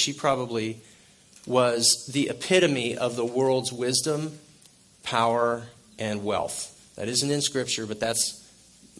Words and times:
she 0.00 0.12
probably 0.12 0.80
was 1.46 2.06
the 2.06 2.28
epitome 2.28 2.96
of 2.96 3.16
the 3.16 3.24
world's 3.24 3.72
wisdom, 3.72 4.38
power, 5.02 5.64
and 5.98 6.24
wealth. 6.24 6.72
That 6.96 7.08
isn't 7.08 7.30
in 7.30 7.40
Scripture, 7.40 7.86
but 7.86 8.00
that's 8.00 8.42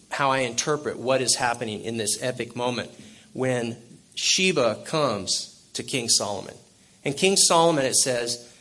how 0.09 0.31
I 0.31 0.39
interpret 0.39 0.97
what 0.97 1.21
is 1.21 1.35
happening 1.35 1.83
in 1.83 1.97
this 1.97 2.21
epic 2.21 2.55
moment 2.55 2.91
when 3.33 3.75
Sheba 4.15 4.83
comes 4.85 5.61
to 5.73 5.83
King 5.83 6.09
Solomon. 6.09 6.55
And 7.03 7.15
King 7.15 7.35
Solomon, 7.35 7.85
it 7.85 7.95
says, 7.95 8.51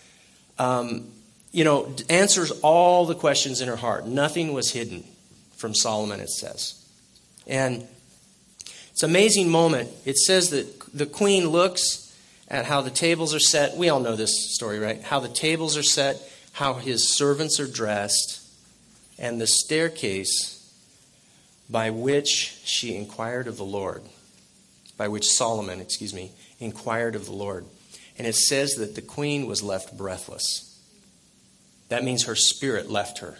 um, 0.58 1.08
you 1.52 1.64
know, 1.64 1.94
answers 2.10 2.50
all 2.62 3.06
the 3.06 3.14
questions 3.14 3.60
in 3.60 3.68
her 3.68 3.76
heart. 3.76 4.06
Nothing 4.06 4.52
was 4.52 4.72
hidden 4.72 5.04
from 5.56 5.74
Solomon, 5.74 6.20
it 6.20 6.30
says. 6.30 6.84
And 7.46 7.86
it's 8.90 9.02
an 9.02 9.10
amazing 9.10 9.50
moment. 9.50 9.90
It 10.04 10.18
says 10.18 10.50
that 10.50 10.66
the 10.92 11.06
queen 11.06 11.48
looks 11.48 12.05
at 12.48 12.66
how 12.66 12.80
the 12.80 12.90
tables 12.90 13.34
are 13.34 13.40
set. 13.40 13.76
We 13.76 13.88
all 13.88 14.00
know 14.00 14.16
this 14.16 14.54
story, 14.54 14.78
right? 14.78 15.02
How 15.02 15.20
the 15.20 15.28
tables 15.28 15.76
are 15.76 15.82
set, 15.82 16.20
how 16.52 16.74
his 16.74 17.16
servants 17.16 17.58
are 17.60 17.66
dressed, 17.66 18.42
and 19.18 19.40
the 19.40 19.46
staircase 19.46 20.52
by 21.68 21.90
which 21.90 22.58
she 22.64 22.94
inquired 22.94 23.48
of 23.48 23.56
the 23.56 23.64
Lord, 23.64 24.02
by 24.96 25.08
which 25.08 25.28
Solomon, 25.28 25.80
excuse 25.80 26.14
me, 26.14 26.30
inquired 26.60 27.14
of 27.14 27.26
the 27.26 27.32
Lord. 27.32 27.66
And 28.18 28.26
it 28.26 28.36
says 28.36 28.74
that 28.76 28.94
the 28.94 29.02
queen 29.02 29.46
was 29.46 29.62
left 29.62 29.96
breathless. 29.96 30.80
That 31.88 32.04
means 32.04 32.24
her 32.24 32.36
spirit 32.36 32.90
left 32.90 33.18
her. 33.18 33.38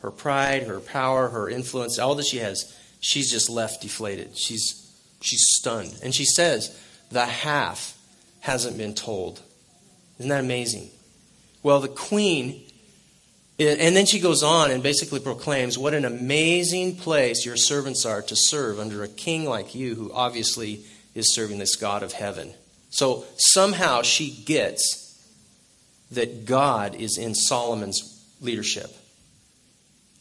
Her 0.00 0.10
pride, 0.10 0.64
her 0.64 0.80
power, 0.80 1.28
her 1.28 1.48
influence, 1.48 1.98
all 1.98 2.14
that 2.16 2.26
she 2.26 2.38
has, 2.38 2.74
she's 3.00 3.30
just 3.30 3.48
left 3.50 3.82
deflated. 3.82 4.36
She's 4.36 4.82
she's 5.20 5.44
stunned. 5.56 5.98
And 6.02 6.14
she 6.14 6.24
says, 6.24 6.78
the 7.10 7.24
half 7.24 7.95
hasn't 8.46 8.78
been 8.78 8.94
told. 8.94 9.40
Isn't 10.20 10.28
that 10.28 10.44
amazing? 10.44 10.88
Well, 11.64 11.80
the 11.80 11.88
queen, 11.88 12.62
and 13.58 13.96
then 13.96 14.06
she 14.06 14.20
goes 14.20 14.44
on 14.44 14.70
and 14.70 14.84
basically 14.84 15.18
proclaims, 15.18 15.76
What 15.76 15.94
an 15.94 16.04
amazing 16.04 16.96
place 16.96 17.44
your 17.44 17.56
servants 17.56 18.06
are 18.06 18.22
to 18.22 18.36
serve 18.36 18.78
under 18.78 19.02
a 19.02 19.08
king 19.08 19.46
like 19.46 19.74
you, 19.74 19.96
who 19.96 20.12
obviously 20.12 20.84
is 21.12 21.34
serving 21.34 21.58
this 21.58 21.74
God 21.74 22.04
of 22.04 22.12
heaven. 22.12 22.54
So 22.90 23.24
somehow 23.36 24.02
she 24.02 24.30
gets 24.30 25.02
that 26.12 26.46
God 26.46 26.94
is 26.94 27.18
in 27.18 27.34
Solomon's 27.34 28.24
leadership. 28.40 28.96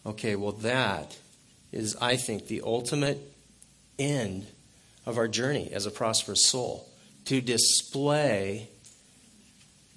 Okay, 0.03 0.35
well, 0.35 0.53
that 0.53 1.15
is, 1.71 1.95
I 2.01 2.15
think, 2.15 2.47
the 2.47 2.63
ultimate 2.65 3.19
end 3.99 4.47
of 5.05 5.19
our 5.19 5.27
journey 5.27 5.69
as 5.71 5.85
a 5.85 5.91
prosperous 5.91 6.47
soul 6.47 6.89
to 7.25 7.41
display 7.41 8.69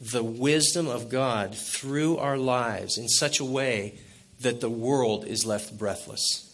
the 0.01 0.23
wisdom 0.23 0.87
of 0.87 1.09
God 1.09 1.55
through 1.55 2.19
our 2.19 2.39
lives 2.39 2.99
in 2.99 3.09
such 3.09 3.41
a 3.41 3.45
way 3.45 3.99
that 4.41 4.61
the 4.61 4.71
world 4.71 5.25
is 5.25 5.45
left 5.45 5.77
breathless. 5.77 6.45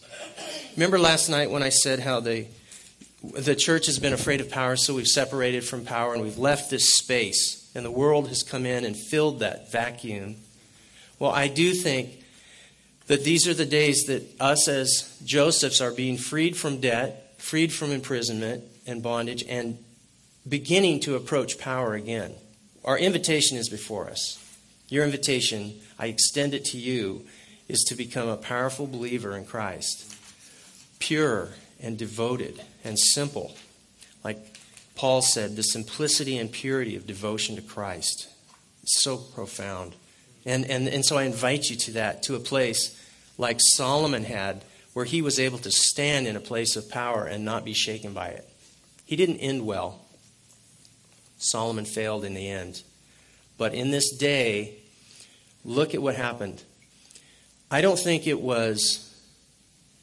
Remember 0.77 0.99
last 0.99 1.29
night 1.29 1.51
when 1.51 1.63
I 1.63 1.69
said 1.69 2.01
how 2.01 2.21
the, 2.21 2.47
the 3.23 3.55
church 3.55 3.87
has 3.87 3.99
been 3.99 4.13
afraid 4.13 4.41
of 4.41 4.51
power, 4.51 4.77
so 4.77 4.95
we've 4.95 5.07
separated 5.07 5.65
from 5.65 5.85
power 5.85 6.15
and 6.15 6.23
we've 6.23 6.39
left 6.39 6.71
this 6.71 6.97
space, 6.97 7.71
and 7.75 7.85
the 7.85 7.91
world 7.91 8.29
has 8.29 8.43
come 8.43 8.65
in 8.65 8.85
and 8.85 8.97
filled 8.97 9.41
that 9.41 9.71
vacuum. 9.71 10.37
Well, 11.19 11.31
I 11.31 11.49
do 11.49 11.75
think 11.75 12.25
that 13.07 13.25
these 13.25 13.47
are 13.47 13.55
the 13.55 13.67
days 13.67 14.05
that 14.05 14.23
us 14.41 14.67
as 14.67 15.21
Josephs 15.25 15.83
are 15.83 15.93
being 15.93 16.17
freed 16.17 16.57
from 16.57 16.81
debt, 16.81 17.35
freed 17.39 17.73
from 17.73 17.93
imprisonment 17.93 18.65
and 18.87 19.03
bondage, 19.03 19.45
and 19.47 19.79
beginning 20.49 21.01
to 21.01 21.17
approach 21.17 21.59
power 21.59 21.95
again. 21.95 22.35
Our 22.85 22.99
invitation 22.99 23.57
is 23.57 23.69
before 23.69 24.09
us. 24.11 24.41
Your 24.89 25.05
invitation, 25.05 25.81
I 25.99 26.07
extend 26.07 26.55
it 26.55 26.65
to 26.67 26.79
you, 26.79 27.25
is 27.69 27.83
to 27.85 27.95
become 27.95 28.29
a 28.29 28.37
powerful 28.37 28.87
believer 28.87 29.37
in 29.37 29.47
Christ, 29.47 30.15
pure 30.99 31.51
and 31.81 31.97
devoted 31.97 32.63
and 32.85 32.99
simple. 32.99 33.57
Like 34.23 34.39
Paul 34.95 35.23
said, 35.23 35.57
the 35.57 35.63
simplicity 35.63 36.37
and 36.39 36.53
purity 36.53 36.97
of 36.97 37.07
devotion 37.07 37.57
to 37.57 37.63
Christ. 37.63 38.29
So 38.85 39.17
profound. 39.17 39.95
And, 40.45 40.67
and, 40.67 40.89
and 40.89 41.05
so 41.05 41.17
I 41.17 41.25
invite 41.25 41.71
you 41.71 41.77
to 41.77 41.93
that, 41.93 42.23
to 42.25 42.35
a 42.35 42.41
place 42.41 43.01
like 43.39 43.59
Solomon 43.61 44.25
had, 44.25 44.63
where 44.93 45.07
he 45.07 45.23
was 45.23 45.41
able 45.41 45.59
to 45.59 45.71
stand 45.71 46.27
in 46.27 46.37
a 46.37 46.41
place 46.41 46.77
of 46.77 46.91
power 46.91 47.25
and 47.25 47.45
not 47.45 47.65
be 47.65 47.73
shaken 47.73 48.13
by 48.13 48.29
it. 48.29 48.49
He 49.07 49.17
didn't 49.17 49.39
end 49.39 49.67
well. 49.67 50.04
Solomon 51.45 51.85
failed 51.85 52.25
in 52.25 52.35
the 52.35 52.49
end. 52.49 52.83
But 53.57 53.75
in 53.75 53.91
this 53.91 54.11
day, 54.11 54.77
look 55.65 55.95
at 55.95 56.03
what 56.03 56.17
happened. 56.17 56.63
I 57.71 57.81
don't 57.81 57.99
think 57.99 58.27
it 58.27 58.41
was 58.41 59.01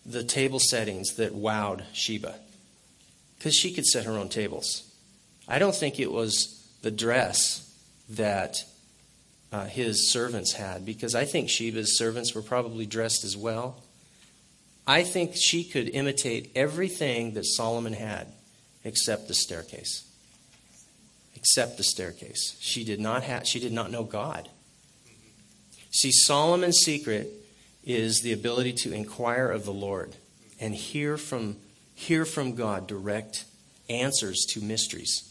the 0.06 0.24
table 0.24 0.60
settings 0.60 1.16
that 1.16 1.34
wowed 1.34 1.84
Sheba, 1.94 2.36
because 3.38 3.56
she 3.56 3.74
could 3.74 3.86
set 3.86 4.06
her 4.06 4.14
own 4.14 4.30
tables. 4.30 4.84
I 5.48 5.60
don't 5.60 5.76
think 5.76 6.00
it 6.00 6.12
was 6.12 6.68
the 6.82 6.92
dress 6.92 7.68
that 8.10 8.64
uh, 9.52 9.66
his 9.66 10.12
servants 10.12 10.54
had, 10.54 10.86
because 10.86 11.14
I 11.14 11.26
think 11.26 11.50
Sheba's 11.50 11.98
servants 11.98 12.34
were 12.34 12.42
probably 12.42 12.86
dressed 12.86 13.24
as 13.24 13.38
well. 13.38 13.84
I 14.88 15.04
think 15.04 15.36
she 15.36 15.64
could 15.64 15.90
imitate 15.90 16.52
everything 16.56 17.34
that 17.34 17.46
Solomon 17.46 17.94
had 17.94 18.28
except 18.84 19.28
the 19.28 19.34
staircase 19.34 20.11
except 21.42 21.78
the 21.78 21.84
staircase. 21.84 22.56
She 22.60 22.84
did 22.84 23.00
not 23.00 23.24
have, 23.24 23.48
she 23.48 23.60
did 23.60 23.74
not 23.74 23.92
know 23.92 24.04
God. 24.04 24.48
See, 25.90 26.12
Solomon's 26.12 26.78
secret 26.78 27.28
is 27.84 28.22
the 28.22 28.32
ability 28.32 28.74
to 28.74 28.94
inquire 28.94 29.50
of 29.50 29.66
the 29.66 29.74
Lord 29.74 30.16
and 30.60 30.76
hear 30.76 31.18
from 31.18 31.58
hear 31.96 32.26
from 32.26 32.56
God 32.56 32.88
direct 32.88 33.46
answers 33.90 34.46
to 34.52 34.62
mysteries. 34.62 35.28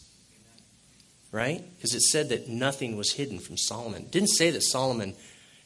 Right? 1.31 1.63
Because 1.77 1.95
it 1.95 2.01
said 2.01 2.27
that 2.29 2.49
nothing 2.49 2.97
was 2.97 3.13
hidden 3.13 3.39
from 3.39 3.55
Solomon. 3.55 4.03
It 4.03 4.11
didn't 4.11 4.29
say 4.29 4.49
that 4.51 4.63
Solomon 4.63 5.15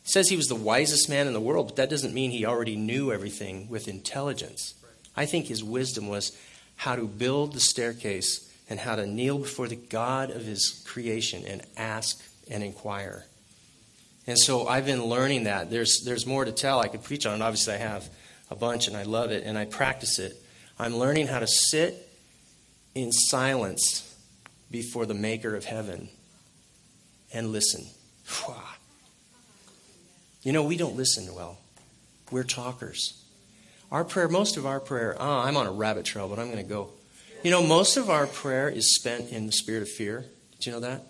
says 0.03 0.29
he 0.29 0.38
was 0.38 0.47
the 0.47 0.53
wisest 0.53 1.09
man 1.09 1.25
in 1.25 1.34
the 1.34 1.41
world, 1.41 1.67
but 1.69 1.75
that 1.78 1.89
doesn't 1.89 2.13
mean 2.13 2.29
he 2.29 2.45
already 2.45 2.75
knew 2.75 3.11
everything 3.11 3.67
with 3.67 3.88
intelligence. 3.88 4.75
I 5.16 5.25
think 5.25 5.47
his 5.47 5.63
wisdom 5.63 6.07
was 6.07 6.38
how 6.75 6.95
to 6.95 7.07
build 7.07 7.53
the 7.53 7.59
staircase 7.59 8.44
and 8.70 8.80
how 8.80 8.96
to 8.96 9.06
kneel 9.06 9.38
before 9.38 9.68
the 9.68 9.76
God 9.76 10.31
of 10.31 10.44
his 10.44 10.84
creation 10.88 11.44
and 11.46 11.62
ask 11.78 12.22
and 12.50 12.64
inquire. 12.64 13.26
And 14.28 14.40
so 14.40 14.68
I've 14.68 14.86
been 14.86 15.06
learning 15.06 15.44
that. 15.44 15.70
There's, 15.70 16.03
there's 16.03 16.26
more 16.26 16.46
to 16.46 16.52
tell. 16.52 16.80
I 16.80 16.88
could 16.88 17.03
preach 17.03 17.26
on 17.26 17.42
it. 17.42 17.44
Obviously, 17.44 17.76
I 17.76 17.78
have 17.78 18.09
a 18.50 18.56
bunch 18.56 18.88
and 18.88 18.98
I 18.98 19.03
love 19.03 19.31
it 19.31 19.44
and 19.44 19.58
I 19.58 19.66
practice 19.66 20.20
it. 20.20 20.42
I'm 20.80 20.98
learning 20.98 21.28
how 21.28 21.40
to 21.40 21.48
sit 21.48 22.09
in 22.96 23.12
silence 23.12 24.16
before 24.72 25.06
the 25.06 25.14
maker 25.14 25.56
of 25.56 25.66
heaven 25.66 26.09
and 27.34 27.52
listen. 27.52 27.86
You 30.42 30.52
know, 30.52 30.64
we 30.64 30.78
don't 30.78 30.96
listen 30.96 31.34
well. 31.34 31.58
We're 32.32 32.44
talkers. 32.44 33.22
Our 33.92 34.03
prayer, 34.03 34.28
most 34.28 34.58
of 34.58 34.66
our 34.66 34.80
prayer, 34.80 35.16
oh, 35.20 35.40
I'm 35.40 35.58
on 35.58 35.68
a 35.68 35.72
rabbit 35.72 36.06
trail, 36.06 36.28
but 36.28 36.40
I'm 36.40 36.52
going 36.52 36.64
to 36.64 36.70
go. 36.70 36.90
You 37.45 37.51
know, 37.51 37.61
most 37.61 37.95
of 37.95 38.09
our 38.09 38.25
prayer 38.25 38.69
is 38.69 38.95
spent 38.95 39.29
in 39.29 39.45
the 39.45 39.51
spirit 39.51 39.83
of 39.83 39.88
fear. 39.88 40.25
Did 40.53 40.66
you 40.66 40.72
know 40.72 40.79
that? 40.79 41.03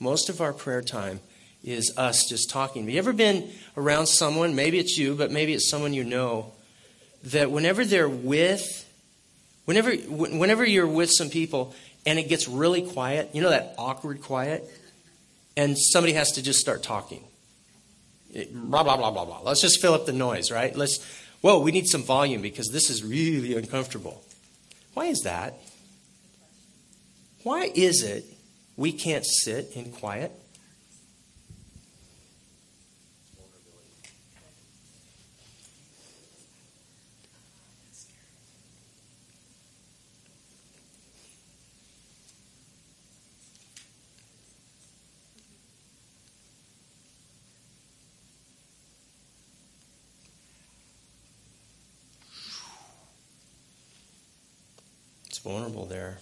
Most 0.00 0.30
of 0.30 0.40
our 0.40 0.54
prayer 0.54 0.80
time 0.80 1.20
is 1.62 1.92
us 1.98 2.26
just 2.26 2.48
talking. 2.48 2.84
Have 2.84 2.90
you 2.90 2.98
ever 2.98 3.12
been 3.12 3.50
around 3.76 4.06
someone, 4.06 4.54
maybe 4.54 4.78
it's 4.78 4.96
you, 4.96 5.14
but 5.14 5.30
maybe 5.30 5.52
it's 5.52 5.68
someone 5.68 5.92
you 5.92 6.04
know, 6.04 6.54
that 7.24 7.50
whenever 7.50 7.84
they're 7.84 8.08
with, 8.08 8.90
whenever, 9.66 9.92
whenever 9.94 10.64
you're 10.64 10.86
with 10.86 11.10
some 11.10 11.28
people 11.28 11.74
and 12.06 12.18
it 12.18 12.26
gets 12.26 12.48
really 12.48 12.80
quiet, 12.80 13.28
you 13.34 13.42
know 13.42 13.50
that 13.50 13.74
awkward 13.76 14.22
quiet? 14.22 14.64
And 15.54 15.76
somebody 15.76 16.14
has 16.14 16.32
to 16.32 16.42
just 16.42 16.60
start 16.60 16.82
talking. 16.82 17.22
blah, 18.54 18.82
blah, 18.84 18.96
blah, 18.96 19.10
blah, 19.10 19.26
blah. 19.26 19.40
Let's 19.42 19.60
just 19.60 19.82
fill 19.82 19.92
up 19.92 20.06
the 20.06 20.14
noise, 20.14 20.50
right? 20.50 20.74
Let's, 20.74 20.98
whoa, 21.44 21.58
we 21.58 21.72
need 21.72 21.86
some 21.86 22.02
volume 22.02 22.40
because 22.40 22.70
this 22.70 22.88
is 22.88 23.04
really 23.04 23.54
uncomfortable. 23.54 24.24
Why 24.94 25.08
is 25.08 25.20
that? 25.24 25.58
Why 27.42 27.70
is 27.74 28.02
it 28.02 28.24
we 28.78 28.92
can't 28.92 29.26
sit 29.26 29.72
in 29.74 29.92
quiet? 29.92 30.32
Vulnerable 55.44 55.84
there. 55.84 56.18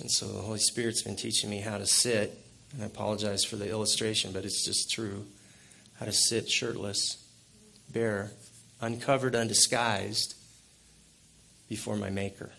And 0.00 0.10
so 0.10 0.26
the 0.26 0.40
Holy 0.40 0.58
Spirit's 0.58 1.02
been 1.02 1.16
teaching 1.16 1.50
me 1.50 1.60
how 1.60 1.78
to 1.78 1.86
sit. 1.86 2.38
And 2.72 2.82
I 2.82 2.86
apologize 2.86 3.44
for 3.44 3.56
the 3.56 3.68
illustration, 3.68 4.32
but 4.32 4.44
it's 4.44 4.64
just 4.64 4.90
true. 4.90 5.24
How 5.98 6.06
to 6.06 6.12
sit 6.12 6.48
shirtless, 6.48 7.22
bare, 7.92 8.30
uncovered, 8.80 9.34
undisguised 9.34 10.34
before 11.68 11.96
my 11.96 12.10
Maker. 12.10 12.50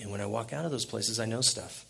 And 0.00 0.10
when 0.10 0.20
I 0.20 0.26
walk 0.26 0.52
out 0.52 0.64
of 0.64 0.70
those 0.70 0.84
places, 0.84 1.20
I 1.20 1.26
know 1.26 1.42
stuff. 1.42 1.84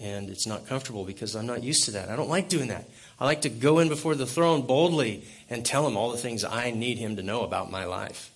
And 0.00 0.30
it's 0.30 0.46
not 0.46 0.66
comfortable 0.66 1.04
because 1.04 1.36
I'm 1.36 1.46
not 1.46 1.62
used 1.62 1.84
to 1.84 1.90
that. 1.92 2.08
I 2.08 2.16
don't 2.16 2.30
like 2.30 2.48
doing 2.48 2.68
that. 2.68 2.88
I 3.20 3.26
like 3.26 3.42
to 3.42 3.50
go 3.50 3.78
in 3.78 3.88
before 3.88 4.14
the 4.14 4.26
throne 4.26 4.62
boldly 4.62 5.24
and 5.48 5.64
tell 5.64 5.86
him 5.86 5.96
all 5.96 6.10
the 6.10 6.18
things 6.18 6.44
I 6.44 6.70
need 6.70 6.98
him 6.98 7.16
to 7.16 7.22
know 7.22 7.42
about 7.42 7.70
my 7.70 7.84
life. 7.84 8.31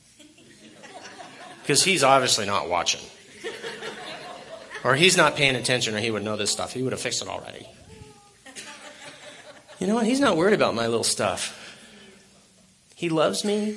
Because 1.67 1.83
he's 1.83 2.05
obviously 2.05 2.47
not 2.47 2.69
watching. 2.69 3.01
Or 4.85 4.95
he's 4.95 5.17
not 5.17 5.35
paying 5.35 5.57
attention, 5.57 5.97
or 5.97 5.99
he 5.99 6.13
would 6.13 6.23
know 6.23 6.37
this 6.37 6.53
stuff. 6.53 6.73
He 6.73 6.81
would 6.81 6.93
have 6.93 7.01
fixed 7.01 7.23
it 7.23 7.27
already. 7.27 7.67
You 9.81 9.89
know 9.89 9.97
what? 9.97 10.07
He's 10.07 10.21
not 10.21 10.37
worried 10.37 10.55
about 10.55 10.77
my 10.77 10.87
little 10.87 11.03
stuff. 11.03 11.77
He 12.95 13.09
loves 13.09 13.45
me. 13.45 13.77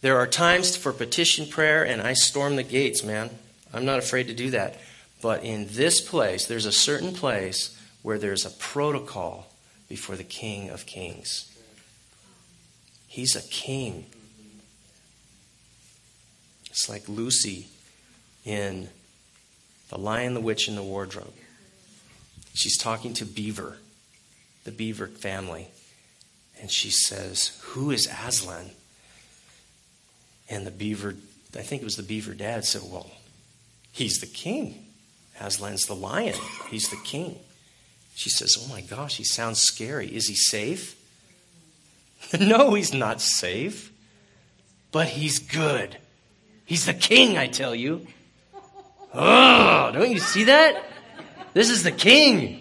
There 0.00 0.16
are 0.16 0.28
times 0.28 0.76
for 0.76 0.92
petition 0.92 1.48
prayer, 1.48 1.84
and 1.84 2.00
I 2.00 2.12
storm 2.12 2.54
the 2.54 2.62
gates, 2.62 3.02
man. 3.02 3.30
I'm 3.74 3.84
not 3.84 3.98
afraid 3.98 4.28
to 4.28 4.34
do 4.34 4.50
that. 4.50 4.78
But 5.20 5.42
in 5.42 5.66
this 5.70 6.00
place, 6.00 6.46
there's 6.46 6.66
a 6.66 6.72
certain 6.72 7.14
place 7.14 7.76
where 8.02 8.16
there's 8.16 8.46
a 8.46 8.50
protocol 8.50 9.52
before 9.88 10.14
the 10.14 10.22
King 10.22 10.70
of 10.70 10.86
Kings. 10.86 11.52
He's 13.08 13.34
a 13.34 13.42
king. 13.48 14.06
It's 16.76 16.90
like 16.90 17.08
Lucy 17.08 17.68
in 18.44 18.90
The 19.88 19.96
Lion, 19.96 20.34
the 20.34 20.42
Witch, 20.42 20.68
and 20.68 20.76
the 20.76 20.82
Wardrobe. 20.82 21.32
She's 22.52 22.76
talking 22.76 23.14
to 23.14 23.24
Beaver, 23.24 23.78
the 24.64 24.72
Beaver 24.72 25.06
family. 25.06 25.68
And 26.60 26.70
she 26.70 26.90
says, 26.90 27.58
Who 27.62 27.90
is 27.90 28.06
Aslan? 28.06 28.72
And 30.50 30.66
the 30.66 30.70
Beaver, 30.70 31.14
I 31.56 31.62
think 31.62 31.80
it 31.80 31.86
was 31.86 31.96
the 31.96 32.02
Beaver 32.02 32.34
dad, 32.34 32.66
said, 32.66 32.82
Well, 32.84 33.10
he's 33.90 34.18
the 34.18 34.26
king. 34.26 34.84
Aslan's 35.40 35.86
the 35.86 35.94
lion. 35.94 36.36
He's 36.68 36.90
the 36.90 37.00
king. 37.02 37.38
She 38.14 38.28
says, 38.28 38.54
Oh 38.60 38.68
my 38.70 38.82
gosh, 38.82 39.16
he 39.16 39.24
sounds 39.24 39.60
scary. 39.60 40.14
Is 40.14 40.28
he 40.28 40.34
safe? 40.34 40.94
no, 42.38 42.74
he's 42.74 42.92
not 42.92 43.22
safe. 43.22 43.90
But 44.92 45.08
he's 45.08 45.38
good. 45.38 45.96
He's 46.66 46.84
the 46.84 46.94
king, 46.94 47.38
I 47.38 47.46
tell 47.46 47.74
you. 47.74 48.06
Oh, 49.14 49.90
don't 49.94 50.10
you 50.10 50.18
see 50.18 50.44
that? 50.44 50.84
This 51.54 51.70
is 51.70 51.84
the 51.84 51.92
king. 51.92 52.60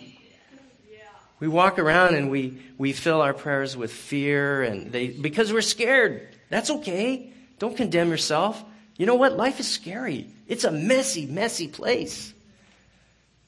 We 1.39 1.49
walk 1.49 1.79
around 1.79 2.15
and 2.15 2.31
we, 2.31 2.57
we 2.77 2.93
fill 2.93 3.21
our 3.21 3.33
prayers 3.33 3.75
with 3.75 3.91
fear 3.91 4.63
and 4.63 4.91
they 4.91 5.09
because 5.09 5.51
we're 5.51 5.61
scared. 5.61 6.29
That's 6.49 6.69
okay. 6.69 7.33
Don't 7.59 7.75
condemn 7.75 8.09
yourself. 8.09 8.63
You 8.95 9.05
know 9.05 9.15
what? 9.15 9.35
Life 9.35 9.59
is 9.59 9.67
scary. 9.67 10.27
It's 10.47 10.63
a 10.63 10.71
messy, 10.71 11.25
messy 11.25 11.67
place. 11.67 12.33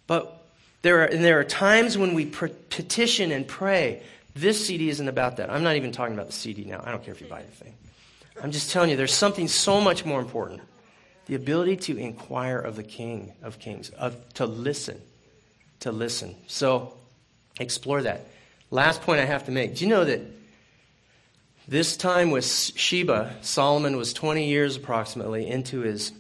But 0.06 0.46
there 0.82 1.02
are, 1.02 1.06
and 1.06 1.24
there 1.24 1.40
are 1.40 1.44
times 1.44 1.98
when 1.98 2.14
we 2.14 2.26
petition 2.26 3.32
and 3.32 3.48
pray. 3.48 4.02
This 4.36 4.68
CD 4.68 4.90
isn't 4.90 5.08
about 5.08 5.38
that. 5.38 5.50
I'm 5.50 5.64
not 5.64 5.78
even 5.78 5.92
talking 5.92 6.14
about 6.14 6.28
the 6.28 6.34
CD 6.34 6.66
now. 6.66 6.82
I 6.84 6.92
don't 6.92 7.04
care 7.04 7.14
if 7.14 7.22
you 7.22 7.28
buy 7.28 7.42
the 7.42 7.52
thing. 7.52 7.74
I'm 8.42 8.52
just 8.52 8.72
telling 8.72 8.90
you, 8.90 8.96
there's 8.96 9.14
something 9.14 9.48
so 9.48 9.82
much 9.82 10.06
more 10.06 10.20
important 10.20 10.62
the 11.26 11.36
ability 11.36 11.76
to 11.76 11.98
inquire 11.98 12.58
of 12.58 12.78
the 12.78 12.84
King 12.84 13.34
of 13.44 13.60
Kings, 13.60 13.90
of, 13.90 14.34
to 14.36 14.46
listen. 14.46 15.02
To 15.82 15.92
listen. 15.92 16.36
So, 16.48 16.94
explore 17.60 18.02
that. 18.04 18.28
Last 18.72 19.02
point 19.02 19.20
I 19.20 19.26
have 19.26 19.46
to 19.46 19.52
make. 19.52 19.76
Do 19.76 19.84
you 19.86 19.90
know 19.90 20.06
that 20.06 20.22
this 21.68 21.98
time 21.98 22.32
with 22.32 22.46
Sheba, 22.46 23.36
Solomon 23.42 23.98
was 23.98 24.14
20 24.14 24.48
years 24.48 24.78
approximately 24.78 25.48
into 25.48 25.82
his, 25.82 26.14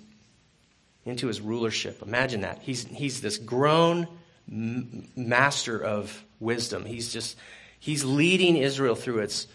into 1.05 1.27
his 1.27 1.39
rulership. 1.39 2.01
Imagine 2.01 2.41
that. 2.41 2.59
He's, 2.61 2.83
he's 2.85 3.21
this 3.21 3.37
grown 3.37 4.07
master 4.45 5.81
of 5.81 6.23
wisdom. 6.41 6.83
He's 6.83 7.13
just, 7.13 7.37
he's 7.79 8.03
leading 8.03 8.57
Israel 8.57 8.95
through 8.95 9.19
its 9.19 9.47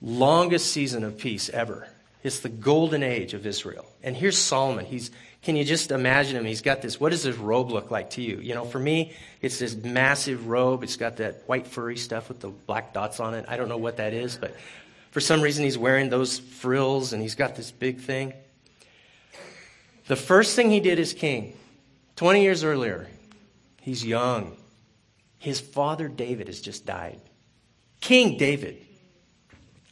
longest 0.00 0.72
season 0.72 1.04
of 1.04 1.18
peace 1.18 1.50
ever. 1.50 1.88
It's 2.24 2.40
the 2.40 2.48
golden 2.48 3.02
age 3.02 3.34
of 3.34 3.46
Israel. 3.46 3.84
And 4.02 4.16
here's 4.16 4.38
Solomon. 4.38 4.86
He's, 4.86 5.10
can 5.42 5.56
you 5.56 5.64
just 5.64 5.90
imagine 5.90 6.38
him? 6.38 6.46
He's 6.46 6.62
got 6.62 6.80
this, 6.80 6.98
what 6.98 7.10
does 7.10 7.22
his 7.22 7.36
robe 7.36 7.70
look 7.70 7.90
like 7.90 8.10
to 8.10 8.22
you? 8.22 8.38
You 8.38 8.54
know, 8.54 8.64
for 8.64 8.78
me, 8.78 9.12
it's 9.42 9.58
this 9.58 9.76
massive 9.76 10.48
robe. 10.48 10.82
It's 10.82 10.96
got 10.96 11.18
that 11.18 11.42
white 11.46 11.66
furry 11.66 11.98
stuff 11.98 12.30
with 12.30 12.40
the 12.40 12.48
black 12.48 12.94
dots 12.94 13.20
on 13.20 13.34
it. 13.34 13.44
I 13.46 13.58
don't 13.58 13.68
know 13.68 13.76
what 13.76 13.98
that 13.98 14.14
is, 14.14 14.38
but 14.38 14.56
for 15.10 15.20
some 15.20 15.42
reason, 15.42 15.64
he's 15.64 15.76
wearing 15.76 16.08
those 16.08 16.38
frills 16.38 17.12
and 17.12 17.20
he's 17.20 17.34
got 17.34 17.56
this 17.56 17.70
big 17.70 18.00
thing. 18.00 18.32
The 20.06 20.16
first 20.16 20.56
thing 20.56 20.70
he 20.70 20.80
did 20.80 20.98
as 20.98 21.12
king, 21.12 21.54
20 22.16 22.42
years 22.42 22.64
earlier, 22.64 23.06
he's 23.82 24.02
young. 24.02 24.56
His 25.38 25.60
father 25.60 26.08
David 26.08 26.46
has 26.46 26.62
just 26.62 26.86
died. 26.86 27.20
King 28.00 28.38
David. 28.38 28.83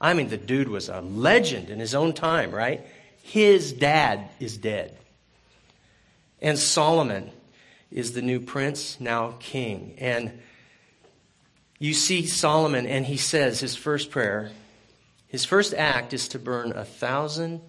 I 0.02 0.12
mean, 0.12 0.28
the 0.28 0.37
dude 0.37 0.69
was 0.69 0.90
a 0.90 1.00
legend 1.00 1.70
in 1.70 1.78
his 1.78 1.94
own 1.94 2.12
time, 2.12 2.50
right? 2.50 2.84
His 3.22 3.72
dad 3.72 4.28
is 4.38 4.58
dead. 4.58 4.94
And 6.43 6.58
Solomon 6.58 7.31
is 7.90 8.12
the 8.12 8.20
new 8.20 8.40
prince, 8.40 9.00
now 9.00 9.37
king. 9.38 9.94
And 9.99 10.40
you 11.78 11.94
see 11.94 12.26
Solomon, 12.26 12.87
and 12.87 13.06
he 13.06 13.16
says 13.16 13.60
his 13.60 13.76
first 13.76 14.10
prayer 14.10 14.50
his 15.32 15.46
first 15.46 15.72
act 15.72 16.12
is 16.12 16.28
to 16.28 16.38
burn 16.38 16.72
a 16.72 16.84
thousand 16.84 17.62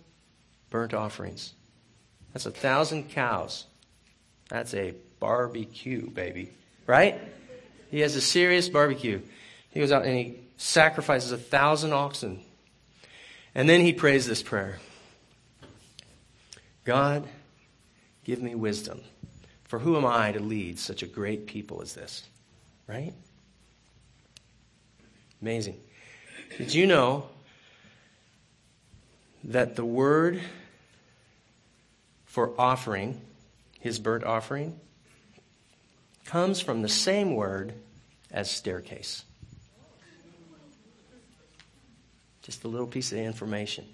burnt 0.69 0.93
offerings. 0.93 1.53
That's 2.33 2.45
a 2.45 2.51
thousand 2.51 3.11
cows. 3.11 3.65
That's 4.49 4.73
a 4.73 4.95
barbecue, 5.21 6.09
baby. 6.09 6.51
Right? 6.85 7.21
He 7.89 8.01
has 8.01 8.17
a 8.17 8.21
serious 8.21 8.67
barbecue. 8.67 9.21
He 9.69 9.79
goes 9.79 9.93
out 9.93 10.03
and 10.03 10.17
he 10.17 10.39
sacrifices 10.57 11.31
a 11.31 11.37
thousand 11.37 11.93
oxen. 11.93 12.41
And 13.55 13.69
then 13.69 13.81
he 13.81 13.93
prays 13.93 14.25
this 14.25 14.41
prayer 14.41 14.79
God, 16.85 17.27
give 18.23 18.41
me 18.41 18.55
wisdom. 18.55 19.01
For 19.63 19.79
who 19.79 19.97
am 19.97 20.05
I 20.05 20.31
to 20.31 20.39
lead 20.39 20.77
such 20.77 21.01
a 21.01 21.07
great 21.07 21.47
people 21.47 21.81
as 21.81 21.93
this? 21.93 22.27
Right? 22.87 23.13
Amazing. 25.41 25.79
Did 26.57 26.73
you 26.73 26.85
know 26.85 27.27
that 29.45 29.75
the 29.75 29.85
word 29.85 30.41
for 32.33 32.51
offering, 32.57 33.21
his 33.79 33.99
burnt 33.99 34.23
offering, 34.23 34.79
comes 36.25 36.59
from 36.59 36.81
the 36.81 36.89
same 36.89 37.35
word 37.35 37.73
as 38.31 38.49
staircase. 38.49 39.23
Just 42.43 42.63
a 42.63 42.67
little 42.67 42.87
piece 42.87 43.11
of 43.11 43.17
information. 43.17 43.85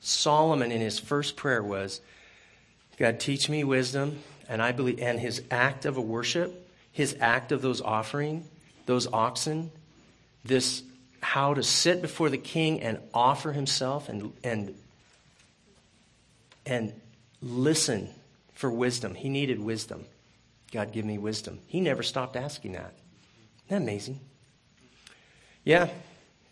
Solomon 0.00 0.72
in 0.72 0.80
his 0.80 0.98
first 0.98 1.36
prayer 1.36 1.62
was, 1.62 2.00
God 2.98 3.20
teach 3.20 3.48
me 3.48 3.62
wisdom, 3.64 4.18
and 4.48 4.60
I 4.60 4.72
believe 4.72 4.98
and 4.98 5.20
his 5.20 5.42
act 5.50 5.84
of 5.84 5.96
a 5.96 6.00
worship, 6.00 6.68
his 6.90 7.16
act 7.20 7.52
of 7.52 7.62
those 7.62 7.80
offering, 7.80 8.44
those 8.86 9.06
oxen, 9.12 9.70
this 10.44 10.82
how 11.20 11.54
to 11.54 11.62
sit 11.62 12.02
before 12.02 12.28
the 12.28 12.38
king 12.38 12.80
and 12.80 12.98
offer 13.14 13.52
himself 13.52 14.08
and, 14.08 14.32
and, 14.42 14.74
and 16.66 16.92
listen 17.40 18.08
for 18.54 18.68
wisdom. 18.70 19.14
He 19.14 19.28
needed 19.28 19.60
wisdom. 19.60 20.04
God, 20.72 20.92
give 20.92 21.04
me 21.04 21.18
wisdom. 21.18 21.60
He 21.68 21.80
never 21.80 22.02
stopped 22.02 22.34
asking 22.34 22.72
that. 22.72 22.92
Isn't 23.66 23.68
that 23.68 23.76
amazing? 23.82 24.20
Yeah, 25.64 25.88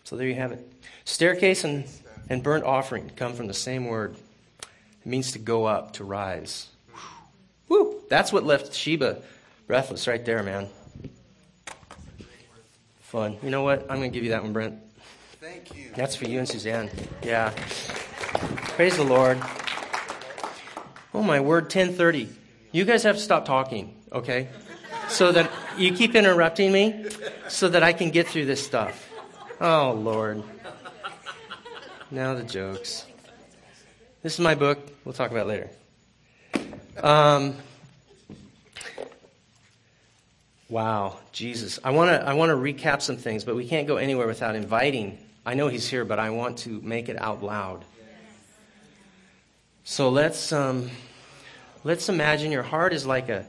so 0.04 0.16
there 0.16 0.26
you 0.26 0.34
have 0.34 0.52
it. 0.52 0.72
Staircase 1.04 1.64
and, 1.64 1.84
and 2.28 2.42
burnt 2.42 2.64
offering 2.64 3.10
come 3.16 3.34
from 3.34 3.46
the 3.46 3.54
same 3.54 3.86
word. 3.86 4.16
It 4.60 5.06
means 5.06 5.32
to 5.32 5.38
go 5.38 5.64
up, 5.64 5.94
to 5.94 6.04
rise. 6.04 6.68
Woo! 7.68 8.02
That's 8.08 8.32
what 8.32 8.44
left 8.44 8.74
Sheba 8.74 9.22
breathless 9.66 10.08
right 10.08 10.24
there, 10.24 10.42
man 10.42 10.68
fun. 13.10 13.36
You 13.42 13.50
know 13.50 13.62
what? 13.62 13.90
I'm 13.90 13.98
going 13.98 14.12
to 14.12 14.14
give 14.14 14.22
you 14.22 14.30
that 14.30 14.44
one, 14.44 14.52
Brent. 14.52 14.78
Thank 15.40 15.76
you. 15.76 15.90
That's 15.96 16.14
for 16.14 16.26
you 16.26 16.38
and 16.38 16.46
Suzanne. 16.46 16.88
Yeah. 17.24 17.50
Praise 18.76 18.96
the 18.96 19.02
Lord. 19.02 19.36
Oh 21.12 21.20
my 21.24 21.40
word, 21.40 21.70
10:30. 21.70 22.28
You 22.70 22.84
guys 22.84 23.02
have 23.02 23.16
to 23.16 23.20
stop 23.20 23.44
talking, 23.44 23.96
okay? 24.12 24.48
So 25.08 25.32
that 25.32 25.50
you 25.76 25.92
keep 25.92 26.14
interrupting 26.14 26.70
me 26.70 27.06
so 27.48 27.68
that 27.68 27.82
I 27.82 27.92
can 27.92 28.10
get 28.10 28.28
through 28.28 28.46
this 28.46 28.64
stuff. 28.64 29.09
Oh 29.60 29.92
Lord. 29.92 30.42
Now 32.10 32.34
the 32.34 32.42
jokes. 32.42 33.06
This 34.22 34.34
is 34.34 34.40
my 34.40 34.54
book. 34.54 34.78
We'll 35.04 35.14
talk 35.14 35.30
about 35.30 35.46
later. 35.46 35.70
Um, 37.02 37.54
Wow, 40.70 41.18
Jesus. 41.32 41.80
I 41.82 41.90
want 41.90 42.10
to 42.10 42.24
I 42.24 42.34
want 42.34 42.50
to 42.50 42.54
recap 42.54 43.02
some 43.02 43.16
things, 43.16 43.42
but 43.42 43.56
we 43.56 43.66
can't 43.66 43.88
go 43.88 43.96
anywhere 43.96 44.28
without 44.28 44.54
inviting. 44.54 45.18
I 45.44 45.54
know 45.54 45.66
he's 45.66 45.88
here, 45.88 46.04
but 46.04 46.20
I 46.20 46.30
want 46.30 46.58
to 46.58 46.80
make 46.80 47.08
it 47.08 47.20
out 47.20 47.42
loud. 47.42 47.84
So 49.82 50.10
let's 50.10 50.52
um, 50.52 50.88
let's 51.82 52.08
imagine 52.08 52.52
your 52.52 52.62
heart 52.62 52.92
is 52.92 53.04
like 53.04 53.28
a, 53.28 53.46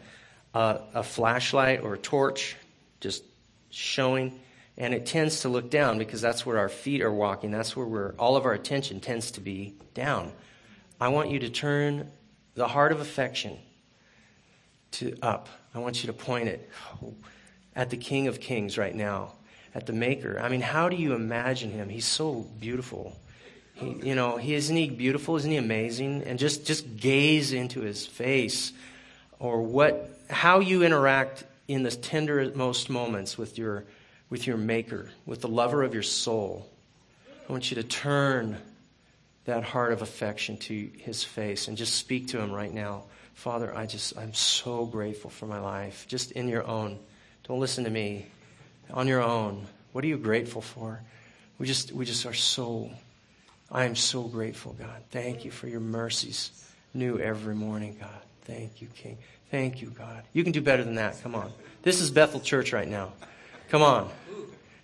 a 0.55 0.79
a 0.95 1.03
flashlight 1.03 1.81
or 1.81 1.93
a 1.93 1.97
torch, 1.97 2.55
just 3.01 3.23
showing, 3.69 4.39
and 4.81 4.95
it 4.95 5.05
tends 5.05 5.41
to 5.41 5.50
look 5.50 5.69
down 5.69 6.00
because 6.00 6.21
that's 6.21 6.43
where 6.43 6.57
our 6.57 6.67
feet 6.67 7.03
are 7.03 7.13
walking. 7.13 7.51
That's 7.51 7.75
where 7.75 7.85
we're 7.85 8.15
all 8.17 8.35
of 8.35 8.45
our 8.45 8.53
attention 8.53 9.00
tends 9.00 9.29
to 9.31 9.39
be 9.39 9.75
down. 9.93 10.31
I 11.00 11.09
want 11.09 11.29
you 11.29 11.38
to 11.41 11.51
turn 11.51 12.09
the 12.55 12.67
heart 12.67 12.91
of 12.91 13.00
affection 13.00 13.59
to 14.93 15.15
up. 15.21 15.50
I 15.75 15.79
want 15.79 16.01
you 16.01 16.07
to 16.07 16.13
point 16.13 16.47
it 16.47 16.67
at 17.75 17.91
the 17.91 17.97
King 17.97 18.27
of 18.27 18.39
Kings 18.39 18.75
right 18.75 18.95
now, 18.95 19.33
at 19.75 19.85
the 19.85 19.93
Maker. 19.93 20.39
I 20.41 20.50
mean, 20.50 20.61
how 20.61 20.89
do 20.89 20.95
you 20.95 21.13
imagine 21.13 21.69
him? 21.69 21.88
He's 21.88 22.07
so 22.07 22.47
beautiful. 22.59 23.15
He, 23.75 23.95
you 24.01 24.15
know, 24.15 24.38
he 24.38 24.55
isn't 24.55 24.75
he 24.75 24.89
beautiful? 24.89 25.35
Isn't 25.35 25.51
he 25.51 25.57
amazing? 25.57 26.23
And 26.23 26.39
just 26.39 26.65
just 26.65 26.97
gaze 26.97 27.53
into 27.53 27.81
his 27.81 28.07
face, 28.07 28.73
or 29.38 29.61
what? 29.61 30.09
How 30.31 30.59
you 30.59 30.81
interact 30.81 31.43
in 31.67 31.83
the 31.83 31.91
tendermost 31.91 32.89
moments 32.89 33.38
with 33.38 33.59
your 33.59 33.85
with 34.31 34.47
your 34.47 34.57
Maker, 34.57 35.11
with 35.27 35.41
the 35.41 35.47
lover 35.47 35.83
of 35.83 35.93
your 35.93 36.01
soul. 36.01 36.67
I 37.47 37.51
want 37.51 37.69
you 37.69 37.75
to 37.75 37.83
turn 37.83 38.57
that 39.45 39.63
heart 39.63 39.91
of 39.91 40.01
affection 40.01 40.57
to 40.57 40.89
his 40.97 41.23
face 41.23 41.67
and 41.67 41.77
just 41.77 41.93
speak 41.93 42.29
to 42.29 42.39
him 42.39 42.51
right 42.51 42.73
now. 42.73 43.03
Father, 43.33 43.75
I 43.75 43.85
just, 43.85 44.17
I'm 44.17 44.33
so 44.33 44.85
grateful 44.85 45.29
for 45.29 45.45
my 45.45 45.59
life. 45.59 46.05
Just 46.07 46.31
in 46.31 46.47
your 46.47 46.65
own. 46.65 46.97
Don't 47.47 47.59
listen 47.59 47.83
to 47.83 47.89
me. 47.89 48.25
On 48.91 49.07
your 49.07 49.21
own. 49.21 49.65
What 49.91 50.03
are 50.03 50.07
you 50.07 50.17
grateful 50.17 50.61
for? 50.61 51.01
We 51.57 51.67
just, 51.67 51.91
we 51.91 52.05
just 52.05 52.25
are 52.25 52.33
so, 52.33 52.89
I 53.69 53.85
am 53.85 53.95
so 53.95 54.23
grateful, 54.23 54.73
God. 54.73 55.03
Thank 55.11 55.43
you 55.43 55.51
for 55.51 55.67
your 55.67 55.79
mercies 55.81 56.51
new 56.93 57.19
every 57.19 57.55
morning, 57.55 57.97
God. 58.00 58.09
Thank 58.43 58.81
you, 58.81 58.88
King. 58.95 59.17
Thank 59.50 59.81
you, 59.81 59.89
God. 59.89 60.23
You 60.31 60.43
can 60.43 60.53
do 60.53 60.61
better 60.61 60.83
than 60.83 60.95
that. 60.95 61.21
Come 61.21 61.35
on. 61.35 61.51
This 61.83 62.00
is 62.00 62.11
Bethel 62.11 62.39
Church 62.39 62.71
right 62.71 62.88
now. 62.88 63.11
Come 63.71 63.83
on. 63.83 64.09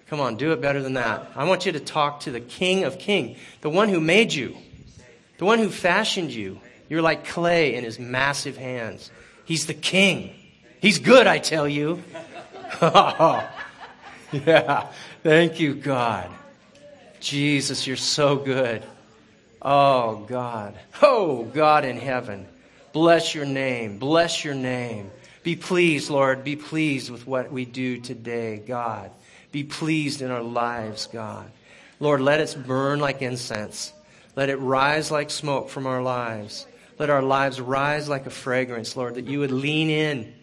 Come 0.07 0.21
on, 0.21 0.37
do 0.37 0.53
it 0.53 0.61
better 0.61 0.81
than 0.81 0.93
that. 0.93 1.29
I 1.35 1.43
want 1.43 1.65
you 1.65 1.73
to 1.73 1.79
talk 1.81 2.21
to 2.21 2.31
the 2.31 2.39
King 2.39 2.85
of 2.85 2.97
Kings, 2.97 3.37
the 3.59 3.69
one 3.69 3.89
who 3.89 3.99
made 3.99 4.31
you, 4.31 4.55
the 5.39 5.43
one 5.43 5.59
who 5.59 5.67
fashioned 5.67 6.31
you, 6.31 6.61
you're 6.87 7.01
like 7.01 7.27
clay 7.27 7.75
in 7.75 7.83
his 7.83 7.99
massive 7.99 8.55
hands. 8.55 9.11
He's 9.43 9.65
the 9.65 9.73
king. 9.73 10.33
He's 10.79 10.99
good, 10.99 11.27
I 11.27 11.39
tell 11.39 11.67
you. 11.67 12.01
yeah. 12.81 14.87
Thank 15.21 15.59
you, 15.59 15.75
God. 15.75 16.31
Jesus, 17.19 17.85
you're 17.85 17.97
so 17.97 18.37
good. 18.37 18.85
Oh, 19.61 20.23
God. 20.29 20.75
Oh, 21.01 21.43
God 21.43 21.83
in 21.83 21.97
heaven. 21.97 22.47
Bless 22.93 23.35
your 23.35 23.45
name. 23.45 23.99
Bless 23.99 24.45
your 24.45 24.55
name. 24.55 25.11
Be 25.47 25.55
pleased, 25.55 26.09
Lord. 26.09 26.43
Be 26.43 26.57
pleased 26.57 27.09
with 27.09 27.25
what 27.25 27.53
we 27.53 27.63
do 27.63 28.01
today, 28.01 28.61
God. 28.67 29.11
Be 29.53 29.63
pleased 29.63 30.21
in 30.21 30.29
our 30.29 30.43
lives, 30.43 31.07
God. 31.07 31.49
Lord, 32.01 32.19
let 32.19 32.41
it 32.41 32.67
burn 32.67 32.99
like 32.99 33.21
incense. 33.21 33.93
Let 34.35 34.49
it 34.49 34.57
rise 34.57 35.09
like 35.09 35.29
smoke 35.29 35.69
from 35.69 35.87
our 35.87 36.01
lives. 36.01 36.67
Let 36.99 37.09
our 37.09 37.21
lives 37.21 37.61
rise 37.61 38.09
like 38.09 38.25
a 38.25 38.29
fragrance, 38.29 38.97
Lord, 38.97 39.15
that 39.15 39.27
you 39.27 39.39
would 39.39 39.51
lean 39.51 39.89
in. 39.89 40.33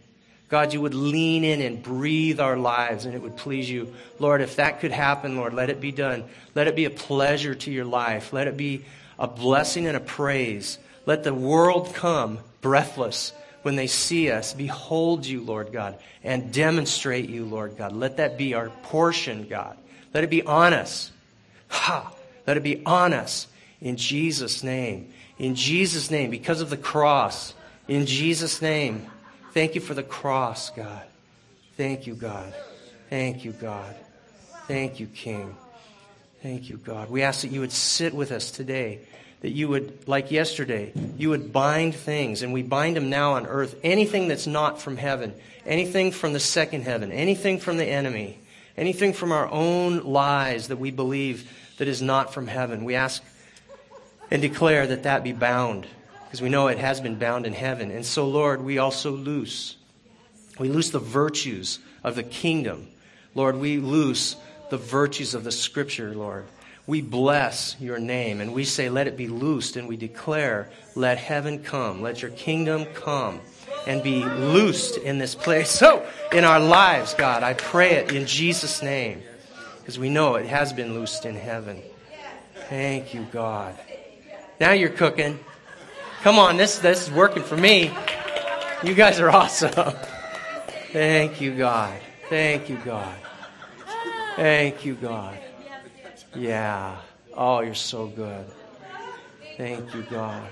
God, 0.48 0.72
you 0.72 0.80
would 0.80 0.94
lean 0.94 1.44
in 1.44 1.60
and 1.60 1.82
breathe 1.82 2.40
our 2.40 2.56
lives 2.56 3.04
and 3.04 3.14
it 3.14 3.20
would 3.20 3.36
please 3.36 3.68
you. 3.68 3.92
Lord, 4.18 4.40
if 4.40 4.56
that 4.56 4.80
could 4.80 4.92
happen, 4.92 5.36
Lord, 5.36 5.52
let 5.52 5.68
it 5.68 5.82
be 5.82 5.92
done. 5.92 6.24
Let 6.54 6.66
it 6.66 6.76
be 6.76 6.86
a 6.86 6.90
pleasure 6.90 7.54
to 7.54 7.70
your 7.70 7.84
life. 7.84 8.32
Let 8.32 8.48
it 8.48 8.56
be 8.56 8.86
a 9.18 9.26
blessing 9.26 9.86
and 9.86 9.98
a 9.98 10.00
praise. 10.00 10.78
Let 11.04 11.24
the 11.24 11.34
world 11.34 11.92
come 11.92 12.38
breathless 12.62 13.34
when 13.64 13.76
they 13.76 13.86
see 13.86 14.30
us, 14.30 14.52
behold 14.52 15.26
you, 15.26 15.40
Lord 15.40 15.72
God, 15.72 15.98
and 16.22 16.52
demonstrate 16.52 17.28
you, 17.28 17.44
Lord 17.44 17.76
God. 17.76 17.92
Let 17.92 18.18
that 18.18 18.36
be 18.36 18.54
our 18.54 18.68
portion, 18.68 19.46
God. 19.48 19.76
Let 20.12 20.22
it 20.22 20.30
be 20.30 20.42
on 20.42 20.72
us. 20.72 21.10
Ha! 21.68 22.12
Let 22.46 22.56
it 22.56 22.62
be 22.62 22.84
on 22.84 23.12
us 23.12 23.46
in 23.80 23.96
Jesus' 23.96 24.62
name. 24.62 25.12
In 25.38 25.54
Jesus' 25.54 26.10
name, 26.10 26.30
because 26.30 26.60
of 26.60 26.70
the 26.70 26.76
cross. 26.76 27.54
In 27.88 28.06
Jesus' 28.06 28.62
name. 28.62 29.06
Thank 29.52 29.74
you 29.74 29.80
for 29.80 29.94
the 29.94 30.02
cross, 30.02 30.70
God. 30.70 31.02
Thank 31.76 32.06
you, 32.06 32.14
God. 32.14 32.52
Thank 33.08 33.44
you, 33.44 33.52
God. 33.52 33.94
Thank 34.66 35.00
you, 35.00 35.06
King. 35.06 35.56
Thank 36.42 36.68
you, 36.68 36.76
God. 36.76 37.10
We 37.10 37.22
ask 37.22 37.42
that 37.42 37.50
you 37.50 37.60
would 37.60 37.72
sit 37.72 38.14
with 38.14 38.30
us 38.30 38.50
today, 38.50 39.00
that 39.44 39.52
you 39.52 39.68
would, 39.68 40.08
like 40.08 40.30
yesterday, 40.30 40.90
you 41.18 41.28
would 41.28 41.52
bind 41.52 41.94
things, 41.94 42.40
and 42.40 42.50
we 42.50 42.62
bind 42.62 42.96
them 42.96 43.10
now 43.10 43.34
on 43.34 43.46
earth. 43.46 43.78
Anything 43.82 44.26
that's 44.26 44.46
not 44.46 44.80
from 44.80 44.96
heaven, 44.96 45.34
anything 45.66 46.12
from 46.12 46.32
the 46.32 46.40
second 46.40 46.80
heaven, 46.80 47.12
anything 47.12 47.58
from 47.58 47.76
the 47.76 47.84
enemy, 47.84 48.38
anything 48.74 49.12
from 49.12 49.32
our 49.32 49.46
own 49.50 50.02
lies 50.02 50.68
that 50.68 50.78
we 50.78 50.90
believe 50.90 51.46
that 51.76 51.88
is 51.88 52.00
not 52.00 52.32
from 52.32 52.46
heaven. 52.46 52.84
We 52.84 52.94
ask 52.94 53.22
and 54.30 54.40
declare 54.40 54.86
that 54.86 55.02
that 55.02 55.22
be 55.22 55.32
bound, 55.32 55.86
because 56.24 56.40
we 56.40 56.48
know 56.48 56.68
it 56.68 56.78
has 56.78 57.02
been 57.02 57.18
bound 57.18 57.44
in 57.44 57.52
heaven. 57.52 57.90
And 57.90 58.06
so, 58.06 58.26
Lord, 58.26 58.64
we 58.64 58.78
also 58.78 59.10
loose. 59.10 59.76
We 60.58 60.70
loose 60.70 60.88
the 60.88 60.98
virtues 60.98 61.80
of 62.02 62.14
the 62.14 62.22
kingdom. 62.22 62.88
Lord, 63.34 63.56
we 63.56 63.76
loose 63.76 64.36
the 64.70 64.78
virtues 64.78 65.34
of 65.34 65.44
the 65.44 65.52
scripture, 65.52 66.14
Lord. 66.14 66.46
We 66.86 67.00
bless 67.00 67.76
your 67.80 67.98
name 67.98 68.40
and 68.40 68.52
we 68.52 68.64
say, 68.64 68.90
let 68.90 69.06
it 69.06 69.16
be 69.16 69.26
loosed, 69.26 69.76
and 69.76 69.88
we 69.88 69.96
declare, 69.96 70.68
let 70.94 71.16
heaven 71.16 71.62
come, 71.62 72.02
let 72.02 72.20
your 72.20 72.30
kingdom 72.32 72.84
come 72.94 73.40
and 73.86 74.02
be 74.02 74.22
loosed 74.24 74.98
in 74.98 75.18
this 75.18 75.34
place. 75.34 75.70
So, 75.70 76.06
in 76.32 76.44
our 76.44 76.60
lives, 76.60 77.14
God, 77.14 77.42
I 77.42 77.54
pray 77.54 77.92
it 77.92 78.12
in 78.12 78.26
Jesus' 78.26 78.82
name 78.82 79.22
because 79.78 79.98
we 79.98 80.10
know 80.10 80.34
it 80.36 80.46
has 80.46 80.72
been 80.72 80.94
loosed 80.94 81.24
in 81.24 81.36
heaven. 81.36 81.82
Thank 82.68 83.14
you, 83.14 83.26
God. 83.32 83.74
Now 84.60 84.72
you're 84.72 84.90
cooking. 84.90 85.38
Come 86.22 86.38
on, 86.38 86.56
this, 86.56 86.78
this 86.78 87.06
is 87.06 87.10
working 87.10 87.42
for 87.42 87.56
me. 87.56 87.92
You 88.82 88.94
guys 88.94 89.20
are 89.20 89.30
awesome. 89.30 89.94
Thank 90.92 91.40
you, 91.40 91.54
God. 91.56 91.98
Thank 92.28 92.68
you, 92.68 92.76
God. 92.76 93.14
Thank 94.36 94.84
you, 94.84 94.94
God. 94.94 95.38
Yeah. 96.36 96.96
Oh, 97.32 97.60
you're 97.60 97.74
so 97.74 98.06
good. 98.06 98.44
Thank 99.56 99.94
you, 99.94 100.02
God. 100.02 100.48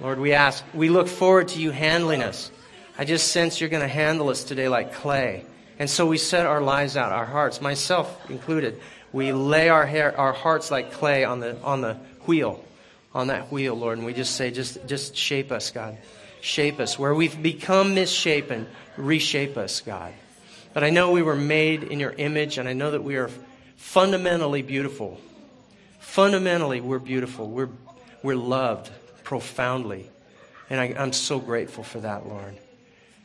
Lord, 0.00 0.18
we 0.18 0.32
ask, 0.32 0.64
we 0.74 0.88
look 0.90 1.08
forward 1.08 1.48
to 1.48 1.60
you 1.60 1.70
handling 1.70 2.22
us. 2.22 2.50
I 2.96 3.04
just 3.04 3.28
sense 3.28 3.60
you're 3.60 3.70
going 3.70 3.82
to 3.82 3.88
handle 3.88 4.28
us 4.28 4.44
today 4.44 4.68
like 4.68 4.92
clay. 4.94 5.44
And 5.78 5.88
so 5.88 6.06
we 6.06 6.18
set 6.18 6.46
our 6.46 6.60
lives 6.60 6.96
out, 6.96 7.12
our 7.12 7.24
hearts, 7.24 7.60
myself 7.60 8.28
included. 8.30 8.80
We 9.12 9.32
lay 9.32 9.68
our, 9.68 9.86
hair, 9.86 10.18
our 10.18 10.32
hearts 10.32 10.70
like 10.70 10.92
clay 10.92 11.24
on 11.24 11.40
the, 11.40 11.60
on 11.62 11.80
the 11.80 11.94
wheel, 12.26 12.64
on 13.14 13.28
that 13.28 13.52
wheel, 13.52 13.74
Lord, 13.74 13.98
and 13.98 14.06
we 14.06 14.14
just 14.14 14.34
say, 14.34 14.50
just, 14.50 14.84
just 14.86 15.16
shape 15.16 15.52
us, 15.52 15.70
God. 15.70 15.96
Shape 16.40 16.80
us. 16.80 16.98
Where 16.98 17.14
we've 17.14 17.40
become 17.40 17.94
misshapen, 17.94 18.66
reshape 18.96 19.56
us, 19.56 19.80
God. 19.80 20.12
But 20.74 20.84
I 20.84 20.90
know 20.90 21.12
we 21.12 21.22
were 21.22 21.36
made 21.36 21.84
in 21.84 22.00
your 22.00 22.12
image, 22.12 22.58
and 22.58 22.68
I 22.68 22.72
know 22.72 22.90
that 22.90 23.02
we 23.02 23.16
are 23.16 23.30
fundamentally 23.78 24.60
beautiful. 24.60 25.18
Fundamentally, 26.00 26.80
we're 26.82 26.98
beautiful. 26.98 27.48
We're, 27.48 27.70
we're 28.22 28.36
loved 28.36 28.90
profoundly. 29.24 30.10
And 30.68 30.80
I, 30.80 30.94
I'm 30.98 31.14
so 31.14 31.38
grateful 31.38 31.84
for 31.84 32.00
that, 32.00 32.26
Lord. 32.26 32.58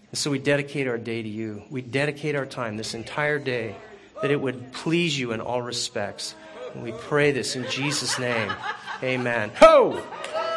And 0.10 0.18
so 0.18 0.32
we 0.32 0.40
dedicate 0.40 0.88
our 0.88 0.98
day 0.98 1.22
to 1.22 1.28
you. 1.28 1.64
We 1.70 1.82
dedicate 1.82 2.36
our 2.36 2.46
time, 2.46 2.78
this 2.78 2.94
entire 2.94 3.40
day, 3.40 3.76
that 4.22 4.32
it 4.32 4.40
would 4.40 4.72
please 4.72 5.20
you 5.20 5.34
in 5.34 5.42
all 5.42 5.62
respects. 5.62 6.36
And 6.74 6.84
we 6.84 6.92
pray 6.92 7.32
this 7.32 7.56
in 7.56 7.68
Jesus' 7.70 8.18
name. 8.20 8.54
Amen. 9.02 9.52
Ho! 9.56 10.02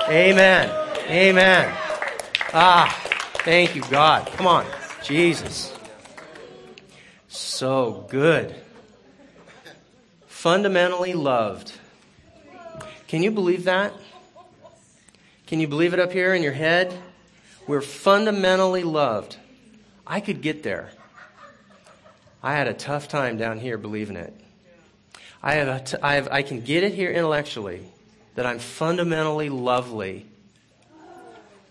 Amen. 0.09 0.71
Amen. 1.09 1.75
Ah, 2.53 2.95
thank 3.45 3.75
you, 3.75 3.83
God. 3.91 4.27
Come 4.33 4.47
on. 4.47 4.67
Jesus. 5.03 5.75
So 7.29 8.07
good. 8.11 8.55
Fundamentally 10.47 11.13
loved. 11.13 11.73
Can 13.09 13.25
you 13.25 13.33
believe 13.33 13.65
that? 13.65 13.93
Can 15.49 15.59
you 15.59 15.67
believe 15.67 15.93
it 15.93 15.99
up 15.99 16.13
here 16.13 16.35
in 16.35 16.43
your 16.45 16.53
head? 16.53 16.97
We're 17.67 17.81
fundamentally 17.81 18.85
loved. 18.85 19.39
I 20.07 20.21
could 20.21 20.43
get 20.43 20.63
there. 20.63 20.91
I 22.45 22.55
had 22.55 22.69
a 22.69 22.75
tough 22.75 23.09
time 23.09 23.37
down 23.37 23.59
here 23.59 23.77
believing 23.77 24.15
it. 24.15 24.41
I, 25.43 25.55
have, 25.55 25.85
t- 25.85 25.97
I, 26.01 26.15
have 26.15 26.29
I 26.31 26.43
can 26.43 26.61
get 26.61 26.85
it 26.85 26.95
here 26.95 27.11
intellectually, 27.11 27.83
that 28.37 28.47
I'm 28.47 28.61
fundamentally 28.61 29.49
lovely. 29.49 30.27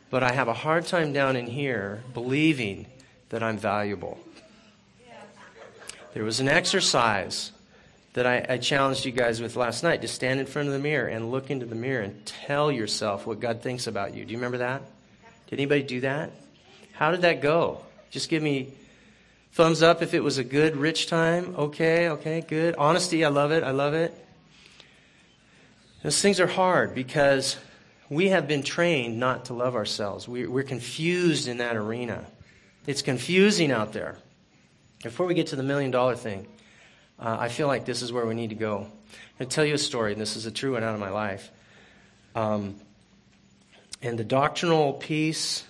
But 0.10 0.22
I 0.22 0.34
have 0.34 0.50
a 0.50 0.54
hard 0.54 0.86
time 0.86 1.14
down 1.14 1.38
in 1.38 1.48
here 1.48 2.04
believing 2.14 2.88
that 3.30 3.42
I'm 3.42 3.58
valuable. 3.58 4.20
There 6.14 6.26
was 6.26 6.42
an 6.42 6.50
exercise 6.50 7.54
that 8.16 8.26
I, 8.26 8.46
I, 8.48 8.58
challenged 8.60 9.04
you 9.04 9.12
guys 9.12 9.42
with 9.42 9.58
last 9.58 9.84
night 9.84 10.02
to 10.02 10.08
stand 10.08 10.40
in 10.40 10.46
front 10.46 10.70
of 10.70 10.74
the 10.74 10.80
mirror 10.80 11.06
and 11.06 11.32
look 11.32 11.52
into 11.52 11.66
the 11.66 11.76
mirror 11.76 12.02
and 12.02 12.26
tell 12.26 12.72
yourself 12.72 13.28
what 13.28 13.42
God 13.42 13.62
thinks 13.62 13.88
about 13.88 14.16
you. 14.16 14.24
Do 14.24 14.32
you 14.32 14.38
remember 14.38 14.60
that? 14.60 14.84
Did 15.48 15.60
anybody 15.60 15.84
do 15.84 16.00
that? 16.00 16.32
How 16.94 17.12
did 17.12 17.24
that 17.24 17.42
go? 17.42 17.82
Just 18.12 18.30
give 18.30 18.42
me 18.42 18.74
thumbs 19.52 19.84
up 19.84 20.02
if 20.02 20.14
it 20.14 20.24
was 20.24 20.38
a 20.38 20.46
good, 20.46 20.78
rich 20.78 21.08
time. 21.08 21.56
Okay, 21.58 22.08
okay, 22.08 22.40
good. 22.40 22.76
Honesty, 22.78 23.26
I 23.26 23.28
love 23.28 23.52
it. 23.52 23.66
I 23.66 23.72
love 23.72 23.94
it. 23.94 24.18
Those 26.02 26.22
things 26.22 26.40
are 26.40 26.48
hard 26.48 26.96
because 26.96 27.58
we 28.10 28.30
have 28.30 28.48
been 28.48 28.64
trained 28.64 29.20
not 29.20 29.46
to 29.46 29.54
love 29.54 29.76
ourselves. 29.76 30.26
We, 30.26 30.48
we're 30.48 30.64
confused 30.64 31.50
in 31.50 31.58
that 31.58 31.76
arena. 31.76 32.26
It's 32.88 33.02
confusing 33.02 33.74
out 33.74 33.92
there. 33.92 34.20
Before 35.04 35.26
we 35.26 35.34
get 35.34 35.48
to 35.48 35.58
the 35.58 35.64
million 35.64 35.92
dollar 35.92 36.16
thing, 36.16 36.48
uh, 37.20 37.38
I 37.40 37.50
feel 37.50 37.68
like 37.68 37.86
this 37.86 38.02
is 38.02 38.12
where 38.12 38.26
we 38.26 38.36
need 38.36 38.50
to 38.50 38.56
go. 38.56 38.88
To 39.40 39.46
tell 39.46 39.66
you 39.66 39.74
a 39.74 39.78
story, 39.78 40.14
and 40.14 40.22
this 40.22 40.36
is 40.36 40.46
a 40.46 40.52
true 40.52 40.74
one 40.74 40.84
out 40.84 40.94
of 40.94 41.00
my 41.00 41.10
life. 41.10 41.50
Um, 42.36 42.76
and 44.02 44.20
the 44.20 44.24
doctrinal 44.24 44.94
piece, 44.94 45.64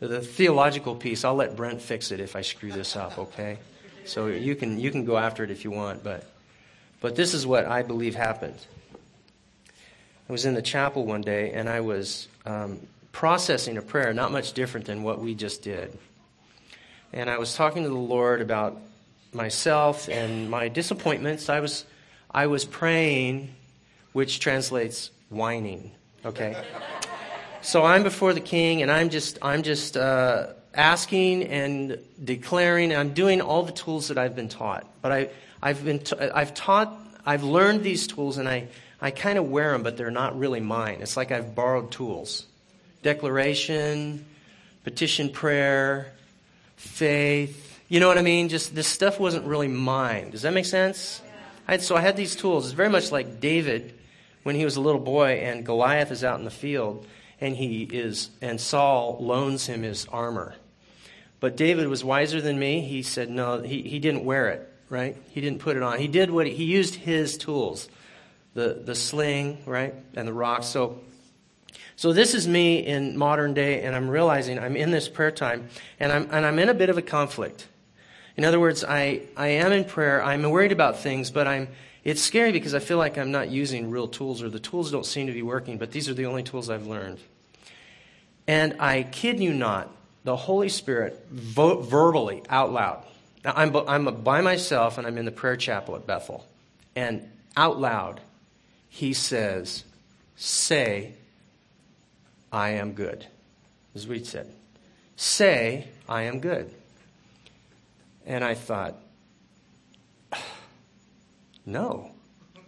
the 0.00 0.20
theological 0.20 0.94
piece, 0.94 1.24
I'll 1.24 1.34
let 1.34 1.56
Brent 1.56 1.80
fix 1.80 2.10
it 2.10 2.20
if 2.20 2.36
I 2.36 2.42
screw 2.42 2.72
this 2.72 2.96
up, 2.96 3.18
okay? 3.18 3.58
So 4.04 4.26
you 4.26 4.54
can, 4.54 4.78
you 4.78 4.90
can 4.90 5.04
go 5.04 5.16
after 5.16 5.44
it 5.44 5.50
if 5.50 5.64
you 5.64 5.70
want, 5.70 6.02
but, 6.02 6.24
but 7.00 7.16
this 7.16 7.34
is 7.34 7.46
what 7.46 7.66
I 7.66 7.82
believe 7.82 8.14
happened. 8.14 8.58
I 10.28 10.32
was 10.32 10.44
in 10.44 10.54
the 10.54 10.62
chapel 10.62 11.04
one 11.04 11.22
day, 11.22 11.52
and 11.52 11.68
I 11.68 11.80
was 11.80 12.28
um, 12.44 12.80
processing 13.12 13.76
a 13.76 13.82
prayer, 13.82 14.12
not 14.12 14.32
much 14.32 14.52
different 14.52 14.86
than 14.86 15.02
what 15.02 15.20
we 15.20 15.34
just 15.34 15.62
did. 15.62 15.96
And 17.12 17.30
I 17.30 17.38
was 17.38 17.54
talking 17.54 17.84
to 17.84 17.88
the 17.88 17.94
Lord 17.94 18.40
about 18.40 18.80
myself 19.36 20.08
and 20.08 20.50
my 20.50 20.68
disappointments. 20.68 21.48
I 21.48 21.60
was, 21.60 21.84
I 22.30 22.46
was 22.46 22.64
praying, 22.64 23.54
which 24.12 24.40
translates 24.40 25.10
whining. 25.28 25.92
Okay. 26.24 26.56
So 27.62 27.84
I'm 27.84 28.02
before 28.02 28.32
the 28.32 28.40
king, 28.40 28.82
and 28.82 28.90
I'm 28.90 29.10
just, 29.10 29.38
I'm 29.42 29.62
just 29.62 29.96
uh, 29.96 30.48
asking 30.74 31.44
and 31.44 31.98
declaring. 32.22 32.92
And 32.92 33.00
I'm 33.00 33.14
doing 33.14 33.40
all 33.40 33.62
the 33.62 33.72
tools 33.72 34.08
that 34.08 34.18
I've 34.18 34.34
been 34.34 34.48
taught. 34.48 34.86
But 35.02 35.12
I, 35.12 35.28
I've 35.62 35.84
been, 35.84 35.98
t- 35.98 36.16
I've 36.18 36.54
taught, 36.54 36.96
I've 37.24 37.42
learned 37.42 37.82
these 37.82 38.06
tools, 38.06 38.38
and 38.38 38.48
I, 38.48 38.68
I 39.00 39.10
kind 39.10 39.38
of 39.38 39.50
wear 39.50 39.72
them, 39.72 39.82
but 39.82 39.96
they're 39.96 40.10
not 40.10 40.38
really 40.38 40.60
mine. 40.60 40.98
It's 41.00 41.16
like 41.16 41.30
I've 41.32 41.54
borrowed 41.54 41.90
tools. 41.90 42.46
Declaration, 43.02 44.24
petition 44.84 45.30
prayer, 45.30 46.12
faith, 46.76 47.65
you 47.88 48.00
know 48.00 48.08
what 48.08 48.18
I 48.18 48.22
mean? 48.22 48.48
Just 48.48 48.74
this 48.74 48.86
stuff 48.86 49.20
wasn't 49.20 49.46
really 49.46 49.68
mine. 49.68 50.30
Does 50.30 50.42
that 50.42 50.52
make 50.52 50.66
sense? 50.66 51.22
I 51.68 51.72
had, 51.72 51.82
so 51.82 51.96
I 51.96 52.00
had 52.00 52.16
these 52.16 52.36
tools. 52.36 52.66
It's 52.66 52.74
very 52.74 52.88
much 52.88 53.12
like 53.12 53.40
David 53.40 53.94
when 54.42 54.54
he 54.54 54.64
was 54.64 54.76
a 54.76 54.80
little 54.80 55.00
boy 55.00 55.40
and 55.42 55.64
Goliath 55.64 56.10
is 56.10 56.24
out 56.24 56.38
in 56.38 56.44
the 56.44 56.50
field 56.50 57.06
and 57.40 57.56
he 57.56 57.82
is 57.82 58.30
and 58.40 58.60
Saul 58.60 59.18
loans 59.20 59.66
him 59.66 59.82
his 59.82 60.06
armor. 60.06 60.54
But 61.38 61.56
David 61.56 61.88
was 61.88 62.02
wiser 62.02 62.40
than 62.40 62.58
me. 62.58 62.80
He 62.80 63.02
said 63.02 63.28
no, 63.28 63.60
he, 63.60 63.82
he 63.82 63.98
didn't 63.98 64.24
wear 64.24 64.48
it, 64.48 64.68
right? 64.88 65.16
He 65.30 65.40
didn't 65.40 65.58
put 65.58 65.76
it 65.76 65.82
on. 65.82 65.98
He 65.98 66.08
did 66.08 66.30
what 66.30 66.46
he, 66.46 66.54
he 66.54 66.64
used 66.64 66.94
his 66.94 67.36
tools. 67.36 67.88
The 68.54 68.80
the 68.82 68.94
sling, 68.94 69.58
right? 69.66 69.94
And 70.14 70.26
the 70.26 70.32
rock. 70.32 70.62
So 70.62 71.00
so 71.96 72.12
this 72.12 72.34
is 72.34 72.46
me 72.46 72.78
in 72.86 73.16
modern 73.16 73.54
day, 73.54 73.82
and 73.82 73.96
I'm 73.96 74.10
realizing 74.10 74.58
I'm 74.58 74.76
in 74.76 74.90
this 74.90 75.08
prayer 75.08 75.30
time, 75.30 75.68
and 75.98 76.12
I'm, 76.12 76.28
and 76.30 76.44
I'm 76.44 76.58
in 76.58 76.68
a 76.68 76.74
bit 76.74 76.90
of 76.90 76.98
a 76.98 77.02
conflict. 77.02 77.66
In 78.36 78.44
other 78.44 78.60
words, 78.60 78.84
I, 78.84 79.22
I 79.36 79.48
am 79.48 79.72
in 79.72 79.84
prayer. 79.84 80.22
I'm 80.22 80.42
worried 80.42 80.72
about 80.72 80.98
things, 80.98 81.30
but 81.30 81.46
I'm, 81.46 81.68
it's 82.04 82.20
scary 82.20 82.52
because 82.52 82.74
I 82.74 82.80
feel 82.80 82.98
like 82.98 83.16
I'm 83.16 83.32
not 83.32 83.48
using 83.48 83.90
real 83.90 84.08
tools 84.08 84.42
or 84.42 84.50
the 84.50 84.60
tools 84.60 84.90
don't 84.90 85.06
seem 85.06 85.26
to 85.26 85.32
be 85.32 85.42
working, 85.42 85.78
but 85.78 85.90
these 85.90 86.08
are 86.08 86.14
the 86.14 86.26
only 86.26 86.42
tools 86.42 86.68
I've 86.68 86.86
learned. 86.86 87.18
And 88.46 88.76
I 88.80 89.04
kid 89.04 89.40
you 89.40 89.52
not, 89.54 89.90
the 90.24 90.36
Holy 90.36 90.68
Spirit 90.68 91.26
vo- 91.30 91.80
verbally, 91.80 92.42
out 92.48 92.72
loud. 92.72 93.04
Now, 93.44 93.54
I'm, 93.56 93.74
I'm 93.88 94.22
by 94.22 94.40
myself 94.40 94.98
and 94.98 95.06
I'm 95.06 95.18
in 95.18 95.24
the 95.24 95.32
prayer 95.32 95.56
chapel 95.56 95.96
at 95.96 96.06
Bethel. 96.06 96.46
And 96.94 97.28
out 97.56 97.80
loud, 97.80 98.20
he 98.88 99.12
says, 99.12 99.84
Say, 100.36 101.14
I 102.52 102.70
am 102.70 102.92
good. 102.92 103.26
As 103.94 104.06
we 104.06 104.22
said. 104.22 104.52
Say, 105.16 105.88
I 106.08 106.22
am 106.22 106.40
good. 106.40 106.70
And 108.26 108.42
I 108.42 108.54
thought, 108.54 109.00
no, 111.64 112.10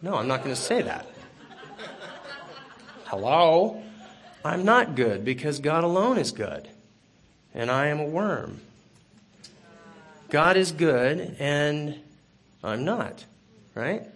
no, 0.00 0.14
I'm 0.14 0.28
not 0.28 0.44
going 0.44 0.54
to 0.54 0.60
say 0.60 0.82
that. 0.82 1.06
Hello? 3.06 3.82
I'm 4.44 4.64
not 4.64 4.94
good 4.94 5.24
because 5.24 5.58
God 5.58 5.82
alone 5.82 6.18
is 6.18 6.30
good. 6.30 6.68
And 7.54 7.70
I 7.70 7.88
am 7.88 7.98
a 7.98 8.04
worm. 8.04 8.60
God 10.30 10.56
is 10.56 10.70
good 10.72 11.36
and 11.40 11.98
I'm 12.62 12.84
not. 12.84 13.24
Right? 13.74 14.06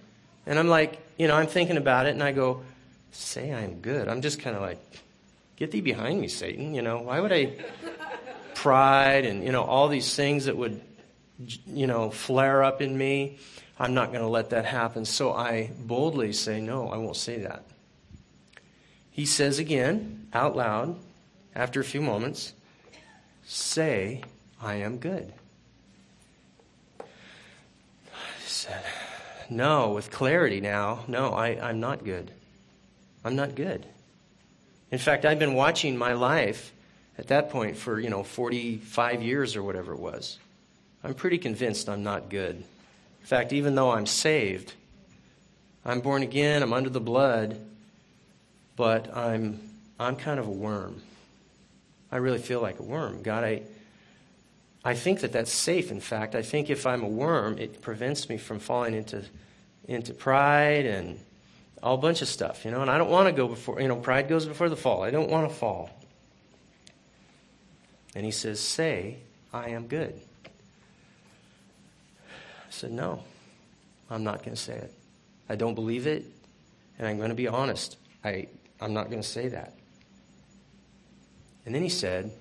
And 0.46 0.58
I'm 0.58 0.68
like, 0.68 1.00
you 1.16 1.26
know, 1.26 1.36
I'm 1.36 1.46
thinking 1.46 1.76
about 1.76 2.06
it 2.06 2.10
and 2.10 2.22
I 2.22 2.32
go, 2.32 2.62
say 3.10 3.52
I'm 3.52 3.80
good. 3.80 4.08
I'm 4.08 4.22
just 4.22 4.40
kind 4.40 4.54
of 4.54 4.62
like, 4.62 4.78
get 5.56 5.70
thee 5.70 5.80
behind 5.80 6.20
me, 6.20 6.28
Satan. 6.28 6.74
You 6.74 6.82
know, 6.82 6.98
why 7.02 7.18
would 7.20 7.32
I 7.32 7.52
pride 8.54 9.24
and, 9.24 9.44
you 9.44 9.52
know, 9.52 9.62
all 9.62 9.88
these 9.88 10.14
things 10.14 10.44
that 10.44 10.56
would 10.56 10.80
you 11.66 11.86
know, 11.86 12.10
flare 12.10 12.62
up 12.62 12.80
in 12.82 12.96
me. 12.96 13.38
I'm 13.78 13.94
not 13.94 14.08
going 14.08 14.22
to 14.22 14.28
let 14.28 14.50
that 14.50 14.64
happen. 14.64 15.04
So 15.04 15.32
I 15.32 15.70
boldly 15.78 16.32
say, 16.32 16.60
No, 16.60 16.88
I 16.88 16.96
won't 16.96 17.16
say 17.16 17.38
that. 17.38 17.64
He 19.10 19.26
says 19.26 19.58
again, 19.58 20.28
out 20.32 20.56
loud, 20.56 20.96
after 21.54 21.80
a 21.80 21.84
few 21.84 22.00
moments, 22.00 22.54
Say, 23.44 24.22
I 24.62 24.76
am 24.76 24.98
good. 24.98 25.32
I 27.00 27.04
said, 28.46 28.84
No, 29.50 29.90
with 29.92 30.10
clarity 30.10 30.60
now, 30.60 31.04
no, 31.08 31.30
I, 31.30 31.58
I'm 31.60 31.80
not 31.80 32.04
good. 32.04 32.30
I'm 33.24 33.36
not 33.36 33.54
good. 33.54 33.86
In 34.90 34.98
fact, 34.98 35.24
I've 35.24 35.38
been 35.38 35.54
watching 35.54 35.96
my 35.96 36.12
life 36.12 36.72
at 37.18 37.28
that 37.28 37.50
point 37.50 37.76
for, 37.76 37.98
you 37.98 38.10
know, 38.10 38.22
45 38.22 39.22
years 39.22 39.56
or 39.56 39.62
whatever 39.62 39.92
it 39.92 39.98
was. 40.00 40.38
I'm 41.04 41.14
pretty 41.14 41.38
convinced 41.38 41.88
I'm 41.88 42.02
not 42.02 42.28
good. 42.28 42.56
In 42.56 43.26
fact, 43.26 43.52
even 43.52 43.74
though 43.74 43.90
I'm 43.90 44.06
saved, 44.06 44.74
I'm 45.84 46.00
born 46.00 46.22
again, 46.22 46.62
I'm 46.62 46.72
under 46.72 46.90
the 46.90 47.00
blood, 47.00 47.58
but 48.76 49.16
I'm, 49.16 49.60
I'm 49.98 50.16
kind 50.16 50.38
of 50.38 50.46
a 50.46 50.50
worm. 50.50 51.02
I 52.10 52.16
really 52.16 52.38
feel 52.38 52.60
like 52.60 52.78
a 52.78 52.82
worm. 52.82 53.22
God, 53.22 53.42
I, 53.42 53.62
I 54.84 54.94
think 54.94 55.20
that 55.20 55.32
that's 55.32 55.52
safe. 55.52 55.90
In 55.90 56.00
fact, 56.00 56.34
I 56.34 56.42
think 56.42 56.70
if 56.70 56.86
I'm 56.86 57.02
a 57.02 57.08
worm, 57.08 57.58
it 57.58 57.80
prevents 57.80 58.28
me 58.28 58.36
from 58.36 58.58
falling 58.58 58.94
into, 58.94 59.24
into 59.88 60.12
pride 60.12 60.86
and 60.86 61.18
all 61.82 61.96
bunch 61.96 62.22
of 62.22 62.28
stuff, 62.28 62.64
you 62.64 62.70
know. 62.70 62.82
And 62.82 62.90
I 62.90 62.98
don't 62.98 63.10
want 63.10 63.26
to 63.26 63.32
go 63.32 63.48
before, 63.48 63.80
you 63.80 63.88
know, 63.88 63.96
pride 63.96 64.28
goes 64.28 64.46
before 64.46 64.68
the 64.68 64.76
fall. 64.76 65.02
I 65.02 65.10
don't 65.10 65.30
want 65.30 65.48
to 65.48 65.54
fall. 65.54 65.90
And 68.14 68.24
he 68.24 68.30
says, 68.30 68.60
Say, 68.60 69.16
I 69.52 69.70
am 69.70 69.86
good. 69.86 70.20
Said, 72.72 72.90
No, 72.92 73.22
I'm 74.10 74.24
not 74.24 74.38
going 74.38 74.56
to 74.56 74.60
say 74.60 74.72
it. 74.74 74.92
I 75.48 75.56
don't 75.56 75.74
believe 75.74 76.06
it, 76.06 76.24
and 76.98 77.06
I'm 77.06 77.18
going 77.18 77.28
to 77.28 77.34
be 77.34 77.46
honest. 77.46 77.98
I, 78.24 78.48
I'm 78.80 78.94
not 78.94 79.10
going 79.10 79.20
to 79.20 79.28
say 79.28 79.48
that. 79.48 79.74
And 81.66 81.74
then 81.74 81.82
he 81.82 81.88
said, 81.90 82.32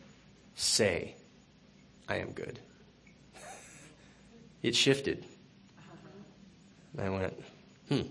Say, 0.55 1.15
I 2.07 2.15
am 2.17 2.31
good. 2.31 2.59
it 4.63 4.73
shifted. 4.75 5.25
And 6.97 7.05
I 7.05 7.09
went, 7.09 7.43
Hmm. 7.89 8.01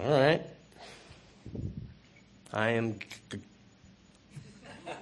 All 0.00 0.10
right. 0.10 0.42
I 2.52 2.70
am. 2.70 2.98
G- 3.30 3.38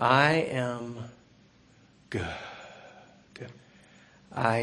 I 0.00 0.32
am 0.50 0.96
good. 2.10 2.26
I 4.34 4.56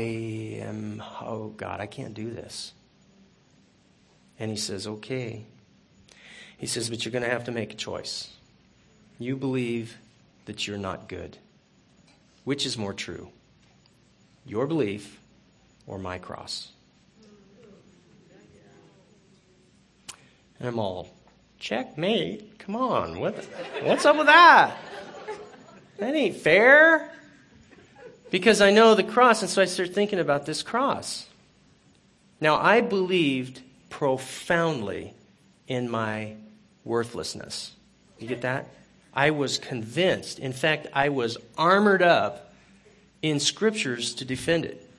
am, 0.61 1.01
oh 1.21 1.47
God, 1.55 1.79
I 1.79 1.85
can't 1.85 2.13
do 2.13 2.29
this. 2.29 2.73
And 4.37 4.51
he 4.51 4.57
says, 4.57 4.85
okay. 4.85 5.45
He 6.57 6.67
says, 6.67 6.89
but 6.89 7.05
you're 7.05 7.11
going 7.11 7.23
to 7.23 7.29
have 7.29 7.45
to 7.45 7.51
make 7.51 7.71
a 7.73 7.75
choice. 7.75 8.29
You 9.17 9.35
believe 9.35 9.97
that 10.45 10.67
you're 10.67 10.77
not 10.77 11.07
good. 11.07 11.37
Which 12.43 12.65
is 12.65 12.77
more 12.77 12.93
true? 12.93 13.29
Your 14.45 14.67
belief 14.67 15.19
or 15.87 15.99
my 15.99 16.17
cross? 16.17 16.71
And 20.59 20.67
I'm 20.67 20.79
all, 20.79 21.09
checkmate. 21.59 22.59
Come 22.59 22.75
on. 22.75 23.19
What, 23.19 23.35
what's 23.83 24.05
up 24.05 24.17
with 24.17 24.27
that? 24.27 24.75
That 25.97 26.13
ain't 26.13 26.35
fair. 26.35 27.11
Because 28.31 28.61
I 28.61 28.71
know 28.71 28.95
the 28.95 29.03
cross, 29.03 29.41
and 29.41 29.51
so 29.51 29.61
I 29.61 29.65
start 29.65 29.93
thinking 29.93 30.17
about 30.17 30.45
this 30.47 30.63
cross. 30.63 31.27
Now, 32.39 32.55
I 32.55 32.81
believed 32.81 33.61
profoundly 33.89 35.13
in 35.67 35.89
my 35.91 36.35
worthlessness. 36.83 37.73
You 38.17 38.27
get 38.27 38.41
that? 38.41 38.67
I 39.13 39.31
was 39.31 39.57
convinced. 39.57 40.39
In 40.39 40.53
fact, 40.53 40.87
I 40.93 41.09
was 41.09 41.37
armored 41.57 42.01
up 42.01 42.53
in 43.21 43.39
scriptures 43.39 44.15
to 44.15 44.25
defend 44.25 44.65
it 44.65 44.89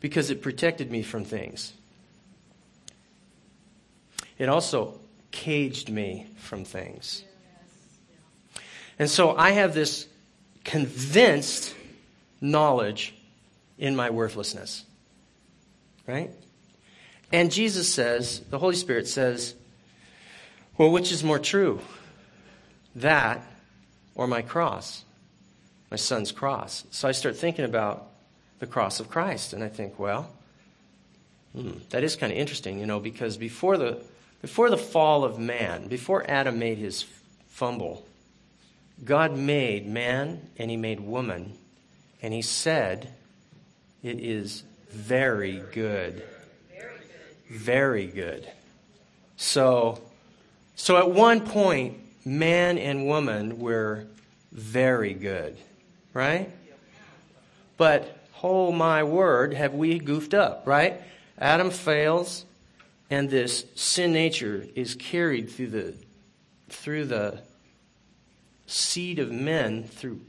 because 0.00 0.30
it 0.30 0.42
protected 0.42 0.90
me 0.90 1.02
from 1.02 1.24
things. 1.24 1.74
It 4.38 4.48
also 4.48 4.98
caged 5.30 5.90
me 5.90 6.26
from 6.38 6.64
things. 6.64 7.22
And 8.98 9.10
so 9.10 9.36
I 9.36 9.50
have 9.50 9.74
this 9.74 10.06
convinced 10.64 11.74
knowledge 12.40 13.14
in 13.78 13.96
my 13.96 14.10
worthlessness. 14.10 14.84
Right? 16.06 16.30
And 17.32 17.52
Jesus 17.52 17.92
says, 17.92 18.40
the 18.50 18.58
Holy 18.58 18.74
Spirit 18.74 19.06
says, 19.06 19.54
well, 20.76 20.90
which 20.90 21.12
is 21.12 21.22
more 21.22 21.38
true? 21.38 21.80
That 22.96 23.42
or 24.14 24.26
my 24.26 24.42
cross? 24.42 25.04
My 25.90 25.96
son's 25.96 26.32
cross. 26.32 26.84
So 26.90 27.08
I 27.08 27.12
start 27.12 27.36
thinking 27.36 27.64
about 27.64 28.08
the 28.58 28.66
cross 28.66 29.00
of 29.00 29.08
Christ. 29.08 29.52
And 29.52 29.62
I 29.62 29.68
think, 29.68 29.98
well, 29.98 30.30
hmm, 31.54 31.72
that 31.90 32.02
is 32.04 32.16
kind 32.16 32.32
of 32.32 32.38
interesting, 32.38 32.78
you 32.78 32.86
know, 32.86 33.00
because 33.00 33.36
before 33.36 33.76
the, 33.76 34.02
before 34.40 34.70
the 34.70 34.78
fall 34.78 35.24
of 35.24 35.38
man, 35.38 35.88
before 35.88 36.28
Adam 36.28 36.58
made 36.58 36.78
his 36.78 37.04
fumble, 37.48 38.06
God 39.04 39.36
made 39.36 39.86
man 39.86 40.48
and 40.58 40.70
he 40.70 40.76
made 40.76 41.00
woman, 41.00 41.56
and 42.22 42.32
he 42.34 42.42
said, 42.42 43.12
It 44.02 44.20
is 44.20 44.62
very 44.90 45.62
good. 45.72 46.22
Very 47.48 48.06
good. 48.06 48.48
So, 49.36 50.00
so 50.76 50.96
at 50.96 51.10
one 51.10 51.40
point, 51.40 51.98
man 52.24 52.78
and 52.78 53.06
woman 53.06 53.58
were 53.58 54.06
very 54.52 55.14
good, 55.14 55.56
right? 56.12 56.50
But, 57.76 58.16
oh 58.42 58.70
my 58.70 59.02
word, 59.02 59.54
have 59.54 59.74
we 59.74 59.98
goofed 59.98 60.34
up, 60.34 60.64
right? 60.66 61.00
Adam 61.38 61.70
fails, 61.70 62.44
and 63.08 63.30
this 63.30 63.64
sin 63.74 64.12
nature 64.12 64.66
is 64.74 64.94
carried 64.94 65.50
through 65.50 65.68
the, 65.68 65.94
through 66.68 67.06
the 67.06 67.40
seed 68.66 69.18
of 69.18 69.32
men 69.32 69.82
through 69.82 70.20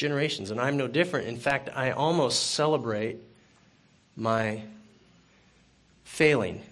generations. 0.00 0.50
And 0.50 0.60
I'm 0.60 0.76
no 0.76 0.88
different. 0.88 1.28
In 1.28 1.36
fact, 1.36 1.68
I 1.74 1.92
almost 1.92 2.52
celebrate 2.52 3.18
my 4.16 4.62
failing. 6.04 6.62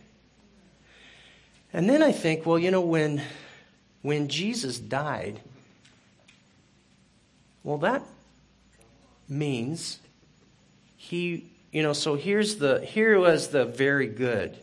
And 1.72 1.88
then 1.88 2.02
I 2.02 2.10
think, 2.12 2.46
well, 2.46 2.58
you 2.58 2.70
know, 2.70 2.80
when, 2.80 3.22
when 4.02 4.28
Jesus 4.28 4.78
died, 4.78 5.38
well, 7.62 7.78
that 7.78 8.02
means 9.28 9.98
he, 10.96 11.44
you 11.70 11.82
know, 11.82 11.92
so 11.92 12.14
here's 12.14 12.56
the, 12.56 12.80
here 12.80 13.20
was 13.20 13.48
the 13.48 13.66
very 13.66 14.08
good. 14.08 14.56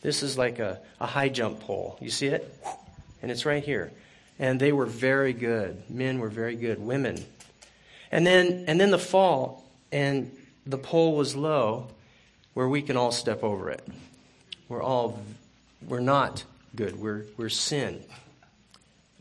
This 0.00 0.22
is 0.22 0.38
like 0.38 0.60
a, 0.60 0.80
a 1.00 1.06
high 1.06 1.28
jump 1.28 1.60
pole. 1.60 1.98
You 2.00 2.10
see 2.10 2.28
it? 2.28 2.54
And 3.22 3.30
it's 3.30 3.44
right 3.44 3.64
here. 3.64 3.90
And 4.38 4.60
they 4.60 4.72
were 4.72 4.86
very 4.86 5.32
good. 5.32 5.82
Men 5.90 6.18
were 6.18 6.28
very 6.28 6.56
good. 6.56 6.78
Women. 6.78 7.24
And 8.14 8.24
then, 8.24 8.66
and 8.68 8.80
then 8.80 8.92
the 8.92 8.98
fall, 8.98 9.64
and 9.90 10.30
the 10.64 10.78
pole 10.78 11.16
was 11.16 11.34
low 11.34 11.88
where 12.54 12.68
we 12.68 12.80
can 12.80 12.96
all 12.96 13.10
step 13.10 13.42
over 13.42 13.70
it. 13.70 13.84
We're 14.68 14.84
all, 14.84 15.20
we're 15.88 15.98
not 15.98 16.44
good. 16.76 16.96
We're, 16.96 17.24
we're 17.36 17.48
sin. 17.48 18.04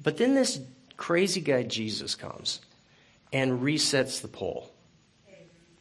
But 0.04 0.18
then 0.18 0.36
this 0.36 0.62
crazy 0.96 1.42
guy 1.42 1.64
Jesus 1.64 2.14
comes 2.14 2.60
and 3.34 3.62
resets 3.62 4.22
the 4.22 4.28
pole. 4.28 4.72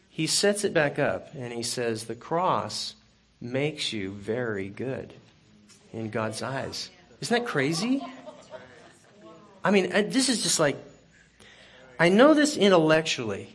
He 0.09 0.27
sets 0.27 0.65
it 0.65 0.73
back 0.73 0.99
up 0.99 1.35
and 1.35 1.53
he 1.53 1.63
says, 1.63 2.05
The 2.05 2.15
cross 2.15 2.95
makes 3.43 3.93
you 3.93 4.13
very 4.13 4.71
good 4.71 5.13
in 5.93 6.09
God's 6.09 6.43
eyes. 6.43 6.89
Isn't 7.21 7.43
that 7.43 7.47
crazy? 7.47 8.03
I 9.63 9.71
mean, 9.71 9.91
this 9.91 10.31
is 10.31 10.43
just 10.43 10.59
like, 10.59 10.83
I 12.03 12.09
know 12.09 12.35
this 12.35 12.57
intellectually, 12.57 13.49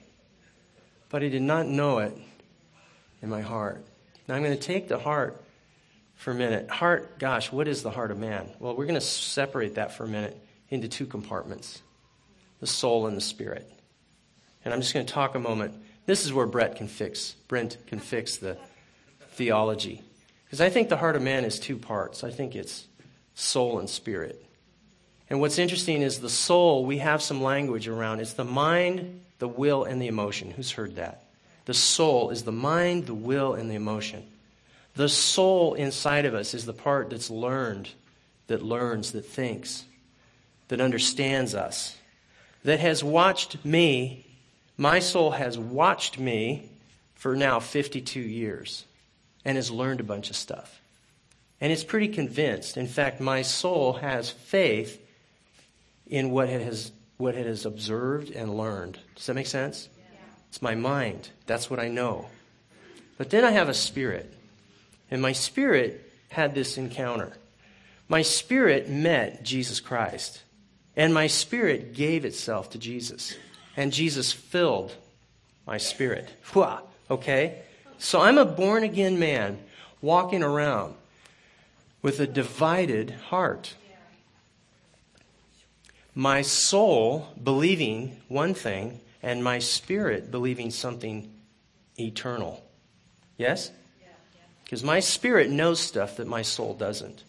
but 1.10 1.22
I 1.22 1.28
did 1.28 1.42
not 1.42 1.68
know 1.68 2.00
it 2.00 2.18
in 3.22 3.28
my 3.28 3.42
heart. 3.42 3.84
Now 4.26 4.36
I'm 4.36 4.42
going 4.42 4.58
to 4.58 4.64
take 4.64 4.88
the 4.88 4.98
heart 4.98 5.44
for 6.16 6.32
a 6.32 6.34
minute. 6.34 6.70
Heart, 6.70 7.20
gosh, 7.20 7.52
what 7.52 7.68
is 7.68 7.84
the 7.84 7.92
heart 7.92 8.10
of 8.10 8.18
man? 8.18 8.50
Well, 8.58 8.74
we're 8.74 8.86
going 8.86 8.96
to 8.96 9.02
separate 9.02 9.76
that 9.76 9.92
for 9.98 10.06
a 10.06 10.08
minute 10.08 10.42
into 10.70 10.88
two 10.88 11.06
compartments 11.06 11.82
the 12.62 12.68
soul 12.68 13.08
and 13.08 13.18
the 13.18 13.22
spirit. 13.22 13.70
And 14.64 14.74
I'm 14.74 14.80
just 14.80 14.94
going 14.94 15.06
to 15.06 15.14
talk 15.14 15.36
a 15.36 15.40
moment. 15.40 15.74
This 16.06 16.26
is 16.26 16.32
where 16.32 16.48
Brett 16.48 16.78
can 16.78 16.88
fix, 16.88 17.34
Brent 17.50 17.76
can 17.88 18.00
fix 18.00 18.38
the 18.38 18.58
theology. 19.32 20.02
Because 20.46 20.62
I 20.62 20.70
think 20.70 20.88
the 20.88 20.96
heart 20.96 21.18
of 21.18 21.22
man 21.22 21.44
is 21.44 21.60
two 21.60 21.76
parts. 21.76 22.24
I 22.24 22.32
think 22.32 22.56
it's 22.56 22.88
soul 23.36 23.80
and 23.80 23.90
spirit. 23.90 24.42
And 25.30 25.42
what's 25.42 25.60
interesting 25.60 26.02
is 26.02 26.20
the 26.20 26.30
soul, 26.30 26.86
we 26.86 27.00
have 27.00 27.22
some 27.22 27.44
language 27.44 27.88
around. 27.88 28.22
It's 28.22 28.34
the 28.34 28.46
mind, 28.46 29.22
the 29.40 29.48
will, 29.48 29.84
and 29.84 30.02
the 30.02 30.08
emotion. 30.08 30.52
Who's 30.52 30.72
heard 30.72 30.96
that? 30.96 31.24
The 31.66 31.74
soul 31.74 32.30
is 32.30 32.44
the 32.44 32.52
mind, 32.52 33.08
the 33.08 33.14
will, 33.14 33.54
and 33.54 33.70
the 33.70 33.76
emotion. 33.76 34.26
The 34.96 35.10
soul 35.10 35.74
inside 35.74 36.26
of 36.26 36.34
us 36.34 36.54
is 36.54 36.66
the 36.66 36.74
part 36.74 37.10
that's 37.10 37.30
learned, 37.30 37.90
that 38.48 38.64
learns, 38.64 39.12
that 39.12 39.26
thinks, 39.26 39.84
that 40.70 40.82
understands 40.82 41.54
us, 41.54 41.96
that 42.64 42.80
has 42.80 43.04
watched 43.04 43.64
me. 43.66 44.26
My 44.78 45.00
soul 45.00 45.32
has 45.32 45.58
watched 45.58 46.18
me 46.18 46.70
for 47.16 47.36
now 47.36 47.60
52 47.60 48.20
years 48.20 48.86
and 49.44 49.58
has 49.58 49.70
learned 49.70 50.00
a 50.00 50.04
bunch 50.04 50.30
of 50.30 50.36
stuff. 50.36 50.80
And 51.60 51.72
it's 51.72 51.84
pretty 51.84 52.08
convinced. 52.08 52.78
In 52.78 52.88
fact, 52.88 53.20
my 53.20 53.42
soul 53.42 53.94
has 53.94 54.30
faith 54.30 55.02
in 56.10 56.32
what 56.32 56.50
it 56.50 56.62
has, 56.62 56.92
what 57.18 57.36
it 57.36 57.46
has 57.46 57.66
observed 57.66 58.32
and 58.32 58.58
learned. 58.58 59.00
Does 59.16 59.26
that 59.26 59.34
make 59.34 59.48
sense? 59.48 59.90
Yeah. 59.98 60.20
It's 60.50 60.62
my 60.62 60.76
mind. 60.76 61.30
That's 61.46 61.70
what 61.70 61.80
I 61.80 61.88
know. 61.88 62.28
But 63.18 63.30
then 63.30 63.44
I 63.44 63.52
have 63.52 63.70
a 63.70 63.74
spirit. 63.74 64.34
And 65.10 65.22
my 65.22 65.32
spirit 65.32 66.12
had 66.30 66.54
this 66.54 66.78
encounter. 66.78 67.38
My 68.08 68.22
spirit 68.22 68.90
met 68.90 69.44
Jesus 69.44 69.80
Christ. 69.80 70.44
And 70.96 71.14
my 71.14 71.28
spirit 71.28 71.94
gave 71.94 72.26
itself 72.26 72.72
to 72.72 72.78
Jesus. 72.78 73.36
And 73.76 73.94
Jesus 73.94 74.32
filled 74.32 74.96
my 75.66 75.78
spirit. 75.78 76.30
Okay? 77.10 77.62
So 77.98 78.22
I'm 78.22 78.38
a 78.38 78.46
born 78.46 78.84
again 78.84 79.20
man 79.20 79.60
walking 80.02 80.44
around 80.44 80.96
with 82.02 82.20
a 82.20 82.28
divided 82.28 83.12
heart 83.30 83.76
my 86.18 86.42
soul 86.42 87.28
believing 87.44 88.20
one 88.28 88.56
thing 88.56 89.00
and 89.22 89.44
my 89.44 89.60
spirit 89.60 90.32
believing 90.32 90.72
something 90.72 91.32
eternal. 92.00 92.68
Yes? 93.38 93.70
Because 94.64 94.84
my 94.84 95.00
spirit 95.00 95.52
knows 95.52 95.80
stuff 95.80 96.18
that 96.18 96.26
my 96.26 96.42
soul 96.42 96.74
doesn't. 96.74 97.24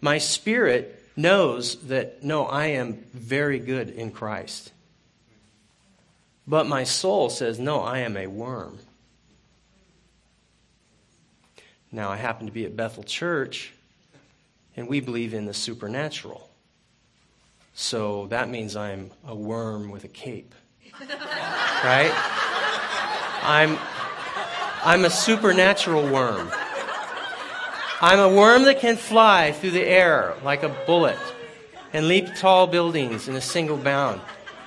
My 0.00 0.18
spirit 0.18 1.02
knows 1.16 1.82
that, 1.88 2.22
no, 2.22 2.46
I 2.46 2.66
am 2.66 3.04
very 3.12 3.58
good 3.58 3.88
in 3.90 4.12
Christ. 4.12 4.70
But 6.46 6.68
my 6.68 6.84
soul 6.84 7.28
says, 7.28 7.58
no, 7.58 7.80
I 7.80 7.98
am 7.98 8.16
a 8.16 8.28
worm. 8.28 8.78
Now, 11.90 12.10
I 12.10 12.18
happen 12.18 12.46
to 12.46 12.52
be 12.52 12.66
at 12.66 12.76
Bethel 12.76 13.02
Church, 13.02 13.72
and 14.76 14.86
we 14.86 15.00
believe 15.00 15.34
in 15.34 15.46
the 15.46 15.54
supernatural. 15.54 16.48
So 17.78 18.26
that 18.28 18.48
means 18.48 18.74
I'm 18.74 19.10
a 19.26 19.34
worm 19.34 19.90
with 19.90 20.04
a 20.04 20.08
cape. 20.08 20.54
right? 20.98 22.10
I'm, 23.42 23.78
I'm 24.82 25.04
a 25.04 25.10
supernatural 25.10 26.08
worm. 26.08 26.50
I'm 28.00 28.18
a 28.18 28.34
worm 28.34 28.64
that 28.64 28.80
can 28.80 28.96
fly 28.96 29.52
through 29.52 29.72
the 29.72 29.84
air 29.84 30.34
like 30.42 30.62
a 30.62 30.70
bullet 30.86 31.18
and 31.92 32.08
leap 32.08 32.34
tall 32.34 32.66
buildings 32.66 33.28
in 33.28 33.36
a 33.36 33.42
single 33.42 33.76
bound. 33.76 34.22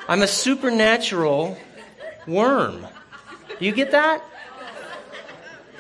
I'm 0.08 0.22
a 0.22 0.28
supernatural 0.28 1.58
worm. 2.28 2.86
You 3.60 3.72
get 3.72 3.90
that? 3.90 4.24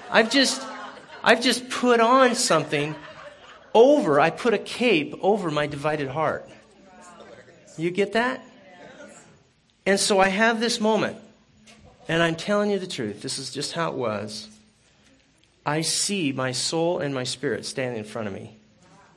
I've 0.09 0.31
just 0.31 0.65
I've 1.23 1.41
just 1.41 1.69
put 1.69 1.99
on 1.99 2.33
something 2.33 2.95
over, 3.75 4.19
I 4.19 4.31
put 4.31 4.55
a 4.55 4.57
cape 4.57 5.13
over 5.21 5.51
my 5.51 5.67
divided 5.67 6.07
heart. 6.07 6.49
You 7.79 7.91
get 7.91 8.13
that? 8.13 8.43
And 9.85 9.99
so 9.99 10.19
I 10.19 10.27
have 10.27 10.59
this 10.59 10.79
moment, 10.79 11.17
and 12.07 12.21
I'm 12.21 12.35
telling 12.35 12.69
you 12.69 12.77
the 12.77 12.87
truth. 12.87 13.21
This 13.21 13.39
is 13.39 13.51
just 13.51 13.71
how 13.71 13.89
it 13.89 13.95
was. 13.95 14.49
I 15.65 15.81
see 15.81 16.31
my 16.31 16.51
soul 16.51 16.99
and 16.99 17.13
my 17.13 17.23
spirit 17.23 17.65
standing 17.65 17.99
in 17.99 18.03
front 18.03 18.27
of 18.27 18.33
me. 18.33 18.57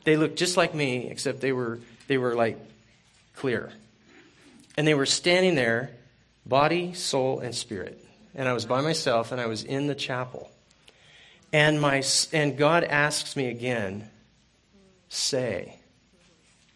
They 0.05 0.16
looked 0.16 0.37
just 0.37 0.57
like 0.57 0.75
me, 0.75 1.09
except 1.11 1.40
they 1.40 1.53
were 1.53 1.81
they 2.07 2.18
were 2.18 2.35
like 2.35 2.59
clear. 3.37 3.72
And 4.77 4.87
they 4.87 4.94
were 4.94 5.07
standing 5.07 5.55
there, 5.55 5.90
body, 6.46 6.94
soul, 6.94 7.40
and 7.40 7.55
spirit. 7.55 8.03
And 8.35 8.48
I 8.48 8.53
was 8.53 8.64
by 8.64 8.81
myself, 8.81 9.33
and 9.33 9.40
I 9.40 9.46
was 9.46 9.64
in 9.64 9.88
the 9.88 9.94
chapel. 9.94 10.51
And 11.53 11.81
my 11.81 12.03
and 12.33 12.57
God 12.57 12.85
asks 12.85 13.37
me 13.37 13.48
again, 13.48 14.09
say, 15.09 15.77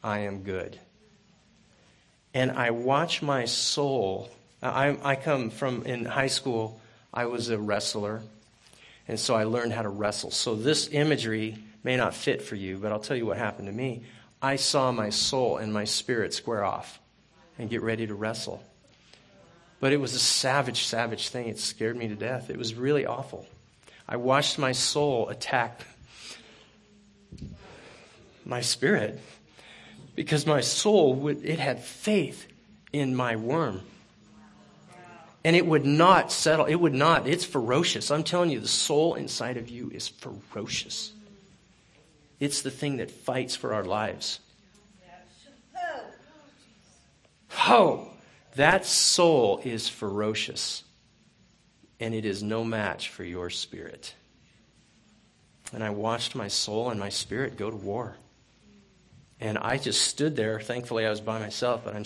I 0.02 0.20
am 0.20 0.42
good. 0.42 0.78
And 2.36 2.52
I 2.52 2.70
watch 2.70 3.22
my 3.22 3.46
soul. 3.46 4.28
I, 4.62 4.98
I 5.02 5.16
come 5.16 5.48
from 5.48 5.84
in 5.84 6.04
high 6.04 6.26
school. 6.26 6.78
I 7.10 7.24
was 7.24 7.48
a 7.48 7.56
wrestler, 7.56 8.20
and 9.08 9.18
so 9.18 9.34
I 9.34 9.44
learned 9.44 9.72
how 9.72 9.80
to 9.80 9.88
wrestle. 9.88 10.30
So 10.30 10.54
this 10.54 10.90
imagery 10.92 11.56
may 11.82 11.96
not 11.96 12.12
fit 12.12 12.42
for 12.42 12.54
you, 12.54 12.76
but 12.76 12.92
I'll 12.92 13.00
tell 13.00 13.16
you 13.16 13.24
what 13.24 13.38
happened 13.38 13.68
to 13.68 13.72
me. 13.72 14.02
I 14.42 14.56
saw 14.56 14.92
my 14.92 15.08
soul 15.08 15.56
and 15.56 15.72
my 15.72 15.84
spirit 15.84 16.34
square 16.34 16.62
off 16.62 17.00
and 17.58 17.70
get 17.70 17.80
ready 17.80 18.06
to 18.06 18.14
wrestle. 18.14 18.62
But 19.80 19.94
it 19.94 19.96
was 19.96 20.12
a 20.12 20.18
savage, 20.18 20.84
savage 20.84 21.30
thing. 21.30 21.48
It 21.48 21.58
scared 21.58 21.96
me 21.96 22.06
to 22.08 22.16
death. 22.16 22.50
It 22.50 22.58
was 22.58 22.74
really 22.74 23.06
awful. 23.06 23.46
I 24.06 24.16
watched 24.16 24.58
my 24.58 24.72
soul 24.72 25.30
attack 25.30 25.86
my 28.44 28.60
spirit 28.60 29.18
because 30.16 30.46
my 30.46 30.62
soul 30.62 31.14
would, 31.14 31.44
it 31.44 31.60
had 31.60 31.80
faith 31.80 32.48
in 32.92 33.14
my 33.14 33.36
worm. 33.36 33.82
And 35.44 35.54
it 35.54 35.64
would 35.64 35.86
not 35.86 36.32
settle 36.32 36.66
it 36.66 36.74
would 36.74 36.94
not 36.94 37.28
it's 37.28 37.44
ferocious. 37.44 38.10
I'm 38.10 38.24
telling 38.24 38.50
you 38.50 38.58
the 38.58 38.66
soul 38.66 39.14
inside 39.14 39.56
of 39.56 39.68
you 39.68 39.90
is 39.94 40.08
ferocious. 40.08 41.12
It's 42.40 42.62
the 42.62 42.70
thing 42.70 42.96
that 42.96 43.12
fights 43.12 43.54
for 43.54 43.72
our 43.72 43.84
lives. 43.84 44.40
Oh 47.68 48.08
that 48.56 48.86
soul 48.86 49.60
is 49.62 49.86
ferocious 49.88 50.82
and 52.00 52.14
it 52.14 52.24
is 52.24 52.42
no 52.42 52.64
match 52.64 53.10
for 53.10 53.22
your 53.22 53.50
spirit. 53.50 54.14
And 55.72 55.84
i 55.84 55.90
watched 55.90 56.34
my 56.34 56.48
soul 56.48 56.90
and 56.90 56.98
my 56.98 57.10
spirit 57.10 57.56
go 57.56 57.70
to 57.70 57.76
war 57.76 58.16
and 59.40 59.58
I 59.58 59.78
just 59.78 60.02
stood 60.02 60.36
there. 60.36 60.60
Thankfully, 60.60 61.06
I 61.06 61.10
was 61.10 61.20
by 61.20 61.38
myself, 61.38 61.82
but 61.84 61.94
I'm 61.94 62.04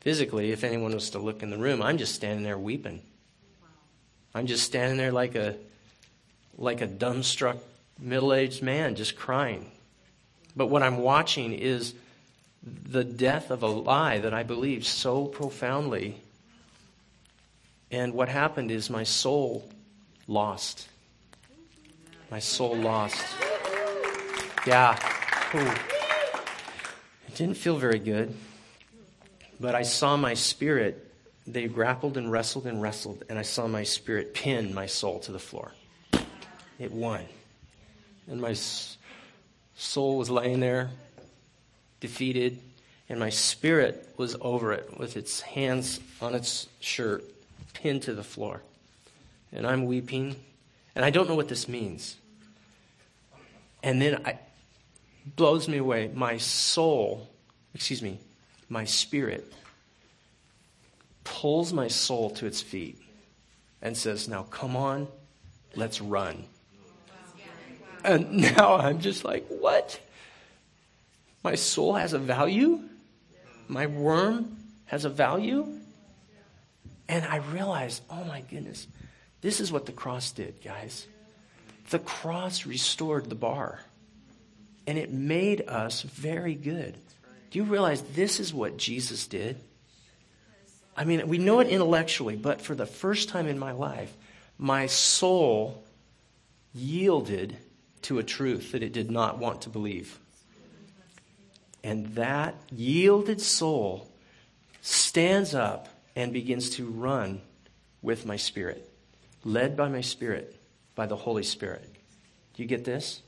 physically, 0.00 0.52
if 0.52 0.64
anyone 0.64 0.94
was 0.94 1.10
to 1.10 1.18
look 1.18 1.42
in 1.42 1.50
the 1.50 1.58
room, 1.58 1.82
I'm 1.82 1.98
just 1.98 2.14
standing 2.14 2.44
there 2.44 2.58
weeping. 2.58 3.00
I'm 4.34 4.46
just 4.46 4.64
standing 4.64 4.98
there 4.98 5.12
like 5.12 5.34
a 5.34 5.56
like 6.56 6.80
a 6.80 6.88
dumbstruck 6.88 7.58
middle-aged 7.98 8.62
man 8.62 8.94
just 8.94 9.16
crying. 9.16 9.70
But 10.56 10.66
what 10.66 10.82
I'm 10.82 10.98
watching 10.98 11.52
is 11.52 11.94
the 12.62 13.04
death 13.04 13.50
of 13.50 13.62
a 13.62 13.66
lie 13.66 14.18
that 14.18 14.32
I 14.32 14.42
believed 14.42 14.86
so 14.86 15.26
profoundly. 15.26 16.16
And 17.90 18.14
what 18.14 18.28
happened 18.28 18.70
is 18.70 18.88
my 18.88 19.04
soul 19.04 19.68
lost. 20.26 20.88
My 22.30 22.38
soul 22.38 22.76
lost. 22.76 23.24
Yeah. 24.66 24.98
Ooh. 25.54 26.03
Didn't 27.34 27.56
feel 27.56 27.76
very 27.76 27.98
good, 27.98 28.32
but 29.58 29.74
I 29.74 29.82
saw 29.82 30.16
my 30.16 30.34
spirit. 30.34 31.10
They 31.48 31.66
grappled 31.66 32.16
and 32.16 32.30
wrestled 32.30 32.66
and 32.66 32.80
wrestled, 32.80 33.24
and 33.28 33.36
I 33.38 33.42
saw 33.42 33.66
my 33.66 33.82
spirit 33.82 34.34
pin 34.34 34.72
my 34.72 34.86
soul 34.86 35.18
to 35.20 35.32
the 35.32 35.40
floor. 35.40 35.72
It 36.78 36.92
won. 36.92 37.24
And 38.28 38.40
my 38.40 38.54
soul 39.74 40.16
was 40.16 40.30
laying 40.30 40.60
there, 40.60 40.90
defeated, 41.98 42.60
and 43.08 43.18
my 43.18 43.30
spirit 43.30 44.14
was 44.16 44.36
over 44.40 44.72
it 44.72 44.96
with 44.96 45.16
its 45.16 45.40
hands 45.40 45.98
on 46.22 46.36
its 46.36 46.68
shirt, 46.78 47.24
pinned 47.74 48.02
to 48.02 48.14
the 48.14 48.22
floor. 48.22 48.62
And 49.52 49.66
I'm 49.66 49.86
weeping, 49.86 50.36
and 50.94 51.04
I 51.04 51.10
don't 51.10 51.28
know 51.28 51.34
what 51.34 51.48
this 51.48 51.68
means. 51.68 52.16
And 53.82 54.00
then 54.00 54.22
I, 54.24 54.38
blows 55.24 55.68
me 55.68 55.78
away. 55.78 56.10
My 56.14 56.38
soul, 56.38 57.28
excuse 57.74 58.02
me, 58.02 58.18
my 58.68 58.84
spirit 58.84 59.52
pulls 61.24 61.72
my 61.72 61.88
soul 61.88 62.30
to 62.30 62.46
its 62.46 62.60
feet 62.60 62.98
and 63.80 63.96
says, 63.96 64.28
Now 64.28 64.42
come 64.44 64.76
on, 64.76 65.08
let's 65.74 66.00
run. 66.00 66.44
And 68.04 68.32
now 68.56 68.76
I'm 68.76 69.00
just 69.00 69.24
like, 69.24 69.46
What? 69.48 70.00
My 71.42 71.54
soul 71.54 71.94
has 71.94 72.14
a 72.14 72.18
value? 72.18 72.80
My 73.68 73.86
worm 73.86 74.56
has 74.86 75.04
a 75.04 75.10
value? 75.10 75.66
And 77.08 77.24
I 77.24 77.36
realized, 77.36 78.02
oh 78.08 78.24
my 78.24 78.40
goodness, 78.40 78.86
this 79.40 79.60
is 79.60 79.70
what 79.70 79.86
the 79.86 79.92
cross 79.92 80.30
did, 80.32 80.62
guys. 80.62 81.06
The 81.90 81.98
cross 81.98 82.64
restored 82.64 83.28
the 83.28 83.34
bar 83.34 83.80
and 84.86 84.98
it 84.98 85.12
made 85.12 85.62
us 85.68 86.02
very 86.02 86.54
good. 86.54 86.96
Do 87.50 87.58
you 87.58 87.64
realize 87.64 88.02
this 88.02 88.40
is 88.40 88.52
what 88.52 88.76
Jesus 88.76 89.26
did? 89.26 89.56
I 90.96 91.04
mean, 91.04 91.26
we 91.28 91.38
know 91.38 91.60
it 91.60 91.68
intellectually, 91.68 92.36
but 92.36 92.60
for 92.60 92.74
the 92.74 92.86
first 92.86 93.28
time 93.28 93.46
in 93.46 93.58
my 93.58 93.72
life, 93.72 94.12
my 94.58 94.86
soul 94.86 95.82
yielded 96.74 97.56
to 98.02 98.18
a 98.18 98.22
truth 98.22 98.72
that 98.72 98.82
it 98.82 98.92
did 98.92 99.10
not 99.10 99.38
want 99.38 99.62
to 99.62 99.70
believe. 99.70 100.18
And 101.82 102.14
that 102.14 102.54
yielded 102.70 103.40
soul 103.40 104.08
stands 104.80 105.54
up 105.54 105.88
and 106.16 106.32
begins 106.32 106.70
to 106.70 106.86
run 106.86 107.40
with 108.02 108.26
my 108.26 108.36
spirit, 108.36 108.88
led 109.44 109.76
by 109.76 109.88
my 109.88 110.00
spirit, 110.00 110.56
by 110.94 111.06
the 111.06 111.16
Holy 111.16 111.42
Spirit. 111.42 111.88
Do 112.54 112.62
you 112.62 112.68
get 112.68 112.84
this? 112.84 113.22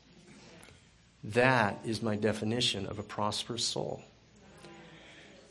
That 1.27 1.81
is 1.85 2.03
my 2.03 2.17
definition 2.17 2.87
of 2.87 2.99
a 2.99 3.03
prosperous 3.03 3.65
soul. 3.65 4.03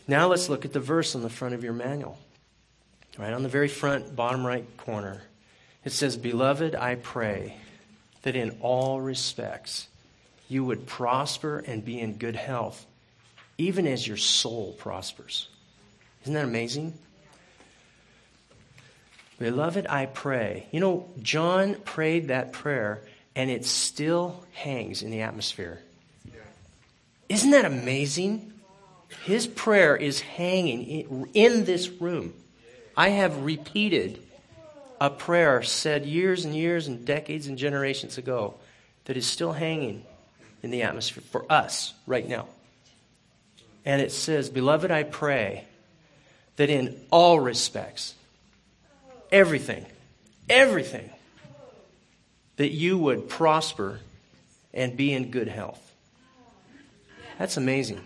Now 0.08 0.28
let's 0.28 0.48
look 0.48 0.64
at 0.64 0.74
the 0.74 0.80
verse 0.80 1.16
on 1.16 1.22
the 1.22 1.30
front 1.30 1.54
of 1.54 1.64
your 1.64 1.74
manual. 1.74 2.18
Right 3.18 3.34
on 3.34 3.44
the 3.44 3.50
very 3.50 3.68
front, 3.68 4.16
bottom 4.16 4.46
right 4.46 4.66
corner. 4.78 5.22
It 5.84 5.92
says, 5.92 6.18
Beloved, 6.18 6.76
I 6.76 6.96
pray 6.96 7.58
that 8.22 8.36
in 8.36 8.58
all 8.62 9.02
respects 9.02 9.88
you 10.48 10.64
would 10.64 10.86
prosper 10.86 11.60
and 11.60 11.84
be 11.84 12.00
in 12.00 12.18
good 12.18 12.36
health, 12.36 12.86
even 13.58 13.88
as 13.88 14.08
your 14.08 14.18
soul 14.18 14.74
prospers. 14.78 15.50
Isn't 16.24 16.34
that 16.34 16.46
amazing? 16.46 16.94
Beloved, 19.40 19.88
I 19.88 20.06
pray. 20.06 20.68
You 20.72 20.80
know, 20.80 21.10
John 21.22 21.76
prayed 21.76 22.30
that 22.30 22.54
prayer 22.54 23.02
and 23.36 23.50
it 23.50 23.66
still 23.66 24.44
hangs 24.54 25.02
in 25.02 25.12
the 25.12 25.22
atmosphere. 25.22 25.82
Isn't 27.28 27.52
that 27.52 27.66
amazing? 27.66 28.54
His 29.24 29.48
prayer 29.48 29.96
is 29.96 30.20
hanging 30.22 31.30
in 31.34 31.66
this 31.66 31.90
room. 31.90 32.34
I 32.96 33.10
have 33.10 33.44
repeated 33.44 34.22
a 35.02 35.10
prayer 35.10 35.62
said 35.64 36.06
years 36.06 36.46
and 36.46 36.56
years 36.56 36.88
and 36.88 37.06
decades 37.06 37.48
and 37.48 37.58
generations 37.58 38.18
ago 38.18 38.56
that 39.06 39.18
is 39.18 39.26
still 39.26 39.52
hanging 39.52 40.06
in 40.64 40.72
the 40.72 40.84
atmosphere 40.84 41.24
for 41.32 41.46
us 41.52 41.94
right 42.08 42.28
now. 42.28 42.48
And 43.84 44.02
it 44.02 44.12
says, 44.12 44.50
Beloved, 44.50 44.92
I 44.92 45.04
pray 45.04 45.66
that 46.56 46.70
in 46.70 47.00
all 47.12 47.40
respects, 47.40 48.16
everything, 49.32 49.86
everything, 50.50 51.10
that 52.58 52.72
you 52.72 52.98
would 52.98 53.30
prosper 53.30 54.00
and 54.74 54.96
be 54.96 55.14
in 55.14 55.32
good 55.32 55.48
health. 55.48 55.82
That's 57.38 57.58
amazing. 57.58 58.02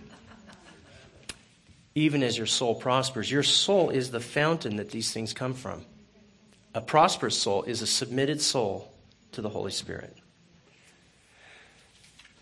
Even 1.95 2.23
as 2.23 2.37
your 2.37 2.47
soul 2.47 2.75
prospers, 2.75 3.31
your 3.31 3.43
soul 3.43 3.89
is 3.89 4.11
the 4.11 4.19
fountain 4.19 4.77
that 4.77 4.91
these 4.91 5.11
things 5.11 5.33
come 5.33 5.53
from. 5.53 5.85
A 6.73 6.81
prosperous 6.81 7.37
soul 7.37 7.63
is 7.63 7.81
a 7.81 7.87
submitted 7.87 8.41
soul 8.41 8.91
to 9.33 9.41
the 9.41 9.49
Holy 9.49 9.71
Spirit. 9.71 10.15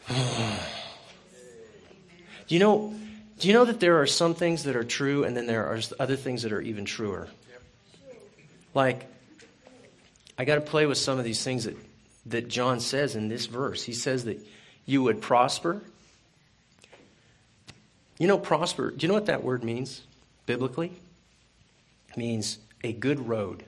do 0.10 0.16
you 2.48 2.60
know 2.60 2.94
do 3.40 3.48
you 3.48 3.54
know 3.54 3.66
that 3.66 3.80
there 3.80 4.02
are 4.02 4.08
some 4.08 4.34
things 4.34 4.64
that 4.64 4.76
are 4.76 4.84
true 4.84 5.24
and 5.24 5.38
then 5.38 5.46
there 5.46 5.66
are 5.68 5.80
other 6.00 6.16
things 6.16 6.42
that 6.42 6.52
are 6.52 6.62
even 6.62 6.86
truer? 6.86 7.28
Like 8.74 9.06
I 10.38 10.46
got 10.46 10.56
to 10.56 10.62
play 10.62 10.86
with 10.86 10.98
some 10.98 11.20
of 11.20 11.26
these 11.26 11.44
things 11.44 11.66
that 11.66 11.76
that 12.30 12.48
John 12.48 12.80
says 12.80 13.16
in 13.16 13.28
this 13.28 13.46
verse. 13.46 13.84
He 13.84 13.94
says 13.94 14.26
that 14.26 14.46
you 14.86 15.04
would 15.04 15.22
prosper. 15.22 15.82
You 18.18 18.28
know, 18.28 18.38
prosper, 18.38 18.92
do 18.92 19.06
you 19.06 19.08
know 19.08 19.14
what 19.14 19.28
that 19.28 19.44
word 19.44 19.64
means 19.64 20.02
biblically? 20.46 20.92
means 22.18 22.58
a 22.84 22.92
good 22.92 23.28
road. 23.28 23.64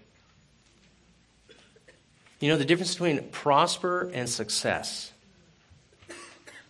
You 2.40 2.50
know 2.50 2.58
the 2.58 2.66
difference 2.66 2.94
between 2.94 3.22
prosper 3.30 4.10
and 4.14 4.30
success. 4.30 5.12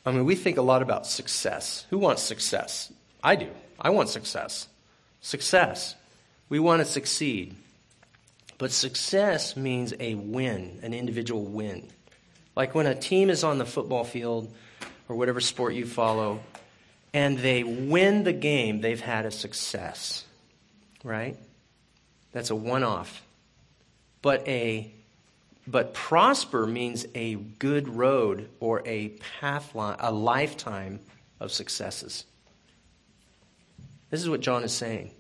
I 0.06 0.12
mean, 0.12 0.26
we 0.26 0.36
think 0.36 0.58
a 0.58 0.62
lot 0.62 0.82
about 0.82 1.06
success. 1.06 1.86
Who 1.90 2.00
wants 2.00 2.24
success? 2.24 2.92
I 3.24 3.36
do. 3.36 3.50
I 3.80 3.92
want 3.92 4.10
success. 4.10 4.68
Success. 5.22 5.96
We 6.50 6.60
want 6.60 6.80
to 6.80 6.86
succeed. 6.86 7.56
But 8.60 8.72
success 8.72 9.56
means 9.56 9.94
a 10.00 10.16
win, 10.16 10.80
an 10.84 10.94
individual 10.94 11.44
win. 11.44 11.88
Like 12.56 12.76
when 12.76 12.86
a 12.86 12.94
team 12.94 13.30
is 13.30 13.44
on 13.44 13.58
the 13.58 13.66
football 13.66 14.04
field 14.04 14.54
or 15.08 15.16
whatever 15.16 15.40
sport 15.40 15.74
you 15.74 15.86
follow, 15.86 16.42
and 17.14 17.40
they 17.40 17.64
win 17.64 18.26
the 18.26 18.34
game, 18.34 18.82
they've 18.82 19.00
had 19.00 19.26
a 19.26 19.32
success. 19.32 20.26
Right? 21.06 21.38
That's 22.34 22.50
a 22.50 22.56
one 22.56 22.84
off. 22.84 23.24
But 24.22 24.46
a 24.48 24.92
but 25.66 25.94
prosper 25.94 26.66
means 26.68 27.06
a 27.16 27.36
good 27.36 27.88
road 27.88 28.50
or 28.60 28.82
a 28.86 29.10
path 29.40 29.74
line, 29.74 29.96
a 30.00 30.12
lifetime 30.12 31.00
of 31.40 31.52
successes. 31.52 32.26
This 34.10 34.20
is 34.20 34.30
what 34.30 34.42
John 34.42 34.64
is 34.64 34.74
saying. 34.74 35.12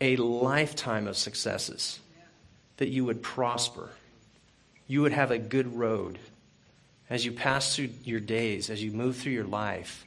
A 0.00 0.16
lifetime 0.16 1.06
of 1.06 1.16
successes. 1.16 2.00
That 2.78 2.88
you 2.88 3.04
would 3.04 3.22
prosper. 3.22 3.90
You 4.86 5.02
would 5.02 5.12
have 5.12 5.30
a 5.30 5.38
good 5.38 5.76
road 5.76 6.18
as 7.08 7.24
you 7.24 7.32
pass 7.32 7.74
through 7.74 7.90
your 8.04 8.20
days, 8.20 8.70
as 8.70 8.82
you 8.82 8.90
move 8.90 9.16
through 9.16 9.32
your 9.32 9.44
life. 9.44 10.04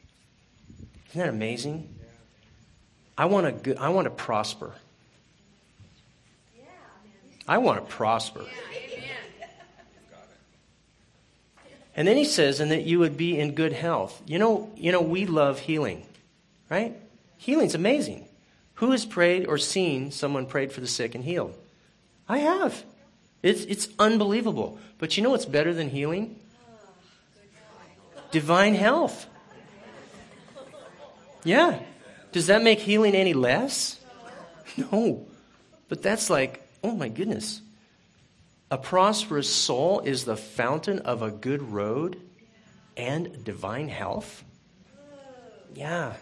Isn't 1.10 1.22
that 1.22 1.30
amazing? 1.30 1.94
I 3.18 3.26
want 3.26 3.46
to 3.46 3.52
good, 3.52 3.78
I 3.78 3.90
want 3.90 4.06
to 4.06 4.12
prosper. 4.12 4.74
I 7.48 7.60
want 7.60 7.80
to 7.80 7.96
prosper. 7.96 8.46
And 11.96 12.08
then 12.08 12.16
he 12.16 12.26
says, 12.26 12.60
and 12.60 12.70
that 12.70 12.84
you 12.84 13.00
would 13.00 13.18
be 13.18 13.40
in 13.40 13.56
good 13.56 13.74
health. 13.74 14.22
You 14.28 14.38
know, 14.38 14.72
you 14.76 14.92
know, 14.92 15.02
we 15.02 15.26
love 15.26 15.60
healing, 15.60 16.06
right? 16.70 16.96
Healing's 17.38 17.74
amazing. 17.74 18.28
Who 18.76 18.92
has 18.92 19.04
prayed 19.04 19.48
or 19.48 19.58
seen 19.58 20.12
someone 20.12 20.46
prayed 20.46 20.72
for 20.72 20.82
the 20.82 20.88
sick 20.88 21.16
and 21.16 21.24
healed? 21.24 21.56
I 22.28 22.40
have. 22.40 22.84
It's, 23.44 23.64
it's 23.66 23.88
unbelievable. 24.00 24.80
But 24.98 25.16
you 25.16 25.24
know 25.24 25.30
what's 25.30 25.46
better 25.46 25.74
than 25.74 25.90
healing? 25.90 26.40
Divine 28.32 28.76
health. 28.76 29.28
Yeah. 31.44 31.80
Does 32.32 32.48
that 32.48 32.64
make 32.64 32.80
healing 32.80 33.16
any 33.16 33.34
less? 33.34 34.00
No. 34.92 35.26
But 35.90 36.04
that's 36.04 36.30
like, 36.30 36.62
oh 36.84 36.92
my 36.92 37.10
goodness. 37.10 37.62
A 38.70 38.78
prosperous 38.78 39.50
soul 39.50 40.02
is 40.02 40.24
the 40.24 40.38
fountain 40.38 41.00
of 41.00 41.24
a 41.24 41.32
good 41.32 41.64
road 41.64 42.22
and 42.96 43.44
divine 43.44 43.88
health. 43.88 44.44
Yeah. 45.74 46.14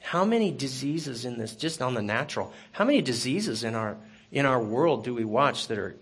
How 0.00 0.24
many 0.24 0.50
diseases 0.50 1.24
in 1.24 1.38
this, 1.38 1.54
just 1.54 1.82
on 1.82 1.94
the 1.94 2.02
natural, 2.02 2.52
how 2.72 2.84
many 2.84 3.02
diseases 3.02 3.62
in 3.62 3.74
our, 3.74 3.96
in 4.32 4.46
our 4.46 4.62
world 4.62 5.04
do 5.04 5.14
we 5.14 5.24
watch 5.24 5.68
that, 5.68 5.78
are, 5.78 5.96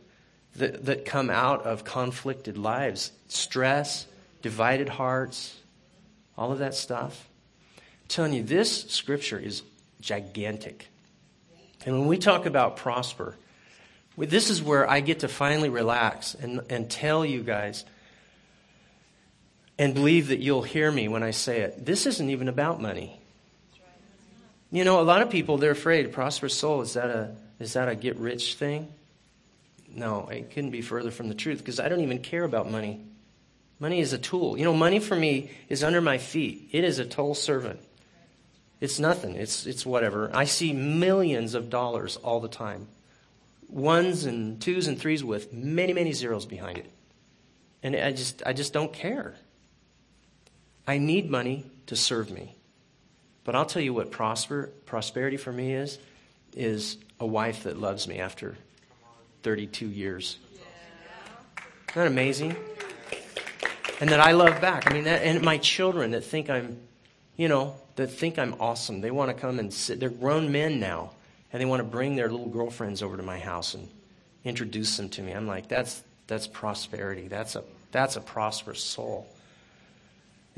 that, 0.56 0.84
that 0.86 1.04
come 1.04 1.30
out 1.30 1.64
of 1.64 1.84
conflicted 1.84 2.58
lives? 2.58 3.12
Stress, 3.28 4.06
divided 4.42 4.88
hearts, 4.88 5.56
all 6.36 6.52
of 6.52 6.58
that 6.58 6.74
stuff. 6.74 7.28
I'm 7.76 8.08
telling 8.08 8.32
you, 8.32 8.42
this 8.42 8.84
scripture 8.84 9.38
is 9.38 9.62
gigantic. 10.00 10.88
And 11.86 11.98
when 11.98 12.08
we 12.08 12.18
talk 12.18 12.46
about 12.46 12.76
prosper, 12.76 13.36
this 14.16 14.50
is 14.50 14.62
where 14.62 14.88
I 14.88 15.00
get 15.00 15.20
to 15.20 15.28
finally 15.28 15.68
relax 15.68 16.34
and, 16.34 16.60
and 16.68 16.90
tell 16.90 17.24
you 17.24 17.42
guys 17.42 17.84
and 19.78 19.94
believe 19.94 20.28
that 20.28 20.40
you'll 20.40 20.62
hear 20.62 20.90
me 20.90 21.06
when 21.06 21.22
I 21.22 21.30
say 21.30 21.60
it. 21.60 21.84
This 21.84 22.04
isn't 22.06 22.28
even 22.28 22.48
about 22.48 22.80
money. 22.80 23.20
You 24.70 24.84
know, 24.84 25.00
a 25.00 25.02
lot 25.02 25.22
of 25.22 25.30
people 25.30 25.56
they're 25.56 25.70
afraid. 25.70 26.12
Prosperous 26.12 26.54
soul 26.54 26.82
is 26.82 26.94
that 26.94 27.08
a 27.08 27.34
is 27.58 27.72
that 27.74 27.88
a 27.88 27.94
get 27.94 28.16
rich 28.16 28.54
thing? 28.54 28.88
No, 29.88 30.28
it 30.28 30.50
couldn't 30.50 30.70
be 30.70 30.82
further 30.82 31.10
from 31.10 31.28
the 31.28 31.34
truth 31.34 31.58
because 31.58 31.80
I 31.80 31.88
don't 31.88 32.00
even 32.00 32.20
care 32.20 32.44
about 32.44 32.70
money. 32.70 33.00
Money 33.80 34.00
is 34.00 34.12
a 34.12 34.18
tool. 34.18 34.58
You 34.58 34.64
know, 34.64 34.74
money 34.74 34.98
for 34.98 35.16
me 35.16 35.50
is 35.68 35.82
under 35.82 36.00
my 36.00 36.18
feet. 36.18 36.68
It 36.72 36.84
is 36.84 36.98
a 36.98 37.04
total 37.04 37.34
servant. 37.34 37.80
It's 38.80 38.98
nothing. 38.98 39.34
It's 39.34 39.66
it's 39.66 39.84
whatever. 39.84 40.30
I 40.32 40.44
see 40.44 40.72
millions 40.72 41.54
of 41.54 41.70
dollars 41.70 42.16
all 42.16 42.40
the 42.40 42.48
time 42.48 42.88
ones 43.68 44.24
and 44.24 44.60
twos 44.60 44.86
and 44.86 44.98
threes 44.98 45.22
with 45.22 45.52
many, 45.52 45.92
many 45.92 46.12
zeros 46.12 46.46
behind 46.46 46.78
it. 46.78 46.90
And 47.82 47.94
I 47.94 48.12
just, 48.12 48.42
I 48.44 48.52
just 48.52 48.72
don't 48.72 48.92
care. 48.92 49.36
I 50.86 50.98
need 50.98 51.30
money 51.30 51.66
to 51.86 51.94
serve 51.96 52.30
me. 52.30 52.56
But 53.44 53.54
I'll 53.54 53.66
tell 53.66 53.82
you 53.82 53.94
what 53.94 54.10
prosper, 54.10 54.70
prosperity 54.86 55.36
for 55.36 55.52
me 55.52 55.74
is, 55.74 55.98
is 56.58 56.98
a 57.20 57.26
wife 57.26 57.62
that 57.62 57.78
loves 57.78 58.08
me 58.08 58.18
after 58.18 58.56
32 59.42 59.86
years. 59.86 60.38
Isn't 61.90 61.94
that 61.94 62.06
amazing? 62.06 62.56
And 64.00 64.10
that 64.10 64.20
I 64.20 64.32
love 64.32 64.60
back. 64.60 64.90
I 64.90 64.94
mean, 64.94 65.04
that, 65.04 65.22
and 65.22 65.42
my 65.42 65.58
children 65.58 66.10
that 66.12 66.22
think 66.22 66.50
I'm, 66.50 66.78
you 67.36 67.48
know, 67.48 67.74
that 67.96 68.08
think 68.08 68.38
I'm 68.38 68.54
awesome. 68.60 69.00
They 69.00 69.10
want 69.10 69.34
to 69.34 69.40
come 69.40 69.58
and 69.58 69.72
sit. 69.72 69.98
They're 69.98 70.10
grown 70.10 70.52
men 70.52 70.78
now 70.78 71.12
and 71.52 71.60
they 71.60 71.66
want 71.66 71.80
to 71.80 71.84
bring 71.84 72.14
their 72.16 72.30
little 72.30 72.48
girlfriends 72.48 73.02
over 73.02 73.16
to 73.16 73.22
my 73.22 73.38
house 73.38 73.74
and 73.74 73.88
introduce 74.44 74.96
them 74.96 75.08
to 75.10 75.22
me. 75.22 75.32
I'm 75.32 75.46
like, 75.46 75.68
that's, 75.68 76.02
that's 76.26 76.46
prosperity. 76.46 77.28
That's 77.28 77.56
a, 77.56 77.64
that's 77.90 78.16
a 78.16 78.20
prosperous 78.20 78.82
soul. 78.82 79.26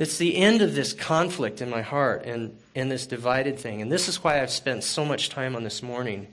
It's 0.00 0.16
the 0.16 0.34
end 0.34 0.62
of 0.62 0.74
this 0.74 0.94
conflict 0.94 1.60
in 1.60 1.68
my 1.68 1.82
heart 1.82 2.24
and, 2.24 2.56
and 2.74 2.90
this 2.90 3.06
divided 3.06 3.58
thing. 3.58 3.82
And 3.82 3.92
this 3.92 4.08
is 4.08 4.24
why 4.24 4.40
I've 4.40 4.50
spent 4.50 4.82
so 4.82 5.04
much 5.04 5.28
time 5.28 5.54
on 5.54 5.62
this 5.62 5.82
morning 5.82 6.28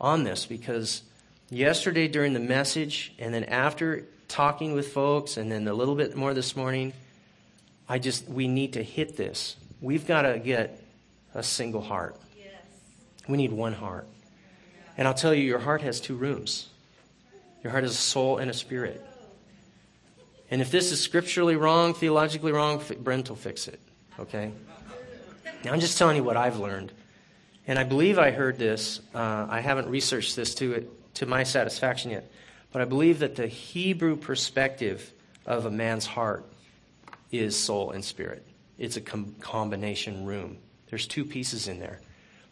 on 0.00 0.24
this, 0.24 0.46
because 0.46 1.02
yesterday 1.48 2.08
during 2.08 2.32
the 2.32 2.40
message, 2.40 3.14
and 3.20 3.32
then 3.32 3.44
after 3.44 4.04
talking 4.26 4.72
with 4.72 4.88
folks, 4.88 5.36
and 5.36 5.52
then 5.52 5.68
a 5.68 5.72
little 5.72 5.94
bit 5.94 6.16
more 6.16 6.34
this 6.34 6.56
morning, 6.56 6.92
I 7.88 8.00
just, 8.00 8.28
we 8.28 8.48
need 8.48 8.72
to 8.72 8.82
hit 8.82 9.16
this. 9.16 9.54
We've 9.80 10.08
got 10.08 10.22
to 10.22 10.40
get 10.40 10.82
a 11.34 11.44
single 11.44 11.82
heart. 11.82 12.16
Yes. 12.36 12.50
We 13.28 13.36
need 13.36 13.52
one 13.52 13.74
heart. 13.74 14.08
And 14.98 15.06
I'll 15.06 15.14
tell 15.14 15.32
you, 15.32 15.44
your 15.44 15.60
heart 15.60 15.82
has 15.82 16.00
two 16.00 16.16
rooms 16.16 16.68
your 17.62 17.70
heart 17.70 17.84
has 17.84 17.92
a 17.92 17.96
soul 17.96 18.38
and 18.38 18.50
a 18.50 18.54
spirit. 18.54 19.02
And 20.54 20.62
if 20.62 20.70
this 20.70 20.92
is 20.92 21.00
scripturally 21.00 21.56
wrong, 21.56 21.94
theologically 21.94 22.52
wrong, 22.52 22.80
Brent 23.00 23.28
will 23.28 23.34
fix 23.34 23.66
it. 23.66 23.80
Okay? 24.20 24.52
Now, 25.64 25.72
I'm 25.72 25.80
just 25.80 25.98
telling 25.98 26.14
you 26.14 26.22
what 26.22 26.36
I've 26.36 26.60
learned. 26.60 26.92
And 27.66 27.76
I 27.76 27.82
believe 27.82 28.20
I 28.20 28.30
heard 28.30 28.56
this. 28.56 29.00
Uh, 29.12 29.48
I 29.50 29.58
haven't 29.58 29.88
researched 29.88 30.36
this 30.36 30.54
to, 30.54 30.74
it, 30.74 31.14
to 31.14 31.26
my 31.26 31.42
satisfaction 31.42 32.12
yet. 32.12 32.30
But 32.70 32.82
I 32.82 32.84
believe 32.84 33.18
that 33.18 33.34
the 33.34 33.48
Hebrew 33.48 34.14
perspective 34.14 35.12
of 35.44 35.66
a 35.66 35.72
man's 35.72 36.06
heart 36.06 36.44
is 37.32 37.58
soul 37.58 37.90
and 37.90 38.04
spirit. 38.04 38.46
It's 38.78 38.96
a 38.96 39.00
com- 39.00 39.34
combination 39.40 40.24
room. 40.24 40.58
There's 40.88 41.08
two 41.08 41.24
pieces 41.24 41.66
in 41.66 41.80
there. 41.80 42.00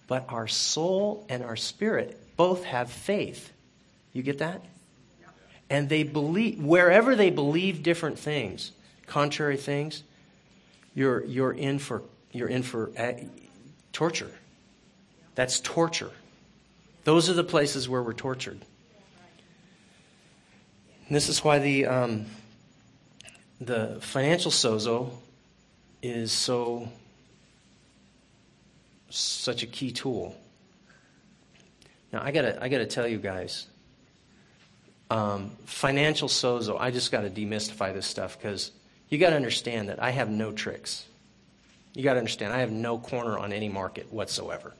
But 0.09 0.27
our 0.29 0.49
soul 0.49 1.25
and 1.29 1.45
our 1.45 1.55
spirit 1.55 2.21
both 2.37 2.65
have 2.65 2.91
faith. 2.91 3.53
You 4.12 4.25
get 4.25 4.38
that? 4.38 4.65
And 5.73 5.89
they 5.89 6.03
believe, 6.03 6.62
wherever 6.62 7.16
they 7.16 7.31
believe 7.31 7.83
different 7.83 8.18
things, 8.18 8.73
contrary 9.07 9.57
things, 9.57 10.03
you're, 10.95 11.25
you're 11.25 11.53
in 11.53 11.79
for, 11.79 12.03
you're 12.31 12.49
in 12.49 12.62
for 12.62 12.91
uh, 12.99 13.14
torture. 13.91 14.31
That's 15.35 15.61
torture. 15.61 16.11
Those 17.05 17.31
are 17.31 17.33
the 17.33 17.43
places 17.43 17.89
where 17.89 18.03
we're 18.03 18.12
tortured. 18.12 18.61
And 21.07 21.16
this 21.16 21.31
is 21.31 21.43
why 21.43 21.59
the, 21.59 21.87
um, 21.87 22.27
the 23.59 23.97
financial 24.03 24.51
sozo 24.51 25.09
is 26.03 26.33
so 26.33 26.91
such 29.09 29.62
a 29.62 29.66
key 29.66 29.91
tool. 29.91 30.37
Now, 32.12 32.20
I 32.23 32.31
gotta, 32.31 32.62
I 32.62 32.68
gotta 32.68 32.85
tell 32.85 33.09
you 33.09 33.16
guys, 33.16 33.68
um, 35.13 35.51
financial 35.67 36.27
sozo, 36.27 36.81
I 36.81 36.91
just 36.91 37.13
gotta 37.13 37.29
demystify 37.29 37.93
this 37.93 38.07
stuff 38.07 38.39
because 38.39 38.71
you 39.11 39.19
gotta 39.19 39.37
understand 39.37 39.91
that 39.91 40.03
I 40.03 40.09
have 40.09 40.31
no 40.31 40.53
tricks. 40.53 41.05
You 41.93 42.03
gotta 42.03 42.19
understand, 42.19 42.55
I 42.55 42.61
have 42.61 42.73
no 42.73 42.97
corner 42.97 43.39
on 43.39 43.53
any 43.53 43.69
market 43.69 44.11
whatsoever. 44.11 44.73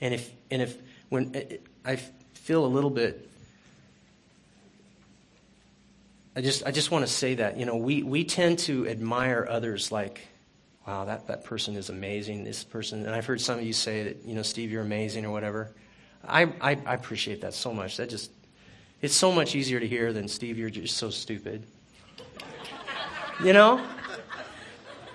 And 0.00 0.14
if, 0.14 0.32
and 0.50 0.62
if, 0.62 0.78
when 1.10 1.34
I 1.84 1.96
feel 2.32 2.64
a 2.64 2.66
little 2.66 2.88
bit, 2.88 3.28
I 6.34 6.40
just, 6.40 6.64
I 6.64 6.70
just 6.70 6.90
want 6.90 7.06
to 7.06 7.12
say 7.12 7.34
that, 7.34 7.58
you 7.58 7.66
know, 7.66 7.76
we, 7.76 8.02
we 8.02 8.24
tend 8.24 8.60
to 8.60 8.88
admire 8.88 9.46
others 9.50 9.92
like, 9.92 10.26
wow, 10.86 11.04
that, 11.04 11.26
that 11.26 11.44
person 11.44 11.76
is 11.76 11.90
amazing. 11.90 12.44
This 12.44 12.64
person, 12.64 13.04
and 13.04 13.14
I've 13.14 13.26
heard 13.26 13.42
some 13.42 13.58
of 13.58 13.64
you 13.66 13.74
say 13.74 14.04
that, 14.04 14.24
you 14.24 14.34
know, 14.34 14.42
Steve, 14.42 14.70
you're 14.70 14.82
amazing 14.82 15.26
or 15.26 15.30
whatever. 15.30 15.72
I, 16.26 16.44
I, 16.60 16.78
I 16.86 16.94
appreciate 16.94 17.42
that 17.42 17.52
so 17.52 17.74
much. 17.74 17.98
That 17.98 18.08
just, 18.08 18.30
it's 19.02 19.14
so 19.14 19.30
much 19.30 19.54
easier 19.54 19.78
to 19.78 19.86
hear 19.86 20.12
than, 20.12 20.28
Steve, 20.28 20.58
you're 20.58 20.70
just 20.70 20.96
so 20.96 21.10
stupid. 21.10 21.62
You 23.42 23.52
know? 23.52 23.84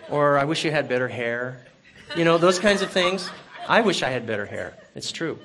Or 0.10 0.38
I 0.38 0.44
wish 0.44 0.64
you 0.64 0.72
had 0.72 0.88
better 0.88 1.08
hair. 1.08 1.66
You 2.16 2.26
know, 2.26 2.38
those 2.38 2.60
kinds 2.60 2.82
of 2.82 2.92
things. 2.92 3.30
I 3.68 3.82
wish 3.82 4.04
I 4.04 4.10
had 4.10 4.28
better 4.28 4.46
hair. 4.46 4.76
It's 4.96 5.12
true. 5.12 5.40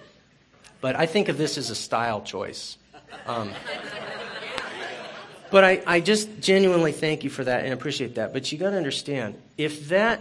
But 0.80 0.96
I 0.96 1.06
think 1.06 1.28
of 1.28 1.38
this 1.38 1.56
as 1.56 1.70
a 1.70 1.74
style 1.74 2.20
choice. 2.20 2.76
Um, 3.26 3.50
but 5.50 5.64
I, 5.64 5.82
I 5.86 6.00
just 6.00 6.40
genuinely 6.40 6.92
thank 6.92 7.24
you 7.24 7.30
for 7.30 7.44
that 7.44 7.64
and 7.64 7.72
appreciate 7.72 8.16
that. 8.16 8.32
But 8.32 8.50
you 8.50 8.58
got 8.58 8.70
to 8.70 8.76
understand, 8.76 9.40
if 9.56 9.88
that, 9.88 10.20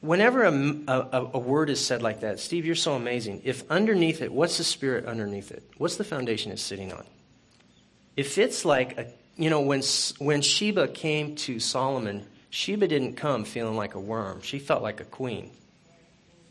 whenever 0.00 0.44
a, 0.44 0.52
a, 0.88 1.30
a, 1.34 1.38
word 1.38 1.70
is 1.70 1.84
said 1.84 2.02
like 2.02 2.20
that, 2.20 2.40
Steve, 2.40 2.66
you're 2.66 2.74
so 2.74 2.94
amazing. 2.94 3.42
If 3.44 3.68
underneath 3.70 4.22
it, 4.22 4.32
what's 4.32 4.58
the 4.58 4.64
spirit 4.64 5.06
underneath 5.06 5.50
it? 5.50 5.62
What's 5.78 5.96
the 5.96 6.04
foundation 6.04 6.52
it's 6.52 6.62
sitting 6.62 6.92
on? 6.92 7.04
If 8.20 8.36
it's 8.36 8.66
like 8.66 8.98
a, 8.98 9.06
you 9.38 9.48
know, 9.48 9.62
when 9.62 9.80
when 10.18 10.42
Sheba 10.42 10.88
came 10.88 11.36
to 11.36 11.58
Solomon, 11.58 12.26
Sheba 12.50 12.86
didn't 12.86 13.14
come 13.14 13.44
feeling 13.44 13.76
like 13.76 13.94
a 13.94 13.98
worm. 13.98 14.42
She 14.42 14.58
felt 14.58 14.82
like 14.82 15.00
a 15.00 15.06
queen. 15.06 15.50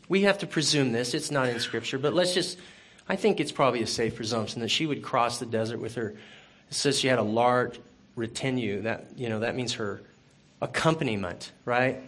We 0.08 0.22
have 0.22 0.38
to 0.38 0.48
presume 0.48 0.90
this. 0.90 1.14
It's 1.14 1.30
not 1.30 1.48
in 1.48 1.60
Scripture, 1.60 1.96
but 1.96 2.12
let's 2.12 2.34
just, 2.34 2.58
I 3.08 3.14
think 3.14 3.38
it's 3.38 3.52
probably 3.52 3.82
a 3.82 3.86
safe 3.86 4.16
presumption 4.16 4.62
that 4.62 4.68
she 4.70 4.84
would 4.84 5.00
cross 5.00 5.38
the 5.38 5.46
desert 5.46 5.78
with 5.78 5.94
her. 5.94 6.08
It 6.70 6.74
says 6.74 6.98
she 6.98 7.06
had 7.06 7.20
a 7.20 7.22
large 7.22 7.78
retinue. 8.16 8.82
That, 8.82 9.06
you 9.14 9.28
know, 9.28 9.38
that 9.38 9.54
means 9.54 9.74
her 9.74 10.02
accompaniment, 10.60 11.52
right? 11.64 12.00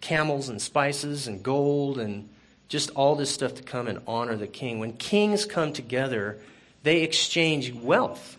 Camels 0.00 0.48
and 0.48 0.62
spices 0.62 1.26
and 1.26 1.42
gold 1.42 1.98
and 1.98 2.30
just 2.68 2.88
all 2.96 3.14
this 3.14 3.30
stuff 3.30 3.56
to 3.56 3.62
come 3.62 3.88
and 3.88 3.98
honor 4.06 4.36
the 4.36 4.46
king. 4.46 4.78
When 4.78 4.94
kings 4.94 5.44
come 5.44 5.74
together, 5.74 6.38
they 6.82 7.02
exchange 7.02 7.74
wealth. 7.74 8.36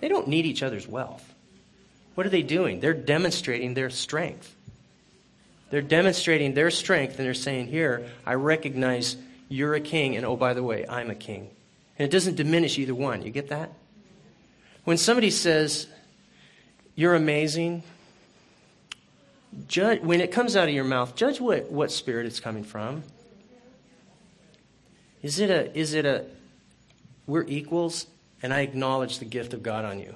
They 0.00 0.08
don't 0.08 0.28
need 0.28 0.46
each 0.46 0.62
other's 0.62 0.86
wealth. 0.86 1.34
What 2.14 2.26
are 2.26 2.30
they 2.30 2.42
doing? 2.42 2.80
They're 2.80 2.94
demonstrating 2.94 3.74
their 3.74 3.90
strength. 3.90 4.54
They're 5.70 5.82
demonstrating 5.82 6.54
their 6.54 6.70
strength 6.70 7.18
and 7.18 7.26
they're 7.26 7.34
saying, 7.34 7.68
Here, 7.68 8.06
I 8.24 8.34
recognize 8.34 9.16
you're 9.48 9.74
a 9.74 9.80
king, 9.80 10.16
and 10.16 10.24
oh, 10.24 10.36
by 10.36 10.54
the 10.54 10.62
way, 10.62 10.86
I'm 10.88 11.10
a 11.10 11.14
king. 11.14 11.50
And 11.98 12.06
it 12.06 12.10
doesn't 12.10 12.36
diminish 12.36 12.78
either 12.78 12.94
one. 12.94 13.22
You 13.22 13.30
get 13.30 13.48
that? 13.48 13.70
When 14.84 14.96
somebody 14.96 15.30
says, 15.30 15.86
You're 16.94 17.14
amazing, 17.14 17.82
judge, 19.68 20.00
when 20.00 20.20
it 20.20 20.32
comes 20.32 20.56
out 20.56 20.68
of 20.68 20.74
your 20.74 20.84
mouth, 20.84 21.16
judge 21.16 21.40
what, 21.40 21.70
what 21.70 21.90
spirit 21.90 22.26
it's 22.26 22.40
coming 22.40 22.64
from. 22.64 23.02
Is 25.22 25.40
it 25.40 25.50
a, 25.50 25.76
is 25.76 25.94
it 25.94 26.06
a, 26.06 26.24
we're 27.26 27.44
equals, 27.44 28.06
and 28.46 28.54
I 28.54 28.60
acknowledge 28.60 29.18
the 29.18 29.24
gift 29.24 29.54
of 29.54 29.64
God 29.64 29.84
on 29.84 29.98
you? 29.98 30.14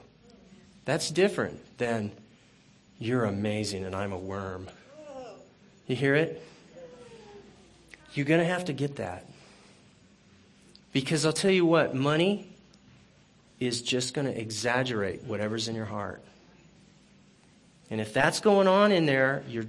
That's 0.85 1.11
different 1.11 1.59
than 1.79 2.13
you're 3.01 3.25
amazing 3.25 3.85
and 3.85 3.93
I'm 3.93 4.13
a 4.13 4.19
worm. 4.19 4.69
You 5.89 5.97
hear 5.97 6.15
it? 6.15 6.41
You're 8.15 8.27
going 8.27 8.39
to 8.39 8.47
have 8.47 8.67
to 8.67 8.73
get 8.73 8.97
that. 8.97 9.27
Because 10.93 11.27
I'll 11.27 11.33
tell 11.33 11.51
you 11.51 11.67
what, 11.67 11.97
money 11.97 12.47
is 13.59 13.83
just 13.83 14.15
going 14.15 14.29
to 14.29 14.41
exaggerate 14.41 15.25
whatever's 15.25 15.67
in 15.67 15.75
your 15.75 15.87
heart. 15.87 16.23
And 17.91 18.01
if 18.01 18.15
that's 18.15 18.39
going 18.39 18.69
on 18.69 18.93
in 18.93 19.07
there, 19.07 19.43
you're 19.49 19.67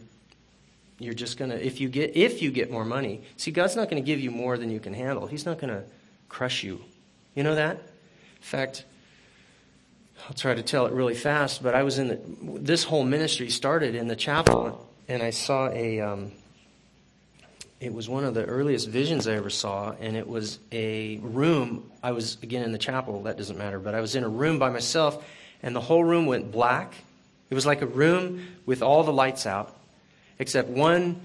you're 1.00 1.16
just 1.16 1.40
going 1.40 1.50
to 1.50 1.66
if 1.66 1.82
you 1.82 1.90
get 1.90 2.16
if 2.16 2.44
you 2.44 2.52
get 2.52 2.70
more 2.70 2.86
money. 2.86 3.24
See, 3.38 3.50
God's 3.50 3.76
not 3.76 3.90
going 3.90 4.04
to 4.04 4.06
give 4.06 4.20
you 4.20 4.30
more 4.30 4.56
than 4.56 4.70
you 4.70 4.80
can 4.80 4.94
handle. 4.94 5.26
He's 5.26 5.48
not 5.48 5.58
going 5.58 5.74
to 5.74 5.82
crush 6.30 6.62
you. 6.62 6.80
You 7.34 7.42
know 7.42 7.56
that? 7.56 7.82
In 8.42 8.46
fact, 8.46 8.86
I'll 10.28 10.34
try 10.34 10.56
to 10.56 10.64
tell 10.64 10.88
it 10.88 10.94
really 10.94 11.14
fast, 11.14 11.62
but 11.62 11.76
I 11.76 11.84
was 11.84 12.00
in 12.00 12.08
the, 12.08 12.20
this 12.60 12.84
whole 12.84 13.04
ministry 13.04 13.52
started 13.52 13.94
in 13.94 14.08
the 14.08 14.16
chapel, 14.16 14.90
and 15.08 15.22
I 15.22 15.30
saw 15.30 15.70
a, 15.70 16.00
um, 16.02 16.32
it 17.80 17.94
was 17.94 18.10
one 18.10 18.24
of 18.24 18.34
the 18.34 18.44
earliest 18.44 18.90
visions 18.90 19.28
I 19.28 19.34
ever 19.34 19.52
saw, 19.52 19.94
and 20.02 20.18
it 20.18 20.28
was 20.28 20.58
a 20.72 21.18
room. 21.18 21.92
I 22.02 22.14
was, 22.14 22.40
again, 22.42 22.64
in 22.64 22.72
the 22.72 22.80
chapel, 22.80 23.24
that 23.24 23.38
doesn't 23.38 23.60
matter, 23.60 23.80
but 23.80 23.94
I 23.94 24.02
was 24.02 24.16
in 24.16 24.24
a 24.24 24.30
room 24.30 24.58
by 24.58 24.72
myself, 24.72 25.24
and 25.62 25.76
the 25.76 25.82
whole 25.82 26.04
room 26.04 26.26
went 26.26 26.52
black. 26.52 26.96
It 27.52 27.56
was 27.56 27.68
like 27.68 27.84
a 27.84 27.88
room 27.88 28.48
with 28.66 28.82
all 28.82 29.04
the 29.04 29.14
lights 29.14 29.46
out, 29.46 29.78
except 30.40 30.68
one, 30.68 31.22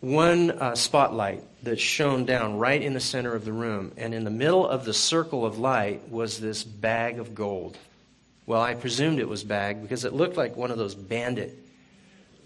one 0.00 0.50
uh, 0.50 0.74
spotlight 0.74 1.44
that 1.62 1.78
shone 1.78 2.24
down 2.24 2.58
right 2.58 2.80
in 2.80 2.94
the 2.94 3.00
center 3.00 3.34
of 3.34 3.44
the 3.44 3.52
room. 3.52 3.92
And 3.96 4.14
in 4.14 4.24
the 4.24 4.30
middle 4.30 4.66
of 4.66 4.84
the 4.84 4.92
circle 4.92 5.46
of 5.46 5.58
light 5.58 6.08
was 6.08 6.38
this 6.38 6.64
bag 6.64 7.18
of 7.18 7.34
gold. 7.34 7.76
Well, 8.46 8.60
I 8.60 8.74
presumed 8.74 9.20
it 9.20 9.28
was 9.28 9.44
bag 9.44 9.82
because 9.82 10.04
it 10.04 10.12
looked 10.12 10.36
like 10.36 10.56
one 10.56 10.70
of 10.70 10.78
those 10.78 10.94
bandit 10.94 11.56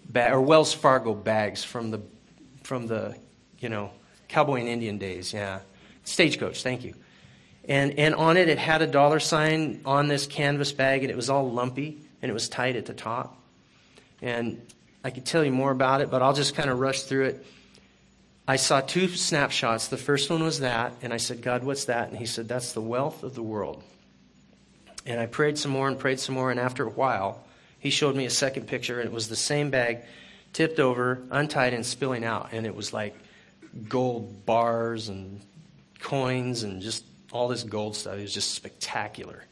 bag, 0.09 0.33
or 0.33 0.41
Wells 0.41 0.73
Fargo 0.73 1.15
bags 1.15 1.65
from 1.65 1.91
the 1.91 2.01
from 2.63 2.87
the 2.87 3.17
you 3.59 3.69
know 3.69 3.91
cowboy 4.29 4.61
and 4.61 4.69
Indian 4.69 4.99
days. 4.99 5.33
Yeah, 5.33 5.61
stagecoach. 6.05 6.63
Thank 6.63 6.85
you. 6.85 6.95
And 7.67 7.99
and 7.99 8.15
on 8.15 8.37
it, 8.37 8.49
it 8.49 8.59
had 8.59 8.83
a 8.83 8.87
dollar 8.87 9.21
sign 9.21 9.81
on 9.87 10.09
this 10.09 10.27
canvas 10.27 10.73
bag, 10.73 11.03
and 11.03 11.11
it 11.11 11.17
was 11.17 11.31
all 11.31 11.51
lumpy 11.51 12.03
and 12.23 12.31
it 12.31 12.35
was 12.35 12.49
tight 12.49 12.77
at 12.77 12.87
the 12.87 12.95
top. 12.95 13.41
And 14.23 14.61
I 15.05 15.11
could 15.11 15.25
tell 15.25 15.45
you 15.45 15.53
more 15.53 15.71
about 15.71 16.01
it, 16.01 16.11
but 16.11 16.23
I'll 16.23 16.33
just 16.33 16.55
kind 16.55 16.71
of 16.71 16.81
rush 16.81 17.03
through 17.03 17.27
it. 17.27 17.47
I 18.49 18.57
saw 18.57 18.81
two 18.81 19.09
snapshots. 19.09 19.89
The 19.89 19.97
first 19.97 20.31
one 20.31 20.43
was 20.43 20.61
that, 20.61 20.95
and 21.03 21.13
I 21.13 21.17
said, 21.17 21.43
God, 21.43 21.65
what's 21.65 21.87
that? 21.87 22.09
And 22.09 22.17
he 22.17 22.27
said, 22.27 22.49
That's 22.49 22.73
the 22.73 22.81
wealth 22.81 23.23
of 23.23 23.35
the 23.35 23.43
world. 23.43 23.83
And 25.05 25.21
I 25.21 25.27
prayed 25.27 25.59
some 25.59 25.73
more 25.73 25.89
and 25.89 25.99
prayed 25.99 26.21
some 26.21 26.35
more, 26.35 26.51
and 26.51 26.61
after 26.61 26.87
a 26.87 26.91
while, 26.91 27.45
he 27.79 27.91
showed 27.91 28.15
me 28.17 28.25
a 28.25 28.31
second 28.31 28.67
picture, 28.67 29.01
and 29.01 29.09
it 29.09 29.13
was 29.13 29.29
the 29.29 29.37
same 29.37 29.71
bag 29.71 29.99
tipped 30.53 30.81
over, 30.81 31.23
untied, 31.31 31.75
and 31.75 31.85
spilling 31.85 32.25
out. 32.25 32.51
And 32.53 32.67
it 32.67 32.75
was 32.75 32.93
like 32.93 33.17
gold 33.89 34.47
bars 34.47 35.09
and 35.09 35.41
coins 36.01 36.63
and 36.63 36.81
just 36.81 37.05
all 37.33 37.49
this 37.49 37.63
gold 37.63 37.97
stuff. 37.97 38.17
It 38.17 38.23
was 38.23 38.35
just 38.35 38.55
spectacular. 38.55 39.45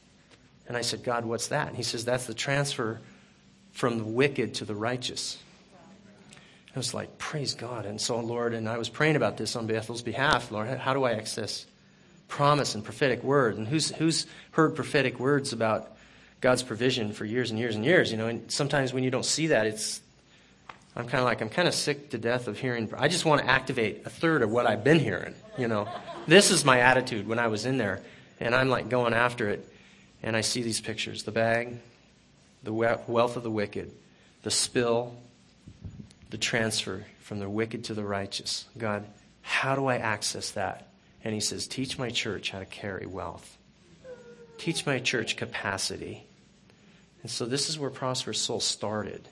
And 0.67 0.77
I 0.77 0.81
said, 0.81 1.05
God, 1.05 1.25
what's 1.25 1.49
that? 1.49 1.69
And 1.69 1.77
he 1.77 1.83
says, 1.83 2.05
That's 2.05 2.27
the 2.27 2.35
transfer 2.35 3.01
from 3.73 3.99
the 3.99 4.05
wicked 4.05 4.55
to 4.55 4.65
the 4.65 4.75
righteous. 4.75 5.39
I 6.75 6.79
was 6.79 6.93
like, 6.93 7.19
Praise 7.19 7.55
God. 7.55 7.87
And 7.87 8.01
so, 8.01 8.19
Lord, 8.21 8.55
and 8.55 8.69
I 8.69 8.79
was 8.79 8.89
praying 8.89 9.17
about 9.17 9.37
this 9.37 9.57
on 9.57 9.67
Bethel's 9.67 10.03
behalf. 10.03 10.51
Lord, 10.51 10.69
how 10.69 10.95
do 10.95 11.05
I 11.05 11.13
access 11.13 11.67
promise 12.29 12.75
and 12.75 12.85
prophetic 12.85 13.23
word. 13.23 13.57
And 13.57 13.67
who's, 13.69 13.91
who's 13.91 14.27
heard 14.53 14.75
prophetic 14.75 15.21
words 15.21 15.53
about 15.53 15.97
God's 16.41 16.63
provision 16.63 17.13
for 17.13 17.25
years 17.25 17.51
and 17.51 17.59
years 17.59 17.77
and 17.77 17.85
years? 17.85 18.11
You 18.11 18.19
know, 18.19 18.27
and 18.27 18.51
sometimes 18.51 18.93
when 18.93 19.05
you 19.05 19.11
don't 19.11 19.25
see 19.25 19.49
that, 19.49 19.67
it's, 19.67 20.01
I'm 20.97 21.07
kind 21.07 21.21
of 21.21 21.25
like, 21.25 21.41
I'm 21.41 21.49
kind 21.49 21.69
of 21.69 21.75
sick 21.75 22.11
to 22.11 22.19
death 22.19 22.49
of 22.49 22.59
hearing. 22.59 22.93
I 22.97 23.09
just 23.09 23.25
want 23.25 23.43
to 23.43 23.49
activate 23.49 24.03
a 24.05 24.11
third 24.11 24.43
of 24.43 24.51
what 24.51 24.67
I've 24.67 24.85
been 24.85 24.99
hearing, 24.99 25.35
you 25.59 25.69
know. 25.69 25.89
This 26.27 26.51
is 26.51 26.65
my 26.65 26.81
attitude 26.81 27.29
when 27.29 27.39
I 27.39 27.49
was 27.49 27.67
in 27.67 27.79
there. 27.79 28.01
And 28.41 28.55
I'm 28.55 28.69
like 28.69 28.89
going 28.89 29.15
after 29.15 29.49
it. 29.51 29.69
And 30.23 30.37
I 30.37 30.41
see 30.41 30.63
these 30.63 30.81
pictures 30.81 31.23
the 31.23 31.33
bag, 31.33 31.79
the 32.63 32.73
wealth 32.73 33.37
of 33.37 33.43
the 33.43 33.51
wicked, 33.51 33.93
the 34.43 34.51
spill, 34.51 35.15
the 36.35 36.39
transfer 36.39 37.05
from 37.21 37.39
the 37.39 37.49
wicked 37.49 37.85
to 37.85 37.95
the 37.95 38.03
righteous. 38.03 38.65
God, 38.77 39.05
how 39.41 39.77
do 39.77 39.87
I 39.87 39.99
access 39.99 40.51
that? 40.51 40.89
And 41.23 41.33
he 41.33 41.39
says, 41.39 41.69
Teach 41.69 41.97
my 41.97 42.11
church 42.11 42.51
how 42.51 42.59
to 42.59 42.65
carry 42.65 43.07
wealth. 43.07 43.57
Teach 44.59 44.85
my 44.85 44.99
church 44.99 45.37
capacity. 45.37 46.27
And 47.23 47.31
so 47.31 47.47
this 47.47 47.69
is 47.69 47.79
where 47.79 47.89
Prosperous 47.89 48.41
Soul 48.41 48.59
started. 48.59 49.29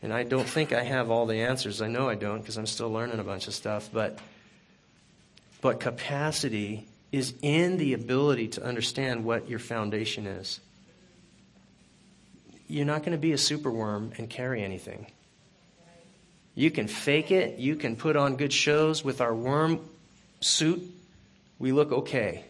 And 0.00 0.10
I 0.10 0.22
don't 0.22 0.48
think 0.48 0.72
I 0.72 0.82
have 0.82 1.10
all 1.10 1.26
the 1.26 1.42
answers. 1.42 1.82
I 1.82 1.88
know 1.88 2.08
I 2.08 2.14
don't 2.14 2.40
because 2.40 2.56
I'm 2.56 2.64
still 2.64 2.90
learning 2.90 3.18
a 3.18 3.24
bunch 3.24 3.46
of 3.46 3.52
stuff. 3.52 3.90
But, 3.92 4.18
but 5.60 5.80
capacity 5.80 6.86
is 7.12 7.34
in 7.42 7.76
the 7.76 7.92
ability 7.92 8.48
to 8.48 8.64
understand 8.64 9.26
what 9.26 9.50
your 9.50 9.58
foundation 9.58 10.26
is. 10.26 10.60
You're 12.68 12.86
not 12.86 13.00
going 13.00 13.12
to 13.12 13.18
be 13.18 13.32
a 13.32 13.36
superworm 13.36 14.18
and 14.18 14.30
carry 14.30 14.62
anything. 14.62 15.08
You 16.54 16.70
can 16.70 16.86
fake 16.86 17.30
it. 17.30 17.58
You 17.58 17.76
can 17.76 17.96
put 17.96 18.16
on 18.16 18.36
good 18.36 18.52
shows 18.52 19.04
with 19.04 19.20
our 19.20 19.34
worm 19.34 19.80
suit 20.40 20.82
we 21.62 21.70
look 21.70 21.92
okay 21.92 22.44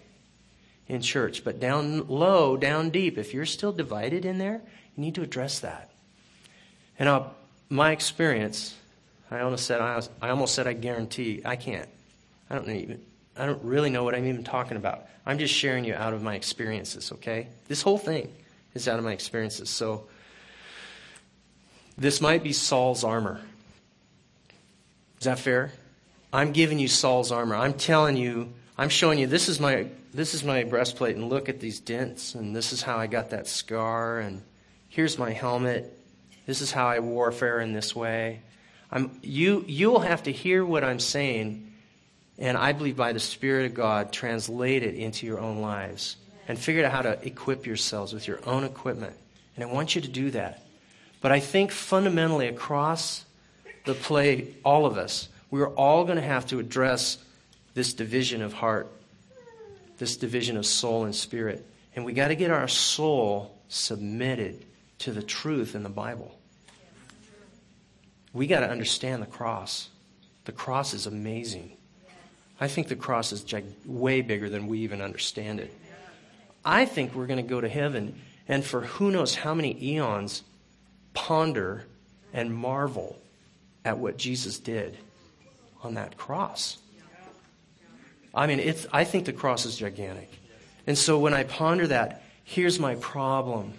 in 0.88 1.02
church. 1.02 1.44
But 1.44 1.60
down 1.60 2.08
low, 2.08 2.56
down 2.56 2.88
deep, 2.88 3.18
if 3.18 3.34
you're 3.34 3.46
still 3.46 3.70
divided 3.70 4.24
in 4.24 4.38
there, 4.38 4.62
you 4.96 5.02
need 5.02 5.14
to 5.16 5.22
address 5.22 5.60
that. 5.60 5.90
And 6.98 7.10
uh, 7.10 7.24
my 7.68 7.92
experience, 7.92 8.74
I 9.30 9.40
almost 9.40 9.66
said 9.66 9.82
I, 9.82 9.96
was, 9.96 10.08
I 10.20 10.30
almost 10.30 10.54
said 10.54 10.66
I 10.66 10.72
guarantee 10.72 11.42
I 11.44 11.56
can't. 11.56 11.88
I 12.48 12.54
don't 12.54 12.70
even. 12.70 13.02
I 13.36 13.46
don't 13.46 13.62
really 13.62 13.88
know 13.88 14.04
what 14.04 14.14
I'm 14.14 14.26
even 14.26 14.44
talking 14.44 14.76
about. 14.76 15.06
I'm 15.24 15.38
just 15.38 15.54
sharing 15.54 15.84
you 15.84 15.94
out 15.94 16.12
of 16.12 16.22
my 16.22 16.34
experiences. 16.34 17.12
Okay, 17.12 17.48
this 17.68 17.82
whole 17.82 17.98
thing 17.98 18.32
is 18.74 18.88
out 18.88 18.98
of 18.98 19.04
my 19.04 19.12
experiences. 19.12 19.68
So 19.70 20.06
this 21.96 22.20
might 22.20 22.42
be 22.42 22.52
Saul's 22.52 23.04
armor. 23.04 23.40
Is 25.22 25.26
that 25.26 25.38
fair? 25.38 25.70
I'm 26.32 26.50
giving 26.50 26.80
you 26.80 26.88
Saul's 26.88 27.30
armor. 27.30 27.54
I'm 27.54 27.74
telling 27.74 28.16
you, 28.16 28.52
I'm 28.76 28.88
showing 28.88 29.20
you 29.20 29.28
this 29.28 29.48
is 29.48 29.60
my 29.60 29.86
this 30.12 30.34
is 30.34 30.42
my 30.42 30.64
breastplate 30.64 31.14
and 31.14 31.28
look 31.28 31.48
at 31.48 31.60
these 31.60 31.78
dents 31.78 32.34
and 32.34 32.56
this 32.56 32.72
is 32.72 32.82
how 32.82 32.96
I 32.96 33.06
got 33.06 33.30
that 33.30 33.46
scar 33.46 34.18
and 34.18 34.42
here's 34.88 35.20
my 35.20 35.30
helmet. 35.30 35.96
This 36.44 36.60
is 36.60 36.72
how 36.72 36.88
I 36.88 36.98
warfare 36.98 37.60
in 37.60 37.72
this 37.72 37.94
way. 37.94 38.40
I'm, 38.90 39.16
you 39.22 39.64
you'll 39.68 40.00
have 40.00 40.24
to 40.24 40.32
hear 40.32 40.66
what 40.66 40.82
I'm 40.82 40.98
saying 40.98 41.72
and 42.36 42.58
I 42.58 42.72
believe 42.72 42.96
by 42.96 43.12
the 43.12 43.20
Spirit 43.20 43.66
of 43.66 43.74
God 43.74 44.12
translate 44.12 44.82
it 44.82 44.96
into 44.96 45.24
your 45.24 45.38
own 45.38 45.60
lives 45.60 46.16
and 46.48 46.58
figure 46.58 46.84
out 46.84 46.90
how 46.90 47.02
to 47.02 47.24
equip 47.24 47.64
yourselves 47.64 48.12
with 48.12 48.26
your 48.26 48.40
own 48.44 48.64
equipment. 48.64 49.14
And 49.54 49.62
I 49.62 49.68
want 49.72 49.94
you 49.94 50.00
to 50.00 50.08
do 50.08 50.32
that. 50.32 50.64
But 51.20 51.30
I 51.30 51.38
think 51.38 51.70
fundamentally 51.70 52.48
across 52.48 53.24
the 53.84 53.94
play, 53.94 54.54
all 54.64 54.86
of 54.86 54.96
us, 54.96 55.28
we're 55.50 55.68
all 55.68 56.04
going 56.04 56.16
to 56.16 56.22
have 56.22 56.46
to 56.46 56.58
address 56.58 57.18
this 57.74 57.92
division 57.94 58.42
of 58.42 58.52
heart, 58.52 58.90
this 59.98 60.16
division 60.16 60.56
of 60.56 60.66
soul 60.66 61.04
and 61.04 61.14
spirit. 61.14 61.66
And 61.94 62.04
we 62.04 62.12
got 62.12 62.28
to 62.28 62.34
get 62.34 62.50
our 62.50 62.68
soul 62.68 63.56
submitted 63.68 64.64
to 65.00 65.12
the 65.12 65.22
truth 65.22 65.74
in 65.74 65.82
the 65.82 65.88
Bible. 65.88 66.36
We 68.32 68.46
got 68.46 68.60
to 68.60 68.70
understand 68.70 69.22
the 69.22 69.26
cross. 69.26 69.88
The 70.44 70.52
cross 70.52 70.94
is 70.94 71.06
amazing. 71.06 71.76
I 72.60 72.68
think 72.68 72.88
the 72.88 72.96
cross 72.96 73.32
is 73.32 73.44
way 73.84 74.22
bigger 74.22 74.48
than 74.48 74.68
we 74.68 74.80
even 74.80 75.02
understand 75.02 75.60
it. 75.60 75.76
I 76.64 76.84
think 76.84 77.14
we're 77.14 77.26
going 77.26 77.44
to 77.44 77.48
go 77.48 77.60
to 77.60 77.68
heaven 77.68 78.20
and 78.48 78.64
for 78.64 78.82
who 78.82 79.10
knows 79.10 79.34
how 79.34 79.54
many 79.54 79.76
eons 79.82 80.42
ponder 81.14 81.84
and 82.32 82.54
marvel 82.54 83.18
at 83.84 83.98
what 83.98 84.16
Jesus 84.16 84.58
did 84.58 84.96
on 85.82 85.94
that 85.94 86.16
cross. 86.16 86.78
I 88.34 88.46
mean, 88.46 88.60
it's, 88.60 88.86
I 88.92 89.04
think 89.04 89.26
the 89.26 89.32
cross 89.32 89.66
is 89.66 89.76
gigantic. 89.76 90.30
And 90.86 90.96
so 90.96 91.18
when 91.18 91.34
I 91.34 91.44
ponder 91.44 91.86
that, 91.88 92.22
here's 92.44 92.78
my 92.78 92.94
problem. 92.96 93.74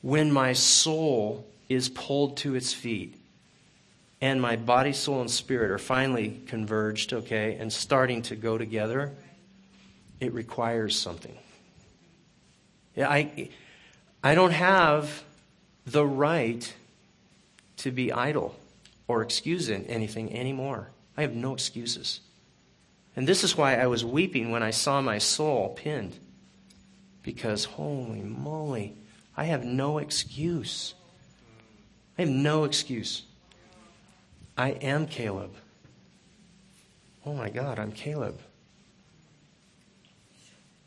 When 0.00 0.32
my 0.32 0.52
soul 0.52 1.46
is 1.68 1.88
pulled 1.88 2.38
to 2.38 2.54
its 2.54 2.72
feet 2.72 3.18
and 4.20 4.40
my 4.40 4.56
body, 4.56 4.92
soul, 4.92 5.20
and 5.20 5.30
spirit 5.30 5.70
are 5.70 5.78
finally 5.78 6.40
converged, 6.46 7.12
okay, 7.12 7.56
and 7.56 7.72
starting 7.72 8.22
to 8.22 8.36
go 8.36 8.56
together, 8.56 9.12
it 10.20 10.32
requires 10.32 10.98
something. 10.98 11.36
Yeah, 12.96 13.10
I, 13.10 13.50
I 14.22 14.34
don't 14.34 14.52
have 14.52 15.24
the 15.84 16.06
right 16.06 16.72
to 17.78 17.90
be 17.90 18.12
idle 18.12 18.54
or 19.08 19.22
excuse 19.22 19.68
anything 19.68 20.34
anymore. 20.36 20.90
I 21.16 21.22
have 21.22 21.34
no 21.34 21.54
excuses. 21.54 22.20
And 23.16 23.26
this 23.26 23.44
is 23.44 23.56
why 23.56 23.76
I 23.76 23.86
was 23.86 24.04
weeping 24.04 24.50
when 24.50 24.62
I 24.62 24.70
saw 24.70 25.00
my 25.00 25.18
soul 25.18 25.70
pinned. 25.76 26.18
Because, 27.22 27.64
holy 27.64 28.22
moly, 28.22 28.96
I 29.36 29.44
have 29.44 29.64
no 29.64 29.98
excuse. 29.98 30.94
I 32.18 32.22
have 32.22 32.30
no 32.30 32.64
excuse. 32.64 33.22
I 34.56 34.70
am 34.70 35.06
Caleb. 35.06 35.52
Oh 37.24 37.32
my 37.32 37.50
God, 37.50 37.78
I'm 37.78 37.92
Caleb. 37.92 38.38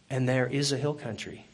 And 0.10 0.30
there 0.30 0.48
is 0.48 0.72
a 0.72 0.78
hill 0.78 0.94
country. 0.94 1.47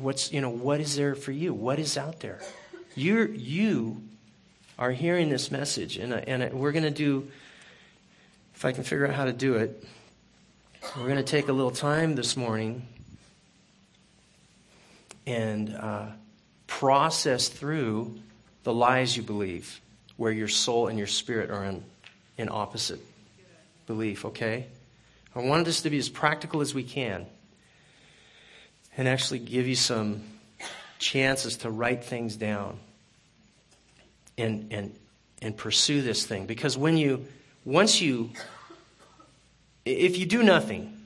What's, 0.00 0.32
you 0.32 0.40
know, 0.40 0.50
what 0.50 0.80
is 0.80 0.94
there 0.94 1.16
for 1.16 1.32
you? 1.32 1.52
What 1.52 1.80
is 1.80 1.98
out 1.98 2.20
there? 2.20 2.40
You're, 2.94 3.28
you 3.28 4.00
are 4.78 4.92
hearing 4.92 5.28
this 5.28 5.50
message, 5.50 5.96
and, 5.96 6.12
and 6.12 6.52
we're 6.54 6.70
going 6.70 6.84
to 6.84 6.90
do, 6.90 7.28
if 8.54 8.64
I 8.64 8.70
can 8.70 8.84
figure 8.84 9.08
out 9.08 9.14
how 9.14 9.24
to 9.24 9.32
do 9.32 9.54
it, 9.54 9.84
we're 10.96 11.08
going 11.08 11.16
to 11.16 11.24
take 11.24 11.48
a 11.48 11.52
little 11.52 11.72
time 11.72 12.14
this 12.14 12.36
morning 12.36 12.86
and 15.26 15.74
uh, 15.74 16.06
process 16.68 17.48
through 17.48 18.20
the 18.62 18.72
lies 18.72 19.16
you 19.16 19.24
believe, 19.24 19.80
where 20.16 20.30
your 20.30 20.48
soul 20.48 20.86
and 20.86 20.96
your 20.96 21.08
spirit 21.08 21.50
are 21.50 21.64
in, 21.64 21.82
in 22.36 22.48
opposite 22.48 23.00
belief, 23.88 24.24
okay? 24.24 24.66
I 25.34 25.40
wanted 25.40 25.66
this 25.66 25.82
to 25.82 25.90
be 25.90 25.98
as 25.98 26.08
practical 26.08 26.60
as 26.60 26.72
we 26.72 26.84
can 26.84 27.26
and 28.98 29.06
actually 29.06 29.38
give 29.38 29.68
you 29.68 29.76
some 29.76 30.22
chances 30.98 31.58
to 31.58 31.70
write 31.70 32.04
things 32.04 32.36
down 32.36 32.78
and, 34.36 34.72
and, 34.72 34.94
and 35.40 35.56
pursue 35.56 36.02
this 36.02 36.26
thing. 36.26 36.46
Because 36.46 36.76
when 36.76 36.96
you, 36.96 37.24
once 37.64 38.00
you, 38.00 38.30
if 39.86 40.18
you 40.18 40.26
do 40.26 40.42
nothing, 40.42 41.00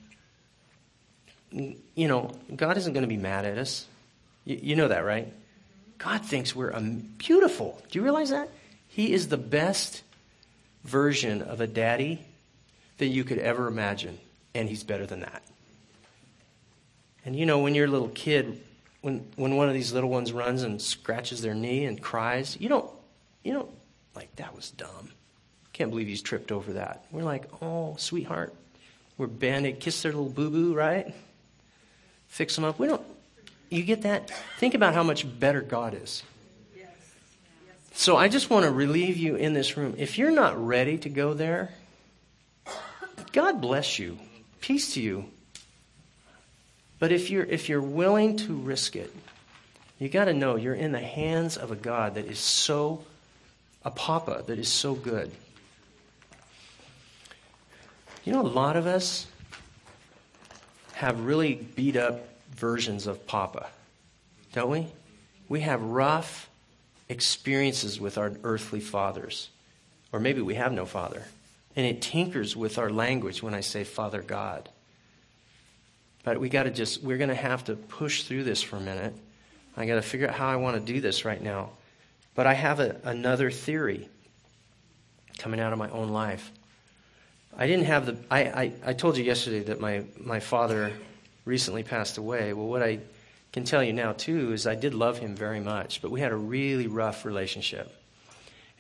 you 1.53 2.09
know, 2.09 2.33
God 2.57 2.79
isn't 2.79 2.95
going 2.95 3.03
to 3.03 3.09
be 3.09 3.19
mad 3.19 3.45
at 3.45 3.59
us. 3.59 3.87
You, 4.47 4.59
you 4.63 4.77
know 4.77 4.89
that, 4.89 5.05
right? 5.05 5.31
God 5.99 6.25
thinks 6.25 6.57
we're 6.57 6.75
um, 6.75 7.01
beautiful. 7.19 7.81
Do 7.91 7.99
you 7.99 8.03
realize 8.03 8.31
that? 8.31 8.49
He 8.89 9.13
is 9.13 9.29
the 9.29 9.37
best 9.37 10.03
version 10.83 11.43
of 11.43 11.61
a 11.61 11.67
daddy 11.67 12.25
that 12.97 13.07
you 13.07 13.23
could 13.23 13.39
ever 13.39 13.69
imagine, 13.69 14.19
and 14.55 14.67
he's 14.67 14.83
better 14.83 15.05
than 15.05 15.21
that. 15.21 15.43
And 17.25 17.37
you 17.37 17.47
know, 17.47 17.61
when 17.61 17.75
you're 17.75 17.87
a 17.87 17.91
little 17.91 18.09
kid, 18.09 18.61
when, 19.01 19.27
when 19.37 19.57
one 19.57 19.69
of 19.69 19.75
these 19.75 19.93
little 19.93 20.11
ones 20.11 20.33
runs 20.33 20.63
and 20.63 20.81
scratches 20.81 21.43
their 21.43 21.55
knee 21.55 21.85
and 21.85 22.01
cries, 22.01 22.57
you 22.61 22.69
don't, 22.69 22.91
you 23.43 23.53
don't, 23.53 23.71
like, 24.15 24.35
that 24.37 24.55
was 24.55 24.71
dumb. 24.71 25.11
Can't 25.73 25.91
believe 25.91 26.07
he's 26.07 26.23
tripped 26.23 26.53
over 26.53 26.75
that. 26.75 27.05
We're 27.11 27.23
like, 27.23 27.45
oh, 27.63 27.97
sweetheart. 27.99 28.55
We're 29.19 29.27
banded, 29.27 29.81
kiss 29.81 30.03
their 30.03 30.13
little 30.13 30.29
boo 30.29 30.51
boo, 30.51 30.75
right? 30.75 31.15
Fix 32.29 32.55
them 32.55 32.65
up. 32.65 32.79
We 32.79 32.87
don't, 32.87 33.03
you 33.71 33.83
get 33.83 34.03
that? 34.03 34.31
Think 34.59 34.75
about 34.75 34.95
how 34.95 35.03
much 35.03 35.27
better 35.39 35.61
God 35.61 35.95
is. 35.95 36.23
So 37.95 38.17
I 38.17 38.29
just 38.29 38.49
want 38.49 38.65
to 38.65 38.71
relieve 38.71 39.19
you 39.19 39.37
in 39.37 39.53
this 39.53 39.77
room. 39.77 39.95
If 39.99 40.17
you're 40.17 40.31
not 40.31 40.57
ready 40.65 40.97
to 40.99 41.09
go 41.09 41.35
there, 41.35 41.71
God 43.33 43.61
bless 43.61 43.99
you. 43.99 44.19
Peace 44.61 44.95
to 44.95 45.03
you. 45.03 45.27
But 47.03 47.11
if 47.11 47.31
you're, 47.31 47.43
if 47.43 47.69
you're 47.69 47.83
willing 47.83 48.37
to 48.37 48.55
risk 48.55 48.95
it, 48.95 49.13
you 49.99 50.09
got 50.09 50.27
to 50.27 50.33
know 50.33 50.55
you're 50.55 50.73
in 50.73 50.93
the 50.93 51.01
hands 51.01 51.57
of 51.57 51.73
a 51.73 51.75
God 51.75 52.15
that 52.15 52.27
is 52.27 52.39
so, 52.39 53.03
a 53.85 53.91
papa 53.91 54.45
that 54.47 54.57
is 54.57 54.69
so 54.69 54.95
good. 54.95 55.33
You 58.23 58.33
know, 58.33 58.41
a 58.41 58.47
lot 58.47 58.77
of 58.77 58.87
us 58.87 59.27
have 60.93 61.19
really 61.19 61.55
beat 61.55 61.97
up 61.97 62.21
versions 62.55 63.09
of 63.09 63.27
papa, 63.27 63.67
don't 64.53 64.71
we? 64.71 64.87
We 65.49 65.63
have 65.63 65.83
rough 65.83 66.49
experiences 67.09 67.99
with 67.99 68.17
our 68.17 68.33
earthly 68.45 68.79
fathers. 68.79 69.49
Or 70.13 70.21
maybe 70.21 70.41
we 70.41 70.55
have 70.55 70.73
no 70.73 70.87
father. 70.87 71.25
And 71.75 71.85
it 71.85 72.01
tinkers 72.01 72.57
with 72.57 72.79
our 72.79 72.91
language 72.91 73.43
when 73.43 73.55
I 73.55 73.61
say 73.61 73.83
Father 73.83 74.23
God. 74.23 74.69
But 76.25 76.39
we 76.39 76.49
got 76.49 76.65
to 76.65 76.71
just, 76.71 77.03
we're 77.03 77.19
going 77.19 77.31
to 77.31 77.35
have 77.35 77.65
to 77.65 77.75
push 77.75 78.23
through 78.23 78.45
this 78.45 78.63
for 78.63 78.77
a 78.77 78.81
minute. 78.81 79.15
I 79.77 79.87
got 79.87 79.97
to 79.97 80.03
figure 80.03 80.29
out 80.29 80.35
how 80.35 80.49
I 80.49 80.57
want 80.57 80.77
to 80.77 80.93
do 80.93 81.01
this 81.01 81.25
right 81.25 81.43
now. 81.43 81.71
But 82.35 82.47
I 82.47 82.55
have 82.55 82.81
a, 82.81 82.97
another 83.05 83.51
theory 83.51 84.09
coming 85.39 85.61
out 85.61 85.73
of 85.73 85.79
my 85.79 85.91
own 85.91 86.11
life. 86.11 86.51
I 87.57 87.67
didn't 87.67 87.87
have 87.87 88.07
the, 88.07 88.17
I, 88.31 88.41
I, 88.41 88.73
I 88.87 88.93
told 88.93 89.17
you 89.17 89.25
yesterday 89.25 89.61
that 89.65 89.81
my, 89.81 90.05
my 90.19 90.41
father 90.41 90.93
recently 91.45 91.83
passed 91.83 92.17
away. 92.19 92.53
Well, 92.53 92.69
what 92.69 92.83
I 92.83 93.01
can 93.53 93.65
tell 93.65 93.83
you 93.83 93.93
now, 93.93 94.13
too, 94.13 94.53
is 94.53 94.67
I 94.67 94.75
did 94.75 94.95
love 94.95 95.19
him 95.19 95.35
very 95.35 95.61
much, 95.61 96.01
but 96.01 96.11
we 96.11 96.21
had 96.21 96.33
a 96.33 96.37
really 96.37 96.87
rough 96.87 97.25
relationship. 97.25 97.95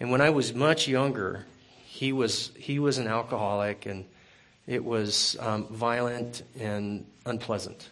And 0.00 0.10
when 0.10 0.20
I 0.20 0.30
was 0.30 0.54
much 0.54 0.88
younger, 0.88 1.44
he 1.84 2.12
was, 2.12 2.50
he 2.56 2.78
was 2.78 2.98
an 2.98 3.06
alcoholic 3.06 3.84
and 3.84 4.06
it 4.66 4.84
was 4.84 5.36
um, 5.40 5.66
violent 5.68 6.42
and 6.58 7.06
unpleasant. 7.26 7.88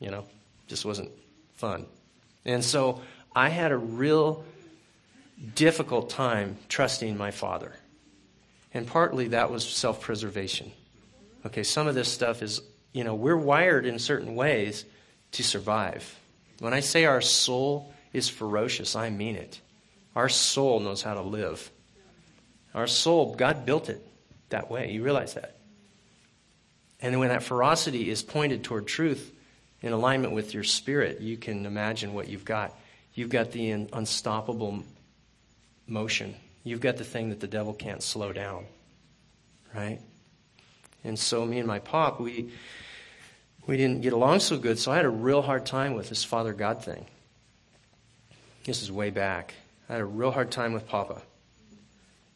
You 0.00 0.10
know, 0.10 0.24
just 0.66 0.84
wasn't 0.84 1.10
fun. 1.54 1.86
And 2.44 2.64
so 2.64 3.00
I 3.34 3.48
had 3.48 3.72
a 3.72 3.76
real 3.76 4.44
difficult 5.54 6.10
time 6.10 6.56
trusting 6.68 7.16
my 7.16 7.30
father. 7.30 7.72
And 8.72 8.86
partly 8.86 9.28
that 9.28 9.50
was 9.50 9.66
self 9.66 10.00
preservation. 10.00 10.72
Okay, 11.46 11.62
some 11.62 11.86
of 11.86 11.94
this 11.94 12.10
stuff 12.10 12.42
is, 12.42 12.60
you 12.92 13.04
know, 13.04 13.14
we're 13.14 13.36
wired 13.36 13.86
in 13.86 13.98
certain 13.98 14.34
ways 14.34 14.84
to 15.32 15.42
survive. 15.42 16.18
When 16.58 16.74
I 16.74 16.80
say 16.80 17.04
our 17.04 17.20
soul 17.20 17.92
is 18.12 18.28
ferocious, 18.28 18.96
I 18.96 19.10
mean 19.10 19.36
it. 19.36 19.60
Our 20.16 20.28
soul 20.28 20.80
knows 20.80 21.02
how 21.02 21.14
to 21.14 21.22
live. 21.22 21.70
Our 22.74 22.86
soul, 22.86 23.34
God 23.34 23.66
built 23.66 23.88
it 23.88 24.04
that 24.50 24.70
way. 24.70 24.92
You 24.92 25.02
realize 25.02 25.34
that. 25.34 25.56
And 27.00 27.12
then 27.12 27.20
when 27.20 27.28
that 27.28 27.42
ferocity 27.42 28.08
is 28.08 28.22
pointed 28.22 28.64
toward 28.64 28.86
truth 28.86 29.32
in 29.82 29.92
alignment 29.92 30.32
with 30.32 30.54
your 30.54 30.64
spirit, 30.64 31.20
you 31.20 31.36
can 31.36 31.66
imagine 31.66 32.14
what 32.14 32.28
you've 32.28 32.44
got. 32.44 32.74
You've 33.14 33.30
got 33.30 33.52
the 33.52 33.70
unstoppable 33.70 34.82
motion. 35.86 36.34
You've 36.62 36.80
got 36.80 36.96
the 36.96 37.04
thing 37.04 37.28
that 37.28 37.40
the 37.40 37.46
devil 37.46 37.74
can't 37.74 38.02
slow 38.02 38.32
down, 38.32 38.64
right? 39.74 40.00
And 41.04 41.18
so 41.18 41.44
me 41.44 41.58
and 41.58 41.68
my 41.68 41.78
pop, 41.78 42.20
we 42.20 42.50
we 43.66 43.76
didn't 43.76 44.02
get 44.02 44.12
along 44.12 44.40
so 44.40 44.58
good, 44.58 44.78
so 44.78 44.92
I 44.92 44.96
had 44.96 45.04
a 45.04 45.10
real 45.10 45.42
hard 45.42 45.64
time 45.64 45.94
with 45.94 46.08
this 46.08 46.24
Father 46.24 46.52
God 46.52 46.84
thing. 46.84 47.06
This 48.64 48.82
is 48.82 48.90
way 48.90 49.10
back. 49.10 49.54
I 49.88 49.92
had 49.94 50.02
a 50.02 50.06
real 50.06 50.30
hard 50.30 50.50
time 50.50 50.72
with 50.72 50.86
Papa. 50.86 51.20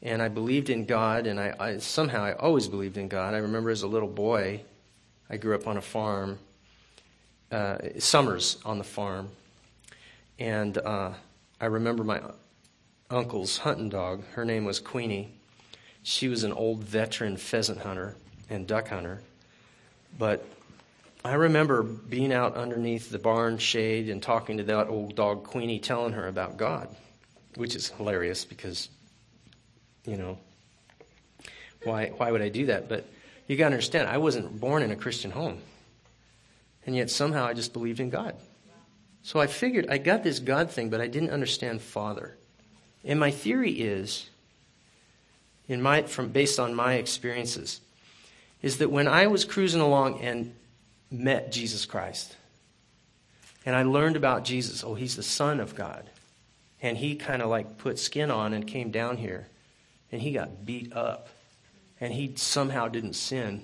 And 0.03 0.23
I 0.23 0.29
believed 0.29 0.71
in 0.71 0.85
God, 0.85 1.27
and 1.27 1.41
I, 1.41 1.55
I 1.59 1.79
somehow 1.79 2.23
I 2.23 2.33
always 2.35 2.69
believed 2.69 2.97
in 2.97 3.09
God. 3.09 3.35
I 3.35 3.39
remember 3.39 3.71
as 3.71 3.83
a 3.83 3.89
little 3.89 4.09
boy, 4.09 4.63
I 5.29 5.37
grew 5.37 5.55
up 5.55 5.67
on 5.67 5.77
a 5.77 5.83
farm, 5.83 6.39
uh, 7.51 7.79
summers 7.99 8.59
on 8.65 8.79
the 8.79 8.85
farm, 8.85 9.31
and 10.39 10.79
uh, 10.79 11.13
I 11.61 11.67
remember 11.67 12.05
my 12.05 12.21
uncle's 13.11 13.59
hunting 13.59 13.89
dog. 13.89 14.23
Her 14.35 14.45
name 14.45 14.65
was 14.65 14.79
Queenie. 14.79 15.33
She 16.03 16.29
was 16.29 16.45
an 16.45 16.53
old 16.53 16.85
veteran 16.85 17.37
pheasant 17.37 17.81
hunter 17.81 18.15
and 18.49 18.67
duck 18.67 18.89
hunter, 18.89 19.21
but 20.17 20.45
I 21.25 21.35
remember 21.35 21.83
being 21.83 22.33
out 22.33 22.55
underneath 22.55 23.11
the 23.11 23.19
barn 23.19 23.59
shade 23.59 24.09
and 24.09 24.23
talking 24.23 24.59
to 24.59 24.63
that 24.65 24.89
old 24.89 25.17
dog 25.17 25.45
Queenie, 25.45 25.81
telling 25.81 26.13
her 26.13 26.29
about 26.29 26.57
God, 26.57 26.89
which 27.57 27.75
is 27.75 27.89
hilarious 27.89 28.45
because, 28.45 28.89
you 30.09 30.17
know, 30.17 30.39
why 31.85 32.09
why 32.09 32.31
would 32.31 32.43
I 32.43 32.49
do 32.49 32.67
that? 32.67 32.89
But 32.89 33.07
you 33.47 33.57
got 33.57 33.69
to 33.69 33.75
understand, 33.75 34.09
I 34.09 34.19
wasn't 34.19 34.61
born 34.61 34.83
in 34.83 34.91
a 34.91 34.97
Christian 34.97 35.31
home, 35.31 35.59
and 36.87 36.97
yet 36.97 37.11
somehow 37.11 37.47
I 37.47 37.55
just 37.55 37.73
believed 37.73 38.01
in 38.01 38.11
God. 38.11 38.35
So 39.23 39.41
I 39.41 39.47
figured 39.47 39.89
I 39.91 39.99
got 39.99 40.23
this 40.23 40.39
God 40.39 40.71
thing, 40.71 40.91
but 40.91 41.01
I 41.01 41.07
didn't 41.07 41.31
understand 41.31 41.83
Father. 41.83 42.37
And 43.05 43.21
my 43.21 43.31
theory 43.31 43.73
is, 43.73 44.29
in 45.69 45.83
my 45.83 46.03
from 46.03 46.29
based 46.29 46.59
on 46.59 46.75
my 46.75 46.95
experiences, 46.95 47.81
is 48.63 48.79
that 48.79 48.91
when 48.91 49.07
I 49.07 49.27
was 49.27 49.45
cruising 49.45 49.81
along 49.81 50.21
and 50.21 50.55
met 51.11 51.53
Jesus 51.53 51.87
Christ. 51.87 52.37
And 53.65 53.75
I 53.75 53.83
learned 53.83 54.17
about 54.17 54.45
Jesus. 54.45 54.85
Oh, 54.85 54.95
he's 54.95 55.17
the 55.17 55.23
Son 55.23 55.61
of 55.61 55.75
God. 55.75 56.09
And 56.81 56.97
he 56.97 57.17
kind 57.17 57.43
of 57.43 57.49
like 57.49 57.79
put 57.79 57.99
skin 57.99 58.31
on 58.31 58.53
and 58.55 58.67
came 58.67 58.91
down 58.91 59.17
here. 59.17 59.49
And 60.11 60.21
he 60.21 60.33
got 60.33 60.65
beat 60.65 60.93
up. 60.93 61.29
And 62.01 62.13
he 62.13 62.33
somehow 62.37 62.89
didn't 62.89 63.15
sin. 63.15 63.63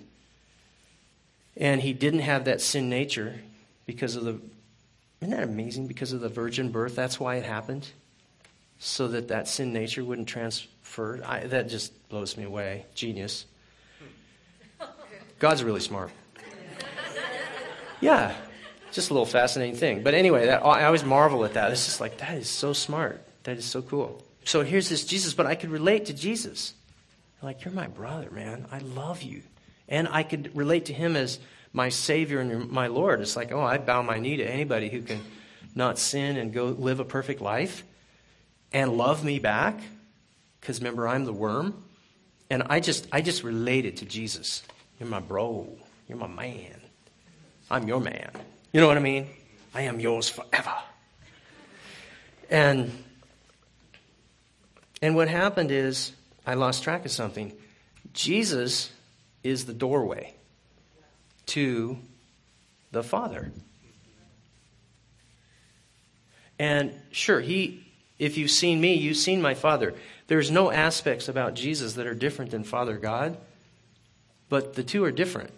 And 1.57 1.80
he 1.80 1.92
didn't 1.92 2.20
have 2.20 2.47
that 2.47 2.61
sin 2.61 2.88
nature 2.88 3.40
because 3.86 4.16
of 4.16 4.24
the. 4.24 4.40
Isn't 5.20 5.30
that 5.36 5.45
amazing? 5.45 5.86
Because 5.86 6.12
of 6.12 6.20
the 6.20 6.28
virgin 6.28 6.70
birth, 6.70 6.97
that's 6.97 7.20
why 7.20 7.36
it 7.36 7.45
happened. 7.45 7.88
So 8.78 9.09
that 9.09 9.28
that 9.28 9.49
sin 9.49 9.72
nature 9.72 10.05
wouldn't 10.05 10.28
transfer. 10.28 11.22
I, 11.24 11.47
that 11.47 11.68
just 11.68 12.09
blows 12.09 12.36
me 12.36 12.45
away. 12.45 12.86
Genius. 12.95 13.47
God's 15.38 15.62
really 15.62 15.80
smart. 15.80 16.11
Yeah, 18.01 18.34
just 18.92 19.11
a 19.11 19.14
little 19.14 19.26
fascinating 19.26 19.76
thing. 19.76 20.03
But 20.03 20.14
anyway, 20.14 20.47
that, 20.47 20.64
I 20.64 20.84
always 20.84 21.05
marvel 21.05 21.45
at 21.45 21.55
that. 21.55 21.72
It's 21.72 21.86
just 21.86 22.01
like, 22.01 22.18
that 22.18 22.36
is 22.36 22.49
so 22.49 22.72
smart. 22.72 23.22
That 23.45 23.57
is 23.57 23.64
so 23.64 23.80
cool. 23.80 24.22
So 24.45 24.62
here's 24.62 24.88
this 24.88 25.05
Jesus, 25.05 25.34
but 25.34 25.47
I 25.47 25.55
could 25.55 25.70
relate 25.70 26.07
to 26.07 26.14
Jesus. 26.14 26.74
Like, 27.42 27.64
you're 27.64 27.74
my 27.74 27.88
brother, 27.88 28.30
man. 28.30 28.66
I 28.72 28.78
love 28.78 29.22
you. 29.22 29.42
And 29.88 30.09
I 30.09 30.22
could 30.22 30.57
relate 30.57 30.86
to 30.86 30.95
him 30.95 31.14
as 31.14 31.38
my 31.74 31.90
Savior 31.90 32.40
and 32.40 32.70
my 32.70 32.86
Lord. 32.86 33.20
It's 33.20 33.36
like, 33.36 33.53
oh, 33.53 33.61
I 33.61 33.76
bow 33.76 34.01
my 34.03 34.18
knee 34.18 34.38
to 34.38 34.45
anybody 34.45 34.88
who 34.88 35.03
can 35.03 35.20
not 35.74 35.99
sin 35.99 36.36
and 36.36 36.53
go 36.53 36.66
live 36.66 37.01
a 37.01 37.05
perfect 37.05 37.40
life 37.40 37.84
and 38.72 38.97
love 38.97 39.24
me 39.24 39.38
back. 39.38 39.78
Because 40.61 40.80
remember, 40.80 41.07
I'm 41.07 41.24
the 41.24 41.32
worm. 41.32 41.84
And 42.49 42.62
I 42.70 42.80
just, 42.80 43.07
I 43.12 43.20
just 43.20 43.42
related 43.42 43.99
to 43.99 44.07
Jesus. 44.07 44.62
You're 44.99 45.09
my 45.09 45.20
bro. 45.20 45.68
You're 46.09 46.18
my 46.18 46.26
man. 46.26 46.80
I'm 47.70 47.88
your 47.88 48.01
man. 48.01 48.30
You 48.72 48.80
know 48.80 48.86
what 48.86 48.97
I 48.97 49.01
mean? 49.01 49.28
I 49.74 49.82
am 49.82 50.01
yours 50.01 50.28
forever. 50.28 50.74
And 52.49 53.03
and 55.03 55.16
what 55.16 55.28
happened 55.28 55.70
is 55.70 56.12
I 56.47 56.55
lost 56.55 56.82
track 56.82 57.05
of 57.05 57.11
something. 57.11 57.53
Jesus 58.12 58.90
is 59.42 59.66
the 59.66 59.74
doorway 59.74 60.34
to 61.47 61.99
the 62.92 63.03
Father. 63.03 63.51
And 66.59 66.92
sure, 67.11 67.40
he 67.40 67.84
if 68.18 68.38
you've 68.38 68.51
seen 68.51 68.80
me, 68.80 68.95
you've 68.95 69.16
seen 69.16 69.42
my 69.42 69.55
Father. 69.55 69.95
There's 70.28 70.51
no 70.51 70.70
aspects 70.70 71.28
about 71.28 71.55
Jesus 71.55 71.95
that 71.95 72.07
are 72.07 72.14
different 72.14 72.53
than 72.53 72.64
Father 72.64 72.97
God, 72.97 73.36
but 74.49 74.74
the 74.74 74.84
two 74.84 75.05
are 75.05 75.11
different. 75.11 75.51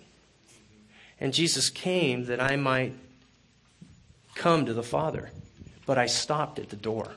And 1.21 1.33
Jesus 1.33 1.71
came 1.71 2.27
that 2.27 2.41
I 2.41 2.57
might 2.57 2.95
come 4.35 4.67
to 4.67 4.75
the 4.75 4.83
Father. 4.83 5.31
But 5.87 5.99
I 5.99 6.07
stopped 6.07 6.59
at 6.59 6.71
the 6.71 6.77
door. 6.77 7.13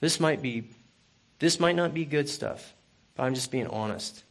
This 0.00 0.20
might 0.20 0.42
be 0.42 0.70
this 1.38 1.60
might 1.60 1.76
not 1.76 1.92
be 1.92 2.04
good 2.04 2.28
stuff, 2.28 2.72
but 3.14 3.24
I'm 3.24 3.34
just 3.34 3.50
being 3.50 3.66
honest. 3.66 4.24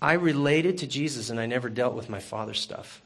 I 0.00 0.14
related 0.14 0.78
to 0.78 0.86
Jesus 0.86 1.30
and 1.30 1.40
I 1.40 1.46
never 1.46 1.68
dealt 1.68 1.94
with 1.94 2.08
my 2.08 2.20
father's 2.20 2.60
stuff. 2.60 3.02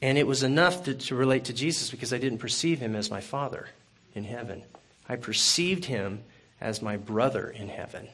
And 0.00 0.16
it 0.16 0.26
was 0.26 0.42
enough 0.42 0.84
to, 0.84 0.94
to 0.94 1.14
relate 1.14 1.44
to 1.44 1.52
Jesus 1.52 1.90
because 1.90 2.12
I 2.12 2.18
didn't 2.18 2.38
perceive 2.38 2.80
him 2.80 2.94
as 2.94 3.10
my 3.10 3.20
father 3.20 3.68
in 4.14 4.24
heaven. 4.24 4.62
I 5.08 5.16
perceived 5.16 5.84
him 5.84 6.22
as 6.60 6.82
my 6.82 6.96
brother 6.96 7.48
in 7.48 7.68
heaven 7.68 8.08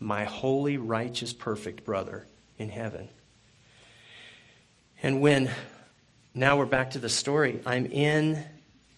my 0.00 0.24
holy, 0.24 0.78
righteous, 0.78 1.34
perfect 1.34 1.84
brother 1.84 2.26
in 2.58 2.70
heaven. 2.70 3.08
And 5.02 5.20
when, 5.20 5.50
now 6.34 6.56
we're 6.56 6.66
back 6.66 6.92
to 6.92 6.98
the 6.98 7.10
story, 7.10 7.60
I'm 7.66 7.86
in 7.86 8.42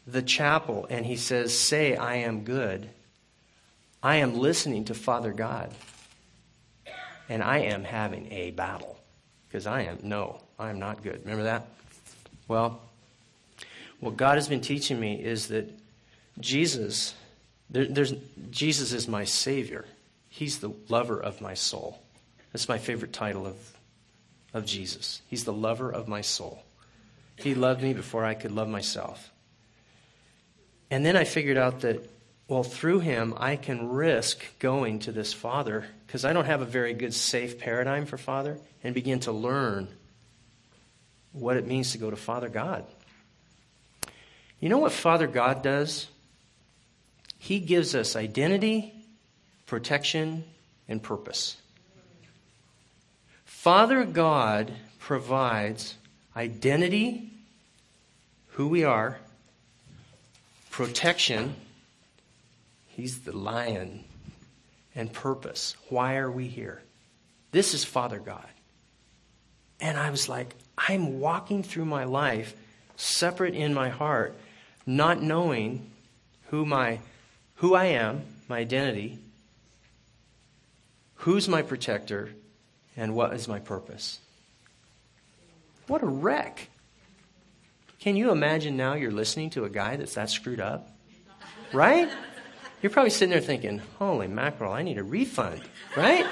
the 0.07 0.23
chapel 0.23 0.87
and 0.91 1.07
he 1.07 1.17
says, 1.17 1.57
Say, 1.57 1.97
I 1.97 2.17
am 2.17 2.45
good. 2.45 2.89
I 4.03 4.17
am 4.17 4.39
listening 4.39 4.87
to 4.87 4.95
Father 4.95 5.33
God. 5.33 5.73
And 7.29 7.43
I 7.43 7.59
am 7.59 7.85
having 7.85 8.31
a 8.33 8.51
battle. 8.51 8.99
Because 9.49 9.67
I 9.67 9.83
am, 9.83 9.99
no, 10.03 10.41
I 10.59 10.71
am 10.71 10.79
not 10.79 11.03
good. 11.03 11.21
Remember 11.23 11.45
that? 11.45 11.69
Well, 12.49 12.81
what 14.01 14.17
God 14.17 14.37
has 14.37 14.49
been 14.49 14.61
teaching 14.61 14.99
me 14.99 15.23
is 15.23 15.49
that 15.49 15.71
Jesus, 16.41 17.15
there, 17.71 17.85
there's, 17.85 18.15
Jesus 18.51 18.93
is 18.93 19.07
my 19.07 19.25
Savior. 19.25 19.85
He's 20.29 20.59
the 20.59 20.73
lover 20.89 21.21
of 21.21 21.41
my 21.41 21.55
soul. 21.55 22.03
That's 22.53 22.69
my 22.69 22.79
favorite 22.79 23.13
title 23.13 23.47
of, 23.47 23.57
of 24.53 24.67
Jesus. 24.67 25.23
He's 25.29 25.45
the 25.45 25.53
lover 25.53 25.91
of 25.91 26.09
my 26.09 26.23
soul. 26.23 26.63
He 27.37 27.55
loved 27.55 27.83
me 27.83 27.95
before 27.95 28.25
I 28.25 28.35
could 28.35 28.53
love 28.53 28.69
myself. 28.69 29.32
And 30.93 31.05
then 31.05 31.17
I 31.17 31.25
figured 31.25 31.57
out 31.57 31.81
that, 31.81 32.09
well, 32.47 32.63
through 32.63 33.01
him, 33.01 33.35
I 33.37 33.57
can 33.57 33.89
risk 33.89 34.45
going 34.61 35.01
to 35.01 35.13
this 35.13 35.33
Father 35.33 35.87
because 36.07 36.25
I 36.25 36.33
don't 36.33 36.45
have 36.45 36.61
a 36.61 36.67
very 36.67 36.95
good, 36.95 37.15
safe 37.15 37.59
paradigm 37.59 38.07
for 38.07 38.19
Father 38.19 38.59
and 38.85 38.95
begin 38.95 39.19
to 39.21 39.33
learn 39.33 39.89
what 41.33 41.57
it 41.57 41.67
means 41.67 41.93
to 41.93 41.99
go 41.99 42.11
to 42.11 42.17
Father 42.17 42.49
God. 42.49 42.85
You 44.61 44.69
know 44.69 44.79
what 44.79 44.93
Father 44.93 45.27
God 45.27 45.63
does? 45.63 46.07
He 47.39 47.59
gives 47.59 47.97
us 47.97 48.15
identity 48.15 49.03
protection, 49.73 50.45
and 50.87 51.03
purpose. 51.03 51.57
Father 53.47 54.05
God 54.05 54.71
provides 54.99 55.95
identity, 56.37 57.31
who 58.49 58.69
we 58.69 58.85
are, 58.85 59.19
protection, 60.73 61.55
he's 62.89 63.21
the 63.21 63.37
lion, 63.37 64.03
and 64.97 65.13
purpose. 65.13 65.77
Why 65.89 66.17
are 66.17 66.31
we 66.31 66.49
here? 66.49 66.83
This 67.53 67.75
is 67.75 67.85
Father 67.85 68.19
God. 68.19 68.49
And 69.81 69.97
I 69.97 70.11
was 70.11 70.29
like, 70.29 70.57
I'm 70.77 71.21
walking 71.21 71.63
through 71.63 71.85
my 71.85 72.05
life 72.05 72.57
separate 72.97 73.55
in 73.55 73.73
my 73.73 73.89
heart, 73.89 74.35
not 74.85 75.23
knowing 75.23 75.89
who 76.49 76.67
my 76.67 76.99
who 77.57 77.77
I 77.77 77.85
am, 77.85 78.23
my 78.49 78.59
identity, 78.59 79.21
Who's 81.23 81.49
my 81.49 81.63
protector? 81.63 82.31
And 82.97 83.15
what 83.15 83.33
is 83.33 83.47
my 83.47 83.61
purpose? 83.61 84.19
What 85.87 86.03
a 86.03 86.07
wreck. 86.07 86.69
Can 88.03 88.17
you 88.17 88.33
imagine 88.33 88.77
now 88.77 88.95
you're 88.95 89.13
listening 89.13 89.51
to 89.51 89.65
a 89.65 89.71
guy 89.71 89.95
that's 89.95 90.15
that 90.15 90.29
screwed 90.29 90.59
up? 90.59 90.91
Right? 91.73 92.11
You're 92.83 92.91
probably 92.91 93.11
sitting 93.11 93.31
there 93.31 93.41
thinking, 93.41 93.81
holy 94.01 94.27
mackerel, 94.27 94.73
I 94.73 94.83
need 94.83 94.99
a 94.99 95.05
refund, 95.05 95.63
right? 95.97 96.27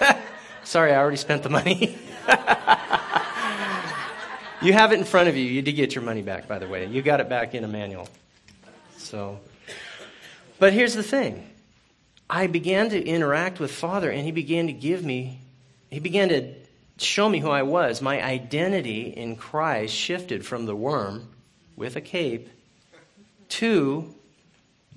Sorry, 0.62 0.92
I 0.92 0.96
already 0.96 1.16
spent 1.16 1.42
the 1.42 1.48
money. 1.48 1.98
you 4.62 4.72
have 4.74 4.92
it 4.92 5.00
in 5.00 5.04
front 5.04 5.28
of 5.28 5.36
you. 5.36 5.42
You 5.42 5.60
did 5.60 5.72
get 5.72 5.96
your 5.96 6.04
money 6.04 6.22
back, 6.22 6.46
by 6.46 6.60
the 6.60 6.68
way. 6.68 6.86
You 6.86 7.02
got 7.02 7.18
it 7.18 7.28
back 7.28 7.56
in 7.56 7.64
a 7.64 7.68
manual. 7.68 8.08
So, 8.96 9.40
but 10.60 10.72
here's 10.72 10.94
the 10.94 11.02
thing. 11.02 11.50
I 12.28 12.46
began 12.46 12.90
to 12.90 13.04
interact 13.04 13.58
with 13.58 13.72
Father, 13.72 14.08
and 14.08 14.24
He 14.24 14.30
began 14.30 14.68
to 14.68 14.72
give 14.72 15.04
me, 15.04 15.40
He 15.90 15.98
began 15.98 16.28
to 16.28 16.54
show 17.04 17.28
me 17.28 17.40
who 17.40 17.50
I 17.50 17.62
was. 17.62 18.02
My 18.02 18.22
identity 18.22 19.02
in 19.02 19.36
Christ 19.36 19.94
shifted 19.94 20.44
from 20.44 20.66
the 20.66 20.76
worm 20.76 21.28
with 21.76 21.96
a 21.96 22.00
cape 22.00 22.48
to 23.50 24.14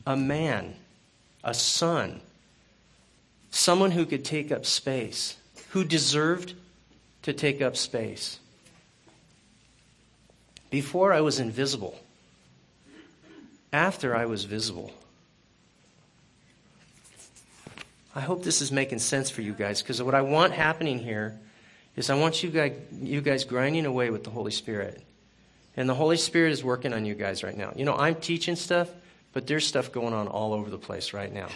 a 0.06 0.16
man, 0.16 0.76
a 1.44 1.54
son, 1.54 2.22
someone 3.52 3.92
who 3.92 4.06
could 4.06 4.26
take 4.26 4.52
up 4.52 4.66
space, 4.66 5.38
who 5.70 5.84
deserved 5.84 6.54
to 7.24 7.34
take 7.34 7.62
up 7.62 7.76
space. 7.78 8.40
Before 10.70 11.14
I 11.14 11.22
was 11.22 11.40
invisible, 11.40 12.00
after 13.74 14.16
I 14.16 14.26
was 14.26 14.46
visible. 14.46 14.92
I 18.16 18.22
hope 18.22 18.44
this 18.44 18.62
is 18.62 18.72
making 18.72 19.00
sense 19.00 19.32
for 19.32 19.42
you 19.42 19.54
guys 19.54 19.82
because 19.82 20.02
what 20.02 20.14
I 20.14 20.22
want 20.22 20.54
happening 20.54 21.00
here 21.00 21.40
is 21.96 22.10
I 22.10 22.16
want 22.16 22.44
you 22.44 22.50
guys, 22.50 22.74
you 22.92 23.22
guys 23.22 23.44
grinding 23.44 23.86
away 23.86 24.10
with 24.10 24.24
the 24.24 24.30
Holy 24.30 24.52
Spirit. 24.52 25.02
And 25.76 25.90
the 25.90 25.96
Holy 25.96 26.18
Spirit 26.18 26.52
is 26.52 26.64
working 26.64 26.94
on 26.94 27.06
you 27.06 27.16
guys 27.16 27.44
right 27.44 27.58
now. 27.58 27.74
You 27.76 27.86
know, 27.86 27.96
I'm 27.96 28.16
teaching 28.16 28.56
stuff, 28.56 28.90
but 29.32 29.48
there's 29.48 29.66
stuff 29.66 29.92
going 29.92 30.14
on 30.14 30.28
all 30.28 30.54
over 30.54 30.70
the 30.70 30.78
place 30.78 31.14
right 31.14 31.32
now. 31.32 31.50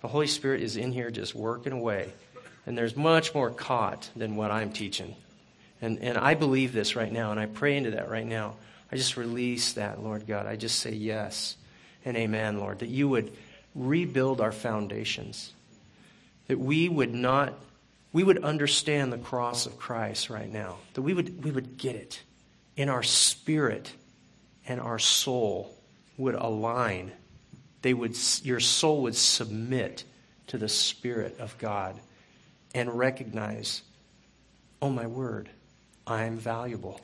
The 0.00 0.08
Holy 0.08 0.26
Spirit 0.26 0.62
is 0.62 0.76
in 0.76 0.92
here 0.92 1.10
just 1.10 1.34
working 1.34 1.72
away. 1.72 2.12
And 2.66 2.76
there's 2.76 2.96
much 2.96 3.34
more 3.34 3.50
caught 3.50 4.10
than 4.16 4.36
what 4.36 4.50
I'm 4.50 4.72
teaching. 4.72 5.14
And, 5.82 5.98
and 6.00 6.18
I 6.18 6.34
believe 6.34 6.72
this 6.72 6.94
right 6.94 7.10
now, 7.10 7.30
and 7.30 7.40
I 7.40 7.46
pray 7.46 7.76
into 7.76 7.92
that 7.92 8.10
right 8.10 8.26
now. 8.26 8.56
I 8.92 8.96
just 8.96 9.16
release 9.16 9.74
that, 9.74 10.02
Lord 10.02 10.26
God. 10.26 10.46
I 10.46 10.56
just 10.56 10.78
say 10.78 10.92
yes 10.92 11.56
and 12.04 12.16
amen, 12.16 12.58
Lord, 12.58 12.80
that 12.80 12.88
you 12.88 13.08
would 13.08 13.32
rebuild 13.74 14.40
our 14.40 14.52
foundations, 14.52 15.52
that 16.48 16.58
we 16.58 16.88
would 16.88 17.14
not, 17.14 17.54
we 18.12 18.24
would 18.24 18.42
understand 18.42 19.12
the 19.12 19.18
cross 19.18 19.66
of 19.66 19.78
Christ 19.78 20.30
right 20.30 20.50
now, 20.50 20.76
that 20.94 21.02
we 21.02 21.14
would, 21.14 21.44
we 21.44 21.50
would 21.50 21.76
get 21.76 21.96
it 21.96 22.22
in 22.76 22.88
our 22.88 23.02
spirit 23.02 23.92
and 24.66 24.80
our 24.80 24.98
soul 24.98 25.74
would 26.16 26.34
align. 26.34 27.12
They 27.82 27.94
would, 27.94 28.16
your 28.42 28.60
soul 28.60 29.02
would 29.02 29.16
submit 29.16 30.04
to 30.48 30.58
the 30.58 30.68
Spirit 30.68 31.38
of 31.38 31.56
God 31.58 31.98
and 32.74 32.98
recognize, 32.98 33.82
oh 34.82 34.90
my 34.90 35.06
word, 35.06 35.48
I 36.06 36.24
am 36.24 36.38
valuable. 36.38 37.00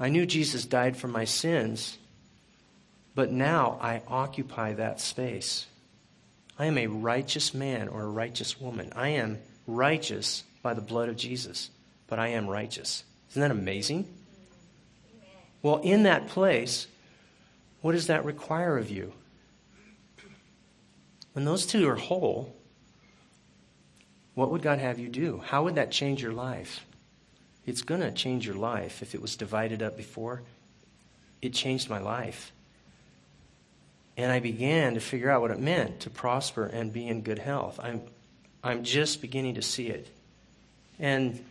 I 0.00 0.08
knew 0.08 0.26
Jesus 0.26 0.64
died 0.64 0.96
for 0.96 1.08
my 1.08 1.24
sins, 1.24 1.98
but 3.14 3.30
now 3.30 3.78
I 3.80 4.02
occupy 4.08 4.74
that 4.74 5.00
space. 5.00 5.66
I 6.62 6.66
am 6.66 6.78
a 6.78 6.86
righteous 6.86 7.54
man 7.54 7.88
or 7.88 8.04
a 8.04 8.08
righteous 8.08 8.60
woman. 8.60 8.92
I 8.94 9.08
am 9.08 9.40
righteous 9.66 10.44
by 10.62 10.74
the 10.74 10.80
blood 10.80 11.08
of 11.08 11.16
Jesus, 11.16 11.70
but 12.06 12.20
I 12.20 12.28
am 12.28 12.46
righteous. 12.46 13.02
Isn't 13.30 13.42
that 13.42 13.50
amazing? 13.50 14.06
Well, 15.60 15.78
in 15.78 16.04
that 16.04 16.28
place, 16.28 16.86
what 17.80 17.92
does 17.92 18.06
that 18.06 18.24
require 18.24 18.78
of 18.78 18.90
you? 18.90 19.12
When 21.32 21.44
those 21.44 21.66
two 21.66 21.88
are 21.88 21.96
whole, 21.96 22.54
what 24.34 24.52
would 24.52 24.62
God 24.62 24.78
have 24.78 25.00
you 25.00 25.08
do? 25.08 25.42
How 25.44 25.64
would 25.64 25.74
that 25.74 25.90
change 25.90 26.22
your 26.22 26.32
life? 26.32 26.86
It's 27.66 27.82
going 27.82 28.02
to 28.02 28.12
change 28.12 28.46
your 28.46 28.54
life. 28.54 29.02
If 29.02 29.16
it 29.16 29.20
was 29.20 29.34
divided 29.34 29.82
up 29.82 29.96
before, 29.96 30.42
it 31.40 31.54
changed 31.54 31.90
my 31.90 31.98
life. 31.98 32.52
And 34.16 34.30
I 34.30 34.40
began 34.40 34.94
to 34.94 35.00
figure 35.00 35.30
out 35.30 35.40
what 35.40 35.50
it 35.50 35.58
meant 35.58 36.00
to 36.00 36.10
prosper 36.10 36.66
and 36.66 36.92
be 36.92 37.08
in 37.08 37.22
good 37.22 37.38
health. 37.38 37.80
I'm, 37.82 38.02
I'm 38.62 38.84
just 38.84 39.20
beginning 39.20 39.54
to 39.54 39.62
see 39.62 39.88
it. 39.88 40.06
And 40.98 41.42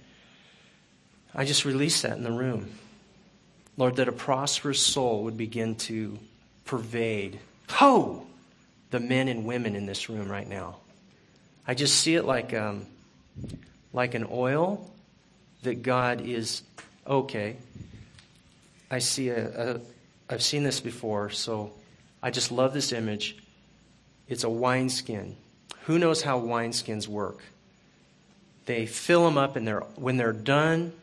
I 1.33 1.45
just 1.45 1.65
released 1.65 2.03
that 2.03 2.17
in 2.17 2.23
the 2.23 2.31
room. 2.31 2.69
Lord, 3.77 3.95
that 3.95 4.07
a 4.07 4.11
prosperous 4.11 4.85
soul 4.85 5.23
would 5.23 5.37
begin 5.37 5.75
to 5.75 6.19
pervade, 6.65 7.39
ho, 7.69 8.25
the 8.91 8.99
men 8.99 9.27
and 9.27 9.45
women 9.45 9.75
in 9.75 9.85
this 9.85 10.09
room 10.09 10.29
right 10.29 10.47
now. 10.47 10.77
I 11.67 11.73
just 11.73 11.99
see 11.99 12.15
it 12.15 12.25
like, 12.25 12.53
um, 12.53 12.85
like 13.93 14.13
an 14.13 14.27
oil 14.29 14.91
that 15.63 15.83
God 15.83 16.21
is, 16.21 16.63
okay, 17.07 17.55
I 18.89 18.99
see 18.99 19.29
a, 19.29 19.75
a, 19.75 19.81
I've 20.29 20.43
seen 20.43 20.63
this 20.63 20.79
before, 20.79 21.29
so 21.29 21.71
I 22.21 22.31
just 22.31 22.51
love 22.51 22.73
this 22.73 22.91
image. 22.91 23.37
It's 24.27 24.43
a 24.43 24.49
wineskin. 24.49 25.35
Who 25.85 25.97
knows 25.97 26.21
how 26.21 26.39
wineskins 26.39 27.07
work? 27.07 27.43
They 28.65 28.85
fill 28.85 29.25
them 29.25 29.37
up, 29.37 29.55
and 29.55 29.67
they're, 29.67 29.81
when 29.95 30.17
they're 30.17 30.33
done 30.33 30.93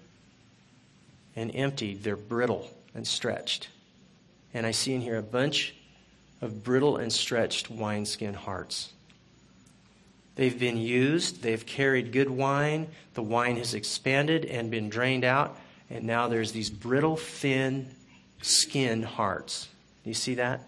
and 1.35 1.55
emptied, 1.55 2.03
they're 2.03 2.17
brittle 2.17 2.71
and 2.95 3.07
stretched. 3.07 3.69
And 4.55 4.65
I 4.65 4.71
see 4.71 4.95
in 4.95 5.01
here 5.01 5.19
a 5.19 5.23
bunch 5.23 5.75
of 6.41 6.63
brittle 6.63 6.97
and 6.97 7.13
stretched 7.13 7.71
wineskin 7.71 8.35
hearts. 8.35 8.93
They've 10.37 10.59
been 10.59 10.77
used, 10.77 11.43
they've 11.43 11.67
carried 11.67 12.13
good 12.13 12.31
wine, 12.31 12.87
the 13.15 13.23
wine 13.23 13.57
has 13.57 13.75
expanded 13.75 14.45
and 14.45 14.71
been 14.71 14.89
drained 14.89 15.25
out, 15.25 15.59
and 15.91 16.05
now 16.05 16.29
there's 16.29 16.53
these 16.53 16.71
brittle, 16.71 17.17
thin 17.17 17.89
skin 18.41 19.03
hearts. 19.03 19.69
Do 20.05 20.11
you 20.11 20.15
see 20.15 20.37
that? 20.37 20.61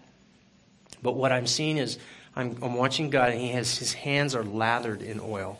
But 1.01 1.15
what 1.15 1.31
I'm 1.31 1.47
seeing 1.47 1.77
is 1.77 1.97
I'm, 2.35 2.57
I'm 2.61 2.75
watching 2.75 3.09
God, 3.09 3.31
and 3.31 3.41
he 3.41 3.49
has 3.49 3.77
his 3.77 3.93
hands 3.93 4.35
are 4.35 4.43
lathered 4.43 5.01
in 5.01 5.19
oil. 5.19 5.59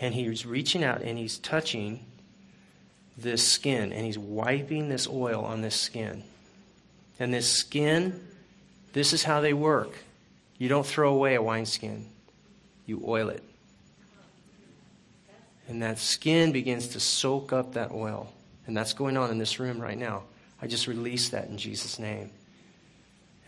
And 0.00 0.14
he's 0.14 0.46
reaching 0.46 0.84
out 0.84 1.02
and 1.02 1.18
he's 1.18 1.38
touching 1.38 2.04
this 3.16 3.46
skin 3.46 3.92
and 3.92 4.06
he's 4.06 4.18
wiping 4.18 4.88
this 4.88 5.08
oil 5.08 5.44
on 5.44 5.60
this 5.60 5.74
skin. 5.74 6.22
And 7.18 7.34
this 7.34 7.50
skin, 7.50 8.24
this 8.92 9.12
is 9.12 9.24
how 9.24 9.40
they 9.40 9.52
work. 9.52 9.98
You 10.56 10.68
don't 10.68 10.86
throw 10.86 11.12
away 11.12 11.34
a 11.34 11.42
wineskin, 11.42 12.08
you 12.86 13.02
oil 13.04 13.28
it. 13.28 13.42
And 15.66 15.82
that 15.82 15.98
skin 15.98 16.52
begins 16.52 16.88
to 16.88 17.00
soak 17.00 17.52
up 17.52 17.74
that 17.74 17.90
oil. 17.90 18.32
And 18.66 18.76
that's 18.76 18.92
going 18.92 19.16
on 19.16 19.30
in 19.30 19.38
this 19.38 19.58
room 19.58 19.80
right 19.80 19.98
now. 19.98 20.22
I 20.62 20.66
just 20.66 20.86
release 20.86 21.28
that 21.30 21.48
in 21.48 21.58
Jesus' 21.58 21.98
name. 21.98 22.30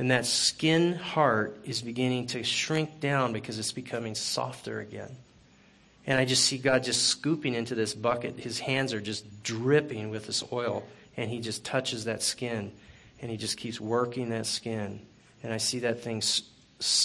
And 0.00 0.10
that 0.12 0.24
skin 0.24 0.94
heart 0.94 1.60
is 1.66 1.82
beginning 1.82 2.28
to 2.28 2.42
shrink 2.42 3.00
down 3.00 3.34
because 3.34 3.58
it's 3.58 3.72
becoming 3.72 4.14
softer 4.14 4.80
again. 4.80 5.14
And 6.06 6.18
I 6.18 6.24
just 6.24 6.46
see 6.46 6.56
God 6.56 6.84
just 6.84 7.08
scooping 7.08 7.52
into 7.52 7.74
this 7.74 7.92
bucket. 7.92 8.40
His 8.40 8.58
hands 8.58 8.94
are 8.94 9.00
just 9.02 9.42
dripping 9.42 10.08
with 10.08 10.26
this 10.26 10.42
oil. 10.50 10.84
And 11.18 11.28
he 11.28 11.38
just 11.38 11.66
touches 11.66 12.06
that 12.06 12.22
skin. 12.22 12.72
And 13.20 13.30
he 13.30 13.36
just 13.36 13.58
keeps 13.58 13.78
working 13.78 14.30
that 14.30 14.46
skin. 14.46 15.02
And 15.42 15.52
I 15.52 15.58
see 15.58 15.80
that 15.80 16.00
thing 16.00 16.22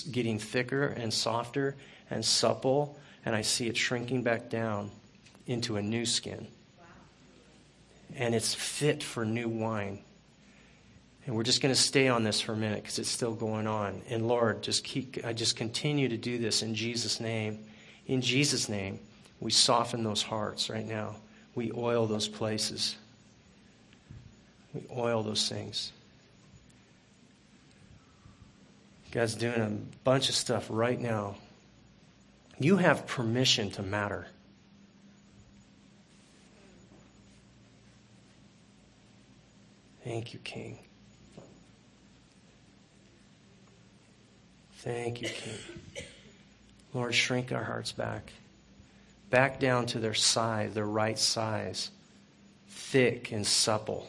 getting 0.10 0.40
thicker 0.40 0.88
and 0.88 1.14
softer 1.14 1.76
and 2.10 2.24
supple. 2.24 2.98
And 3.26 3.36
I 3.36 3.42
see 3.42 3.68
it 3.68 3.76
shrinking 3.76 4.24
back 4.24 4.50
down 4.50 4.90
into 5.48 5.76
a 5.76 5.82
new 5.82 6.06
skin. 6.06 6.48
And 8.16 8.34
it's 8.34 8.54
fit 8.54 9.04
for 9.04 9.26
new 9.26 9.50
wine. 9.50 10.00
And 11.26 11.36
we're 11.36 11.44
just 11.44 11.62
going 11.62 11.74
to 11.74 11.80
stay 11.80 12.08
on 12.08 12.24
this 12.24 12.40
for 12.40 12.54
a 12.54 12.58
minute 12.58 12.84
because 12.84 13.00
it's 13.00 13.10
still 13.10 13.34
going 13.34 13.66
on. 13.66 14.02
And 14.10 14.28
Lord, 14.28 14.62
just 14.62 14.84
keep, 14.84 15.26
I 15.26 15.34
just 15.34 15.56
continue 15.56 16.08
to 16.10 16.18
do 16.18 16.38
this 16.38 16.62
in 16.62 16.76
Jesus' 16.76 17.20
name. 17.20 17.66
In 18.06 18.22
Jesus' 18.22 18.70
name, 18.70 19.00
we 19.40 19.52
soften 19.52 20.04
those 20.04 20.22
hearts 20.22 20.70
right 20.70 20.86
now. 20.86 21.16
We 21.56 21.72
oil 21.72 22.06
those 22.06 22.28
places. 22.28 22.96
We 24.74 24.84
oil 24.96 25.24
those 25.24 25.50
things. 25.50 25.92
God's 29.12 29.36
doing 29.36 29.62
a 29.62 29.70
bunch 30.04 30.30
of 30.30 30.36
stuff 30.36 30.68
right 30.70 31.00
now. 31.00 31.36
You 32.60 32.78
have 32.78 33.08
permission 33.08 33.72
to 33.72 33.82
matter. 33.82 34.28
Thank 40.04 40.34
you, 40.34 40.40
King. 40.40 40.85
Thank 44.86 45.22
you, 45.22 45.28
King. 45.28 46.06
Lord, 46.94 47.14
shrink 47.14 47.52
our 47.52 47.64
hearts 47.64 47.92
back, 47.92 48.32
back 49.30 49.60
down 49.60 49.88
to 49.88 50.00
their 50.00 50.14
size, 50.14 50.74
their 50.74 50.86
right 50.86 51.20
size, 51.20 51.92
thick 52.70 53.34
and 53.34 53.46
supple, 53.46 54.08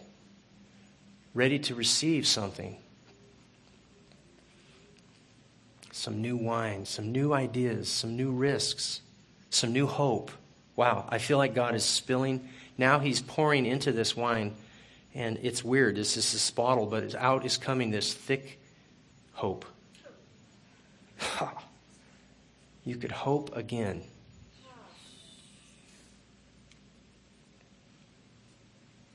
ready 1.34 1.58
to 1.58 1.74
receive 1.74 2.28
something. 2.28 2.76
Some 5.90 6.22
new 6.22 6.36
wine, 6.36 6.84
some 6.84 7.10
new 7.10 7.32
ideas, 7.32 7.88
some 7.88 8.16
new 8.16 8.30
risks, 8.30 9.00
some 9.50 9.72
new 9.72 9.88
hope. 9.88 10.30
Wow, 10.76 11.08
I 11.08 11.18
feel 11.18 11.38
like 11.38 11.54
God 11.54 11.74
is 11.74 11.84
spilling 11.84 12.48
now 12.78 12.98
he's 12.98 13.20
pouring 13.20 13.66
into 13.66 13.92
this 13.92 14.16
wine, 14.16 14.54
and 15.14 15.38
it's 15.42 15.64
weird. 15.64 15.96
This 15.96 16.16
is 16.16 16.32
this 16.32 16.50
bottle, 16.50 16.86
but 16.86 17.14
out 17.14 17.44
is 17.44 17.56
coming 17.56 17.90
this 17.90 18.12
thick 18.12 18.60
hope. 19.32 19.64
You 22.84 22.96
could 22.96 23.12
hope 23.12 23.56
again. 23.56 24.02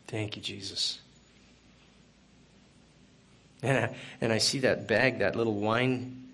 Thank 0.08 0.36
you, 0.36 0.42
Jesus. 0.42 1.00
And 3.64 3.78
I, 3.78 3.96
and 4.20 4.34
I 4.34 4.40
see 4.40 4.60
that 4.60 4.88
bag, 4.88 5.20
that 5.20 5.36
little 5.36 5.54
wine, 5.54 6.28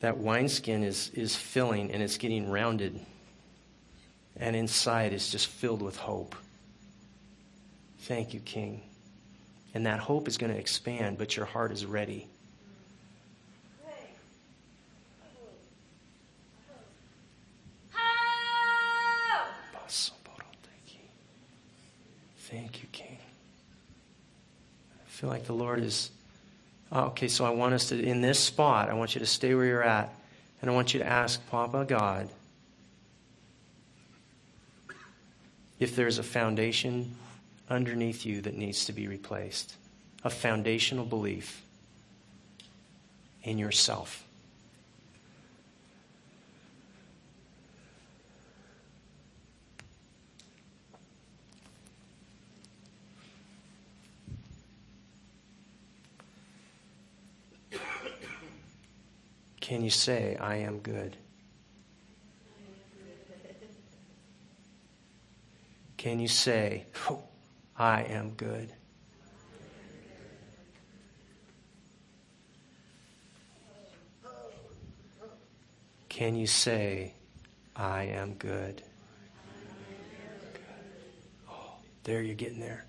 that 0.00 0.18
wineskin 0.18 0.82
is, 0.82 1.10
is 1.14 1.34
filling 1.34 1.92
and 1.92 2.02
it's 2.02 2.18
getting 2.18 2.50
rounded. 2.50 3.00
And 4.36 4.54
inside 4.56 5.12
is 5.12 5.30
just 5.30 5.46
filled 5.46 5.80
with 5.80 5.96
hope. 5.96 6.34
Thank 8.00 8.34
you, 8.34 8.40
King. 8.40 8.82
And 9.74 9.86
that 9.86 10.00
hope 10.00 10.26
is 10.26 10.36
going 10.36 10.52
to 10.52 10.58
expand, 10.58 11.16
but 11.16 11.36
your 11.36 11.46
heart 11.46 11.72
is 11.72 11.86
ready. 11.86 12.28
Thank 22.50 22.82
you, 22.82 22.88
King. 22.90 23.16
I 24.92 25.08
feel 25.08 25.30
like 25.30 25.44
the 25.44 25.52
Lord 25.52 25.80
is. 25.80 26.10
Oh, 26.90 27.04
okay, 27.06 27.28
so 27.28 27.44
I 27.44 27.50
want 27.50 27.74
us 27.74 27.90
to, 27.90 28.02
in 28.02 28.20
this 28.20 28.40
spot, 28.40 28.90
I 28.90 28.94
want 28.94 29.14
you 29.14 29.20
to 29.20 29.26
stay 29.26 29.54
where 29.54 29.64
you're 29.64 29.84
at, 29.84 30.12
and 30.60 30.68
I 30.68 30.74
want 30.74 30.92
you 30.92 30.98
to 30.98 31.06
ask 31.06 31.40
Papa 31.48 31.84
God 31.86 32.28
if 35.78 35.94
there's 35.94 36.18
a 36.18 36.24
foundation 36.24 37.14
underneath 37.68 38.26
you 38.26 38.40
that 38.40 38.56
needs 38.56 38.86
to 38.86 38.92
be 38.92 39.06
replaced, 39.06 39.76
a 40.24 40.30
foundational 40.30 41.04
belief 41.04 41.62
in 43.44 43.56
yourself. 43.56 44.24
Can 59.70 59.84
you 59.84 59.90
say, 59.90 60.36
I 60.40 60.56
am 60.56 60.80
good? 60.80 61.16
Can 65.96 66.18
you 66.18 66.26
say, 66.26 66.86
I 67.78 68.02
am 68.02 68.30
good? 68.30 68.72
Can 76.08 76.34
you 76.34 76.48
say, 76.48 77.14
I 77.76 78.06
am 78.06 78.34
good? 78.34 78.82
Oh, 81.48 81.74
there 82.02 82.22
you're 82.22 82.34
getting 82.34 82.58
there. 82.58 82.86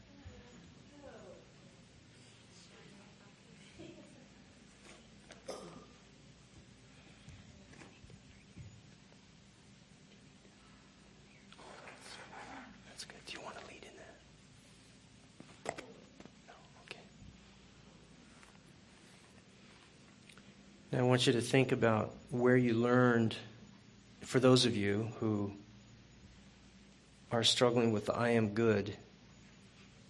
I 21.02 21.04
want 21.22 21.28
you 21.28 21.34
to 21.34 21.48
think 21.48 21.72
about 21.72 22.16
where 22.32 22.58
you 22.58 22.74
learned, 22.74 23.36
for 24.22 24.40
those 24.40 24.66
of 24.66 24.76
you 24.76 25.08
who 25.20 25.52
are 27.32 27.44
struggling 27.44 27.92
with 27.92 28.08
the 28.08 28.14
I 28.16 28.30
am 28.30 28.56
good, 28.56 28.98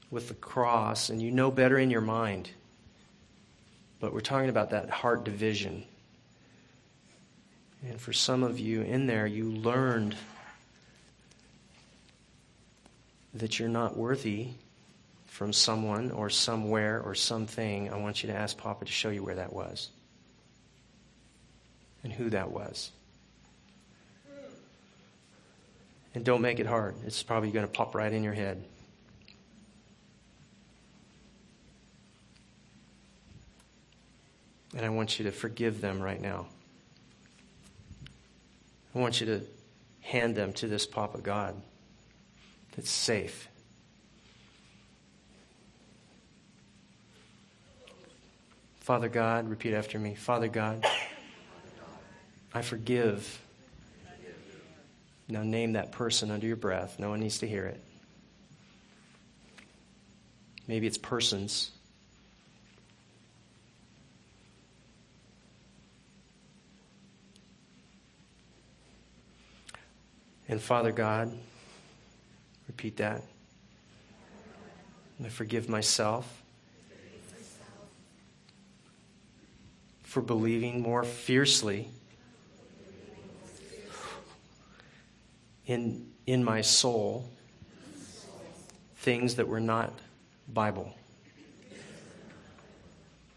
with 0.09 0.30
the 0.30 0.34
cross, 0.36 1.09
and 1.09 1.22
you 1.22 1.30
know 1.30 1.51
better 1.51 1.78
in 1.78 1.91
your 1.91 1.99
mind. 1.99 2.49
But 3.99 4.14
we're 4.14 4.22
talking 4.22 4.47
about 4.47 4.70
that 4.70 4.89
heart 4.89 5.26
division. 5.26 5.84
And 7.86 7.99
for 7.99 8.14
some 8.14 8.41
of 8.41 8.57
you 8.57 8.82
in 8.82 9.05
there, 9.05 9.28
you 9.28 9.51
learned 9.51 10.16
that 13.34 13.59
you're 13.59 13.68
not 13.68 13.97
worthy 13.97 14.51
from 15.26 15.51
someone 15.51 16.12
or 16.12 16.30
somewhere 16.30 17.01
or 17.01 17.16
something. 17.16 17.91
I 17.91 17.97
want 17.97 18.24
you 18.24 18.30
to 18.30 18.36
ask 18.36 18.55
Papa 18.57 18.86
to 18.86 18.91
show 18.93 19.09
you 19.09 19.26
where 19.26 19.36
that 19.36 19.51
was 19.51 19.89
and 22.04 22.12
who 22.12 22.30
that 22.30 22.52
was. 22.52 22.91
And 26.14 26.26
don't 26.26 26.41
make 26.41 26.60
it 26.60 26.66
hard. 26.66 26.95
It's 27.06 27.24
probably 27.24 27.52
going 27.52 27.66
to 27.66 27.72
pop 27.72 27.95
right 27.95 28.12
in 28.12 28.24
your 28.24 28.34
head. 28.34 28.64
And 34.76 34.86
I 34.86 34.89
want 34.89 35.20
you 35.20 35.26
to 35.26 35.32
forgive 35.32 35.82
them 35.82 36.02
right 36.02 36.22
now. 36.22 36.47
I 38.95 38.99
want 38.99 39.22
you 39.22 39.28
to 39.28 39.41
hand 40.02 40.36
them 40.36 40.54
to 40.54 40.68
this 40.68 40.86
Papa 40.86 41.20
God 41.20 41.56
that's 42.76 42.89
safe. 42.89 43.47
Father 48.80 49.10
God, 49.10 49.49
repeat 49.49 49.74
after 49.74 49.99
me. 49.99 50.16
Father 50.16 50.47
God. 50.47 50.86
I 52.54 52.62
forgive. 52.62 53.39
Now 55.28 55.43
name 55.43 55.74
that 55.74 55.91
person 55.91 56.32
under 56.32 56.45
your 56.45 56.58
breath. 56.58 56.99
No 56.99 57.10
one 57.10 57.22
needs 57.22 57.39
to 57.39 57.47
hear 57.47 57.66
it. 57.66 57.82
Maybe 60.68 60.88
it's 60.88 60.97
persons. 60.97 61.72
And 70.49 70.62
Father 70.62 70.91
God, 70.91 71.32
repeat 72.68 72.97
that. 72.97 73.22
I 75.24 75.30
forgive 75.30 75.70
myself 75.70 76.41
for 80.04 80.22
believing 80.22 80.82
more 80.82 81.04
fiercely 81.06 81.88
in, 85.66 86.07
in 86.26 86.43
my 86.43 86.62
soul 86.62 87.30
things 88.97 89.36
that 89.36 89.47
were 89.47 89.59
not 89.59 89.91
Bible, 90.47 90.93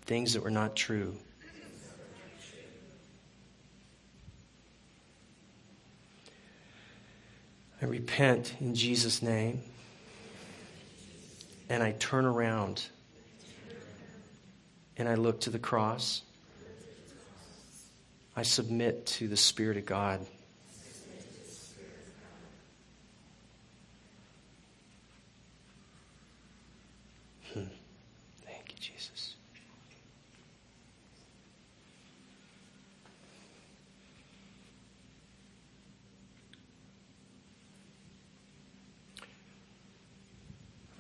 things 0.03 0.35
that 0.35 0.43
were 0.43 0.51
not 0.51 0.77
true. 0.77 1.16
I 7.81 7.87
repent 7.87 8.55
in 8.61 8.75
Jesus' 8.75 9.22
name 9.22 9.62
and 11.68 11.83
I 11.83 11.93
turn 11.93 12.25
around 12.25 12.87
and 14.97 15.09
I 15.09 15.14
look 15.16 15.41
to 15.43 15.51
the 15.51 15.59
cross. 15.59 16.22
I 18.37 18.43
submit 18.43 19.07
to 19.07 19.29
the 19.29 19.37
Spirit 19.37 19.77
of 19.77 19.87
God. 19.87 20.27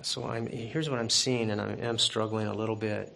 So 0.04 0.26
I'm, 0.26 0.46
here's 0.46 0.90
what 0.90 0.98
I'm 0.98 1.08
seeing, 1.08 1.50
and 1.50 1.58
I 1.58 1.72
am 1.80 1.96
struggling 1.96 2.46
a 2.46 2.52
little 2.52 2.76
bit 2.76 3.10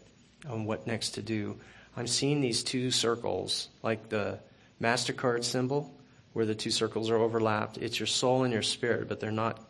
on 0.48 0.64
what 0.64 0.86
next 0.86 1.10
to 1.10 1.22
do. 1.22 1.58
I'm 1.94 2.06
seeing 2.06 2.40
these 2.40 2.64
two 2.64 2.90
circles, 2.90 3.68
like 3.82 4.08
the 4.08 4.38
MasterCard 4.80 5.44
symbol, 5.44 5.94
where 6.32 6.46
the 6.46 6.54
two 6.54 6.70
circles 6.70 7.10
are 7.10 7.18
overlapped. 7.18 7.76
It's 7.76 8.00
your 8.00 8.06
soul 8.06 8.44
and 8.44 8.54
your 8.54 8.62
spirit, 8.62 9.06
but 9.06 9.20
they're 9.20 9.30
not 9.30 9.60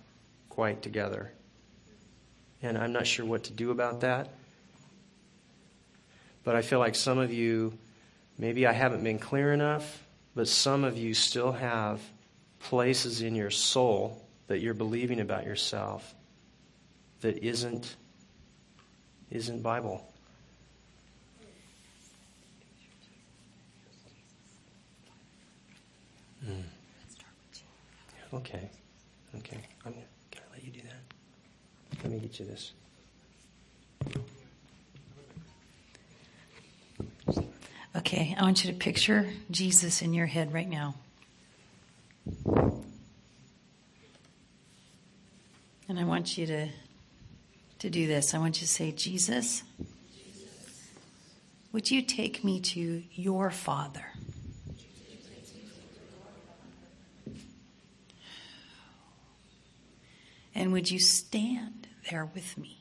quite 0.49 0.81
together. 0.81 1.33
And 2.63 2.79
I'm 2.79 2.93
not 2.93 3.05
sure 3.05 3.27
what 3.27 3.45
to 3.45 3.53
do 3.53 3.73
about 3.73 4.03
that. 4.03 4.29
But 6.45 6.55
I 6.55 6.63
feel 6.63 6.79
like 6.79 6.95
some 6.95 7.19
of 7.19 7.33
you, 7.33 7.77
maybe 8.39 8.65
I 8.65 8.73
haven't 8.73 9.03
been 9.03 9.19
clear 9.19 9.53
enough, 9.53 10.05
but 10.37 10.47
some 10.47 10.85
of 10.85 10.97
you 10.97 11.15
still 11.15 11.51
have 11.51 12.01
places 12.61 13.23
in 13.23 13.35
your 13.35 13.51
soul 13.51 14.25
that 14.47 14.61
you're 14.61 14.73
believing 14.73 15.19
about 15.19 15.45
yourself 15.45 16.15
that 17.21 17.39
isn't 17.39 17.97
isn't 19.31 19.63
Bible. 19.63 20.07
Mm. 26.47 26.63
Okay. 28.35 28.71
Okay. 29.37 29.61
I'm 29.85 29.93
can 30.31 30.43
I 30.49 30.55
let 30.55 30.65
you 30.65 30.71
do 30.71 30.81
that? 30.83 32.03
Let 32.05 32.13
me 32.13 32.19
get 32.21 32.39
you 32.39 32.47
this. 32.47 32.73
Okay, 37.97 38.37
I 38.39 38.43
want 38.43 38.65
you 38.65 38.73
to 38.73 38.79
picture 38.79 39.27
Jesus 39.51 40.03
in 40.03 40.15
your 40.15 40.27
head 40.27 40.53
right 40.53 40.69
now. 40.69 40.95
And 45.89 45.99
I 45.99 46.05
want 46.05 46.39
you 46.39 46.47
to 46.47 46.69
to 47.79 47.91
do 47.91 48.07
this. 48.07 48.35
I 48.35 48.39
want 48.39 48.61
you 48.61 48.67
to 48.67 48.73
say, 48.73 48.93
Jesus, 48.93 49.63
would 51.73 51.91
you 51.91 52.03
take 52.03 52.43
me 52.43 52.61
to 52.61 53.03
your 53.13 53.51
Father? 53.51 54.07
And 60.55 60.73
would 60.73 60.91
you 60.91 60.99
stand 60.99 61.87
there 62.11 62.29
with 62.35 62.59
me? 62.59 62.79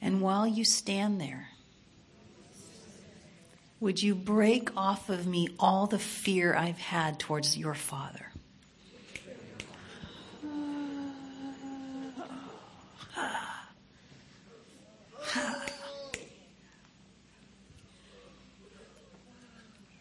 And 0.00 0.22
while 0.22 0.46
you 0.46 0.64
stand 0.64 1.20
there, 1.20 1.48
would 3.78 4.02
you 4.02 4.14
break 4.14 4.74
off 4.76 5.10
of 5.10 5.26
me 5.26 5.48
all 5.58 5.86
the 5.86 5.98
fear 5.98 6.54
I've 6.54 6.78
had 6.78 7.18
towards 7.18 7.58
your 7.58 7.74
Father? 7.74 8.29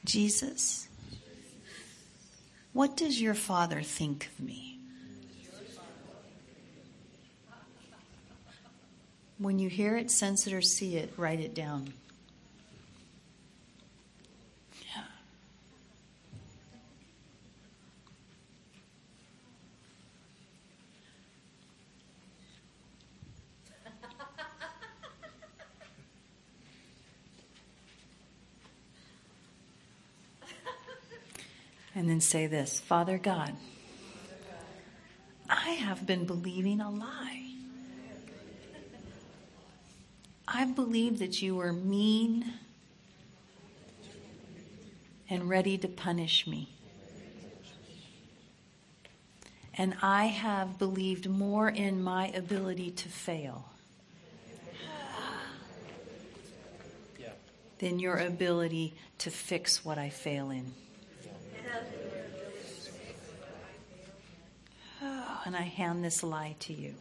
Jesus, 0.09 0.87
what 2.73 2.97
does 2.97 3.21
your 3.21 3.35
Father 3.35 3.83
think 3.83 4.25
of 4.25 4.43
me? 4.43 4.79
When 9.37 9.59
you 9.59 9.69
hear 9.69 9.95
it, 9.97 10.09
sense 10.09 10.47
it, 10.47 10.53
or 10.53 10.63
see 10.63 10.95
it, 10.95 11.13
write 11.15 11.39
it 11.39 11.53
down. 11.53 11.93
And 31.99 32.09
then 32.09 32.21
say 32.21 32.47
this 32.47 32.79
Father 32.79 33.17
God, 33.17 33.57
I 35.49 35.71
have 35.71 36.05
been 36.05 36.23
believing 36.23 36.79
a 36.79 36.89
lie. 36.89 37.55
I've 40.47 40.75
believed 40.75 41.19
that 41.19 41.41
you 41.41 41.57
were 41.57 41.73
mean 41.73 42.53
and 45.29 45.49
ready 45.49 45.77
to 45.79 45.89
punish 45.89 46.47
me. 46.47 46.69
And 49.73 49.93
I 50.01 50.27
have 50.27 50.79
believed 50.79 51.29
more 51.29 51.67
in 51.67 52.01
my 52.01 52.29
ability 52.29 52.91
to 52.91 53.09
fail 53.09 53.65
than 57.79 57.99
your 57.99 58.15
ability 58.15 58.93
to 59.17 59.29
fix 59.29 59.83
what 59.83 59.97
I 59.97 60.09
fail 60.09 60.49
in. 60.49 60.71
Oh, 65.01 65.41
and 65.45 65.55
I 65.55 65.61
hand 65.61 66.03
this 66.03 66.23
lie 66.23 66.55
to 66.59 66.73
you. 66.73 66.95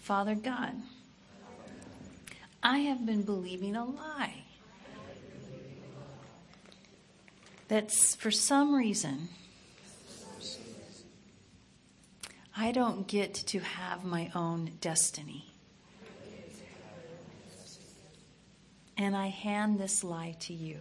Father 0.00 0.34
God, 0.34 0.74
I 2.62 2.78
have 2.78 3.06
been 3.06 3.22
believing 3.22 3.76
a 3.76 3.84
lie. 3.84 4.44
That's 7.68 8.16
for 8.16 8.30
some 8.30 8.74
reason 8.74 9.28
I 12.56 12.72
don't 12.72 13.06
get 13.06 13.34
to 13.34 13.60
have 13.60 14.04
my 14.04 14.30
own 14.34 14.72
destiny. 14.80 15.49
And 19.00 19.16
I 19.16 19.28
hand 19.28 19.80
this 19.80 20.04
lie 20.04 20.36
to 20.40 20.52
you. 20.52 20.76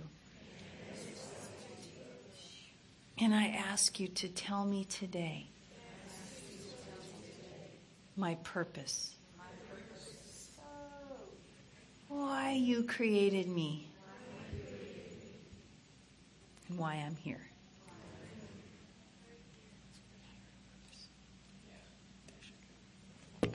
And 3.17 3.33
I 3.33 3.47
ask 3.71 3.97
you 3.97 4.09
to 4.09 4.27
tell 4.27 4.65
me 4.65 4.83
today 4.83 5.47
my 8.17 8.35
purpose. 8.43 9.15
Why 12.09 12.51
you 12.51 12.83
created 12.83 13.47
me. 13.47 13.87
And 16.67 16.77
why 16.77 16.95
I'm 16.95 17.15
here. 17.15 17.47
So 23.41 23.49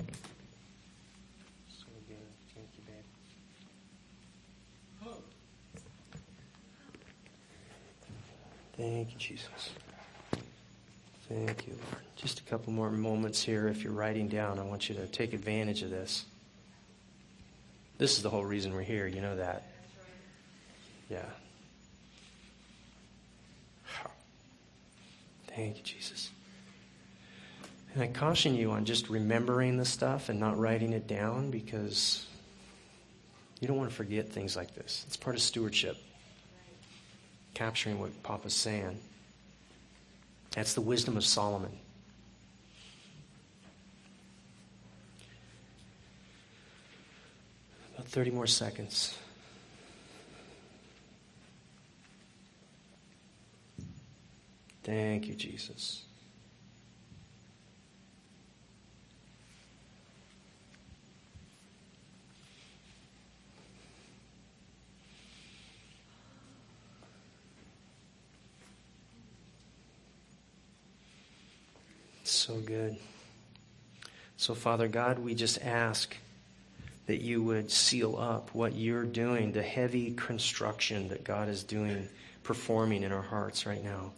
good. 2.08 2.16
Thank 2.54 2.68
you, 2.78 2.82
babe. 2.86 3.04
Thank 8.76 9.12
you, 9.12 9.18
Jesus. 9.18 9.70
Thank 11.28 11.66
you, 11.66 11.72
Lord. 11.72 12.02
Just 12.16 12.40
a 12.40 12.42
couple 12.42 12.72
more 12.72 12.90
moments 12.90 13.42
here. 13.42 13.68
If 13.68 13.82
you're 13.82 13.92
writing 13.92 14.28
down, 14.28 14.58
I 14.58 14.62
want 14.62 14.88
you 14.88 14.94
to 14.96 15.06
take 15.06 15.32
advantage 15.32 15.82
of 15.82 15.90
this. 15.90 16.24
This 17.98 18.16
is 18.16 18.22
the 18.22 18.30
whole 18.30 18.44
reason 18.44 18.74
we're 18.74 18.82
here. 18.82 19.06
You 19.06 19.20
know 19.20 19.36
that. 19.36 19.62
Yeah. 21.08 21.24
Thank 25.48 25.76
you, 25.76 25.82
Jesus. 25.84 26.30
And 27.94 28.02
I 28.02 28.08
caution 28.08 28.56
you 28.56 28.72
on 28.72 28.84
just 28.84 29.08
remembering 29.08 29.76
the 29.76 29.84
stuff 29.84 30.28
and 30.28 30.40
not 30.40 30.58
writing 30.58 30.92
it 30.92 31.06
down 31.06 31.52
because 31.52 32.26
you 33.60 33.68
don't 33.68 33.76
want 33.76 33.88
to 33.88 33.94
forget 33.94 34.30
things 34.30 34.56
like 34.56 34.74
this. 34.74 35.04
It's 35.06 35.16
part 35.16 35.36
of 35.36 35.42
stewardship, 35.42 35.96
capturing 37.54 37.98
what 37.98 38.22
Papa's 38.22 38.54
saying. 38.54 38.98
That's 40.50 40.74
the 40.74 40.80
wisdom 40.80 41.16
of 41.16 41.24
Solomon. 41.24 41.72
About 47.94 48.06
30 48.06 48.30
more 48.32 48.46
seconds. 48.46 49.16
Thank 54.82 55.28
you, 55.28 55.34
Jesus. 55.34 56.04
So 72.46 72.56
good. 72.56 72.98
So, 74.36 74.52
Father 74.52 74.86
God, 74.86 75.18
we 75.18 75.34
just 75.34 75.62
ask 75.62 76.14
that 77.06 77.22
you 77.22 77.42
would 77.42 77.70
seal 77.70 78.18
up 78.18 78.54
what 78.54 78.74
you're 78.74 79.06
doing, 79.06 79.52
the 79.52 79.62
heavy 79.62 80.12
construction 80.12 81.08
that 81.08 81.24
God 81.24 81.48
is 81.48 81.64
doing, 81.64 82.06
performing 82.42 83.02
in 83.02 83.12
our 83.12 83.22
hearts 83.22 83.64
right 83.64 83.82
now, 83.82 84.12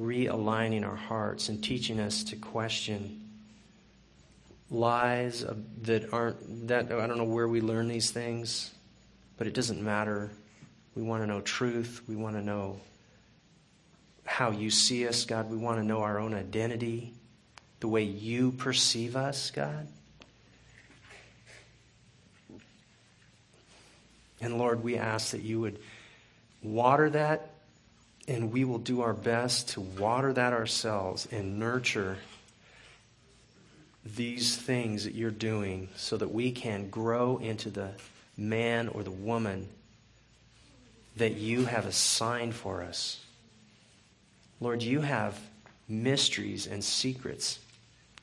realigning 0.00 0.88
our 0.88 0.96
hearts 0.96 1.50
and 1.50 1.62
teaching 1.62 2.00
us 2.00 2.24
to 2.24 2.36
question 2.36 3.20
lies 4.70 5.44
that 5.82 6.10
aren't 6.14 6.68
that 6.68 6.90
I 6.90 7.06
don't 7.06 7.18
know 7.18 7.24
where 7.24 7.46
we 7.46 7.60
learn 7.60 7.88
these 7.88 8.10
things, 8.10 8.70
but 9.36 9.46
it 9.46 9.52
doesn't 9.52 9.82
matter. 9.82 10.30
We 10.94 11.02
want 11.02 11.24
to 11.24 11.26
know 11.26 11.42
truth. 11.42 12.00
We 12.08 12.16
want 12.16 12.36
to 12.36 12.42
know 12.42 12.80
how 14.24 14.50
you 14.50 14.70
see 14.70 15.06
us, 15.06 15.26
God. 15.26 15.50
We 15.50 15.58
want 15.58 15.78
to 15.78 15.84
know 15.84 16.00
our 16.00 16.18
own 16.18 16.32
identity, 16.32 17.14
the 17.80 17.88
way 17.88 18.02
you 18.02 18.52
perceive 18.52 19.16
us, 19.16 19.50
God. 19.50 19.86
And 24.40 24.58
Lord, 24.58 24.82
we 24.82 24.96
ask 24.96 25.32
that 25.32 25.42
you 25.42 25.60
would 25.60 25.78
water 26.62 27.10
that 27.10 27.50
and 28.28 28.52
we 28.52 28.64
will 28.64 28.78
do 28.78 29.00
our 29.00 29.14
best 29.14 29.70
to 29.70 29.80
water 29.80 30.32
that 30.34 30.52
ourselves 30.52 31.26
and 31.32 31.58
nurture 31.58 32.18
these 34.04 34.56
things 34.56 35.04
that 35.04 35.14
you're 35.14 35.30
doing 35.30 35.88
so 35.96 36.16
that 36.16 36.32
we 36.32 36.52
can 36.52 36.90
grow 36.90 37.38
into 37.38 37.70
the 37.70 37.90
man 38.36 38.88
or 38.88 39.02
the 39.02 39.10
woman 39.10 39.68
that 41.16 41.36
you 41.36 41.64
have 41.64 41.86
assigned 41.86 42.54
for 42.54 42.82
us. 42.82 43.20
Lord, 44.60 44.82
you 44.82 45.00
have 45.00 45.38
mysteries 45.88 46.66
and 46.66 46.84
secrets, 46.84 47.58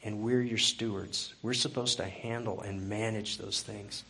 and 0.06 0.22
we're 0.22 0.42
your 0.42 0.60
stewards. 0.60 1.34
We're 1.42 1.56
supposed 1.56 1.98
to 1.98 2.06
handle 2.06 2.62
and 2.62 2.88
manage 2.88 3.40
those 3.40 3.62
things. 3.62 4.04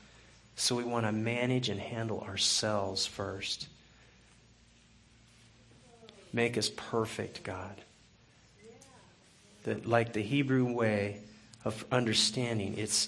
So 0.57 0.75
we 0.75 0.83
want 0.83 1.05
to 1.05 1.11
manage 1.13 1.69
and 1.69 1.79
handle 1.79 2.19
ourselves 2.19 3.05
first. 3.05 3.67
Make 6.33 6.57
us 6.57 6.69
perfect, 6.69 7.43
God. 7.43 7.73
That, 9.63 9.85
like 9.85 10.11
the 10.11 10.21
Hebrew 10.21 10.71
way 10.71 11.21
of 11.63 11.85
understanding, 11.91 12.75
it's 12.77 13.07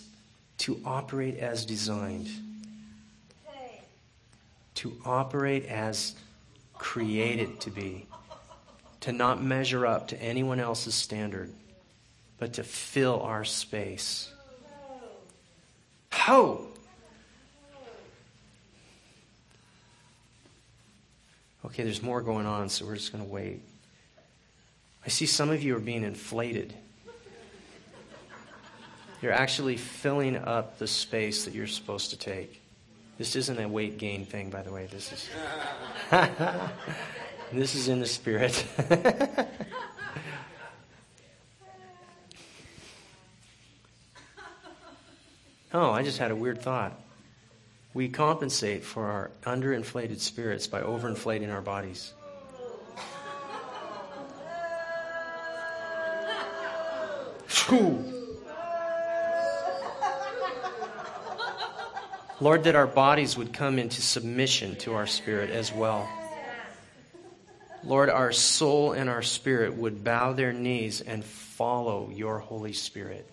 to 0.60 0.80
operate 0.86 1.38
as 1.38 1.66
designed, 1.66 2.30
to 4.76 4.96
operate 5.06 5.66
as 5.66 6.16
created 6.74 7.60
to 7.62 7.70
be, 7.70 8.08
to 9.02 9.12
not 9.12 9.44
measure 9.44 9.86
up 9.86 10.08
to 10.08 10.22
anyone 10.22 10.60
else's 10.60 10.96
standard, 10.96 11.52
but 12.40 12.54
to 12.54 12.64
fill 12.64 13.22
our 13.22 13.44
space. 13.44 14.32
Ho! 16.14 16.68
Okay, 21.66 21.84
there's 21.84 22.02
more 22.02 22.22
going 22.22 22.46
on, 22.46 22.70
so 22.70 22.86
we're 22.86 22.96
just 22.96 23.12
going 23.12 23.24
to 23.24 23.30
wait. 23.30 23.62
I 25.06 25.10
see 25.10 25.26
some 25.26 25.50
of 25.50 25.64
you 25.64 25.76
are 25.76 25.82
being 25.82 26.04
inflated. 26.04 26.74
You're 29.22 29.34
actually 29.34 29.78
filling 29.78 30.38
up 30.38 30.78
the 30.80 30.88
space 30.88 31.46
that 31.46 31.54
you're 31.54 31.68
supposed 31.68 32.12
to 32.12 32.18
take. 32.18 32.62
This 33.18 33.36
isn't 33.36 33.60
a 33.60 33.68
weight 33.68 33.98
gain 33.98 34.26
thing, 34.26 34.50
by 34.50 34.62
the 34.62 34.72
way. 34.72 34.88
This 34.92 35.12
is 35.12 35.30
this 37.52 37.74
is 37.74 37.88
in 37.88 38.00
the 38.00 38.06
spirit. 38.06 38.64
oh, 45.74 45.92
I 45.92 46.04
just 46.04 46.18
had 46.18 46.32
a 46.32 46.36
weird 46.36 46.62
thought. 46.62 47.00
We 47.94 48.10
compensate 48.10 48.84
for 48.84 49.06
our 49.06 49.32
underinflated 49.44 50.20
spirits 50.20 50.68
by 50.68 50.82
overinflating 50.82 51.52
our 51.52 51.62
bodies. 51.62 52.14
Lord, 62.40 62.66
that 62.66 62.76
our 62.76 62.88
bodies 62.88 63.36
would 63.36 63.52
come 63.52 63.80
into 63.80 64.02
submission 64.02 64.76
to 64.78 64.94
our 64.94 65.08
spirit 65.08 65.50
as 65.50 65.74
well. 65.74 66.08
Lord, 67.84 68.10
our 68.10 68.32
soul 68.32 68.92
and 68.92 69.10
our 69.10 69.24
spirit 69.24 69.76
would 69.76 70.04
bow 70.04 70.34
their 70.34 70.54
knees 70.54 71.02
and 71.02 71.26
follow 71.26 72.12
your 72.14 72.38
Holy 72.38 72.74
Spirit, 72.74 73.28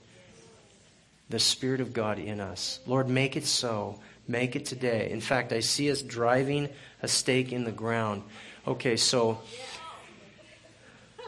the 1.29 1.39
Spirit 1.39 1.81
of 1.81 1.93
God 1.93 2.19
in 2.19 2.41
us. 2.41 2.81
Lord, 2.87 3.09
make 3.09 3.37
it 3.37 3.47
so. 3.47 4.01
Make 4.27 4.57
it 4.57 4.65
today. 4.65 5.11
In 5.11 5.21
fact, 5.21 5.53
I 5.53 5.61
see 5.61 5.91
us 5.91 6.03
driving 6.03 6.69
a 7.03 7.09
stake 7.09 7.53
in 7.53 7.65
the 7.65 7.73
ground. 7.73 8.23
Okay, 8.67 8.97
so 8.97 9.41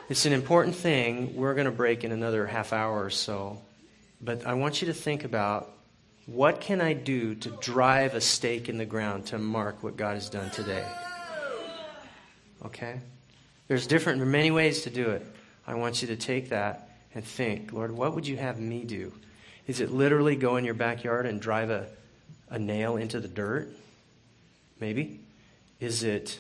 it's 0.08 0.24
an 0.24 0.32
important 0.32 0.74
thing. 0.76 1.36
We're 1.36 1.54
going 1.54 1.66
to 1.66 1.70
break 1.70 2.04
in 2.04 2.12
another 2.12 2.46
half 2.46 2.72
hour 2.72 3.04
or 3.04 3.10
so. 3.10 3.60
But 4.20 4.46
I 4.46 4.54
want 4.54 4.80
you 4.80 4.86
to 4.86 4.94
think 4.94 5.24
about 5.24 5.70
what 6.26 6.60
can 6.60 6.80
I 6.80 6.92
do 6.92 7.34
to 7.36 7.50
drive 7.60 8.14
a 8.14 8.20
stake 8.20 8.68
in 8.68 8.78
the 8.78 8.86
ground 8.86 9.26
to 9.26 9.38
mark 9.38 9.82
what 9.82 9.96
God 9.96 10.14
has 10.14 10.28
done 10.30 10.50
today? 10.50 10.84
Okay? 12.64 13.00
There's 13.68 13.86
different, 13.86 14.26
many 14.26 14.50
ways 14.50 14.82
to 14.82 14.90
do 14.90 15.10
it. 15.10 15.26
I 15.66 15.74
want 15.74 16.02
you 16.02 16.08
to 16.08 16.16
take 16.16 16.48
that 16.50 16.90
and 17.14 17.24
think, 17.24 17.72
Lord, 17.72 17.92
what 17.92 18.14
would 18.14 18.26
you 18.26 18.36
have 18.36 18.58
me 18.58 18.84
do? 18.84 19.12
Is 19.66 19.80
it 19.80 19.90
literally 19.90 20.36
go 20.36 20.56
in 20.56 20.64
your 20.64 20.74
backyard 20.74 21.26
and 21.26 21.40
drive 21.40 21.70
a 21.70 21.88
a 22.48 22.58
nail 22.58 22.96
into 22.96 23.20
the 23.20 23.28
dirt? 23.28 23.68
Maybe. 24.80 25.20
Is 25.80 26.02
it, 26.02 26.38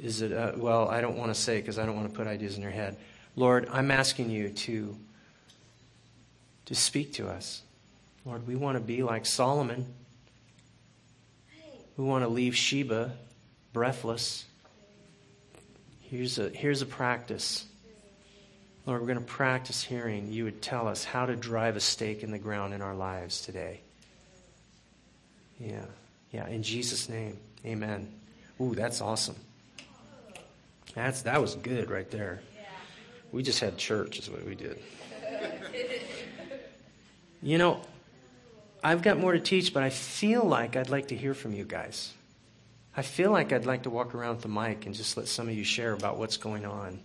is 0.00 0.22
it, 0.22 0.32
uh, 0.32 0.52
well, 0.56 0.88
I 0.88 1.00
don't 1.00 1.16
want 1.16 1.34
to 1.34 1.40
say 1.40 1.60
because 1.60 1.78
I 1.78 1.86
don't 1.86 1.96
want 1.96 2.10
to 2.10 2.16
put 2.16 2.26
ideas 2.26 2.56
in 2.56 2.62
your 2.62 2.70
head. 2.70 2.96
Lord, 3.36 3.68
I'm 3.70 3.90
asking 3.90 4.30
you 4.30 4.50
to, 4.50 4.96
to 6.66 6.74
speak 6.74 7.14
to 7.14 7.28
us. 7.28 7.62
Lord, 8.24 8.46
we 8.46 8.56
want 8.56 8.76
to 8.76 8.80
be 8.82 9.02
like 9.02 9.26
Solomon. 9.26 9.86
We 11.96 12.04
want 12.04 12.24
to 12.24 12.28
leave 12.28 12.56
Sheba 12.56 13.12
breathless. 13.72 14.44
Here's 16.00 16.38
a, 16.38 16.48
here's 16.48 16.82
a 16.82 16.86
practice. 16.86 17.66
Lord, 18.86 19.00
we're 19.00 19.06
going 19.06 19.18
to 19.18 19.24
practice 19.24 19.82
hearing. 19.82 20.30
You 20.30 20.44
would 20.44 20.60
tell 20.60 20.88
us 20.88 21.04
how 21.04 21.26
to 21.26 21.36
drive 21.36 21.76
a 21.76 21.80
stake 21.80 22.22
in 22.22 22.30
the 22.30 22.38
ground 22.38 22.74
in 22.74 22.82
our 22.82 22.94
lives 22.94 23.40
today. 23.40 23.80
Yeah. 25.58 25.84
Yeah. 26.32 26.46
In 26.48 26.62
Jesus' 26.62 27.08
name. 27.08 27.38
Amen. 27.64 28.12
Ooh, 28.60 28.74
that's 28.74 29.00
awesome. 29.00 29.36
That's 30.94 31.22
that 31.22 31.40
was 31.40 31.54
good 31.56 31.90
right 31.90 32.10
there. 32.10 32.40
We 33.32 33.42
just 33.42 33.58
had 33.58 33.76
church 33.76 34.18
is 34.18 34.30
what 34.30 34.44
we 34.44 34.54
did. 34.54 34.78
You 37.42 37.58
know, 37.58 37.82
I've 38.82 39.02
got 39.02 39.18
more 39.18 39.34
to 39.34 39.38
teach, 39.38 39.74
but 39.74 39.82
I 39.82 39.90
feel 39.90 40.44
like 40.44 40.76
I'd 40.76 40.88
like 40.88 41.08
to 41.08 41.14
hear 41.14 41.34
from 41.34 41.52
you 41.52 41.64
guys. 41.64 42.10
I 42.96 43.02
feel 43.02 43.30
like 43.30 43.52
I'd 43.52 43.66
like 43.66 43.82
to 43.82 43.90
walk 43.90 44.14
around 44.14 44.36
with 44.36 44.42
the 44.44 44.48
mic 44.48 44.86
and 44.86 44.94
just 44.94 45.18
let 45.18 45.28
some 45.28 45.48
of 45.48 45.54
you 45.54 45.62
share 45.62 45.92
about 45.92 46.16
what's 46.16 46.38
going 46.38 46.64
on. 46.64 47.00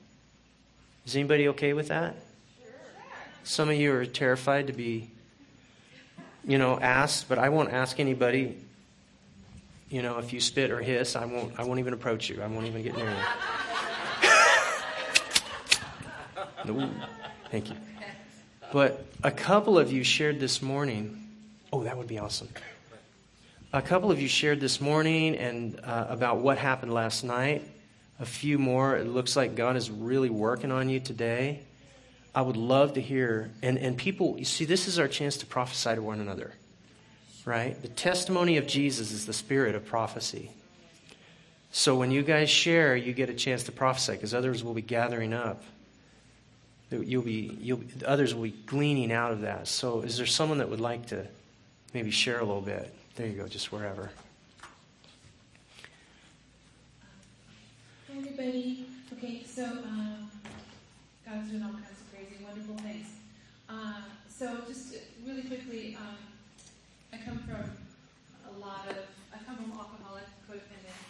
Is 1.10 1.16
anybody 1.16 1.48
okay 1.48 1.74
with 1.74 1.88
that? 1.88 2.16
Some 3.44 3.68
of 3.68 3.76
you 3.76 3.92
are 3.94 4.06
terrified 4.06 4.68
to 4.68 4.74
be 4.74 5.10
you 6.44 6.60
know, 6.60 6.80
asked, 6.80 7.28
but 7.28 7.40
I 7.40 7.50
won't 7.50 7.74
ask 7.74 8.00
anybody. 8.00 8.56
You 9.90 10.04
know, 10.04 10.20
if 10.20 10.34
you 10.34 10.40
spit 10.40 10.70
or 10.70 10.80
hiss, 10.82 11.16
I 11.16 11.26
won't. 11.26 11.60
I 11.60 11.64
won't 11.64 11.80
even 11.80 11.94
approach 11.94 12.30
you. 12.30 12.44
I 12.44 12.46
won't 12.46 12.68
even 12.68 12.84
get 12.84 12.96
near 12.96 13.10
you. 13.10 13.16
no, 16.74 16.92
thank 17.50 17.72
you. 17.72 17.76
But 18.72 19.04
a 19.24 19.32
couple 19.32 19.80
of 19.80 19.92
you 19.92 20.04
shared 20.04 20.40
this 20.40 20.62
morning. 20.62 21.28
Oh, 21.74 21.86
that 21.86 21.98
would 21.98 22.06
be 22.06 22.20
awesome. 22.20 22.50
A 23.74 23.82
couple 23.82 24.12
of 24.12 24.22
you 24.22 24.28
shared 24.28 24.60
this 24.60 24.80
morning 24.80 25.36
and 25.38 25.80
uh, 25.84 26.06
about 26.08 26.38
what 26.38 26.60
happened 26.60 26.94
last 26.94 27.24
night. 27.24 27.64
A 28.20 28.26
few 28.26 28.58
more. 28.58 28.98
It 28.98 29.08
looks 29.08 29.36
like 29.36 29.56
God 29.56 29.78
is 29.78 29.90
really 29.90 30.30
working 30.30 30.72
on 30.72 30.90
you 30.90 31.00
today. 31.00 31.62
I 32.36 32.42
would 32.42 32.58
love 32.58 32.94
to 32.94 33.02
hear, 33.02 33.50
and, 33.64 33.78
and 33.78 33.98
people, 33.98 34.36
you 34.38 34.46
see, 34.46 34.66
this 34.66 34.88
is 34.88 35.00
our 35.00 35.08
chance 35.08 35.38
to 35.38 35.46
prophesy 35.46 35.96
to 35.96 36.02
one 36.02 36.20
another, 36.20 36.54
right? 37.44 37.82
The 37.82 37.88
testimony 37.88 38.58
of 38.58 38.68
Jesus 38.68 39.12
is 39.12 39.26
the 39.26 39.34
spirit 39.34 39.74
of 39.74 39.86
prophecy. 39.86 40.52
So 41.72 41.96
when 41.96 42.12
you 42.12 42.22
guys 42.22 42.50
share, 42.50 42.96
you 42.96 43.14
get 43.14 43.30
a 43.30 43.34
chance 43.34 43.64
to 43.64 43.72
prophesy 43.72 44.14
because 44.14 44.34
others 44.34 44.64
will 44.64 44.74
be 44.74 44.82
gathering 44.82 45.34
up. 45.34 45.64
You'll 46.92 47.24
be, 47.24 47.58
you'll, 47.62 47.82
others 48.06 48.34
will 48.34 48.44
be 48.44 48.56
gleaning 48.66 49.12
out 49.12 49.32
of 49.32 49.42
that. 49.42 49.68
So 49.68 50.02
is 50.02 50.18
there 50.18 50.26
someone 50.26 50.58
that 50.58 50.70
would 50.70 50.82
like 50.82 51.08
to 51.08 51.28
maybe 51.94 52.12
share 52.12 52.40
a 52.40 52.44
little 52.44 52.62
bit? 52.62 52.94
There 53.16 53.28
you 53.28 53.34
go, 53.34 53.48
just 53.48 53.72
wherever. 53.72 54.12
Everybody. 58.40 58.86
Okay, 59.12 59.44
so 59.44 59.66
um, 59.66 60.32
God's 61.26 61.50
doing 61.50 61.62
all 61.62 61.72
kinds 61.72 61.92
of 61.92 62.14
crazy, 62.14 62.42
wonderful 62.42 62.76
things. 62.76 63.08
Uh, 63.68 64.02
so 64.30 64.62
just 64.66 64.96
really 65.28 65.42
quickly, 65.42 65.98
um, 66.00 66.16
I 67.12 67.18
come 67.18 67.40
from 67.40 67.70
a 68.48 68.60
lot 68.60 68.88
of, 68.90 68.96
I 69.34 69.44
come 69.46 69.58
from 69.58 69.72
alcoholic, 69.74 70.24
codependent 70.48 71.04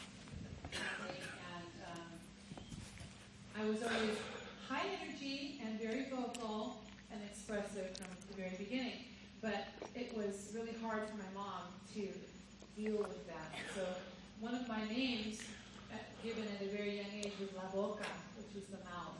family, 0.71 1.19
and 1.53 1.69
um, 1.93 2.07
I 3.59 3.69
was 3.69 3.83
always 3.83 4.17
high 4.67 4.87
energy 4.99 5.61
and 5.63 5.79
very 5.79 6.05
vocal 6.09 6.77
and 7.11 7.21
expressive 7.29 7.95
from 7.95 8.07
the 8.31 8.41
very 8.41 8.55
beginning. 8.57 9.05
But 9.41 9.67
it 9.95 10.17
was 10.17 10.49
really 10.55 10.73
hard 10.81 11.07
for 11.07 11.17
my 11.17 11.31
mom 11.35 11.61
to 11.93 12.07
deal 12.75 12.97
with 12.97 13.27
that. 13.27 13.53
So 13.75 13.85
one 14.39 14.55
of 14.55 14.67
my 14.67 14.83
names, 14.87 15.41
given 16.23 16.43
at 16.43 16.61
a 16.61 16.69
very 16.75 16.97
young 16.97 17.13
age 17.15 17.31
was 17.39 17.49
la 17.55 17.63
boca, 17.71 18.03
which 18.35 18.51
was 18.53 18.65
the 18.67 18.77
mouth. 18.83 19.15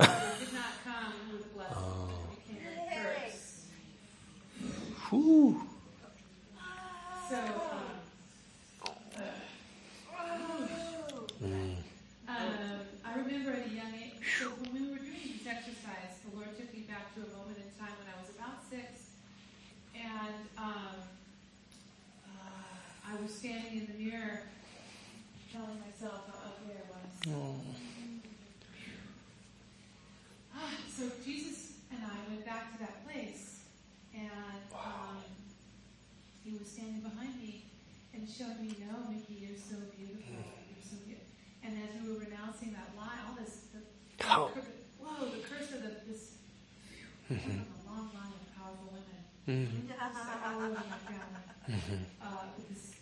it 0.00 0.44
did 0.44 0.52
not 0.54 0.72
come 0.82 1.12
with 1.30 1.54
blessing. 1.54 1.76
Oh. 1.76 2.10
It 2.32 2.48
became 2.48 2.66
a 2.66 2.94
curse. 2.94 3.66
So, 7.30 7.38
um, 7.38 7.44
uh, 9.16 9.20
um, 12.28 12.80
I 13.04 13.14
remember 13.16 13.52
at 13.52 13.66
a 13.66 13.70
young 13.70 13.94
age, 13.94 14.12
so 14.38 14.48
when 14.48 14.72
we 14.74 14.90
were 14.90 14.98
doing 14.98 15.38
this 15.38 15.46
exercise, 15.46 16.18
the 16.28 16.36
Lord 16.36 16.56
took 16.58 16.74
me 16.74 16.80
back 16.80 17.14
to 17.14 17.20
a 17.20 17.30
moment 17.38 17.58
in 17.58 17.70
time 17.78 17.94
when 18.02 18.08
I 18.10 18.20
was 18.20 18.30
about 18.34 18.64
six, 18.68 19.14
and 19.94 20.34
um, 20.58 20.98
uh, 22.26 23.08
I 23.08 23.22
was 23.22 23.32
standing 23.32 23.78
in 23.78 23.86
the 23.86 24.02
mirror 24.02 24.42
telling 25.52 25.78
myself 25.80 26.24
how 26.32 26.48
ugly 26.48 26.74
I 26.80 26.84
was. 26.88 27.12
Oh. 27.28 27.60
Ah, 30.54 30.70
so 30.88 31.04
Jesus 31.24 31.72
and 31.90 32.00
I 32.04 32.16
went 32.28 32.44
back 32.44 32.72
to 32.72 32.78
that 32.80 33.04
place, 33.04 33.60
and 34.14 34.60
um, 34.74 35.20
he 36.44 36.56
was 36.56 36.68
standing 36.68 37.00
behind 37.00 37.36
me 37.40 37.64
and 38.14 38.28
showed 38.28 38.60
me, 38.60 38.74
"No, 38.80 39.10
Mickey, 39.12 39.44
you're 39.48 39.58
so 39.60 39.76
beautiful. 39.96 40.40
You're 40.72 40.84
so 40.84 40.96
good." 41.06 41.20
And 41.64 41.78
as 41.78 41.90
we 42.02 42.12
were 42.12 42.20
renouncing 42.20 42.72
that 42.72 42.90
lie, 42.96 43.18
all 43.28 43.36
this, 43.36 43.68
the, 43.72 43.80
the 43.80 44.24
Oh. 44.30 44.50
cur- 44.54 44.62
whoa, 45.00 45.28
the 45.30 45.40
curse 45.48 45.70
of 45.72 45.82
the, 45.82 45.92
this 46.08 46.32
Mhm. 47.30 47.64
a 47.64 47.90
long 47.90 48.10
line 48.12 48.32
of 48.34 48.44
powerful 48.56 48.92
women 48.92 49.22
Mhm. 49.48 49.88
all 50.44 50.60
over 50.60 50.74
my. 50.74 50.82
Mhm. 51.72 52.04
Uh, 52.20 52.44
this 52.68 52.94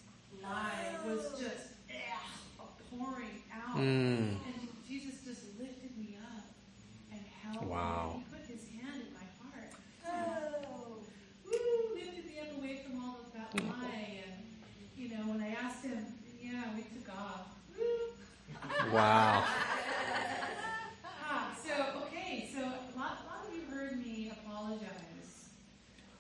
lie 0.43 0.95
was 1.07 1.23
just 1.41 1.41
ugh, 1.41 1.49
pouring 1.49 1.59
out. 1.59 1.70
Mm. 3.81 4.37
And 4.45 4.69
Jesus 4.87 5.25
just 5.25 5.59
lifted 5.59 5.97
me 5.97 6.19
up 6.21 6.45
and 7.11 7.21
held 7.43 7.67
Wow. 7.67 8.13
me. 8.17 8.25
He 8.29 8.37
put 8.37 8.47
his 8.47 8.69
hand 8.77 9.01
in 9.07 9.15
my 9.15 9.25
heart. 9.41 9.73
Oh. 10.07 10.99
Woo, 11.47 11.95
lifted 11.95 12.27
me 12.27 12.41
up 12.41 12.59
away 12.59 12.83
from 12.85 13.03
all 13.03 13.21
of 13.25 13.33
that 13.33 13.55
lie. 13.65 14.21
And, 14.27 14.45
you 14.97 15.09
know, 15.09 15.33
when 15.33 15.41
I 15.43 15.53
asked 15.53 15.83
him, 15.85 16.05
yeah, 16.43 16.65
we 16.77 16.83
took 16.83 17.09
off. 17.09 17.47
Woo. 17.75 18.93
Wow. 18.93 19.45
Ah, 21.33 21.57
so, 21.65 22.03
okay, 22.07 22.51
so 22.53 22.59
a 22.59 22.91
lot, 22.99 23.23
a 23.23 23.27
lot 23.31 23.47
of 23.49 23.55
you 23.55 23.63
heard 23.73 24.05
me 24.05 24.33
apologize 24.33 25.49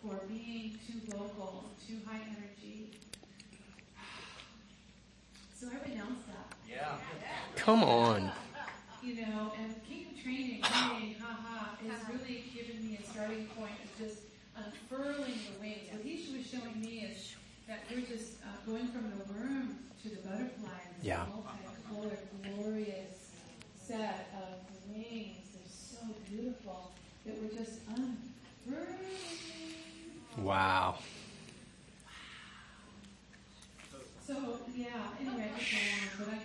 for 0.01 0.21
being 0.29 0.79
too 0.87 1.01
vocal, 1.11 1.65
too 1.85 1.97
high 2.07 2.21
energy. 2.31 2.93
So 5.53 5.67
I 5.67 5.91
renounce 5.91 6.25
that. 6.29 6.41
Come 7.71 7.85
on. 7.85 8.33
You 9.01 9.15
know, 9.15 9.53
and 9.57 9.73
kingdom 9.89 10.15
training, 10.21 10.61
training, 10.61 11.15
haha, 11.23 11.77
has 11.87 12.03
really 12.09 12.43
given 12.53 12.85
me 12.85 12.99
a 13.01 13.07
starting 13.09 13.47
point 13.57 13.71
of 13.85 13.97
just 13.97 14.23
unfurling 14.57 15.39
the 15.47 15.61
wings. 15.61 15.87
What 15.93 16.03
he 16.03 16.37
was 16.37 16.51
showing 16.51 16.81
me 16.81 17.07
is 17.09 17.37
that 17.69 17.85
we're 17.89 18.01
just 18.01 18.43
uh, 18.43 18.49
going 18.67 18.89
from 18.89 19.13
the 19.17 19.33
worm 19.33 19.79
to 20.03 20.09
the 20.09 20.17
butterfly. 20.17 20.81
This 20.99 21.07
Yeah. 21.07 21.27
multicolored, 21.31 22.19
glorious 22.43 23.31
set 23.81 24.35
of 24.35 24.67
wings. 24.93 25.39
They're 25.55 25.71
so 25.71 26.13
beautiful 26.29 26.91
that 27.25 27.41
we're 27.41 27.57
just 27.57 27.87
unfurling. 27.87 29.07
Wow. 30.39 30.97
So, 34.27 34.59
yeah, 34.77 34.87
anyway, 35.21 35.51
I 35.55 35.59
could 35.59 36.27
go 36.27 36.33
on, 36.33 36.41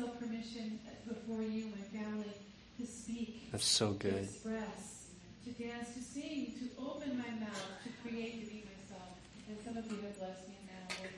but 0.00 0.06
myself 0.06 0.20
permission 0.20 0.78
before 1.06 1.42
you, 1.42 1.66
my 1.66 1.98
family, 1.98 2.32
to 2.78 2.86
speak, 2.86 3.50
That's 3.52 3.64
so 3.64 3.90
good. 3.92 4.00
to 4.02 4.10
good. 4.10 4.24
express, 4.24 5.10
to 5.44 5.50
dance, 5.52 5.94
to 5.94 6.02
sing, 6.02 6.54
to 6.58 6.82
open 6.82 7.18
my 7.18 7.30
mouth, 7.44 7.68
to 7.84 7.90
create, 8.08 8.44
to 8.44 8.50
be 8.50 8.62
myself. 8.64 9.08
And 9.48 9.58
some 9.64 9.76
of 9.76 9.84
you 9.90 9.98
have 10.02 10.18
blessed 10.18 10.48
me 10.48 10.54
in 10.60 10.66
that 10.72 10.88
way. 11.00 11.10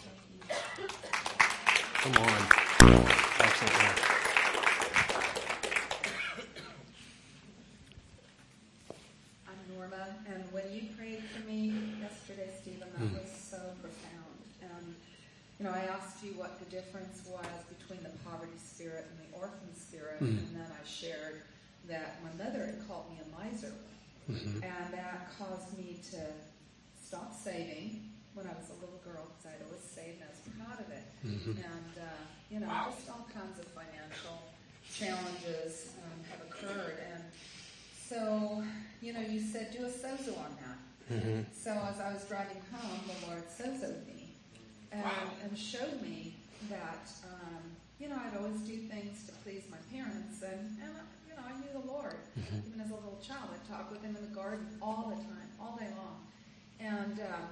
Thank 0.00 0.20
you. 0.32 0.88
Come 2.02 2.16
on. 2.22 2.42
Excellent. 3.40 5.02
I'm 9.48 9.76
Norma, 9.76 10.06
and 10.26 10.42
when 10.52 10.64
you 10.72 10.82
prayed 10.96 11.22
for 11.24 11.46
me 11.48 11.72
yesterday, 12.00 12.50
Stephen, 12.60 12.88
that 12.96 13.02
Mm. 13.02 13.12
was 13.22 13.30
so 13.30 13.58
profound. 13.80 14.38
And, 14.62 14.94
you 15.58 15.64
know, 15.64 15.72
I 15.72 15.84
asked 15.84 16.22
you 16.24 16.32
what 16.34 16.58
the 16.58 16.66
difference 16.66 17.22
was 17.26 17.46
between 17.92 18.10
the 18.10 18.18
poverty 18.24 18.56
spirit 18.58 19.06
and 19.10 19.18
the 19.20 19.36
orphan 19.38 19.74
spirit, 19.76 20.20
Mm. 20.22 20.38
and 20.38 20.56
then 20.56 20.66
I 20.70 20.86
shared 20.86 21.42
that 21.88 22.22
my 22.22 22.32
mother 22.44 22.66
had 22.66 22.86
called 22.88 23.10
me 23.10 23.20
a 23.20 23.28
miser, 23.36 23.72
Mhm. 24.28 24.62
and 24.64 24.94
that 24.94 25.30
caused 25.38 25.76
me 25.76 25.98
to 26.10 26.32
stop 27.02 27.34
saving 27.34 28.12
when 28.34 28.46
I 28.46 28.52
was 28.54 28.70
a 28.70 28.74
little 28.74 28.98
girl, 29.04 29.26
because 29.36 29.52
I'd 29.52 29.62
always 29.66 29.82
saved 29.84 30.22
and 30.22 30.24
I 30.24 30.32
was 30.32 30.40
proud 30.56 30.80
of 30.80 30.90
it. 30.90 31.04
Mhm. 31.24 31.56
And, 31.64 31.98
uh, 31.98 32.24
you 32.50 32.60
know, 32.60 32.66
just 32.90 33.10
all 33.10 33.26
kinds 33.34 33.58
of 33.58 33.66
financial 33.68 34.42
challenges 34.90 35.90
um, 36.02 36.24
have 36.30 36.40
occurred. 36.48 36.98
And 37.12 37.24
so, 38.08 38.64
you 39.02 39.12
know, 39.12 39.20
you 39.20 39.40
said 39.40 39.72
do 39.72 39.84
a 39.84 39.90
sozo 39.90 40.38
on 40.38 40.56
that. 40.62 40.78
Mhm. 41.10 41.44
So 41.54 41.72
as 41.72 42.00
I 42.00 42.12
was 42.14 42.24
driving 42.24 42.62
home, 42.72 43.00
the 43.06 43.26
Lord 43.26 43.44
sozoed 43.50 44.06
me 44.06 44.34
and, 44.92 45.04
and 45.42 45.58
showed 45.58 46.00
me 46.00 46.36
that, 46.70 47.08
um, 47.24 47.76
you 48.02 48.08
know, 48.10 48.18
I'd 48.18 48.34
always 48.36 48.58
do 48.66 48.74
things 48.90 49.22
to 49.30 49.32
please 49.46 49.62
my 49.70 49.78
parents. 49.94 50.42
And, 50.42 50.74
and 50.82 50.90
you 51.30 51.38
know, 51.38 51.44
I 51.46 51.54
knew 51.62 51.70
the 51.70 51.86
Lord. 51.86 52.18
Mhm. 52.34 52.66
Even 52.66 52.80
as 52.82 52.90
a 52.90 52.98
little 52.98 53.22
child, 53.22 53.54
I'd 53.54 53.62
talk 53.70 53.90
with 53.94 54.02
him 54.02 54.16
in 54.18 54.22
the 54.26 54.34
garden 54.34 54.66
all 54.82 55.14
the 55.14 55.22
time, 55.22 55.48
all 55.62 55.78
day 55.78 55.86
long. 55.94 56.18
And, 56.82 57.20
uh, 57.20 57.46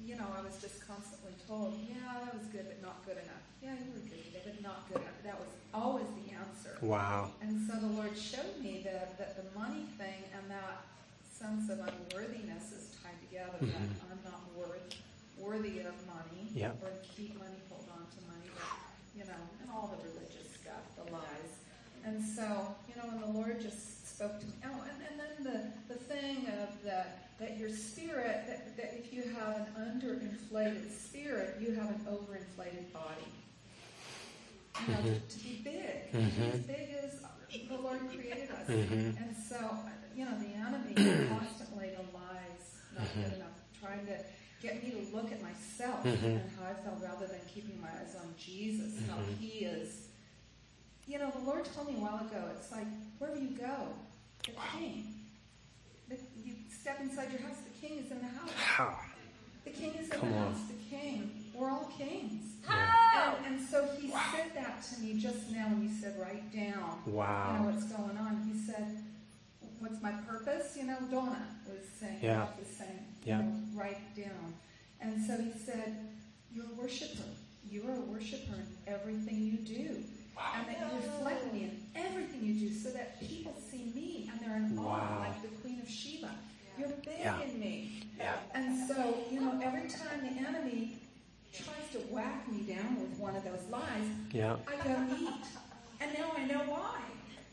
you 0.00 0.16
know, 0.16 0.24
I 0.32 0.40
was 0.40 0.56
just 0.56 0.80
constantly 0.88 1.36
told, 1.46 1.76
yeah, 1.84 2.24
that 2.24 2.32
was 2.32 2.46
good, 2.48 2.64
but 2.64 2.80
not 2.80 3.04
good 3.04 3.20
enough. 3.20 3.44
Yeah, 3.60 3.76
you 3.76 3.92
were 3.92 4.08
good, 4.08 4.24
but 4.32 4.56
not 4.64 4.88
good 4.88 5.02
enough. 5.04 5.20
That 5.22 5.36
was 5.38 5.52
always 5.76 6.08
the 6.24 6.32
answer. 6.32 6.80
Wow. 6.80 7.32
And 7.44 7.60
so 7.68 7.76
the 7.76 7.92
Lord 7.92 8.16
showed 8.16 8.56
me 8.64 8.80
that, 8.88 9.18
that 9.20 9.36
the 9.36 9.44
money 9.52 9.84
thing 10.00 10.24
and 10.32 10.50
that 10.50 10.88
sense 11.28 11.68
of 11.68 11.76
unworthiness 11.84 12.72
is 12.72 12.96
tied 13.04 13.20
together. 13.28 13.60
Mhm. 13.60 13.68
That 13.68 14.08
I'm 14.16 14.24
not 14.24 14.40
worth, 14.56 14.96
worthy 15.36 15.80
of 15.84 15.92
money 16.08 16.48
Yeah. 16.56 16.72
or 16.80 16.88
keep 17.04 17.36
money, 17.36 17.60
hold 17.68 17.84
on 17.92 18.08
to 18.08 18.18
money, 18.32 18.48
but, 18.56 18.64
you 19.16 19.24
know, 19.28 19.40
all 19.72 19.88
the 19.96 20.08
religious 20.08 20.54
stuff, 20.60 20.84
the 20.96 21.12
lies. 21.12 21.52
And 22.04 22.22
so, 22.24 22.74
you 22.88 22.94
know, 22.96 23.08
and 23.10 23.22
the 23.22 23.38
Lord 23.38 23.60
just 23.60 24.16
spoke 24.16 24.38
to 24.40 24.46
me. 24.46 24.52
Oh, 24.64 24.82
and, 24.88 24.98
and 25.10 25.20
then 25.20 25.72
the, 25.88 25.94
the 25.94 26.00
thing 26.00 26.46
of 26.62 26.82
the, 26.82 27.04
that 27.38 27.58
your 27.58 27.70
spirit, 27.70 28.44
that, 28.46 28.76
that 28.76 28.94
if 28.98 29.12
you 29.12 29.22
have 29.38 29.56
an 29.56 29.66
underinflated 30.00 30.90
spirit, 30.90 31.56
you 31.60 31.74
have 31.74 31.88
an 31.88 32.06
overinflated 32.08 32.92
body. 32.92 33.28
You 34.86 34.94
know, 34.94 35.00
Mhm. 35.00 35.28
to 35.28 35.38
be 35.40 35.60
big, 35.62 36.12
Mhm. 36.12 36.54
as 36.54 36.60
big 36.60 36.88
as 37.02 37.20
the 37.68 37.76
Lord 37.76 38.00
created 38.08 38.50
us. 38.50 38.66
Mhm. 38.68 39.16
And 39.20 39.36
so, 39.36 39.76
you 40.16 40.24
know, 40.24 40.38
the 40.38 40.54
enemy 40.54 40.94
constantly, 41.28 41.90
the 41.90 42.02
lies, 42.16 42.64
not 42.96 43.06
good 43.14 43.34
enough, 43.34 43.58
trying 43.80 44.06
to 44.06 44.16
get 44.62 44.82
me 44.82 44.90
to 44.92 44.99
look 45.12 45.30
at 45.32 45.40
myself 45.42 46.04
Mhm. 46.04 46.22
and 46.24 46.50
how 46.58 46.66
I 46.70 46.74
felt 46.74 47.00
rather 47.02 47.26
than 47.26 47.40
keeping 47.52 47.80
my 47.80 47.88
eyes 47.88 48.14
on 48.16 48.34
Jesus, 48.38 49.00
how 49.08 49.16
Mhm. 49.16 49.36
he 49.38 49.64
is. 49.64 50.06
You 51.06 51.18
know, 51.18 51.30
the 51.30 51.38
Lord 51.40 51.64
told 51.64 51.88
me 51.88 51.96
a 51.96 52.00
while 52.00 52.24
ago, 52.26 52.48
it's 52.56 52.70
like, 52.70 52.86
wherever 53.18 53.38
you 53.38 53.50
go, 53.50 53.88
the 54.46 54.52
king. 54.78 55.14
The, 56.08 56.18
you 56.44 56.54
step 56.70 57.00
inside 57.00 57.32
your 57.32 57.42
house, 57.42 57.56
the 57.58 57.86
king 57.86 57.98
is 57.98 58.10
in 58.10 58.18
the 58.20 58.28
house. 58.28 58.50
Wow. 58.78 58.98
The 59.64 59.70
king 59.70 59.94
is 59.94 60.04
in 60.06 60.10
Come 60.18 60.30
the 60.30 60.36
on. 60.38 60.52
house, 60.54 60.62
the 60.68 60.96
king. 60.96 61.50
We're 61.54 61.70
all 61.70 61.92
kings. 61.96 62.56
Yeah. 62.68 63.36
And, 63.36 63.46
and 63.58 63.68
so 63.68 63.86
he 63.96 64.10
said 64.10 64.54
that 64.54 64.82
to 64.82 65.00
me 65.00 65.14
just 65.20 65.50
now 65.50 65.68
when 65.68 65.82
you 65.82 65.90
said, 66.00 66.18
write 66.18 66.52
down 66.52 67.02
you 67.06 67.12
know, 67.12 67.18
Wow. 67.18 67.62
what's 67.66 67.84
going 67.84 68.16
on. 68.16 68.42
He 68.50 68.58
said, 68.66 69.02
what's 69.80 70.00
my 70.00 70.12
purpose? 70.12 70.76
You 70.76 70.84
know, 70.84 70.96
Dawna 71.10 71.42
was 71.68 71.86
saying, 71.98 72.20
Yeah. 72.22 72.46
was 72.58 72.68
saying, 72.76 73.04
Yeah. 73.24 73.38
you 73.40 73.44
know, 73.44 73.54
write 73.74 74.14
down. 74.16 74.54
And 75.02 75.24
so 75.24 75.36
he 75.40 75.52
said, 75.64 75.96
you're 76.52 76.64
a 76.66 76.80
worshiper. 76.80 77.24
You 77.70 77.84
are 77.88 77.94
a 77.96 78.00
worshiper 78.00 78.54
in 78.54 78.92
everything 78.92 79.42
you 79.42 79.58
do. 79.58 80.02
And 80.56 80.66
that 80.68 80.78
you 80.92 80.96
reflect 80.96 81.52
me 81.52 81.62
in 81.64 81.80
everything 81.94 82.42
you 82.42 82.68
do 82.68 82.74
so 82.74 82.90
that 82.90 83.20
people 83.20 83.54
see 83.70 83.92
me 83.94 84.30
and 84.32 84.40
they're 84.40 84.56
in 84.56 84.78
awe, 84.78 84.82
Wow. 84.82 85.18
like 85.20 85.42
the 85.42 85.48
Queen 85.60 85.80
of 85.80 85.88
Sheba. 85.88 86.30
You're 86.78 86.88
big 86.88 87.18
Yeah. 87.20 87.42
in 87.42 87.60
me. 87.60 88.02
Yeah. 88.18 88.36
And 88.54 88.88
so, 88.88 89.18
you 89.30 89.40
know, 89.40 89.60
every 89.62 89.88
time 89.88 90.20
the 90.22 90.46
enemy 90.48 90.96
tries 91.52 91.90
to 91.92 91.98
whack 92.12 92.48
me 92.50 92.62
down 92.74 93.00
with 93.00 93.18
one 93.18 93.36
of 93.36 93.44
those 93.44 93.62
lies, 93.70 94.06
Yeah. 94.32 94.56
I 94.66 94.76
go 94.82 95.06
eat. 95.18 95.46
And 96.00 96.12
now 96.18 96.30
I 96.36 96.44
know 96.46 96.60
why. 96.70 97.00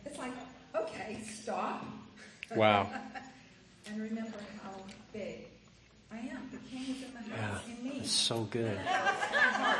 It's 0.05 0.17
like, 0.17 0.31
okay, 0.75 1.19
stop. 1.23 1.85
Wow. 2.55 2.89
and 3.87 4.01
remember 4.01 4.37
how 4.63 4.71
big 5.11 5.47
I 6.11 6.17
am. 6.17 6.49
The 6.51 6.57
king 6.69 6.95
is 6.95 7.03
in 7.03 7.13
the 7.13 7.29
Yeah. 7.29 7.41
house 7.51 7.61
in 7.67 7.83
me. 7.83 7.97
That's 7.99 8.11
so 8.11 8.43
good. 8.43 8.77
That's 8.85 9.31
my 9.31 9.37
heart. 9.37 9.79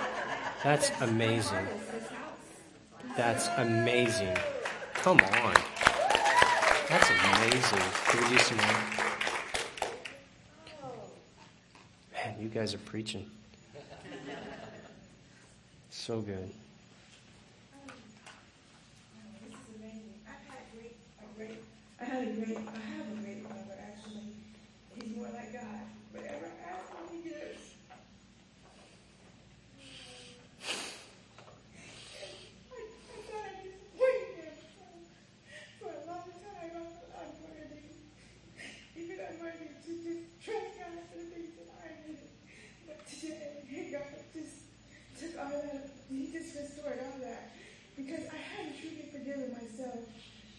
That's 0.64 0.90
My 1.00 1.06
amazing. 1.08 1.66
heart 1.66 1.76
is 1.76 1.88
this 1.92 2.08
house. 2.10 3.18
That's 3.18 3.48
amazing. 3.58 4.38
Come 4.96 5.20
on. 5.20 5.56
That's 6.90 7.10
amazing. 7.10 7.86
Can 8.06 8.24
we 8.24 8.30
do 8.38 8.44
some 8.44 8.58
more? 8.58 8.82
Man, 12.14 12.36
you 12.42 12.50
guys 12.50 12.74
are 12.74 12.78
preaching. 12.80 13.30
So 15.90 16.22
good. 16.22 16.50
Oh, 17.74 17.92
this 19.44 19.54
is 19.54 19.76
amazing. 19.76 20.14
I've 20.26 20.44
had 20.48 20.60
great, 20.74 20.96
a 21.20 21.38
great, 21.38 21.60
I 22.00 22.04
had 22.06 22.24
a 22.24 22.32
great, 22.46 22.58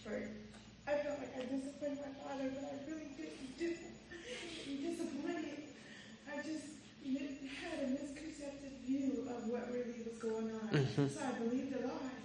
for, 0.08 0.24
I 0.88 0.96
felt 1.04 1.20
like 1.20 1.36
I 1.36 1.44
disciplined 1.44 2.00
my 2.00 2.12
father, 2.24 2.48
but 2.56 2.64
I 2.64 2.76
really 2.88 3.12
didn't 3.12 3.58
do 3.60 3.76
discipline 4.64 5.44
him. 5.44 5.62
I 6.32 6.36
just 6.40 6.80
had 7.60 7.84
a 7.84 7.86
misconceived 7.92 8.64
view 8.86 9.28
of 9.28 9.48
what 9.48 9.68
really 9.68 10.00
was 10.04 10.16
going 10.16 10.48
on. 10.48 10.68
Mm-hmm. 10.72 11.08
So 11.08 11.20
I 11.20 11.32
believed 11.38 11.76
a 11.76 11.86
lie. 11.86 12.24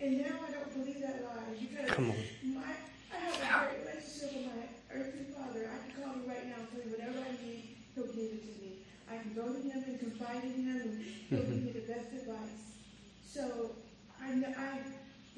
And 0.00 0.16
now 0.16 0.48
I 0.48 0.50
don't 0.50 0.72
believe 0.72 1.00
that 1.04 1.20
lie 1.24 1.52
because 1.60 1.90
Come 1.92 2.10
on. 2.10 2.16
my 2.56 2.72
I 3.12 3.16
have 3.44 3.68
a 3.68 3.68
great 3.68 3.84
relationship 3.84 4.32
with 4.32 4.48
my 4.48 4.64
earthly 4.96 5.26
father. 5.36 5.68
I 5.68 5.76
can 5.84 5.92
call 6.00 6.14
him 6.16 6.24
right 6.24 6.46
now 6.48 6.64
and 6.64 6.68
tell 6.72 6.80
him 6.80 6.88
whatever 6.88 7.20
I 7.20 7.32
need, 7.44 7.76
he'll 7.94 8.08
give 8.08 8.32
it 8.32 8.42
to 8.48 8.52
me. 8.64 8.80
I 9.12 9.20
can 9.20 9.34
go 9.34 9.52
to 9.52 9.60
him 9.60 9.76
and 9.76 9.98
confide 10.00 10.44
in 10.44 10.56
him 10.56 10.80
and 10.80 11.04
he'll 11.28 11.44
mm-hmm. 11.44 11.52
give 11.52 11.62
me 11.68 11.68
mm-hmm. 11.68 11.84
the 11.84 11.92
best 11.92 12.08
advice. 12.16 12.80
So 13.28 13.76
I, 14.22 14.32
I 14.56 14.80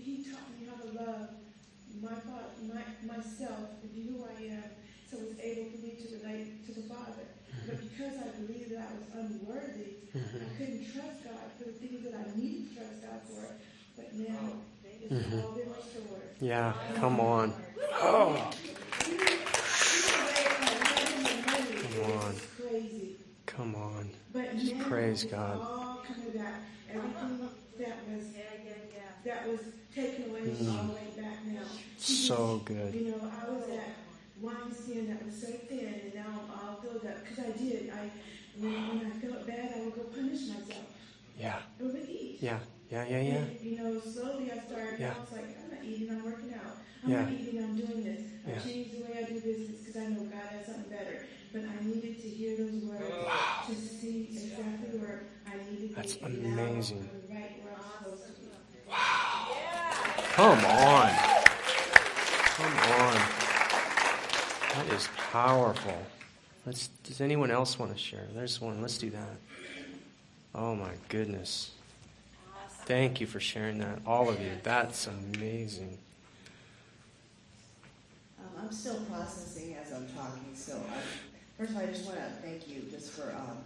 he 0.03 0.25
taught 0.25 0.51
me 0.59 0.67
how 0.67 0.77
to 0.83 0.89
love 0.99 1.29
my 2.01 2.15
fa- 2.15 2.55
my 2.63 2.83
myself 3.05 3.83
and 3.83 3.95
be 3.95 4.09
who 4.09 4.25
I 4.25 4.57
am 4.57 4.65
so 5.13 5.19
it's 5.21 5.41
able 5.45 5.69
for 5.71 5.79
me 5.85 5.93
to 5.93 6.07
relate 6.17 6.65
to 6.67 6.73
the 6.73 6.89
Father. 6.89 7.29
Mm-hmm. 7.29 7.69
But 7.69 7.81
because 7.85 8.15
I 8.17 8.29
believed 8.41 8.73
that 8.73 8.89
I 8.89 8.93
was 8.97 9.09
unworthy, 9.13 10.01
I 10.15 10.19
mm-hmm. 10.19 10.57
couldn't 10.57 10.85
trust 10.93 11.25
God 11.25 11.53
for 11.59 11.65
the 11.65 11.73
things 11.73 12.03
that 12.05 12.15
I 12.15 12.25
needed 12.35 12.71
to 12.71 12.77
trust 12.77 13.03
God 13.03 13.21
for. 13.29 13.45
But 13.97 14.15
now 14.15 14.39
oh, 14.41 15.05
it's 15.11 15.35
all 15.35 15.53
been 15.53 15.69
restored. 15.69 16.33
Mm-hmm. 16.41 16.47
Yeah, 16.47 16.73
come 16.97 17.21
on. 17.21 17.53
Oh, 18.01 18.51
Come 21.93 22.15
on. 22.15 22.35
Come 23.47 23.75
on. 23.75 24.11
Just 24.59 24.79
praise 24.81 25.25
God. 25.25 25.61
all 25.61 26.03
coming 26.07 26.39
back. 26.39 26.63
Everything 26.89 27.49
that 27.79 27.99
was 28.09 28.25
that 29.25 29.49
was 29.49 29.61
taken 29.95 30.31
away 30.31 30.41
is 30.41 30.69
all 30.69 30.85
the 30.85 30.93
way 30.95 31.09
back 31.17 31.45
now. 31.47 31.63
So 31.99 32.61
good. 32.65 32.95
You 32.95 33.11
know, 33.11 33.31
I 33.31 33.51
was 33.51 33.69
at 33.71 33.97
wine 34.41 34.75
stand 34.75 35.09
that 35.11 35.25
was 35.25 35.41
so 35.41 35.49
thin, 35.69 35.95
and 36.05 36.15
now 36.15 36.27
I'm 36.29 36.51
all 36.51 36.81
filled 36.83 37.07
up 37.07 37.23
because 37.25 37.45
I 37.45 37.51
did. 37.57 37.91
I 37.91 38.11
when, 38.59 38.73
when 38.89 39.07
I 39.07 39.11
felt 39.25 39.47
bad, 39.47 39.73
I 39.77 39.85
would 39.85 39.95
go 39.95 40.03
punish 40.03 40.49
myself. 40.49 40.85
Yeah, 41.39 41.57
I 41.81 41.83
would 41.83 41.97
eat. 42.09 42.39
yeah, 42.41 42.59
yeah, 42.91 43.07
yeah, 43.09 43.21
yeah. 43.21 43.35
And, 43.37 43.61
you 43.63 43.79
know, 43.83 44.01
slowly 44.01 44.53
I 44.53 44.59
started. 44.59 45.01
Yeah. 45.01 45.15
I 45.17 45.21
was 45.21 45.33
like, 45.33 45.57
I'm 45.65 45.71
not 45.75 45.85
eating. 45.85 46.11
I'm 46.11 46.25
working 46.25 46.53
out. 46.55 46.77
I'm 47.05 47.11
Yeah. 47.11 47.23
not 47.23 47.33
eating. 47.33 47.65
I'm 47.65 47.77
doing 47.77 48.05
this. 48.05 48.21
Yeah. 48.47 48.55
I 48.55 48.59
changed 48.59 48.93
the 48.99 49.03
way 49.05 49.19
I 49.19 49.25
do 49.25 49.41
business 49.41 49.81
because 49.81 49.97
I 49.97 50.07
know 50.09 50.25
God 50.25 50.49
has 50.53 50.67
something 50.67 50.91
better. 50.91 51.27
But 51.53 51.63
I 51.65 51.85
needed 51.85 52.21
to 52.23 52.29
hear 52.29 52.57
those 52.57 52.83
words 52.85 53.05
to 53.69 53.75
see 53.75 54.29
exactly 54.33 54.99
where 54.99 55.25
I 55.47 55.57
needed 55.71 55.97
to 55.97 56.23
now 56.23 56.63
amazing. 56.65 57.09
Right 57.31 57.61
where 57.65 57.75
I'm 57.77 58.05
supposed 58.05 58.37
to 58.37 58.42
be. 58.93 60.23
Come 60.35 60.65
on. 60.65 61.11
Come 62.57 62.77
on. 63.01 63.15
That 64.75 64.87
is 64.93 65.09
powerful. 65.31 65.99
Let's, 66.65 66.89
does 67.05 67.21
anyone 67.21 67.51
else 67.51 67.79
want 67.79 67.93
to 67.93 67.99
share? 67.99 68.27
There's 68.35 68.61
one. 68.61 68.81
Let's 68.81 68.99
do 68.99 69.11
that. 69.11 69.37
Oh 70.55 70.75
my 70.75 70.93
goodness. 71.09 71.73
Thank 72.85 73.21
you 73.21 73.27
for 73.27 73.41
sharing 73.41 73.79
that. 73.79 74.01
All 74.07 74.29
of 74.29 74.41
you. 74.41 74.51
That's 74.63 75.07
amazing. 75.07 75.99
Um, 78.39 78.65
I'm 78.65 78.73
still 78.73 79.01
processing 79.11 79.77
as 79.83 79.93
I'm 79.93 80.07
talking, 80.09 80.55
so 80.55 80.81
I, 80.91 80.99
first 81.59 81.71
of 81.71 81.77
all, 81.77 81.83
I 81.83 81.87
just 81.87 82.05
want 82.07 82.19
to 82.19 82.25
thank 82.43 82.69
you 82.69 82.83
just 82.91 83.13
for 83.13 83.31
um, 83.31 83.59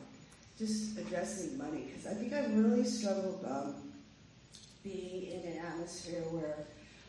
just 0.58 0.98
addressing 0.98 1.58
money 1.58 1.86
because 1.86 2.06
I 2.06 2.14
think 2.14 2.32
I 2.32 2.46
really 2.46 2.84
struggled 2.84 3.44
um, 3.48 3.74
being 4.90 5.32
in 5.32 5.52
an 5.52 5.58
atmosphere 5.58 6.22
where 6.30 6.58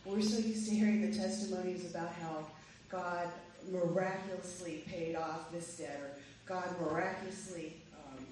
we're 0.05 0.21
so 0.21 0.39
used 0.39 0.67
to 0.69 0.75
hearing 0.75 1.09
the 1.09 1.15
testimonies 1.15 1.89
about 1.89 2.11
how 2.13 2.45
God 2.89 3.27
miraculously 3.71 4.83
paid 4.87 5.15
off 5.15 5.51
this 5.51 5.77
debt 5.77 5.99
or 6.01 6.11
God 6.45 6.63
miraculously, 6.81 7.73
um, 7.93 8.25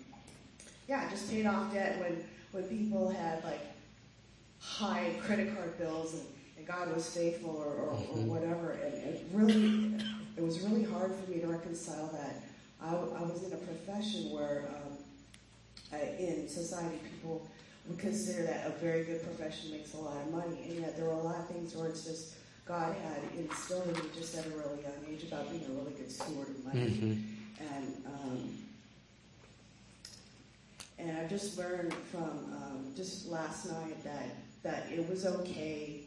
yeah, 0.87 1.09
just 1.09 1.29
paid 1.29 1.45
off 1.45 1.73
debt 1.73 1.99
when 1.99 2.23
when 2.55 2.63
people 2.63 3.09
had 3.09 3.43
like 3.43 3.59
high 4.61 5.11
credit 5.21 5.53
card 5.55 5.77
bills 5.77 6.13
and, 6.13 6.23
and 6.57 6.65
God 6.65 6.93
was 6.95 7.07
faithful 7.09 7.51
or, 7.51 7.65
or, 7.65 7.91
or 7.91 8.23
whatever. 8.23 8.71
And 8.71 8.93
it 8.93 9.25
really, 9.33 9.93
it 10.37 10.43
was 10.43 10.61
really 10.61 10.85
hard 10.85 11.13
for 11.13 11.29
me 11.29 11.41
to 11.41 11.47
reconcile 11.47 12.07
that. 12.13 12.43
I, 12.81 12.91
I 12.93 13.23
was 13.23 13.43
in 13.43 13.51
a 13.51 13.57
profession 13.57 14.31
where 14.31 14.69
um, 14.69 14.97
I, 15.91 16.15
in 16.17 16.47
society 16.47 16.97
people 17.11 17.45
would 17.87 17.99
consider 17.99 18.43
that 18.43 18.67
a 18.67 18.71
very 18.71 19.03
good 19.03 19.23
profession 19.23 19.71
makes 19.71 19.93
a 19.93 19.97
lot 19.97 20.17
of 20.17 20.31
money, 20.31 20.63
and 20.67 20.79
yet 20.79 20.95
there 20.97 21.05
were 21.05 21.11
a 21.11 21.23
lot 21.23 21.37
of 21.37 21.47
things 21.47 21.75
where 21.75 21.87
it's 21.87 22.03
just 22.03 22.35
God 22.65 22.95
had 22.95 23.21
instilled 23.37 23.87
in 23.87 23.93
me 23.93 24.09
just 24.15 24.35
at 24.35 24.45
a 24.45 24.49
really 24.49 24.81
young 24.81 25.05
age 25.07 25.23
about 25.23 25.49
being 25.51 25.63
a 25.65 25.79
really 25.79 25.93
good 25.93 26.11
steward 26.11 26.49
of 26.49 26.65
money. 26.65 26.79
Mm-hmm. 26.79 27.75
And 27.75 28.05
um, 28.07 28.57
and 30.97 31.17
I 31.17 31.27
just 31.27 31.57
learned 31.57 31.93
from 32.11 32.53
um, 32.53 32.93
just 32.95 33.27
last 33.27 33.71
night 33.71 34.03
that 34.03 34.35
that 34.63 34.87
it 34.91 35.07
was 35.07 35.25
okay 35.25 36.01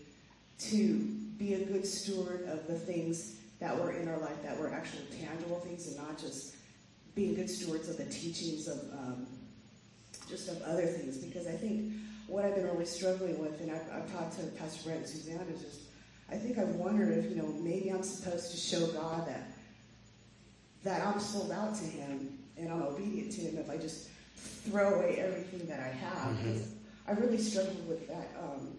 to 0.59 0.99
be 1.39 1.55
a 1.55 1.65
good 1.65 1.87
steward 1.87 2.49
of 2.49 2.67
the 2.67 2.77
things 2.77 3.37
that 3.61 3.77
were 3.77 3.93
in 3.93 4.09
our 4.09 4.19
life 4.19 4.43
that 4.43 4.59
were 4.59 4.73
actual 4.73 5.01
tangible 5.21 5.61
things 5.61 5.87
and 5.87 5.97
not 5.97 6.19
just 6.19 6.57
being 7.15 7.35
good 7.35 7.49
stewards 7.49 7.89
of 7.89 7.97
the 7.97 8.05
teachings 8.07 8.67
of 8.67 8.79
um, 8.93 9.27
just 10.29 10.49
of 10.49 10.61
other 10.63 10.87
things 10.87 11.19
because 11.19 11.47
I 11.47 11.53
think 11.53 11.93
what 12.27 12.45
I've 12.45 12.55
been 12.55 12.67
really 12.67 12.85
struggling 12.85 13.39
with 13.39 13.61
and 13.61 13.71
I've, 13.71 13.91
I've 13.93 14.13
talked 14.13 14.39
to 14.39 14.47
Pastor 14.59 14.85
Brent 14.85 15.01
and 15.01 15.09
Suzanne 15.09 15.47
is 15.53 15.63
just 15.63 15.81
I 16.31 16.37
think 16.37 16.59
I've 16.59 16.75
wondered 16.75 17.17
if 17.17 17.31
you 17.31 17.37
know 17.37 17.49
maybe 17.61 17.89
I'm 17.91 18.03
supposed 18.03 18.51
to 18.51 18.57
show 18.57 18.87
God 18.89 19.27
that 19.27 19.49
that 20.85 21.07
I'm 21.07 21.19
sold 21.21 21.51
out 21.53 21.75
to 21.77 21.85
Him 21.85 22.39
and 22.57 22.71
I'm 22.71 22.83
obedient 22.83 23.33
to 23.33 23.41
Him 23.43 23.59
if 23.59 23.71
I 23.71 23.77
just 23.77 24.09
throw 24.65 24.95
away 24.95 25.17
everything 25.17 25.67
that 25.69 25.81
I 25.81 25.89
have. 25.89 26.37
Because 26.45 26.69
I 27.07 27.13
really 27.13 27.39
struggled 27.39 27.89
with 27.89 28.07
that. 28.09 28.29
Um, 28.39 28.75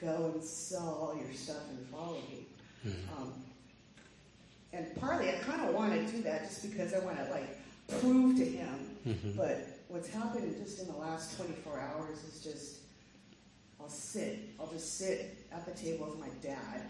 go 0.00 0.30
and 0.34 0.42
sell 0.42 0.98
all 1.00 1.16
your 1.16 1.32
stuff 1.34 1.62
and 1.70 1.86
follow 1.88 2.18
me. 2.30 2.46
Um, 3.16 3.32
and 4.72 4.86
partly 5.00 5.28
I 5.30 5.34
kind 5.38 5.68
of 5.68 5.74
want 5.74 5.92
to 5.92 6.12
do 6.12 6.22
that 6.22 6.44
just 6.44 6.62
because 6.68 6.92
I 6.94 6.98
want 7.00 7.16
to 7.18 7.30
like 7.30 7.58
prove 8.00 8.36
to 8.38 8.44
Him. 8.44 8.96
But 9.36 9.66
what's 9.88 10.08
happened 10.12 10.54
just 10.62 10.80
in 10.80 10.86
the 10.86 10.96
last 10.98 11.36
24 11.36 11.78
hours 11.80 12.22
is 12.24 12.42
just 12.42 12.76
I'll 13.80 13.88
sit. 13.88 14.38
I'll 14.58 14.66
just 14.72 14.98
sit 14.98 15.36
at 15.52 15.64
the 15.66 15.72
table 15.80 16.06
with 16.10 16.18
my 16.18 16.28
dad, 16.42 16.82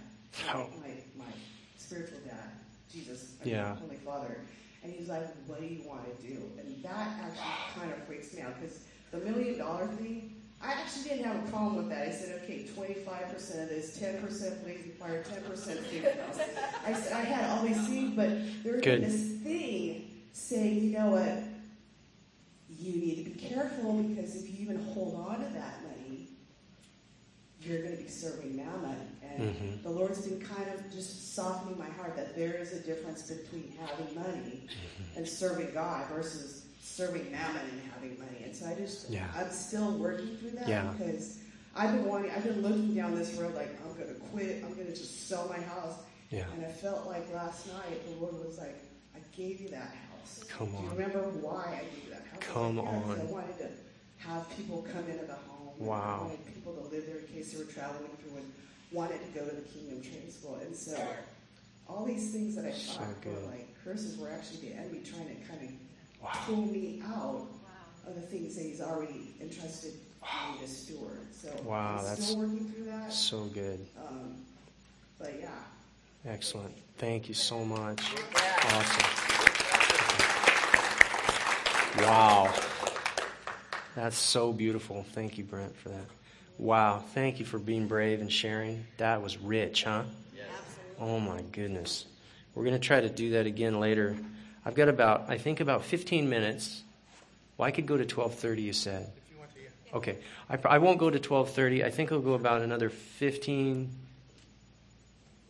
Oh. 0.53 0.69
my, 0.81 0.93
my 1.19 1.31
spiritual 1.77 2.19
dad, 2.25 2.51
Jesus, 2.91 3.35
I 3.41 3.45
mean, 3.45 3.55
Yeah. 3.55 3.75
Holy 3.77 3.97
Father. 3.97 4.41
And 4.83 4.93
he's 4.95 5.09
like, 5.09 5.27
what 5.47 5.61
do 5.61 5.67
you 5.67 5.83
want 5.87 6.05
to 6.07 6.27
do? 6.27 6.41
And 6.59 6.83
that 6.85 7.09
actually 7.21 7.81
kind 7.81 7.93
of 7.93 8.05
freaks 8.07 8.33
me 8.35 8.43
out 8.43 8.55
because 8.61 8.85
the 9.11 9.19
million 9.19 9.59
dollar 9.59 9.89
thing, 9.89 10.37
I 10.63 10.73
actually 10.73 11.11
didn't 11.11 11.25
have 11.25 11.45
a 11.47 11.51
problem 11.51 11.77
with 11.77 11.89
that. 11.91 12.09
I 12.09 12.13
said, 12.13 12.41
okay, 12.45 12.65
25% 12.75 13.63
of 13.63 13.69
this, 13.69 13.99
10% 13.99 14.65
lazy 14.65 14.91
fire, 14.91 15.23
10% 15.25 15.91
big 15.91 16.03
house. 16.05 16.39
I 16.87 16.93
said, 16.95 17.13
I 17.13 17.21
had 17.23 17.51
all 17.51 17.65
these 17.65 17.89
things, 17.89 18.15
but 18.15 18.29
there 18.63 18.75
was 18.77 18.83
this 18.85 19.43
thing 19.43 20.11
saying, 20.33 20.85
you 20.85 20.99
know 20.99 21.11
what? 21.11 21.43
You 22.79 22.93
need 23.01 23.25
to 23.25 23.31
be 23.31 23.39
careful 23.49 24.03
because 24.03 24.37
if 24.37 24.49
you 24.49 24.57
even 24.65 24.83
hold 24.93 25.15
on 25.17 25.39
to 25.41 25.49
that 25.55 25.83
money, 25.83 26.29
you're 27.63 27.83
going 27.83 27.97
to 27.97 28.03
be 28.03 28.09
serving 28.09 28.57
mammon. 28.57 28.97
And 29.23 29.55
Mhm. 29.57 29.83
the 29.83 29.91
Lord's 29.91 30.27
been 30.27 30.41
kind 30.41 30.69
of 30.71 30.91
just 30.93 31.35
softening 31.35 31.79
my 31.79 31.89
heart 31.89 32.17
that 32.17 32.37
there 32.37 32.55
is 32.55 32.73
a 32.73 32.81
difference 32.81 33.23
between 33.23 33.73
having 33.81 34.15
money 34.15 34.69
Mm-hmm. 34.69 35.17
and 35.19 35.29
serving 35.29 35.73
God 35.75 36.09
versus 36.11 36.63
serving 36.83 37.31
mammon 37.33 37.63
and 37.71 37.81
having 37.93 38.19
money. 38.19 38.45
And 38.45 38.55
so 38.55 38.67
I 38.67 38.75
just, 38.75 39.11
Yeah. 39.11 39.27
I'm 39.35 39.51
still 39.51 39.93
working 39.99 40.37
through 40.37 40.51
that 40.51 40.69
Yeah. 40.69 40.93
because 40.93 41.39
I've 41.75 41.93
been 41.95 42.07
wanting, 42.07 42.31
I've 42.31 42.45
been 42.45 42.63
looking 42.63 42.95
down 42.95 43.15
this 43.15 43.33
road 43.35 43.55
like, 43.55 43.71
I'm 43.85 43.95
going 43.97 44.09
to 44.15 44.21
quit, 44.31 44.65
I'm 44.65 44.75
going 44.75 44.87
to 44.87 44.95
just 44.97 45.29
sell 45.29 45.49
my 45.49 45.59
house. 45.61 45.95
Yeah. 46.31 46.47
And 46.53 46.65
I 46.65 46.71
felt 46.71 47.07
like 47.07 47.33
last 47.35 47.67
night 47.69 48.05
the 48.07 48.17
Lord 48.21 48.35
was 48.47 48.59
like, 48.59 48.79
I 49.15 49.19
gave 49.37 49.61
you 49.61 49.69
that 49.71 49.95
house. 50.27 50.45
Come 50.49 50.69
Do 50.71 50.83
you 50.83 50.89
on. 50.91 50.97
remember 50.97 51.23
why 51.41 51.81
I 51.81 51.85
gave 51.85 52.05
you 52.05 52.11
that 52.11 52.23
house? 52.23 52.33
I 52.33 52.37
was 52.37 52.45
Come 52.47 52.77
like, 52.77 52.85
"Yeah, 52.87 52.93
'cause 52.93 53.19
I 53.19 53.23
on. 53.23 53.31
wanted 53.31 53.59
to 53.59 53.69
have 54.19 54.51
people 54.57 54.87
come 54.93 55.09
into 55.09 55.25
the 55.27 55.35
home. 55.35 55.75
and 55.79 55.87
Wow. 55.87 56.19
I 56.21 56.23
wanted 56.25 56.47
people 56.55 56.73
to 56.75 56.81
live 56.89 57.07
there 57.07 57.19
in 57.19 57.27
case 57.27 57.53
they 57.53 57.59
were 57.59 57.71
traveling 57.71 58.11
through 58.23 58.39
and 58.39 58.53
wanted 58.93 59.21
to 59.21 59.39
go 59.39 59.47
to 59.47 59.55
the 59.55 59.63
Kingdom 59.63 60.01
Training 60.03 60.31
School. 60.31 60.55
And 60.57 60.75
so 60.75 60.97
all 61.89 62.05
these 62.05 62.31
things 62.33 62.57
that 62.57 62.65
I 62.65 62.73
So 62.73 62.93
thought 63.01 63.09
were 63.09 63.15
good. 63.33 63.45
like 63.47 63.85
curses 63.85 64.17
were 64.19 64.31
actually 64.31 64.69
the 64.69 64.75
enemy 64.75 65.01
trying 65.05 65.29
to 65.29 65.35
kind 65.47 65.63
of 65.69 66.23
Wow. 66.23 66.31
pull 66.47 66.63
me 66.63 67.03
out 67.05 67.47
of 68.07 68.15
the 68.15 68.23
things 68.23 68.57
that 68.57 68.63
he's 68.63 68.81
already 68.81 69.35
entrusted 69.41 69.93
me 70.23 70.59
to 70.61 70.67
steward. 70.69 71.27
So 71.33 71.55
Wow, 71.63 71.99
I'm 71.99 72.05
that's 72.05 72.25
still 72.29 72.39
working 72.39 72.73
through 72.73 72.85
that. 72.87 73.13
So 73.13 73.45
good. 73.47 73.87
Um, 73.99 74.45
but 75.19 75.39
yeah, 75.39 75.51
Excellent. 76.25 76.75
Thank 76.99 77.29
you 77.29 77.35
so 77.35 77.65
much. 77.65 78.03
Awesome. 78.65 79.46
Wow. 81.99 82.53
That's 83.95 84.19
so 84.19 84.53
beautiful. 84.53 85.05
Thank 85.13 85.39
you, 85.39 85.45
Brent, 85.45 85.77
for 85.77 85.89
that. 85.89 86.05
Wow. 86.59 87.03
Thank 87.15 87.41
you 87.41 87.47
for 87.47 87.59
being 87.59 87.89
brave 87.89 88.21
and 88.21 88.31
sharing. 88.31 88.87
That 88.99 89.23
was 89.23 89.39
rich, 89.39 89.85
huh? 89.85 90.03
Yes. 90.35 90.47
Oh 90.99 91.19
my 91.19 91.43
goodness. 91.53 92.07
We're 92.55 92.65
going 92.65 92.75
to 92.75 92.87
try 92.87 93.01
to 93.01 93.09
do 93.09 93.31
that 93.31 93.47
again 93.47 93.81
later. 93.81 94.17
I've 94.65 94.75
got 94.75 94.89
about, 94.89 95.27
I 95.29 95.39
think 95.39 95.61
about 95.61 95.85
15 95.85 96.29
minutes. 96.29 96.83
Well, 97.57 97.67
I 97.67 97.71
could 97.71 97.87
go 97.87 97.97
to 97.97 98.05
12:30 98.05 98.63
you 98.63 98.73
said. 98.73 99.11
Okay, 99.95 100.19
I, 100.51 100.59
I 100.65 100.79
won't 100.79 100.99
go 100.99 101.09
to 101.09 101.19
12:30. 101.19 101.85
I 101.85 101.91
think 101.91 102.13
I'll 102.13 102.21
go 102.21 102.35
about 102.35 102.61
another 102.61 102.91
15 102.91 103.91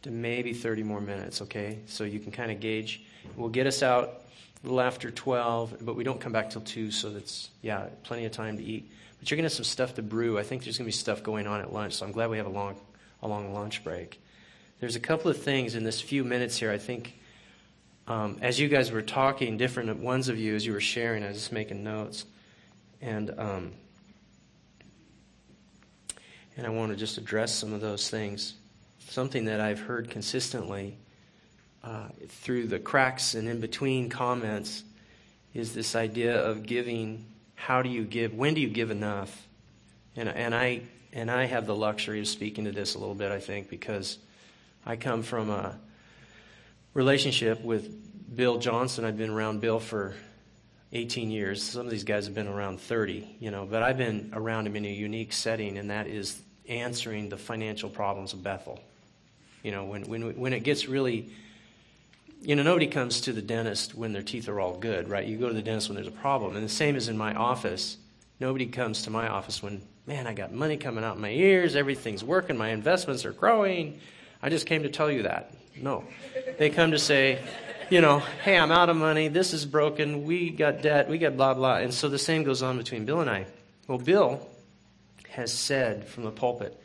to 0.03 0.11
maybe 0.11 0.53
30 0.53 0.85
more 0.85 1.01
minutes. 1.01 1.43
Okay, 1.43 1.81
so 1.87 2.05
you 2.05 2.21
can 2.21 2.31
kind 2.31 2.53
of 2.53 2.61
gauge. 2.61 3.03
We'll 3.37 3.49
get 3.49 3.67
us 3.67 3.83
out 3.83 4.23
a 4.67 4.69
little 4.69 4.81
after 4.81 5.11
12, 5.11 5.79
but 5.81 5.95
we 5.95 6.05
don't 6.05 6.21
come 6.21 6.33
back 6.33 6.51
till 6.51 6.61
two, 6.61 6.91
so 6.91 7.11
that's 7.11 7.51
yeah, 7.63 7.87
plenty 8.03 8.25
of 8.25 8.33
time 8.33 8.57
to 8.57 8.63
eat. 8.65 8.91
But 9.19 9.31
you're 9.31 9.37
gonna 9.37 9.47
have 9.47 9.53
some 9.53 9.65
stuff 9.65 9.95
to 9.95 10.03
brew. 10.03 10.39
I 10.39 10.43
think 10.43 10.65
there's 10.65 10.77
gonna 10.77 10.87
be 10.87 10.93
stuff 10.93 11.23
going 11.23 11.47
on 11.47 11.61
at 11.61 11.73
lunch, 11.73 11.95
so 11.95 12.07
I'm 12.07 12.13
glad 12.13 12.31
we 12.31 12.39
have 12.39 12.47
a 12.47 12.51
long, 12.51 12.77
a 13.23 13.29
long 13.29 13.55
lunch 13.55 13.85
break. 13.85 14.21
There's 14.81 14.97
a 14.97 15.01
couple 15.01 15.31
of 15.31 15.41
things 15.41 15.75
in 15.75 15.85
this 15.85 16.01
few 16.01 16.25
minutes 16.25 16.59
here. 16.59 16.71
I 16.71 16.79
think 16.79 17.15
um, 18.09 18.39
as 18.43 18.59
you 18.59 18.69
guys 18.69 18.91
were 18.91 19.03
talking, 19.03 19.57
different 19.57 19.99
ones 19.99 20.29
of 20.29 20.39
you, 20.39 20.55
as 20.55 20.67
you 20.67 20.73
were 20.73 20.81
sharing, 20.81 21.25
I 21.25 21.29
was 21.29 21.39
just 21.39 21.53
making 21.53 21.83
notes, 21.83 22.25
and 23.01 23.31
um, 23.39 23.73
and 26.57 26.67
I 26.67 26.71
want 26.71 26.93
to 26.93 26.97
just 26.97 27.19
address 27.19 27.55
some 27.55 27.73
of 27.73 27.81
those 27.81 28.11
things. 28.11 28.55
Something 29.09 29.45
that 29.45 29.61
I've 29.61 29.81
heard 29.81 30.11
consistently 30.11 30.99
uh, 31.87 32.09
through 32.29 32.67
the 32.67 32.81
cracks 32.81 33.35
and 33.35 33.49
in 33.49 33.61
between 33.61 34.09
comments 34.09 34.83
is 35.55 35.73
this 35.73 35.95
idea 35.95 36.37
of 36.45 36.65
giving. 36.65 37.25
How 37.55 37.81
do 37.81 37.89
you 37.89 38.05
give? 38.05 38.35
When 38.35 38.55
do 38.55 38.61
you 38.61 38.69
give 38.69 38.91
enough? 38.91 39.47
And 40.17 40.29
and 40.29 40.55
I 40.55 40.83
and 41.13 41.31
I 41.31 41.45
have 41.45 41.67
the 41.67 41.77
luxury 41.77 42.21
of 42.21 42.29
speaking 42.29 42.65
to 42.65 42.73
this 42.73 42.97
a 42.97 42.99
little 42.99 43.15
bit. 43.15 43.31
I 43.31 43.39
think 43.39 43.71
because 43.71 44.19
I 44.85 44.97
come 44.97 45.23
from 45.23 45.49
a 45.49 45.79
relationship 46.93 47.63
with 47.63 48.35
Bill 48.35 48.59
Johnson. 48.59 49.05
I've 49.05 49.17
been 49.17 49.31
around 49.31 49.61
Bill 49.61 49.79
for 49.79 50.15
18 50.93 51.31
years. 51.31 51.63
Some 51.63 51.87
of 51.87 51.91
these 51.91 52.05
guys 52.05 52.27
have 52.27 52.35
been 52.35 52.49
around 52.49 52.81
30, 52.81 53.37
you 53.39 53.51
know, 53.51 53.65
but 53.65 53.83
I've 53.83 53.99
been 53.99 54.31
around 54.33 54.67
him 54.67 54.77
in 54.77 54.85
a 54.85 54.93
unique 54.93 55.33
setting, 55.33 55.79
and 55.79 55.91
that 55.91 56.07
is 56.07 56.41
answering 56.69 57.29
the 57.29 57.37
financial 57.37 57.89
problems 57.89 58.33
of 58.33 58.43
Bethel. 58.43 58.81
You 59.63 59.73
know, 59.73 59.85
when, 59.85 60.03
when, 60.03 60.37
when 60.39 60.53
it 60.53 60.61
gets 60.61 60.89
really, 60.89 61.31
you 62.47 62.55
know, 62.55 62.63
nobody 62.63 62.87
comes 62.87 63.23
to 63.23 63.33
the 63.33 63.43
dentist 63.43 63.97
when 63.97 64.13
their 64.13 64.23
teeth 64.23 64.49
are 64.49 64.61
all 64.61 64.77
good, 64.77 65.09
right? 65.09 65.27
You 65.27 65.37
go 65.37 65.49
to 65.49 65.55
the 65.55 65.63
dentist 65.63 65.89
when 65.89 65.97
there's 65.97 66.07
a 66.07 66.13
problem. 66.13 66.55
And 66.55 66.65
the 66.65 66.69
same 66.69 66.95
is 66.95 67.09
in 67.09 67.19
my 67.19 67.35
office. 67.35 67.97
Nobody 68.39 68.67
comes 68.67 69.03
to 69.03 69.11
my 69.11 69.27
office 69.27 69.61
when, 69.61 69.83
man, 70.07 70.29
I 70.29 70.33
got 70.33 70.53
money 70.53 70.77
coming 70.77 71.03
out 71.03 71.17
of 71.17 71.21
my 71.21 71.31
ears, 71.31 71.75
everything's 71.75 72.23
working, 72.23 72.57
my 72.57 72.69
investments 72.69 73.25
are 73.25 73.33
growing. 73.33 73.99
I 74.41 74.49
just 74.49 74.65
came 74.65 74.85
to 74.85 74.89
tell 74.89 75.11
you 75.11 75.25
that. 75.25 75.55
No. 75.75 76.05
They 76.57 76.71
come 76.71 76.93
to 76.93 77.01
say, 77.01 77.41
you 77.91 78.01
know, 78.01 78.21
hey, 78.45 78.57
I'm 78.57 78.71
out 78.71 78.91
of 78.91 78.97
money. 78.97 79.27
This 79.27 79.53
is 79.53 79.67
broken. 79.67 80.25
We 80.25 80.51
got 80.51 80.83
debt. 80.83 81.09
We 81.09 81.19
got 81.19 81.37
blah, 81.37 81.55
blah. 81.55 81.79
And 81.79 81.93
so 81.93 82.09
the 82.09 82.19
same 82.19 82.45
goes 82.45 82.63
on 82.63 82.79
between 82.79 83.07
Bill 83.07 83.21
and 83.21 83.29
I. 83.29 83.47
Well, 83.89 83.99
Bill 83.99 84.47
has 85.31 85.53
said 85.53 86.07
from 86.07 86.23
the 86.23 86.31
pulpit, 86.31 86.81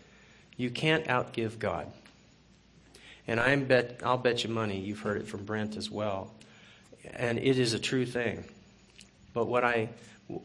you 0.58 0.72
can't 0.72 1.06
outgive 1.06 1.60
God. 1.60 1.92
And 3.27 3.39
I 3.39 3.56
bet, 3.56 4.02
I'll 4.03 4.18
bet 4.18 4.43
you 4.43 4.49
money, 4.49 4.80
you've 4.80 4.99
heard 4.99 5.18
it 5.18 5.27
from 5.27 5.45
Brent 5.45 5.77
as 5.77 5.89
well. 5.89 6.34
And 7.14 7.38
it 7.39 7.57
is 7.57 7.73
a 7.73 7.80
true 7.80 8.06
thing. 8.06 8.43
But 9.34 9.48
what 9.48 9.64
I, 9.64 9.89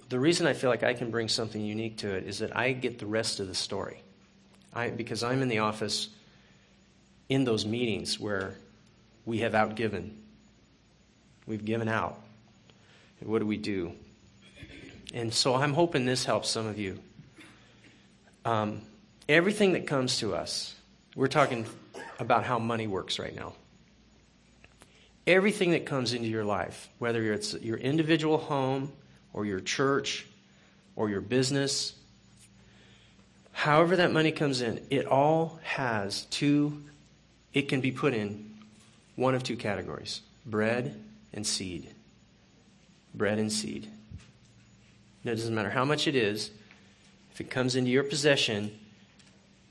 the 0.08 0.20
reason 0.20 0.46
I 0.46 0.52
feel 0.52 0.70
like 0.70 0.82
I 0.82 0.94
can 0.94 1.10
bring 1.10 1.28
something 1.28 1.60
unique 1.60 1.98
to 1.98 2.14
it 2.14 2.24
is 2.24 2.38
that 2.38 2.56
I 2.56 2.72
get 2.72 2.98
the 2.98 3.06
rest 3.06 3.40
of 3.40 3.48
the 3.48 3.54
story. 3.54 4.02
I, 4.74 4.90
because 4.90 5.22
I'm 5.22 5.42
in 5.42 5.48
the 5.48 5.60
office 5.60 6.08
in 7.28 7.44
those 7.44 7.64
meetings 7.64 8.20
where 8.20 8.54
we 9.24 9.38
have 9.38 9.52
outgiven. 9.52 10.10
We've 11.46 11.64
given 11.64 11.88
out. 11.88 12.20
And 13.20 13.30
what 13.30 13.40
do 13.40 13.46
we 13.46 13.56
do? 13.56 13.92
And 15.14 15.32
so 15.32 15.54
I'm 15.54 15.72
hoping 15.72 16.04
this 16.04 16.24
helps 16.24 16.50
some 16.50 16.66
of 16.66 16.78
you. 16.78 16.98
Um, 18.44 18.82
everything 19.28 19.72
that 19.72 19.86
comes 19.86 20.18
to 20.18 20.34
us, 20.34 20.74
we're 21.14 21.26
talking 21.26 21.66
about 22.18 22.44
how 22.44 22.58
money 22.58 22.86
works 22.86 23.18
right 23.18 23.34
now. 23.34 23.52
Everything 25.26 25.72
that 25.72 25.86
comes 25.86 26.12
into 26.12 26.28
your 26.28 26.44
life, 26.44 26.88
whether 26.98 27.32
it's 27.32 27.54
your 27.54 27.76
individual 27.76 28.38
home 28.38 28.92
or 29.32 29.44
your 29.44 29.60
church 29.60 30.26
or 30.94 31.10
your 31.10 31.20
business, 31.20 31.94
however 33.52 33.96
that 33.96 34.12
money 34.12 34.30
comes 34.30 34.60
in, 34.60 34.84
it 34.90 35.06
all 35.06 35.58
has 35.62 36.24
two 36.26 36.82
it 37.56 37.70
can 37.70 37.80
be 37.80 37.90
put 37.90 38.12
in 38.12 38.54
one 39.14 39.34
of 39.34 39.42
two 39.42 39.56
categories 39.56 40.20
bread 40.44 40.94
and 41.32 41.46
seed. 41.46 41.88
Bread 43.14 43.38
and 43.38 43.50
seed. 43.50 43.88
It 45.24 45.28
doesn't 45.30 45.54
matter 45.54 45.70
how 45.70 45.86
much 45.86 46.06
it 46.06 46.14
is, 46.14 46.50
if 47.32 47.40
it 47.40 47.50
comes 47.50 47.74
into 47.74 47.90
your 47.90 48.04
possession, 48.04 48.78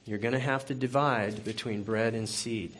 you're 0.05 0.19
going 0.19 0.33
to 0.33 0.39
have 0.39 0.65
to 0.67 0.75
divide 0.75 1.43
between 1.43 1.83
bread 1.83 2.13
and 2.13 2.29
seed. 2.29 2.75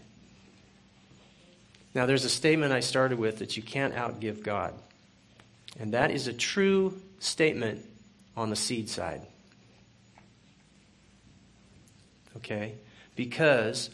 Now, 1.93 2.05
there's 2.05 2.25
a 2.25 2.29
statement 2.29 2.71
I 2.71 2.81
started 2.81 3.17
with 3.17 3.39
that 3.39 3.57
you 3.57 3.63
can't 3.63 3.95
outgive 3.95 4.43
God. 4.43 4.73
And 5.79 5.93
that 5.93 6.11
is 6.11 6.27
a 6.27 6.33
true 6.33 7.01
statement 7.19 7.85
on 8.37 8.49
the 8.49 8.55
seed 8.55 8.89
side. 8.89 9.21
Okay? 12.37 12.73
Because 13.15 13.89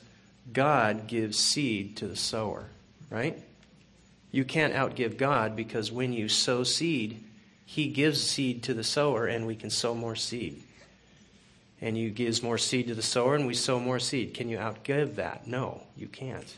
God 0.52 1.08
gives 1.08 1.38
seed 1.38 1.98
to 1.98 2.08
the 2.08 2.16
sower, 2.16 2.66
right? 3.10 3.42
You 4.32 4.46
can't 4.46 4.74
outgive 4.74 5.18
God 5.18 5.56
because 5.56 5.92
when 5.92 6.12
you 6.12 6.28
sow 6.28 6.64
seed, 6.64 7.24
He 7.66 7.88
gives 7.88 8.22
seed 8.22 8.64
to 8.64 8.74
the 8.74 8.84
sower 8.84 9.28
and 9.28 9.46
we 9.46 9.56
can 9.56 9.70
sow 9.70 9.94
more 9.94 10.16
seed. 10.16 10.64
And 11.82 11.98
you 11.98 12.12
gives 12.12 12.44
more 12.44 12.60
seed 12.60 12.88
to 12.88 12.96
the 12.96 13.02
sower 13.02 13.36
and 13.36 13.48
we 13.48 13.56
sow 13.56 13.80
more 13.80 14.00
seed. 14.00 14.34
Can 14.34 14.50
you 14.50 14.58
outgive 14.58 15.16
that? 15.16 15.48
No, 15.48 15.82
you 15.98 16.08
can't. 16.08 16.56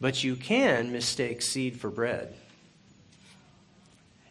But 0.00 0.22
you 0.22 0.36
can 0.36 0.92
mistake 0.92 1.40
seed 1.40 1.80
for 1.80 1.88
bread. 1.88 2.34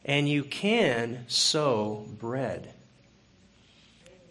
And 0.05 0.29
you 0.29 0.43
can 0.43 1.25
sow 1.27 2.05
bread. 2.19 2.73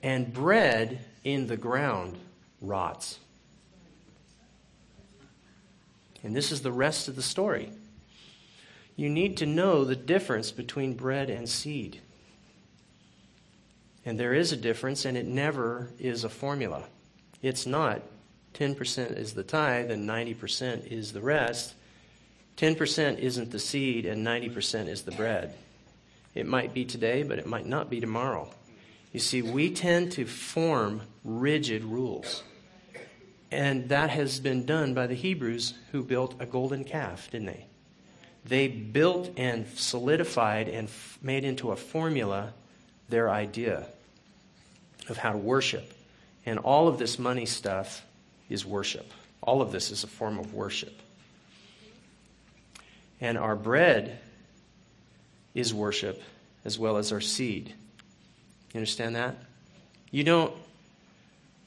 And 0.02 0.32
bread 0.32 1.04
in 1.24 1.46
the 1.46 1.56
ground 1.56 2.18
rots. 2.60 3.18
And 6.22 6.36
this 6.36 6.52
is 6.52 6.62
the 6.62 6.72
rest 6.72 7.08
of 7.08 7.16
the 7.16 7.22
story. 7.22 7.70
You 8.96 9.08
need 9.08 9.38
to 9.38 9.46
know 9.46 9.84
the 9.84 9.96
difference 9.96 10.52
between 10.52 10.94
bread 10.94 11.30
and 11.30 11.48
seed. 11.48 12.00
And 14.04 14.18
there 14.18 14.34
is 14.34 14.52
a 14.52 14.56
difference, 14.56 15.04
and 15.04 15.16
it 15.16 15.26
never 15.26 15.90
is 15.98 16.24
a 16.24 16.28
formula. 16.28 16.84
It's 17.42 17.66
not 17.66 18.02
10% 18.54 19.16
is 19.16 19.34
the 19.34 19.42
tithe 19.42 19.90
and 19.90 20.08
90% 20.08 20.86
is 20.90 21.12
the 21.12 21.20
rest. 21.20 21.74
10% 22.56 23.18
isn't 23.18 23.50
the 23.50 23.58
seed, 23.58 24.06
and 24.06 24.26
90% 24.26 24.88
is 24.88 25.02
the 25.02 25.12
bread. 25.12 25.54
It 26.34 26.46
might 26.46 26.74
be 26.74 26.84
today, 26.84 27.22
but 27.22 27.38
it 27.38 27.46
might 27.46 27.66
not 27.66 27.90
be 27.90 28.00
tomorrow. 28.00 28.48
You 29.12 29.20
see, 29.20 29.42
we 29.42 29.70
tend 29.70 30.12
to 30.12 30.26
form 30.26 31.02
rigid 31.24 31.84
rules. 31.84 32.42
And 33.50 33.88
that 33.88 34.10
has 34.10 34.38
been 34.38 34.64
done 34.64 34.94
by 34.94 35.06
the 35.06 35.14
Hebrews 35.14 35.74
who 35.90 36.04
built 36.04 36.34
a 36.38 36.46
golden 36.46 36.84
calf, 36.84 37.30
didn't 37.30 37.48
they? 37.48 37.66
They 38.44 38.68
built 38.68 39.30
and 39.36 39.66
solidified 39.74 40.68
and 40.68 40.88
f- 40.88 41.18
made 41.20 41.44
into 41.44 41.72
a 41.72 41.76
formula 41.76 42.54
their 43.10 43.30
idea 43.30 43.86
of 45.08 45.16
how 45.16 45.32
to 45.32 45.38
worship. 45.38 45.92
And 46.46 46.58
all 46.58 46.88
of 46.88 46.98
this 46.98 47.18
money 47.18 47.46
stuff 47.46 48.04
is 48.48 48.64
worship. 48.64 49.10
All 49.42 49.62
of 49.62 49.72
this 49.72 49.90
is 49.90 50.04
a 50.04 50.06
form 50.06 50.38
of 50.38 50.54
worship. 50.54 51.00
And 53.20 53.36
our 53.36 53.56
bread 53.56 54.18
is 55.54 55.74
worship 55.74 56.22
as 56.64 56.78
well 56.78 56.96
as 56.96 57.12
our 57.12 57.20
seed. 57.20 57.74
You 58.72 58.78
understand 58.78 59.16
that? 59.16 59.36
You 60.10 60.24
don't 60.24 60.54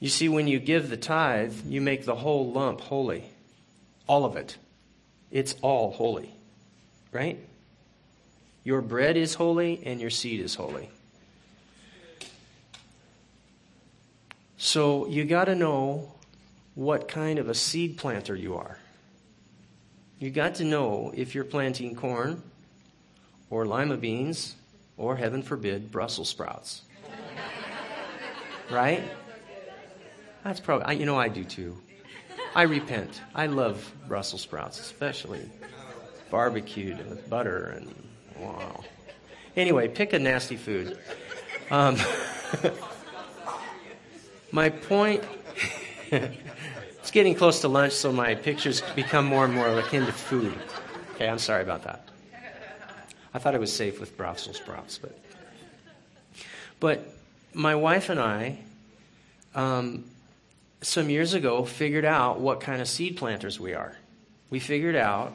you 0.04 0.10
see, 0.10 0.28
when 0.28 0.48
you 0.48 0.58
give 0.58 0.90
the 0.90 0.98
tithe, 0.98 1.54
you 1.66 1.80
make 1.80 2.04
the 2.04 2.14
whole 2.14 2.52
lump 2.52 2.82
holy. 2.82 3.24
All 4.06 4.26
of 4.26 4.36
it. 4.36 4.58
It's 5.30 5.54
all 5.62 5.92
holy. 5.92 6.28
Right? 7.10 7.38
Your 8.64 8.82
bread 8.82 9.16
is 9.16 9.32
holy 9.32 9.80
and 9.86 10.02
your 10.02 10.10
seed 10.10 10.40
is 10.40 10.54
holy. 10.54 10.90
So 14.56 15.06
you 15.06 15.24
got 15.24 15.46
to 15.46 15.54
know 15.54 16.12
what 16.74 17.08
kind 17.08 17.38
of 17.38 17.48
a 17.48 17.54
seed 17.54 17.96
planter 17.96 18.34
you 18.34 18.56
are. 18.56 18.78
You 20.18 20.30
got 20.30 20.56
to 20.56 20.64
know 20.64 21.12
if 21.14 21.34
you're 21.34 21.44
planting 21.44 21.94
corn 21.94 22.42
or 23.50 23.66
lima 23.66 23.96
beans 23.96 24.56
or, 24.96 25.16
heaven 25.16 25.42
forbid, 25.42 25.90
Brussels 25.90 26.28
sprouts. 26.28 26.82
right? 28.70 29.02
That's 30.44 30.60
probably, 30.60 30.86
I, 30.86 30.92
you 30.92 31.06
know, 31.06 31.18
I 31.18 31.28
do 31.28 31.44
too. 31.44 31.76
I 32.54 32.62
repent. 32.62 33.20
I 33.34 33.46
love 33.46 33.92
Brussels 34.06 34.42
sprouts, 34.42 34.78
especially 34.78 35.50
barbecued 36.30 36.98
with 37.08 37.28
butter 37.28 37.76
and 37.76 37.94
wow. 38.38 38.84
Anyway, 39.56 39.88
pick 39.88 40.12
a 40.12 40.18
nasty 40.18 40.56
food. 40.56 40.98
Um, 41.70 41.96
my 44.54 44.68
point. 44.68 45.24
it's 46.12 47.10
getting 47.10 47.34
close 47.34 47.60
to 47.62 47.68
lunch, 47.68 47.92
so 47.92 48.12
my 48.12 48.36
pictures 48.36 48.82
become 48.94 49.26
more 49.26 49.44
and 49.44 49.52
more 49.52 49.80
akin 49.80 50.06
to 50.06 50.12
food. 50.12 50.54
Okay, 51.14 51.28
I'm 51.28 51.40
sorry 51.40 51.62
about 51.62 51.82
that. 51.82 52.08
I 53.34 53.40
thought 53.40 53.56
it 53.56 53.60
was 53.60 53.72
safe 53.72 53.98
with 53.98 54.16
Brussels 54.16 54.58
sprouts, 54.58 54.98
but 54.98 55.18
but 56.78 57.04
my 57.52 57.74
wife 57.74 58.10
and 58.10 58.20
I, 58.20 58.58
um, 59.56 60.04
some 60.82 61.10
years 61.10 61.34
ago, 61.34 61.64
figured 61.64 62.04
out 62.04 62.38
what 62.38 62.60
kind 62.60 62.80
of 62.80 62.86
seed 62.86 63.16
planters 63.16 63.58
we 63.58 63.74
are. 63.74 63.96
We 64.50 64.60
figured 64.60 64.94
out 64.94 65.32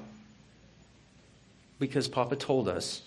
because 1.77 2.07
Papa 2.07 2.37
told 2.37 2.69
us. 2.69 3.01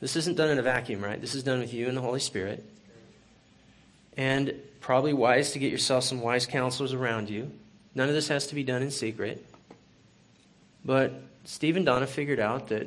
This 0.00 0.16
isn't 0.16 0.36
done 0.36 0.48
in 0.50 0.58
a 0.58 0.62
vacuum, 0.62 1.02
right? 1.02 1.20
This 1.20 1.34
is 1.34 1.42
done 1.42 1.58
with 1.58 1.74
you 1.74 1.86
and 1.88 1.96
the 1.96 2.02
Holy 2.02 2.20
Spirit. 2.20 2.64
And 4.16 4.54
probably 4.86 5.12
wise 5.12 5.50
to 5.50 5.58
get 5.58 5.72
yourself 5.72 6.04
some 6.04 6.20
wise 6.20 6.46
counselors 6.46 6.92
around 6.92 7.28
you. 7.28 7.50
None 7.96 8.08
of 8.08 8.14
this 8.14 8.28
has 8.28 8.46
to 8.46 8.54
be 8.54 8.62
done 8.62 8.82
in 8.82 8.92
secret. 8.92 9.44
But 10.84 11.12
Steve 11.42 11.74
and 11.74 11.84
Dawna 11.84 12.06
figured 12.06 12.38
out 12.38 12.68
that, 12.68 12.86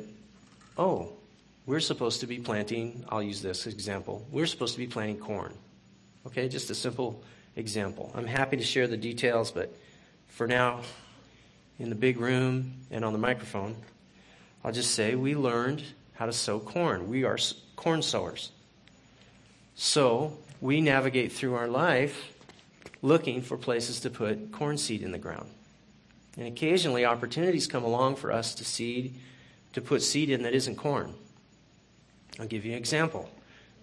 oh, 0.78 1.12
we're 1.66 1.78
supposed 1.78 2.20
to 2.20 2.26
be 2.26 2.38
planting, 2.38 3.04
I'll 3.10 3.22
use 3.22 3.42
this 3.42 3.66
example. 3.66 4.26
We're 4.32 4.46
supposed 4.46 4.72
to 4.72 4.78
be 4.78 4.86
planting 4.86 5.18
corn. 5.18 5.52
Okay, 6.26 6.48
just 6.48 6.70
a 6.70 6.74
simple 6.74 7.22
example. 7.54 8.10
I'm 8.14 8.26
happy 8.26 8.56
to 8.56 8.64
share 8.64 8.86
the 8.86 8.96
details, 8.96 9.50
but 9.50 9.70
for 10.28 10.46
now, 10.46 10.80
in 11.78 11.90
the 11.90 11.96
big 11.96 12.18
room 12.18 12.76
and 12.90 13.04
on 13.04 13.12
the 13.12 13.18
microphone, 13.18 13.76
I'll 14.64 14.72
just 14.72 14.92
say 14.92 15.16
we 15.16 15.34
learned 15.34 15.82
how 16.14 16.24
to 16.24 16.32
sow 16.32 16.60
corn. 16.60 17.10
We 17.10 17.24
are 17.24 17.36
corn 17.76 18.00
sowers. 18.00 18.52
So 19.74 20.38
we 20.60 20.80
navigate 20.80 21.32
through 21.32 21.54
our 21.54 21.68
life 21.68 22.34
looking 23.02 23.40
for 23.40 23.56
places 23.56 24.00
to 24.00 24.10
put 24.10 24.52
corn 24.52 24.76
seed 24.76 25.02
in 25.02 25.12
the 25.12 25.18
ground. 25.18 25.48
And 26.36 26.46
occasionally 26.46 27.04
opportunities 27.04 27.66
come 27.66 27.84
along 27.84 28.16
for 28.16 28.30
us 28.30 28.54
to 28.56 28.64
seed, 28.64 29.14
to 29.72 29.80
put 29.80 30.02
seed 30.02 30.30
in 30.30 30.42
that 30.42 30.54
isn't 30.54 30.76
corn. 30.76 31.14
I'll 32.38 32.46
give 32.46 32.64
you 32.64 32.72
an 32.72 32.78
example. 32.78 33.28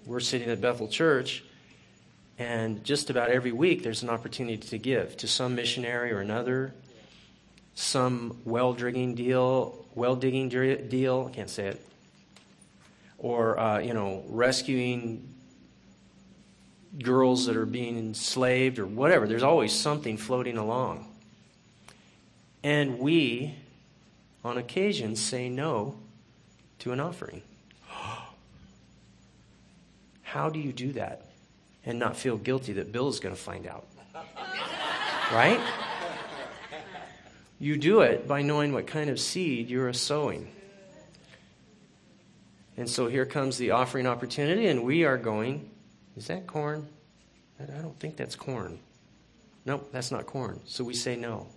We're 0.05 0.19
sitting 0.19 0.49
at 0.49 0.61
Bethel 0.61 0.87
Church, 0.87 1.43
and 2.39 2.83
just 2.83 3.09
about 3.09 3.29
every 3.29 3.51
week 3.51 3.83
there's 3.83 4.03
an 4.03 4.09
opportunity 4.09 4.57
to 4.57 4.77
give 4.77 5.17
to 5.17 5.27
some 5.27 5.55
missionary 5.55 6.11
or 6.11 6.19
another, 6.19 6.73
some 7.75 8.37
well 8.45 8.73
digging 8.73 9.15
deal, 9.15 9.85
well 9.95 10.15
digging 10.15 10.47
deal. 10.49 11.29
I 11.29 11.35
can't 11.35 11.49
say 11.49 11.67
it. 11.67 11.85
Or 13.17 13.59
uh, 13.59 13.79
you 13.79 13.93
know, 13.93 14.23
rescuing 14.29 15.27
girls 17.01 17.45
that 17.45 17.55
are 17.55 17.65
being 17.65 17.97
enslaved 17.97 18.79
or 18.79 18.85
whatever. 18.85 19.27
There's 19.27 19.43
always 19.43 19.73
something 19.73 20.17
floating 20.17 20.57
along. 20.57 21.07
And 22.63 22.99
we, 22.99 23.55
on 24.43 24.57
occasion, 24.57 25.15
say 25.15 25.49
no 25.49 25.97
to 26.79 26.91
an 26.91 26.99
offering. 26.99 27.41
How 30.23 30.49
do 30.49 30.59
you 30.59 30.73
do 30.73 30.91
that 30.93 31.25
and 31.85 31.99
not 31.99 32.17
feel 32.17 32.37
guilty 32.37 32.73
that 32.73 32.91
Bill 32.91 33.07
is 33.07 33.19
going 33.19 33.35
to 33.35 33.41
find 33.41 33.67
out? 33.67 33.85
Right? 35.29 35.59
You 37.59 37.75
do 37.75 37.99
it 37.99 38.29
by 38.29 38.43
knowing 38.43 38.71
what 38.71 38.87
kind 38.87 39.09
of 39.09 39.19
seed 39.19 39.69
you're 39.69 39.91
sowing. 39.91 40.49
And 42.77 42.89
so 42.89 43.07
here 43.07 43.25
comes 43.25 43.57
the 43.57 43.71
offering 43.71 44.05
opportunity, 44.05 44.67
and 44.67 44.83
we 44.83 45.03
are 45.03 45.17
going, 45.17 45.69
is 46.17 46.27
that 46.27 46.47
corn? 46.47 46.87
I 47.61 47.81
don't 47.81 47.99
think 47.99 48.17
that's 48.17 48.35
corn. 48.35 48.79
Nope, 49.65 49.89
that's 49.91 50.11
not 50.11 50.25
corn. 50.25 50.59
So 50.65 50.83
we 50.83 50.93
say 50.93 51.15
no. 51.15 51.47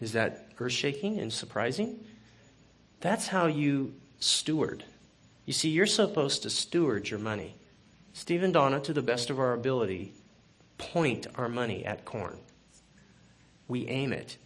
Is 0.00 0.12
that 0.12 0.48
earth 0.58 0.72
shaking 0.72 1.18
and 1.18 1.32
surprising? 1.32 1.98
That's 3.00 3.26
how 3.26 3.46
you 3.46 3.94
steward. 4.18 4.84
You 5.44 5.52
see, 5.52 5.68
you're 5.70 5.86
supposed 5.86 6.42
to 6.42 6.50
steward 6.50 7.10
your 7.10 7.18
money. 7.18 7.54
Steve 8.12 8.42
and 8.42 8.54
Dawna, 8.54 8.82
to 8.84 8.92
the 8.92 9.02
best 9.02 9.30
of 9.30 9.38
our 9.38 9.52
ability, 9.52 10.12
point 10.78 11.26
our 11.36 11.48
money 11.48 11.84
at 11.84 12.04
corn. 12.04 12.38
We 13.66 13.86
aim 13.88 14.12
it. 14.12 14.38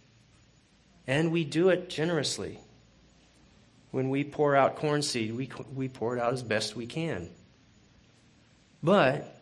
And 1.07 1.31
we 1.31 1.43
do 1.43 1.69
it 1.69 1.89
generously. 1.89 2.59
When 3.91 4.09
we 4.09 4.23
pour 4.23 4.55
out 4.55 4.75
corn 4.75 5.01
seed, 5.01 5.35
we, 5.35 5.49
we 5.73 5.87
pour 5.87 6.17
it 6.17 6.21
out 6.21 6.33
as 6.33 6.43
best 6.43 6.75
we 6.75 6.87
can. 6.87 7.29
But 8.83 9.39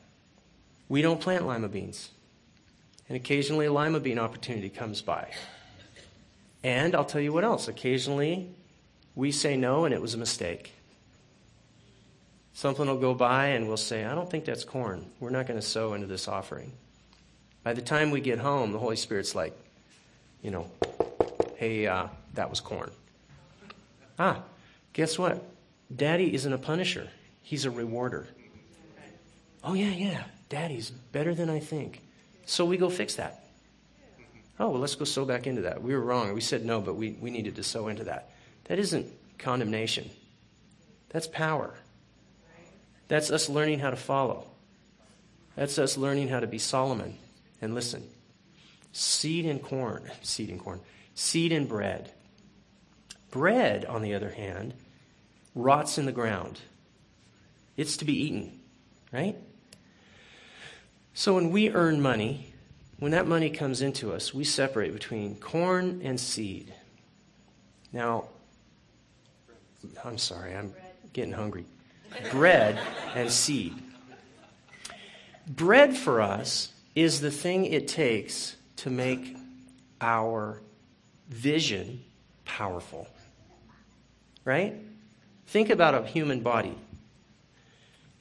we 0.88 1.02
don't 1.02 1.20
plant 1.20 1.48
lima 1.48 1.68
beans. 1.68 2.12
And 3.10 3.16
occasionally 3.16 3.66
a 3.66 3.74
lima 3.74 4.00
bean 4.00 4.20
opportunity 4.20 4.70
comes 4.70 5.02
by. 5.02 5.32
And 6.64 6.94
I'll 6.96 7.06
tell 7.06 7.22
you 7.22 7.34
what 7.34 7.44
else. 7.44 7.68
Occasionally 7.68 8.50
we 9.16 9.32
say 9.32 9.58
no 9.58 9.86
and 9.86 9.94
it 9.94 10.02
was 10.02 10.14
a 10.14 10.18
mistake. 10.18 10.74
Something 12.54 12.86
will 12.88 12.98
go 12.98 13.14
by 13.14 13.48
and 13.48 13.68
we'll 13.68 13.78
say, 13.78 14.06
I 14.06 14.14
don't 14.14 14.30
think 14.30 14.46
that's 14.46 14.64
corn. 14.64 15.06
We're 15.20 15.32
not 15.32 15.48
going 15.48 15.60
to 15.60 15.66
sow 15.66 15.94
into 15.94 16.06
this 16.06 16.28
offering. 16.28 16.74
By 17.64 17.74
the 17.74 17.82
time 17.82 18.12
we 18.12 18.22
get 18.22 18.40
home, 18.40 18.72
the 18.72 18.80
Holy 18.80 18.96
Spirit's 18.96 19.36
like, 19.36 19.58
you 20.42 20.52
know, 20.52 20.70
hey, 21.56 21.88
uh, 21.88 22.08
that 22.34 22.50
was 22.50 22.60
corn. 22.60 22.92
Ah, 24.20 24.44
guess 24.94 25.18
what? 25.18 25.44
Daddy 25.96 26.34
isn't 26.34 26.54
a 26.54 26.58
punisher, 26.58 27.10
he's 27.42 27.66
a 27.66 27.72
rewarder. 27.72 28.28
Oh, 29.64 29.74
yeah, 29.74 29.92
yeah, 29.92 30.24
Daddy's 30.50 30.90
better 30.90 31.36
than 31.36 31.50
I 31.50 31.60
think. 31.60 32.02
So 32.46 32.66
we 32.66 32.78
go 32.78 32.90
fix 32.90 33.16
that. 33.16 33.46
Oh, 34.60 34.70
well, 34.70 34.80
let's 34.80 34.96
go 34.96 35.06
sow 35.06 35.26
back 35.26 35.48
into 35.48 35.62
that. 35.64 35.82
We 35.82 35.94
were 35.94 36.02
wrong. 36.02 36.34
We 36.34 36.42
said 36.42 36.66
no, 36.66 36.82
but 36.82 36.96
we, 36.96 37.12
we 37.20 37.32
needed 37.32 37.56
to 37.56 37.64
sow 37.64 37.88
into 37.88 38.04
that. 38.06 38.32
That 38.66 38.80
isn't 38.80 39.08
condemnation, 39.38 40.10
that's 41.10 41.28
power. 41.28 41.74
That's 43.08 43.30
us 43.30 43.50
learning 43.50 43.80
how 43.80 43.90
to 43.90 43.98
follow. 43.98 44.46
That's 45.58 45.78
us 45.78 45.98
learning 45.98 46.30
how 46.30 46.40
to 46.40 46.48
be 46.48 46.60
Solomon 46.60 47.18
and 47.62 47.76
listen. 47.76 48.08
Seed 48.94 49.46
and 49.46 49.62
corn, 49.62 50.10
seed 50.22 50.50
and 50.50 50.60
corn, 50.60 50.80
seed 51.14 51.52
and 51.52 51.68
bread. 51.68 52.12
Bread, 53.30 53.84
on 53.86 54.02
the 54.02 54.14
other 54.14 54.30
hand, 54.30 54.74
rots 55.56 55.98
in 55.98 56.06
the 56.06 56.12
ground. 56.12 56.60
It's 57.76 57.98
to 57.98 58.06
be 58.06 58.26
eaten, 58.26 58.60
right? 59.12 59.36
So 61.14 61.36
when 61.36 61.52
we 61.52 61.70
earn 61.70 62.02
money, 62.02 62.54
when 63.00 63.12
that 63.12 63.28
money 63.28 63.50
comes 63.50 63.82
into 63.82 64.14
us, 64.14 64.34
we 64.34 64.44
separate 64.44 64.94
between 64.94 65.36
corn 65.36 66.02
and 66.04 66.20
seed. 66.20 66.74
Now, 67.92 68.26
I'm 70.06 70.18
sorry, 70.18 70.56
I'm 70.56 70.74
getting 71.14 71.34
hungry 71.34 71.66
bread 72.32 72.80
and 73.16 73.32
seed. 73.32 73.74
Bread 75.48 75.96
for 75.96 76.22
us 76.22 76.72
is 76.96 77.22
the 77.22 77.32
thing 77.32 77.66
it 77.66 77.88
takes 77.88 78.56
to 78.78 78.90
make 78.90 79.36
our 80.00 80.62
vision 81.30 82.04
powerful. 82.46 83.08
Right? 84.44 84.76
Think 85.48 85.70
about 85.70 85.96
a 85.96 86.06
human 86.06 86.42
body. 86.42 86.76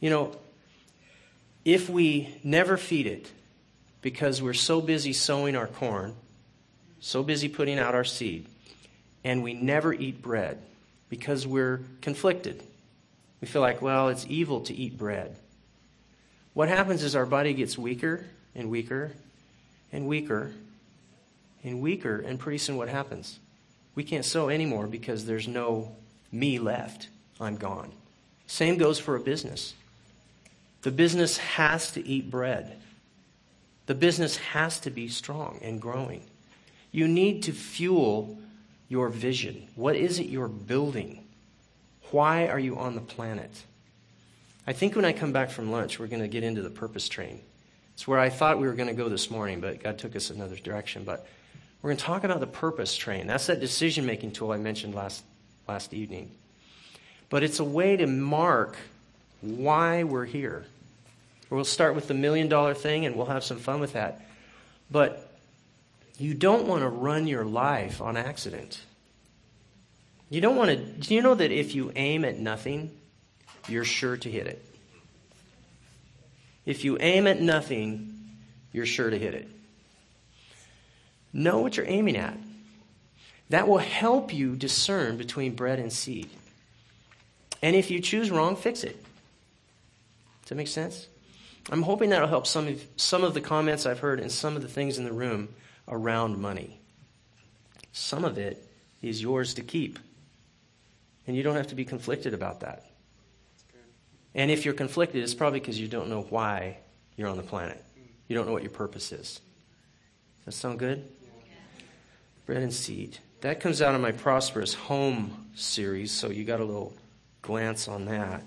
You 0.01 0.11
know, 0.11 0.37
if 1.65 1.89
we 1.89 2.35
never 2.43 2.77
feed 2.77 3.07
it 3.07 3.31
because 4.03 4.41
we're 4.41 4.55
so 4.55 4.81
busy 4.81 5.13
sowing 5.13 5.57
our 5.57 5.67
corn, 5.67 6.15
so 7.01 7.23
busy 7.23 7.49
putting 7.49 7.79
out 7.79 7.95
our 7.95 8.05
seed, 8.05 8.47
and 9.25 9.43
we 9.43 9.55
never 9.55 9.93
eat 9.93 10.23
bread 10.23 10.59
because 11.09 11.47
we're 11.47 11.81
conflicted 12.01 12.63
we 13.41 13.49
feel 13.49 13.63
like, 13.63 13.81
well, 13.81 14.09
it's 14.09 14.27
evil 14.29 14.61
to 14.63 14.75
eat 14.75 14.99
bread. 14.99 15.37
What 16.53 16.69
happens 16.69 17.03
is 17.03 17.17
our 17.17 17.27
body 17.27 17.55
gets 17.55 17.79
weaker 17.79 18.25
and 18.55 18.71
weaker 18.71 19.13
and 19.93 20.07
weaker 20.07 20.53
and 21.65 21.81
weaker, 21.81 22.21
and 22.21 22.39
pretty 22.39 22.59
soon 22.59 22.77
what 22.77 22.89
happens? 22.89 23.39
We 23.95 24.05
can't 24.05 24.25
sow 24.25 24.49
anymore 24.49 24.87
because 24.87 25.27
there's 25.27 25.49
no 25.49 25.95
me 26.33 26.59
left. 26.59 27.09
I'm 27.41 27.57
gone. 27.57 27.93
Same 28.47 28.77
goes 28.77 28.99
for 28.99 29.17
a 29.17 29.21
business. 29.21 29.75
The 30.83 30.91
business 30.91 31.37
has 31.39 31.93
to 31.93 32.07
eat 32.07 32.31
bread. 32.31 32.77
The 33.87 33.95
business 33.95 34.37
has 34.37 34.81
to 34.81 34.91
be 34.91 35.09
strong 35.09 35.59
and 35.63 35.81
growing. 35.81 36.23
You 36.93 37.07
need 37.07 37.43
to 37.45 37.53
fuel 37.53 38.39
your 38.89 39.09
vision. 39.09 39.69
What 39.75 39.97
is 39.97 40.19
it 40.19 40.27
you're 40.27 40.49
building? 40.49 41.25
Why 42.11 42.49
are 42.49 42.59
you 42.59 42.77
on 42.77 42.95
the 42.95 43.01
planet? 43.01 43.51
I 44.67 44.73
think 44.73 44.97
when 44.97 45.05
I 45.05 45.13
come 45.13 45.33
back 45.33 45.51
from 45.51 45.71
lunch, 45.71 45.99
we're 45.99 46.07
going 46.07 46.23
to 46.23 46.29
get 46.29 46.45
into 46.45 46.63
the 46.63 46.71
purpose 46.71 47.09
train. 47.09 47.41
It's 47.95 48.07
where 48.07 48.19
I 48.19 48.31
thought 48.31 48.59
we 48.59 48.67
were 48.67 48.75
going 48.75 48.89
to 48.89 48.95
go 48.95 49.09
this 49.09 49.31
morning, 49.31 49.61
but 49.61 49.83
God 49.83 49.99
took 49.99 50.17
us 50.17 50.31
another 50.31 50.57
direction. 50.57 51.05
But 51.05 51.27
we're 51.83 51.91
going 51.91 51.99
to 51.99 52.05
talk 52.05 52.25
about 52.25 52.41
the 52.41 52.47
purpose 52.47 52.97
train. 52.97 53.27
That's 53.27 53.47
that 53.47 53.61
decision 53.61 54.07
making 54.07 54.33
tool 54.33 54.53
I 54.53 54.57
mentioned 54.57 54.95
last, 54.95 55.23
last 55.69 55.95
evening. 55.95 56.31
But 57.29 57.43
it's 57.43 57.61
a 57.61 57.65
way 57.65 57.97
to 57.97 58.07
mark 58.07 58.77
why 59.41 60.05
we're 60.05 60.25
here. 60.25 60.67
We'll 61.49 61.65
start 61.65 61.95
with 61.95 62.09
the 62.09 62.15
million 62.15 62.49
dollar 62.49 62.75
thing 62.75 63.07
and 63.07 63.17
we'll 63.17 63.27
have 63.27 63.43
some 63.45 63.59
fun 63.59 63.81
with 63.81 63.95
that. 63.95 64.21
But 64.91 65.31
you 66.19 66.35
don't 66.35 66.67
want 66.67 66.83
to 66.83 66.89
run 66.89 67.27
your 67.27 67.45
life 67.45 68.01
on 68.01 68.17
accident. 68.17 68.81
You 70.29 70.41
don't 70.41 70.57
want 70.57 70.71
to. 70.71 70.77
Do 70.77 71.15
you 71.15 71.23
know 71.23 71.35
that 71.35 71.51
if 71.51 71.75
you 71.75 71.93
aim 71.97 72.25
at 72.25 72.39
nothing, 72.39 72.91
you're 73.69 73.85
sure 73.85 74.17
to 74.17 74.31
hit 74.31 74.47
it? 74.47 74.65
If 76.65 76.85
you 76.85 76.99
aim 77.01 77.27
at 77.27 77.41
nothing, 77.41 78.15
you're 78.73 78.87
sure 78.87 79.11
to 79.11 79.19
hit 79.19 79.35
it. 79.35 79.49
Know 81.33 81.59
what 81.59 81.77
you're 81.77 81.87
aiming 81.87 82.17
at. 82.17 82.37
That 83.49 83.67
will 83.67 83.79
help 83.79 84.33
you 84.33 84.55
discern 84.55 85.17
between 85.17 85.55
bread 85.55 85.81
and 85.81 85.93
seed. 85.93 86.31
And 87.63 87.75
if 87.75 87.91
you 87.91 88.01
choose 88.01 88.31
wrong, 88.31 88.55
fix 88.55 88.85
it. 88.85 89.05
Does 90.51 90.57
that 90.57 90.63
make 90.63 90.67
sense? 90.67 91.07
I'm 91.71 91.83
hoping 91.83 92.11
that'll 92.11 92.27
help 92.27 92.45
some 92.45 92.67
of, 92.67 92.85
some 92.97 93.23
of 93.23 93.35
the 93.35 93.41
comments 93.41 93.87
I've 93.87 94.01
heard 94.01 94.19
and 94.19 94.33
some 94.33 94.57
of 94.57 94.63
the 94.63 94.69
things 94.69 94.99
in 94.99 95.05
the 95.05 95.13
room 95.13 95.55
around 95.87 96.39
money. 96.39 96.81
Some 97.93 98.25
of 98.25 98.37
it 98.37 98.69
is 99.01 99.23
yours 99.23 99.55
to 99.55 99.63
keep. 99.63 100.01
And 101.29 101.37
you 101.37 101.45
don't 101.45 101.55
have 101.55 101.69
to 101.69 101.77
be 101.77 101.85
conflicted 101.85 102.35
about 102.35 102.63
that. 102.63 102.85
And 104.35 104.51
if 104.51 104.65
you're 104.65 104.75
conflicted, 104.75 105.23
it's 105.23 105.35
probably 105.35 105.61
because 105.61 105.79
you 105.79 105.87
don't 105.87 106.09
know 106.09 106.23
why 106.23 106.79
you're 107.17 107.29
on 107.29 107.37
the 107.37 107.45
planet. 107.45 107.85
You 108.27 108.35
don't 108.35 108.45
know 108.45 108.53
what 108.53 108.65
your 108.65 108.73
purpose 108.73 109.13
is. 109.13 109.41
Does 110.39 110.47
that 110.47 110.53
sound 110.53 110.81
good? 110.81 111.09
Bread 112.47 112.65
and 112.65 112.73
seed. 112.73 113.19
That 113.43 113.61
comes 113.61 113.81
out 113.81 113.95
of 113.95 114.01
my 114.01 114.11
Prosperous 114.11 114.75
Home 114.75 115.47
series, 115.55 116.11
so 116.11 116.29
you 116.29 116.43
got 116.43 116.59
a 116.59 116.65
little 116.65 116.93
glance 117.41 117.87
on 117.87 118.07
that. 118.07 118.43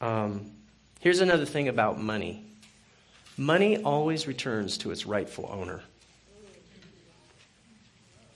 Um, 0.00 0.52
here's 1.00 1.20
another 1.20 1.44
thing 1.44 1.68
about 1.68 2.00
money 2.00 2.44
money 3.36 3.78
always 3.78 4.26
returns 4.26 4.76
to 4.78 4.90
its 4.90 5.06
rightful 5.06 5.48
owner. 5.50 5.80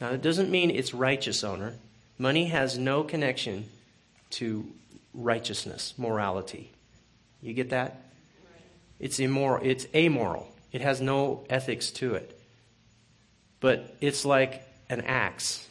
Now, 0.01 0.11
it 0.11 0.23
doesn't 0.23 0.51
mean 0.51 0.71
its 0.71 0.95
righteous 0.95 1.45
owner. 1.45 1.75
Money 2.19 2.47
has 2.47 2.79
no 2.79 3.05
connection 3.05 3.67
to 4.31 4.67
righteousness, 5.13 5.95
morality. 5.99 6.73
You 7.43 7.53
get 7.53 7.71
that? 7.71 8.01
It's 8.99 9.19
immoral. 9.19 9.61
It's 9.63 9.87
amoral. 9.95 10.51
It 10.73 10.81
has 10.81 11.01
no 11.01 11.45
ethics 11.51 11.91
to 11.93 12.15
it. 12.15 12.41
But 13.61 13.95
it's 14.01 14.25
like 14.25 14.67
an 14.89 15.03
axe. 15.03 15.67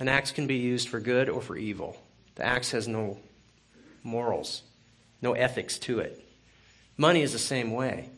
An 0.00 0.08
axe 0.08 0.30
can 0.30 0.46
be 0.46 0.56
used 0.56 0.88
for 0.88 1.00
good 1.00 1.28
or 1.28 1.42
for 1.42 1.56
evil. 1.56 1.96
The 2.36 2.46
axe 2.46 2.70
has 2.70 2.86
no 2.86 3.18
morals, 4.04 4.62
no 5.20 5.32
ethics 5.32 5.78
to 5.80 5.98
it. 5.98 6.24
Money 6.98 7.22
is 7.22 7.32
the 7.32 7.38
same 7.38 7.70
way. 7.70 8.10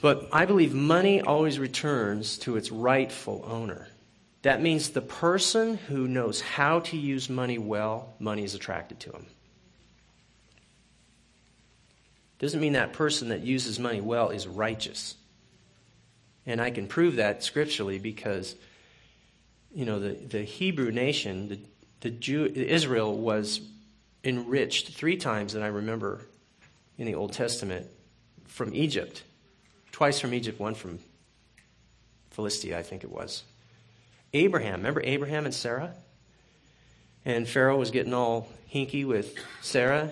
But 0.00 0.28
I 0.32 0.46
believe 0.46 0.72
money 0.72 1.20
always 1.20 1.58
returns 1.58 2.38
to 2.38 2.56
its 2.56 2.70
rightful 2.70 3.44
owner. 3.46 3.88
That 4.42 4.62
means 4.62 4.90
the 4.90 5.00
person 5.00 5.76
who 5.76 6.06
knows 6.06 6.40
how 6.40 6.80
to 6.80 6.96
use 6.96 7.28
money 7.28 7.58
well, 7.58 8.14
money 8.18 8.44
is 8.44 8.54
attracted 8.54 9.00
to 9.00 9.10
him. 9.10 9.26
Doesn't 12.38 12.60
mean 12.60 12.74
that 12.74 12.92
person 12.92 13.30
that 13.30 13.40
uses 13.40 13.78
money 13.78 14.00
well 14.00 14.28
is 14.28 14.46
righteous. 14.46 15.16
And 16.46 16.60
I 16.60 16.70
can 16.70 16.86
prove 16.86 17.16
that 17.16 17.42
scripturally 17.42 17.98
because, 17.98 18.54
you 19.74 19.86
know, 19.86 19.98
the, 19.98 20.12
the 20.12 20.42
Hebrew 20.42 20.90
nation, 20.90 21.48
the, 21.48 21.58
the 22.00 22.10
Jew, 22.10 22.44
Israel 22.44 23.16
was 23.16 23.62
enriched 24.22 24.92
three 24.92 25.16
times 25.16 25.54
that 25.54 25.62
I 25.62 25.68
remember 25.68 26.20
in 26.98 27.06
the 27.06 27.14
Old 27.14 27.32
Testament 27.32 27.86
from 28.46 28.74
Egypt. 28.74 29.22
Twice 29.92 30.20
from 30.20 30.34
Egypt, 30.34 30.58
one 30.58 30.74
from 30.74 30.98
Philistia, 32.30 32.78
I 32.78 32.82
think 32.82 33.04
it 33.04 33.10
was. 33.10 33.44
Abraham. 34.32 34.80
Remember 34.80 35.00
Abraham 35.04 35.44
and 35.44 35.54
Sarah? 35.54 35.94
And 37.24 37.48
Pharaoh 37.48 37.78
was 37.78 37.90
getting 37.90 38.12
all 38.12 38.48
hinky 38.72 39.06
with 39.06 39.36
Sarah. 39.62 40.10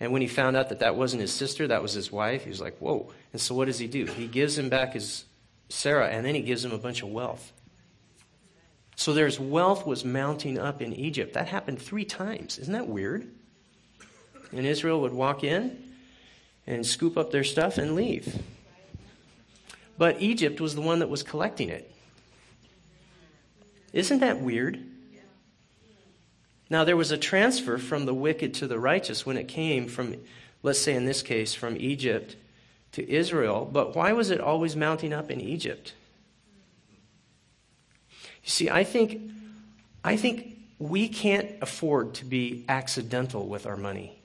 And 0.00 0.12
when 0.12 0.22
he 0.22 0.28
found 0.28 0.56
out 0.56 0.70
that 0.70 0.80
that 0.80 0.96
wasn't 0.96 1.20
his 1.20 1.32
sister, 1.32 1.68
that 1.68 1.82
was 1.82 1.92
his 1.92 2.10
wife, 2.10 2.44
he 2.44 2.50
was 2.50 2.60
like, 2.60 2.78
whoa. 2.78 3.12
And 3.32 3.40
so 3.40 3.54
what 3.54 3.66
does 3.66 3.78
he 3.78 3.86
do? 3.86 4.06
He 4.06 4.26
gives 4.26 4.58
him 4.58 4.68
back 4.68 4.94
his 4.94 5.24
Sarah, 5.68 6.08
and 6.08 6.26
then 6.26 6.34
he 6.34 6.42
gives 6.42 6.64
him 6.64 6.72
a 6.72 6.78
bunch 6.78 7.02
of 7.02 7.08
wealth. 7.08 7.52
So 8.96 9.12
there's 9.12 9.40
wealth 9.40 9.86
was 9.86 10.04
mounting 10.04 10.58
up 10.58 10.80
in 10.80 10.92
Egypt. 10.92 11.34
That 11.34 11.48
happened 11.48 11.80
three 11.80 12.04
times. 12.04 12.58
Isn't 12.58 12.72
that 12.72 12.86
weird? 12.86 13.26
And 14.52 14.66
Israel 14.66 15.00
would 15.02 15.12
walk 15.12 15.42
in 15.42 15.83
and 16.66 16.86
scoop 16.86 17.16
up 17.16 17.30
their 17.30 17.44
stuff 17.44 17.78
and 17.78 17.94
leave. 17.94 18.42
But 19.96 20.20
Egypt 20.20 20.60
was 20.60 20.74
the 20.74 20.80
one 20.80 20.98
that 21.00 21.08
was 21.08 21.22
collecting 21.22 21.68
it. 21.68 21.90
Isn't 23.92 24.20
that 24.20 24.40
weird? 24.40 24.84
Now, 26.70 26.82
there 26.84 26.96
was 26.96 27.12
a 27.12 27.18
transfer 27.18 27.78
from 27.78 28.06
the 28.06 28.14
wicked 28.14 28.54
to 28.54 28.66
the 28.66 28.78
righteous 28.78 29.24
when 29.24 29.36
it 29.36 29.46
came 29.46 29.86
from, 29.86 30.16
let's 30.62 30.80
say 30.80 30.94
in 30.94 31.04
this 31.04 31.22
case, 31.22 31.54
from 31.54 31.76
Egypt 31.78 32.36
to 32.92 33.08
Israel. 33.08 33.68
But 33.70 33.94
why 33.94 34.12
was 34.12 34.30
it 34.30 34.40
always 34.40 34.74
mounting 34.74 35.12
up 35.12 35.30
in 35.30 35.40
Egypt? 35.40 35.92
You 38.42 38.50
see, 38.50 38.70
I 38.70 38.82
think, 38.82 39.30
I 40.02 40.16
think 40.16 40.58
we 40.78 41.08
can't 41.08 41.50
afford 41.62 42.14
to 42.14 42.24
be 42.24 42.64
accidental 42.68 43.46
with 43.46 43.66
our 43.66 43.76
money. 43.76 44.18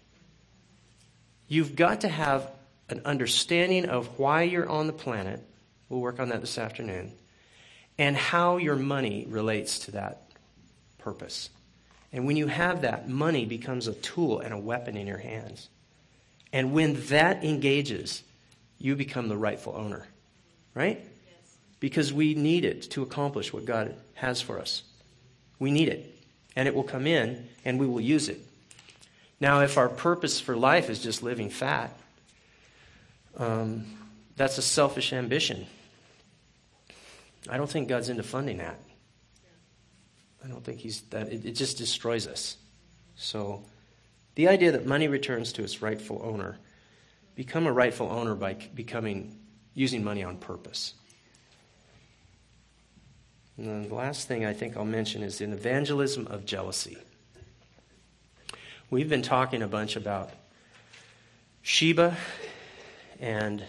You've 1.50 1.76
got 1.76 2.02
to 2.02 2.08
have 2.08 2.50
an 2.90 3.02
understanding 3.06 3.86
of 3.86 4.20
why 4.20 4.44
you're 4.44 4.70
on 4.70 4.88
the 4.88 4.94
planet. 4.94 5.44
We'll 5.90 6.00
work 6.00 6.20
on 6.20 6.30
that 6.30 6.42
this 6.42 6.58
afternoon 6.58 7.12
and 7.98 8.16
how 8.16 8.58
your 8.58 8.76
money 8.76 9.26
relates 9.28 9.80
to 9.80 9.92
that 9.92 10.22
purpose. 11.00 11.50
And 12.14 12.26
when 12.26 12.38
you 12.38 12.48
have 12.48 12.82
that, 12.82 13.10
money 13.10 13.46
becomes 13.46 13.88
a 13.88 13.94
tool 13.94 14.40
and 14.40 14.54
a 14.54 14.58
weapon 14.58 14.96
in 14.96 15.08
your 15.08 15.18
hands. 15.18 15.70
And 16.54 16.72
when 16.72 17.02
that 17.08 17.44
engages, 17.44 18.24
you 18.78 18.96
become 18.96 19.28
the 19.28 19.38
rightful 19.38 19.76
owner, 19.76 20.08
right? 20.74 21.00
Yes. 21.00 21.56
Because 21.80 22.14
we 22.14 22.34
need 22.36 22.64
it 22.64 22.84
to 22.92 23.04
accomplish 23.04 23.52
what 23.52 23.66
God 23.66 23.96
has 24.14 24.42
for 24.42 24.60
us. 24.60 24.84
We 25.60 25.72
need 25.72 25.90
it. 25.90 26.16
And 26.56 26.68
it 26.68 26.76
will 26.76 26.84
come 26.84 27.06
in, 27.06 27.48
and 27.66 27.80
we 27.80 27.86
will 27.88 28.02
use 28.02 28.30
it. 28.30 28.40
Now, 29.40 29.62
if 29.62 29.78
our 29.78 29.90
purpose 29.90 30.40
for 30.40 30.56
life 30.56 30.90
is 30.90 31.00
just 31.00 31.24
living 31.24 31.50
fat, 31.50 31.98
um, 33.38 33.86
that's 34.36 34.58
a 34.58 34.62
selfish 34.62 35.14
ambition. 35.14 35.66
I 37.50 37.58
don't 37.58 37.70
think 37.70 37.88
God's 37.88 38.10
into 38.10 38.24
funding 38.24 38.58
that. 38.58 38.80
I 40.44 40.48
don't 40.48 40.64
think 40.64 40.80
he's 40.80 41.02
that. 41.10 41.32
It, 41.32 41.46
it 41.46 41.52
just 41.52 41.78
destroys 41.78 42.28
us. 42.28 42.58
So, 43.16 43.64
the 44.36 44.48
idea 44.48 44.72
that 44.72 44.86
money 44.86 45.08
returns 45.08 45.52
to 45.54 45.64
its 45.64 45.82
rightful 45.82 46.22
owner, 46.24 46.58
become 47.36 47.68
a 47.68 47.72
rightful 47.72 48.10
owner 48.10 48.36
by 48.36 48.54
becoming 48.74 49.38
using 49.74 50.04
money 50.04 50.24
on 50.24 50.38
purpose. 50.38 50.94
And 53.58 53.90
the 53.90 53.96
last 53.96 54.28
thing 54.28 54.46
I 54.46 54.54
think 54.54 54.78
I'll 54.78 54.86
mention 54.86 55.22
is 55.22 55.42
an 55.42 55.52
evangelism 55.52 56.28
of 56.28 56.46
jealousy. 56.46 56.98
We've 58.92 59.08
been 59.08 59.22
talking 59.22 59.62
a 59.62 59.68
bunch 59.68 59.96
about 59.96 60.32
Sheba 61.62 62.18
and 63.20 63.64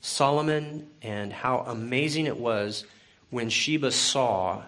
Solomon 0.00 0.88
and 1.02 1.32
how 1.32 1.64
amazing 1.66 2.26
it 2.26 2.36
was 2.36 2.84
when 3.30 3.50
Sheba 3.50 3.90
saw 3.90 4.62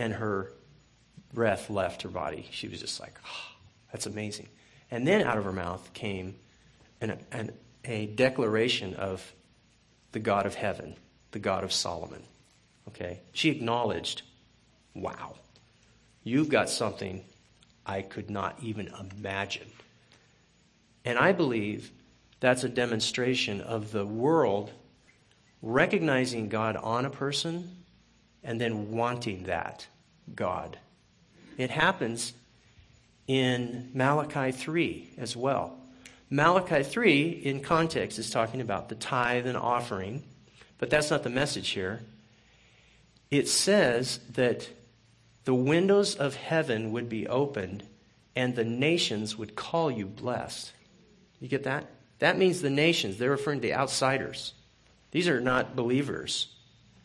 and 0.00 0.14
her 0.14 0.50
breath 1.32 1.70
left 1.70 2.02
her 2.02 2.08
body. 2.08 2.48
She 2.50 2.66
was 2.66 2.80
just 2.80 2.98
like, 2.98 3.16
oh, 3.24 3.56
that's 3.92 4.06
amazing. 4.06 4.48
And 4.90 5.06
then 5.06 5.22
out 5.22 5.38
of 5.38 5.44
her 5.44 5.52
mouth 5.52 5.92
came 5.92 6.34
an, 7.00 7.16
an, 7.30 7.52
a 7.84 8.06
declaration 8.06 8.94
of 8.94 9.32
the 10.10 10.18
God 10.18 10.44
of 10.44 10.56
heaven, 10.56 10.96
the 11.30 11.38
God 11.38 11.62
of 11.62 11.72
Solomon. 11.72 12.24
Okay? 12.88 13.20
She 13.32 13.50
acknowledged, 13.50 14.22
wow, 14.92 15.36
you've 16.24 16.48
got 16.48 16.68
something 16.68 17.24
I 17.86 18.02
could 18.02 18.30
not 18.30 18.58
even 18.62 18.90
imagine. 19.18 19.68
And 21.04 21.18
I 21.18 21.32
believe 21.32 21.90
that's 22.40 22.64
a 22.64 22.68
demonstration 22.68 23.60
of 23.60 23.92
the 23.92 24.06
world 24.06 24.70
recognizing 25.62 26.48
God 26.48 26.76
on 26.76 27.04
a 27.04 27.10
person 27.10 27.84
and 28.42 28.60
then 28.60 28.90
wanting 28.90 29.44
that 29.44 29.86
God. 30.34 30.78
It 31.56 31.70
happens 31.70 32.34
in 33.26 33.90
Malachi 33.94 34.52
3 34.52 35.10
as 35.18 35.36
well. 35.36 35.78
Malachi 36.30 36.82
3, 36.82 37.28
in 37.28 37.60
context, 37.60 38.18
is 38.18 38.30
talking 38.30 38.60
about 38.60 38.88
the 38.88 38.94
tithe 38.94 39.46
and 39.46 39.56
offering, 39.56 40.22
but 40.78 40.90
that's 40.90 41.10
not 41.10 41.22
the 41.22 41.30
message 41.30 41.70
here. 41.70 42.02
It 43.30 43.48
says 43.48 44.20
that 44.34 44.68
the 45.44 45.54
windows 45.54 46.14
of 46.14 46.34
heaven 46.34 46.92
would 46.92 47.08
be 47.08 47.26
opened 47.26 47.84
and 48.36 48.54
the 48.54 48.64
nations 48.64 49.36
would 49.36 49.54
call 49.54 49.90
you 49.90 50.06
blessed. 50.06 50.72
You 51.40 51.48
get 51.48 51.64
that? 51.64 51.86
That 52.18 52.38
means 52.38 52.62
the 52.62 52.70
nations. 52.70 53.18
They're 53.18 53.30
referring 53.30 53.60
to 53.60 53.68
the 53.68 53.74
outsiders. 53.74 54.54
These 55.10 55.28
are 55.28 55.40
not 55.40 55.76
believers. 55.76 56.48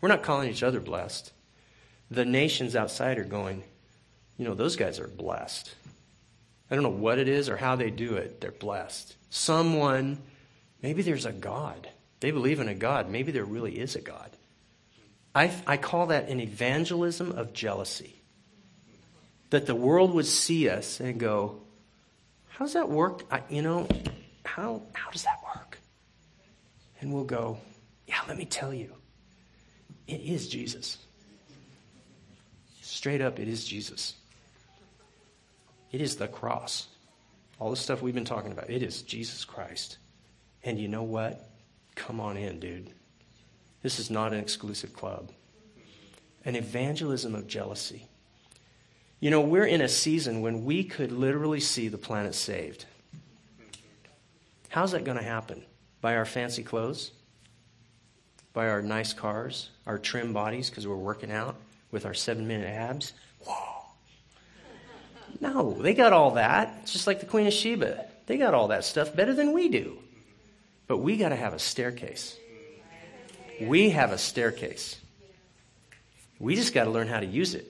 We're 0.02 0.10
not 0.10 0.24
calling 0.24 0.50
each 0.50 0.64
other 0.64 0.80
blessed. 0.80 1.32
The 2.10 2.26
nations 2.26 2.76
outside 2.76 3.20
are 3.20 3.26
going, 3.26 3.64
you 4.38 4.46
know, 4.46 4.56
those 4.56 4.76
guys 4.76 5.00
are 5.00 5.08
blessed. 5.08 5.76
I 6.72 6.76
don't 6.76 6.84
know 6.84 6.90
what 6.90 7.20
it 7.20 7.28
is 7.28 7.50
or 7.50 7.58
how 7.58 7.76
they 7.76 7.90
do 7.90 8.16
it. 8.16 8.42
They're 8.42 8.52
blessed. 8.52 9.16
Someone, 9.30 10.20
maybe 10.82 11.02
there's 11.02 11.26
a 11.26 11.32
God. 11.32 11.90
They 12.20 12.32
believe 12.32 12.60
in 12.60 12.70
a 12.70 12.76
God. 12.76 13.10
Maybe 13.10 13.32
there 13.32 13.46
really 13.46 13.80
is 13.80 13.96
a 13.96 14.02
God. 14.02 14.30
I, 15.36 15.52
I 15.68 15.78
call 15.78 16.08
that 16.08 16.30
an 16.30 16.40
evangelism 16.40 17.32
of 17.34 17.54
jealousy. 17.54 18.19
That 19.50 19.66
the 19.66 19.76
world 19.76 20.14
would 20.14 20.26
see 20.26 20.70
us 20.70 21.00
and 21.00 21.20
go, 21.20 21.62
How's 22.50 22.74
that 22.74 22.90
work? 22.90 23.24
I, 23.32 23.42
you 23.50 23.62
know, 23.62 23.88
how, 24.44 24.82
how 24.94 25.10
does 25.12 25.24
that 25.24 25.40
work? 25.56 25.80
And 27.02 27.14
we'll 27.14 27.24
go, 27.24 27.58
Yeah, 28.08 28.20
let 28.28 28.38
me 28.38 28.46
tell 28.46 28.74
you. 28.74 28.94
It 30.08 30.22
is 30.22 30.48
Jesus. 30.48 30.98
Straight 32.82 33.22
up, 33.22 33.40
it 33.40 33.48
is 33.48 33.64
Jesus. 33.64 34.16
It 35.92 36.02
is 36.02 36.18
the 36.18 36.28
cross. 36.28 36.88
All 37.60 37.70
the 37.70 37.78
stuff 37.78 38.02
we've 38.02 38.14
been 38.14 38.26
talking 38.26 38.52
about, 38.52 38.70
it 38.70 38.84
is 38.84 39.02
Jesus 39.02 39.46
Christ. 39.46 39.98
And 40.64 40.80
you 40.80 40.88
know 40.88 41.04
what? 41.04 41.50
Come 41.96 42.20
on 42.20 42.38
in, 42.38 42.60
dude. 42.60 42.90
This 43.82 44.00
is 44.00 44.10
not 44.10 44.34
an 44.34 44.40
exclusive 44.40 44.94
club. 44.94 45.32
An 46.44 46.56
evangelism 46.56 47.36
of 47.36 47.48
jealousy. 47.48 48.09
You 49.20 49.32
know, 49.32 49.42
we're 49.42 49.66
in 49.66 49.82
a 49.82 49.90
season 49.90 50.42
when 50.42 50.64
we 50.64 50.84
could 50.84 51.12
literally 51.12 51.60
see 51.60 51.90
the 51.90 51.98
planet 51.98 52.36
saved. 52.36 52.86
How's 54.70 54.92
that 54.92 55.04
going 55.04 55.18
to 55.18 55.24
happen? 55.24 55.64
By 56.00 56.16
our 56.16 56.26
fancy 56.26 56.64
clothes? 56.64 57.12
By 58.54 58.70
our 58.70 58.82
nice 58.82 59.14
cars? 59.14 59.70
Our 59.86 59.98
trim 59.98 60.32
bodies 60.32 60.70
because 60.70 60.88
we're 60.88 60.96
working 60.96 61.32
out 61.32 61.56
with 61.92 62.06
our 62.06 62.14
seven 62.14 62.48
minute 62.48 62.68
abs? 62.68 63.14
Whoa. 63.46 63.84
No, 65.42 65.74
they 65.74 65.94
got 65.94 66.14
all 66.14 66.32
that. 66.32 66.78
It's 66.84 66.94
just 66.94 67.08
like 67.08 67.20
the 67.20 67.26
Queen 67.26 67.48
of 67.48 67.54
Sheba. 67.54 68.06
They 68.28 68.38
got 68.38 68.54
all 68.54 68.70
that 68.70 68.86
stuff 68.86 69.16
better 69.16 69.34
than 69.34 69.54
we 69.54 69.70
do. 69.70 69.98
But 70.88 70.98
we 70.98 71.18
got 71.18 71.30
to 71.30 71.36
have 71.36 71.54
a 71.54 71.60
staircase. 71.60 72.38
We 73.62 73.90
have 73.90 74.12
a 74.12 74.18
staircase. 74.18 75.00
We 76.40 76.56
just 76.56 76.74
got 76.74 76.86
to 76.86 76.90
learn 76.90 77.08
how 77.08 77.20
to 77.20 77.26
use 77.26 77.54
it. 77.54 77.68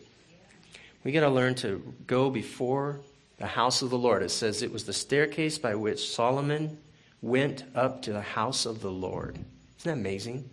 We 1.03 1.11
got 1.11 1.21
to 1.21 1.29
learn 1.29 1.55
to 1.55 1.93
go 2.07 2.29
before 2.29 2.99
the 3.37 3.47
house 3.47 3.81
of 3.81 3.89
the 3.89 3.97
Lord. 3.97 4.21
It 4.21 4.31
says 4.31 4.61
it 4.61 4.71
was 4.71 4.83
the 4.83 4.93
staircase 4.93 5.57
by 5.57 5.75
which 5.75 6.09
Solomon 6.09 6.77
went 7.21 7.63
up 7.73 8.01
to 8.03 8.13
the 8.13 8.21
house 8.21 8.65
of 8.65 8.81
the 8.81 8.91
Lord. 8.91 9.35
Isn't 9.35 9.45
that 9.83 9.93
amazing? 9.93 10.49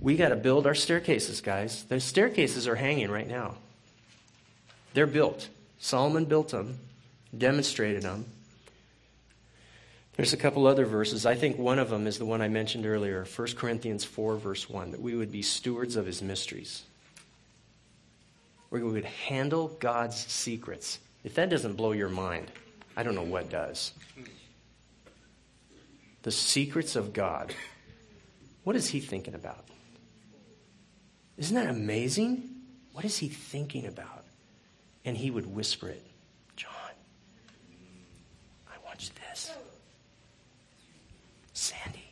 We 0.00 0.16
got 0.16 0.28
to 0.28 0.36
build 0.36 0.66
our 0.66 0.74
staircases, 0.74 1.40
guys. 1.40 1.84
Those 1.84 2.04
staircases 2.04 2.66
are 2.68 2.76
hanging 2.76 3.10
right 3.10 3.28
now. 3.28 3.56
They're 4.94 5.06
built. 5.06 5.48
Solomon 5.78 6.24
built 6.24 6.50
them, 6.50 6.78
demonstrated 7.36 8.02
them. 8.02 8.26
There's 10.16 10.32
a 10.32 10.36
couple 10.36 10.66
other 10.66 10.84
verses. 10.84 11.26
I 11.26 11.34
think 11.34 11.58
one 11.58 11.78
of 11.78 11.88
them 11.88 12.06
is 12.06 12.18
the 12.18 12.26
one 12.26 12.42
I 12.42 12.48
mentioned 12.48 12.86
earlier, 12.86 13.24
1 13.24 13.48
Corinthians 13.56 14.04
4, 14.04 14.36
verse 14.36 14.68
1, 14.68 14.90
that 14.90 15.00
we 15.00 15.14
would 15.14 15.32
be 15.32 15.42
stewards 15.42 15.96
of 15.96 16.06
his 16.06 16.22
mysteries. 16.22 16.82
Where 18.70 18.84
we 18.84 18.90
would 18.90 19.04
handle 19.04 19.68
God's 19.80 20.16
secrets. 20.16 20.98
If 21.22 21.34
that 21.34 21.50
doesn't 21.50 21.74
blow 21.74 21.92
your 21.92 22.08
mind, 22.08 22.50
I 22.96 23.02
don't 23.02 23.14
know 23.14 23.22
what 23.22 23.50
does. 23.50 23.92
The 26.22 26.30
secrets 26.30 26.96
of 26.96 27.12
God. 27.12 27.54
What 28.64 28.76
is 28.76 28.88
he 28.88 29.00
thinking 29.00 29.34
about? 29.34 29.64
Isn't 31.36 31.56
that 31.56 31.68
amazing? 31.68 32.48
What 32.92 33.04
is 33.04 33.16
he 33.16 33.28
thinking 33.28 33.86
about? 33.86 34.24
And 35.04 35.16
he 35.16 35.30
would 35.30 35.46
whisper 35.46 35.88
it 35.88 36.04
John, 36.56 36.70
I 38.68 38.74
want 38.84 39.02
you 39.02 39.08
this. 39.30 39.50
Sandy, 41.54 42.04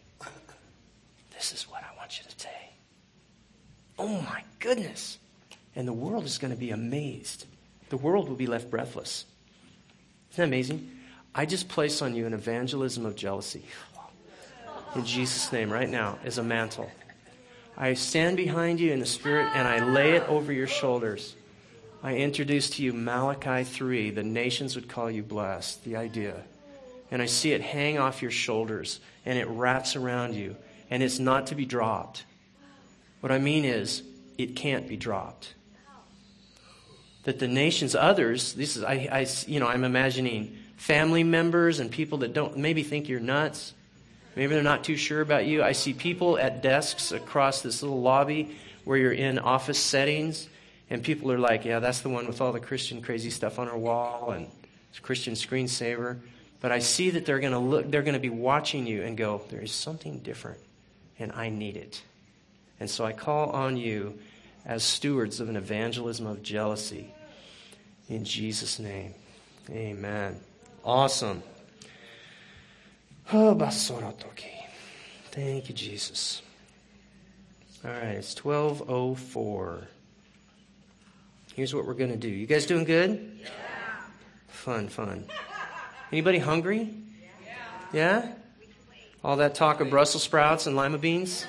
this 1.35 1.53
is 1.53 1.65
what 1.65 1.83
I 1.83 1.95
want 1.99 2.19
you 2.19 2.25
to 2.25 2.41
say. 2.41 2.71
Oh 3.99 4.23
my 4.23 4.43
goodness. 4.59 5.18
And 5.79 5.87
the 5.87 5.93
world 5.93 6.25
is 6.25 6.39
going 6.39 6.53
to 6.53 6.59
be 6.59 6.73
amazed. 6.73 7.47
The 7.89 7.97
world 7.97 8.29
will 8.29 8.35
be 8.35 8.49
left 8.49 8.69
breathless. 8.69 9.25
Isn't 10.33 10.43
that 10.43 10.49
amazing? 10.49 10.91
I 11.33 11.47
just 11.47 11.69
place 11.69 12.03
on 12.03 12.17
you 12.17 12.27
an 12.27 12.35
evangelism 12.35 13.07
of 13.07 13.15
jealousy. 13.15 13.63
In 14.97 15.05
Jesus' 15.05 15.53
name, 15.53 15.71
right 15.71 15.89
now, 15.89 16.19
as 16.25 16.37
a 16.37 16.43
mantle. 16.43 16.91
I 17.77 17.95
stand 17.95 18.37
behind 18.37 18.81
you 18.81 18.93
in 18.93 18.99
the 18.99 19.07
Spirit 19.07 19.53
and 19.55 19.69
I 19.69 19.89
lay 19.89 20.17
it 20.17 20.29
over 20.29 20.53
your 20.53 20.67
shoulders. 20.67 21.37
I 22.03 22.17
introduce 22.17 22.71
to 22.71 22.83
you 22.83 22.93
Malachi 22.93 23.63
3. 23.63 24.11
The 24.11 24.25
nations 24.25 24.75
would 24.75 24.89
call 24.89 25.09
you 25.09 25.23
blessed, 25.23 25.85
the 25.85 25.95
idea. 25.95 26.43
And 27.13 27.23
I 27.23 27.27
see 27.27 27.53
it 27.53 27.61
hang 27.61 27.99
off 28.01 28.21
your 28.21 28.33
shoulders 28.33 28.99
and 29.25 29.39
it 29.39 29.47
wraps 29.47 29.95
around 29.95 30.35
you 30.35 30.57
and 30.91 31.05
it's 31.05 31.21
not 31.21 31.47
to 31.49 31.55
be 31.55 31.67
dropped. 31.67 32.25
What 33.21 33.31
I 33.31 33.39
mean 33.39 33.65
is, 33.65 34.03
it 34.39 34.57
can't 34.57 34.89
be 34.89 34.97
dropped. 34.97 35.55
That 37.29 37.39
the 37.39 37.47
nations, 37.47 37.95
others, 37.95 38.55
this 38.55 38.75
is, 38.75 38.83
I, 38.83 39.07
I, 39.13 39.27
you 39.47 39.61
know, 39.61 39.67
I'm 39.67 39.85
imagining 39.85 40.57
family 40.79 41.23
members 41.23 41.79
and 41.79 41.91
people 41.91 42.17
that 42.19 42.33
don't 42.33 42.57
maybe 42.57 42.83
think 42.83 43.07
you're 43.07 43.21
nuts. 43.21 43.75
Maybe 44.35 44.55
they're 44.55 44.63
not 44.63 44.83
too 44.83 44.97
sure 44.97 45.21
about 45.21 45.45
you. 45.45 45.63
I 45.63 45.73
see 45.73 45.93
people 45.93 46.39
at 46.39 46.63
desks 46.63 47.13
across 47.13 47.61
this 47.61 47.83
little 47.83 48.01
lobby 48.01 48.57
where 48.85 48.97
you're 48.97 49.13
in 49.13 49.39
office 49.39 49.79
settings, 49.79 50.49
and 50.89 51.03
people 51.03 51.31
are 51.31 51.39
like, 51.39 51.67
yeah, 51.67 51.81
that's 51.81 52.01
the 52.01 52.09
one 52.09 52.27
with 52.27 52.41
all 52.41 52.51
the 52.51 52.61
Christian 52.61 53.03
crazy 53.03 53.29
stuff 53.29 53.59
on 53.59 53.67
her 53.67 53.77
wall 53.77 54.31
and 54.31 54.47
Christian 55.03 55.35
screensaver. 55.35 56.17
But 56.63 56.73
I 56.73 56.79
see 56.79 57.11
that 57.11 57.27
they're 57.27 57.41
going 57.41 57.53
to 57.53 57.59
look, 57.59 57.91
they're 57.91 58.01
going 58.01 58.15
to 58.15 58.21
be 58.21 58.31
watching 58.31 58.87
you 58.87 59.03
and 59.03 59.19
go, 59.19 59.43
there 59.51 59.61
is 59.61 59.73
something 59.73 60.21
different, 60.21 60.61
and 61.19 61.31
I 61.33 61.51
need 61.51 61.77
it. 61.77 62.01
And 62.81 62.89
so 62.89 63.05
I 63.05 63.13
call 63.13 63.51
on 63.51 63.77
you 63.77 64.19
as 64.65 64.83
stewards 64.83 65.41
of 65.41 65.51
an 65.51 65.57
evangelism 65.57 66.27
of 66.27 66.43
jealousy. 66.43 67.13
In 68.09 68.25
Jesus' 68.25 68.79
name. 68.79 69.15
Amen. 69.71 70.41
Awesome. 70.85 71.43
Oh, 73.33 73.55
Thank 75.31 75.69
you, 75.69 75.75
Jesus. 75.75 76.41
All 77.85 77.91
right, 77.91 78.17
it's 78.17 78.43
1204. 78.43 79.89
Here's 81.55 81.75
what 81.75 81.87
we're 81.87 81.95
going 81.95 82.11
to 82.11 82.17
do. 82.17 82.29
You 82.29 82.47
guys 82.47 82.67
doing 82.67 82.85
good? 82.85 83.39
Yeah. 83.43 83.49
Fun, 84.49 84.89
fun. 84.89 85.27
Anybody 86.11 86.39
hungry? 86.39 86.95
Yeah. 87.45 87.53
Yeah? 87.93 88.33
All 89.23 89.37
that 89.37 89.55
talk 89.55 89.81
of 89.81 89.91
Brussels 89.91 90.23
sprouts 90.23 90.67
and 90.67 90.75
lima 90.75 90.99
beans? 90.99 91.47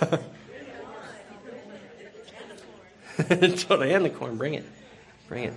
totally, 3.28 3.92
and 3.92 4.04
the 4.04 4.10
corn. 4.10 4.36
Bring 4.36 4.54
it. 4.54 4.64
Bring 5.32 5.44
it. 5.44 5.54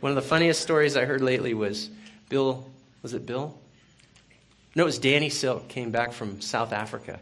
One 0.00 0.08
of 0.08 0.16
the 0.16 0.22
funniest 0.22 0.62
stories 0.62 0.96
I 0.96 1.04
heard 1.04 1.20
lately 1.20 1.52
was 1.52 1.90
Bill, 2.30 2.64
was 3.02 3.12
it 3.12 3.26
Bill? 3.26 3.54
No, 4.74 4.84
it 4.84 4.86
was 4.86 4.98
Danny 4.98 5.28
Silk 5.28 5.68
came 5.68 5.90
back 5.90 6.14
from 6.14 6.40
South 6.40 6.72
Africa. 6.72 7.20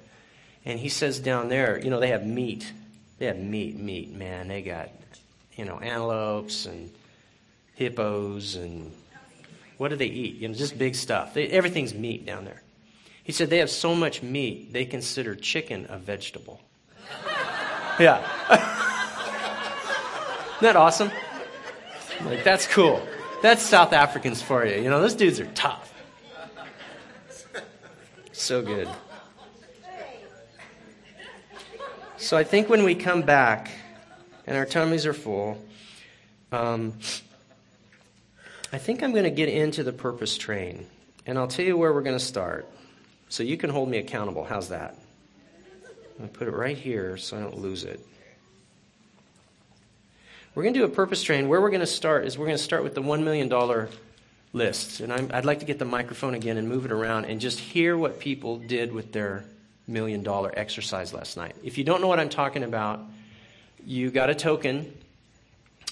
And 0.64 0.78
he 0.78 0.88
says 0.88 1.18
down 1.18 1.48
there, 1.48 1.82
you 1.82 1.90
know, 1.90 1.98
they 1.98 2.10
have 2.10 2.24
meat. 2.24 2.72
They 3.18 3.26
have 3.26 3.38
meat, 3.38 3.76
meat, 3.76 4.14
man. 4.14 4.46
They 4.46 4.62
got, 4.62 4.90
you 5.56 5.64
know, 5.64 5.80
antelopes 5.80 6.66
and 6.66 6.92
hippos 7.74 8.54
and 8.54 8.92
what 9.76 9.88
do 9.88 9.96
they 9.96 10.06
eat? 10.06 10.36
You 10.36 10.46
know, 10.46 10.54
just 10.54 10.78
big 10.78 10.94
stuff. 10.94 11.34
They, 11.34 11.48
everything's 11.48 11.92
meat 11.92 12.24
down 12.24 12.44
there. 12.44 12.62
He 13.24 13.32
said 13.32 13.50
they 13.50 13.58
have 13.58 13.68
so 13.70 13.96
much 13.96 14.22
meat, 14.22 14.72
they 14.72 14.84
consider 14.84 15.34
chicken 15.34 15.86
a 15.88 15.98
vegetable. 15.98 16.60
yeah. 17.98 18.20
Isn't 20.54 20.62
that 20.62 20.76
awesome? 20.76 21.10
Like, 22.22 22.44
that's 22.44 22.66
cool. 22.66 23.06
That's 23.42 23.62
South 23.62 23.92
Africans 23.92 24.40
for 24.40 24.64
you. 24.64 24.82
You 24.82 24.90
know, 24.90 25.00
those 25.00 25.14
dudes 25.14 25.40
are 25.40 25.46
tough. 25.46 25.92
So 28.32 28.62
good. 28.62 28.88
So 32.16 32.36
I 32.36 32.44
think 32.44 32.68
when 32.68 32.84
we 32.84 32.94
come 32.94 33.22
back 33.22 33.70
and 34.46 34.56
our 34.56 34.64
tummies 34.64 35.06
are 35.06 35.12
full, 35.12 35.62
um, 36.50 36.94
I 38.72 38.78
think 38.78 39.02
I'm 39.02 39.12
going 39.12 39.24
to 39.24 39.30
get 39.30 39.48
into 39.48 39.82
the 39.82 39.92
purpose 39.92 40.36
train. 40.36 40.86
And 41.26 41.38
I'll 41.38 41.48
tell 41.48 41.64
you 41.64 41.76
where 41.76 41.92
we're 41.92 42.02
going 42.02 42.18
to 42.18 42.24
start. 42.24 42.68
So 43.28 43.42
you 43.42 43.56
can 43.56 43.70
hold 43.70 43.88
me 43.88 43.98
accountable. 43.98 44.44
How's 44.44 44.70
that? 44.70 44.96
To 46.20 46.28
put 46.28 46.48
it 46.48 46.52
right 46.52 46.76
here 46.76 47.16
so 47.16 47.36
I 47.36 47.40
don't 47.40 47.58
lose 47.58 47.84
it. 47.84 48.00
We're 50.54 50.62
going 50.62 50.74
to 50.74 50.80
do 50.80 50.84
a 50.84 50.88
purpose 50.88 51.22
train. 51.22 51.48
Where 51.48 51.60
we're 51.60 51.70
going 51.70 51.80
to 51.80 51.86
start 51.86 52.26
is 52.26 52.38
we're 52.38 52.46
going 52.46 52.56
to 52.56 52.62
start 52.62 52.84
with 52.84 52.94
the 52.94 53.02
$1 53.02 53.24
million 53.24 53.88
lists. 54.52 55.00
And 55.00 55.12
I'm, 55.12 55.30
I'd 55.34 55.44
like 55.44 55.60
to 55.60 55.64
get 55.64 55.80
the 55.80 55.84
microphone 55.84 56.34
again 56.34 56.58
and 56.58 56.68
move 56.68 56.84
it 56.84 56.92
around 56.92 57.24
and 57.24 57.40
just 57.40 57.58
hear 57.58 57.98
what 57.98 58.20
people 58.20 58.58
did 58.58 58.92
with 58.92 59.12
their 59.12 59.44
million 59.88 60.22
dollar 60.22 60.52
exercise 60.56 61.12
last 61.12 61.36
night. 61.36 61.56
If 61.64 61.76
you 61.76 61.82
don't 61.82 62.00
know 62.00 62.06
what 62.06 62.20
I'm 62.20 62.28
talking 62.28 62.62
about, 62.62 63.00
you 63.84 64.10
got 64.10 64.30
a 64.30 64.34
token 64.34 64.96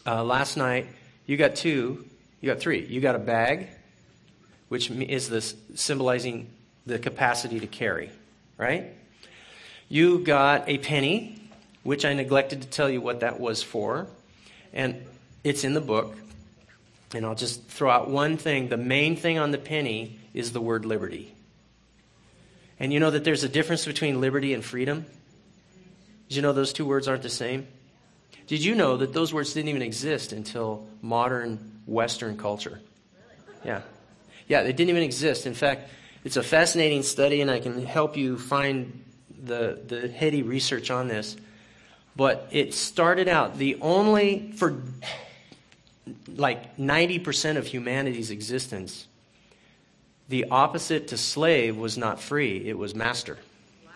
uh, 0.06 0.22
last 0.22 0.56
night. 0.56 0.86
You 1.26 1.36
got 1.36 1.56
two. 1.56 2.04
You 2.40 2.50
got 2.50 2.60
three. 2.60 2.86
You 2.86 3.00
got 3.00 3.16
a 3.16 3.20
bag, 3.20 3.68
which 4.68 4.90
is 4.90 5.28
this 5.28 5.54
symbolizing 5.74 6.48
the 6.86 7.00
capacity 7.00 7.60
to 7.60 7.66
carry, 7.66 8.10
right? 8.56 8.86
You 9.88 10.20
got 10.20 10.68
a 10.68 10.78
penny, 10.78 11.38
which 11.82 12.04
I 12.04 12.14
neglected 12.14 12.62
to 12.62 12.68
tell 12.68 12.88
you 12.88 13.00
what 13.00 13.20
that 13.20 13.38
was 13.38 13.62
for, 13.62 14.06
and 14.72 15.04
it's 15.44 15.64
in 15.64 15.74
the 15.74 15.80
book. 15.80 16.16
And 17.14 17.26
I'll 17.26 17.34
just 17.34 17.64
throw 17.68 17.90
out 17.90 18.08
one 18.08 18.36
thing. 18.36 18.68
The 18.68 18.76
main 18.76 19.16
thing 19.16 19.38
on 19.38 19.50
the 19.50 19.58
penny 19.58 20.18
is 20.32 20.52
the 20.52 20.60
word 20.60 20.84
liberty. 20.84 21.34
And 22.80 22.92
you 22.92 23.00
know 23.00 23.10
that 23.10 23.24
there's 23.24 23.44
a 23.44 23.48
difference 23.48 23.84
between 23.84 24.20
liberty 24.20 24.54
and 24.54 24.64
freedom? 24.64 25.06
Did 26.28 26.36
you 26.36 26.42
know 26.42 26.52
those 26.52 26.72
two 26.72 26.86
words 26.86 27.06
aren't 27.06 27.22
the 27.22 27.28
same? 27.28 27.66
Did 28.46 28.64
you 28.64 28.74
know 28.74 28.96
that 28.96 29.12
those 29.12 29.32
words 29.32 29.52
didn't 29.52 29.68
even 29.68 29.82
exist 29.82 30.32
until 30.32 30.86
modern 31.00 31.80
Western 31.86 32.36
culture? 32.36 32.80
Yeah. 33.64 33.82
Yeah, 34.48 34.62
they 34.62 34.72
didn't 34.72 34.90
even 34.90 35.02
exist. 35.02 35.46
In 35.46 35.54
fact, 35.54 35.90
it's 36.24 36.36
a 36.36 36.42
fascinating 36.42 37.02
study, 37.02 37.40
and 37.40 37.50
I 37.50 37.60
can 37.60 37.84
help 37.84 38.16
you 38.16 38.38
find 38.38 39.04
the, 39.44 39.80
the 39.86 40.08
heady 40.08 40.42
research 40.42 40.90
on 40.90 41.08
this. 41.08 41.36
But 42.14 42.48
it 42.50 42.74
started 42.74 43.28
out, 43.28 43.58
the 43.58 43.78
only, 43.80 44.52
for 44.56 44.82
like 46.36 46.76
90% 46.76 47.56
of 47.56 47.66
humanity's 47.66 48.30
existence, 48.30 49.06
the 50.28 50.46
opposite 50.50 51.08
to 51.08 51.16
slave 51.16 51.76
was 51.76 51.96
not 51.96 52.20
free, 52.20 52.68
it 52.68 52.76
was 52.76 52.94
master. 52.94 53.38
Wow. 53.84 53.90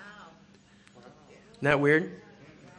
Isn't 1.52 1.62
that 1.62 1.80
weird? 1.80 2.22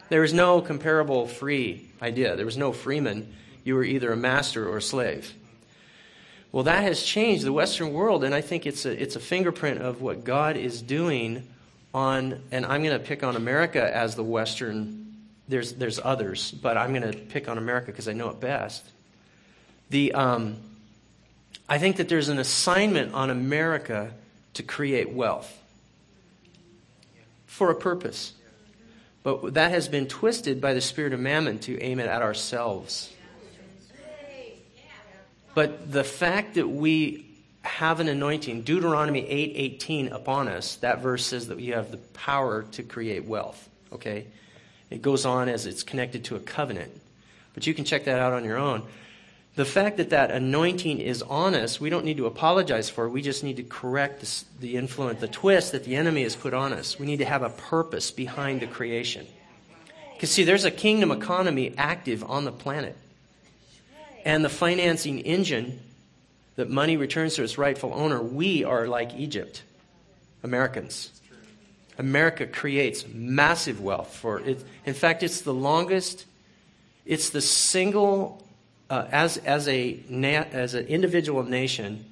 There 0.08 0.22
was 0.22 0.32
no 0.32 0.60
comparable 0.60 1.26
free 1.26 1.88
idea. 2.00 2.36
There 2.36 2.46
was 2.46 2.56
no 2.56 2.72
freeman. 2.72 3.34
You 3.64 3.74
were 3.74 3.84
either 3.84 4.12
a 4.12 4.16
master 4.16 4.68
or 4.68 4.78
a 4.78 4.82
slave. 4.82 5.34
Well, 6.50 6.64
that 6.64 6.82
has 6.82 7.02
changed 7.02 7.44
the 7.44 7.52
Western 7.52 7.92
world, 7.92 8.24
and 8.24 8.34
I 8.34 8.40
think 8.40 8.64
it's 8.64 8.86
a, 8.86 9.02
it's 9.02 9.16
a 9.16 9.20
fingerprint 9.20 9.82
of 9.82 10.00
what 10.00 10.24
God 10.24 10.56
is 10.56 10.80
doing 10.80 11.46
on, 11.92 12.40
and 12.50 12.64
I'm 12.64 12.82
going 12.82 12.98
to 12.98 13.04
pick 13.04 13.22
on 13.22 13.36
America 13.36 13.94
as 13.94 14.14
the 14.14 14.24
Western, 14.24 14.97
there's, 15.48 15.72
there's 15.74 15.98
others, 16.02 16.52
but 16.52 16.76
I'm 16.76 16.92
going 16.94 17.10
to 17.10 17.18
pick 17.18 17.48
on 17.48 17.58
America 17.58 17.86
because 17.86 18.08
I 18.08 18.12
know 18.12 18.28
it 18.28 18.40
best. 18.40 18.84
The, 19.90 20.12
um, 20.12 20.56
I 21.68 21.78
think 21.78 21.96
that 21.96 22.08
there's 22.08 22.28
an 22.28 22.38
assignment 22.38 23.14
on 23.14 23.30
America 23.30 24.12
to 24.54 24.62
create 24.62 25.10
wealth 25.10 25.56
for 27.46 27.70
a 27.70 27.74
purpose. 27.74 28.34
But 29.22 29.54
that 29.54 29.70
has 29.72 29.88
been 29.88 30.06
twisted 30.06 30.60
by 30.60 30.74
the 30.74 30.80
spirit 30.80 31.12
of 31.12 31.20
mammon 31.20 31.58
to 31.60 31.80
aim 31.80 31.98
it 31.98 32.06
at 32.06 32.22
ourselves. 32.22 33.12
But 35.54 35.90
the 35.90 36.04
fact 36.04 36.54
that 36.54 36.68
we 36.68 37.26
have 37.62 38.00
an 38.00 38.08
anointing, 38.08 38.62
Deuteronomy 38.62 39.26
8:18 39.28 40.08
upon 40.12 40.48
us, 40.48 40.76
that 40.76 41.00
verse 41.00 41.26
says 41.26 41.48
that 41.48 41.56
we 41.56 41.68
have 41.68 41.90
the 41.90 41.96
power 41.96 42.62
to 42.72 42.82
create 42.82 43.24
wealth, 43.24 43.68
okay? 43.92 44.26
It 44.90 45.02
goes 45.02 45.26
on 45.26 45.48
as 45.48 45.66
it's 45.66 45.82
connected 45.82 46.24
to 46.24 46.36
a 46.36 46.40
covenant. 46.40 46.92
But 47.54 47.66
you 47.66 47.74
can 47.74 47.84
check 47.84 48.04
that 48.04 48.20
out 48.20 48.32
on 48.32 48.44
your 48.44 48.56
own. 48.56 48.82
The 49.56 49.64
fact 49.64 49.96
that 49.96 50.10
that 50.10 50.30
anointing 50.30 51.00
is 51.00 51.20
on 51.22 51.56
us, 51.56 51.80
we 51.80 51.90
don't 51.90 52.04
need 52.04 52.18
to 52.18 52.26
apologize 52.26 52.88
for. 52.88 53.08
We 53.08 53.22
just 53.22 53.42
need 53.42 53.56
to 53.56 53.64
correct 53.64 54.20
this, 54.20 54.44
the 54.60 54.76
influence, 54.76 55.20
the 55.20 55.26
twist 55.26 55.72
that 55.72 55.84
the 55.84 55.96
enemy 55.96 56.22
has 56.22 56.36
put 56.36 56.54
on 56.54 56.72
us. 56.72 56.98
We 56.98 57.06
need 57.06 57.16
to 57.16 57.24
have 57.24 57.42
a 57.42 57.50
purpose 57.50 58.12
behind 58.12 58.60
the 58.60 58.68
creation. 58.68 59.26
Because, 60.14 60.30
see, 60.30 60.44
there's 60.44 60.64
a 60.64 60.70
kingdom 60.70 61.10
economy 61.10 61.74
active 61.76 62.22
on 62.22 62.44
the 62.44 62.52
planet. 62.52 62.96
And 64.24 64.44
the 64.44 64.48
financing 64.48 65.20
engine 65.20 65.80
that 66.54 66.70
money 66.70 66.96
returns 66.96 67.34
to 67.34 67.42
its 67.42 67.58
rightful 67.58 67.92
owner, 67.94 68.22
we 68.22 68.62
are 68.62 68.86
like 68.86 69.14
Egypt, 69.14 69.62
Americans. 70.42 71.17
America 71.98 72.46
creates 72.46 73.06
massive 73.06 73.80
wealth 73.80 74.14
for 74.14 74.40
it. 74.40 74.64
In 74.86 74.94
fact, 74.94 75.22
it's 75.22 75.40
the 75.40 75.54
longest, 75.54 76.24
it's 77.04 77.30
the 77.30 77.40
single 77.40 78.42
uh, 78.90 79.06
as, 79.10 79.36
as, 79.38 79.68
a 79.68 80.00
na- 80.08 80.46
as 80.52 80.74
an 80.74 80.86
individual 80.86 81.42
nation, 81.42 82.04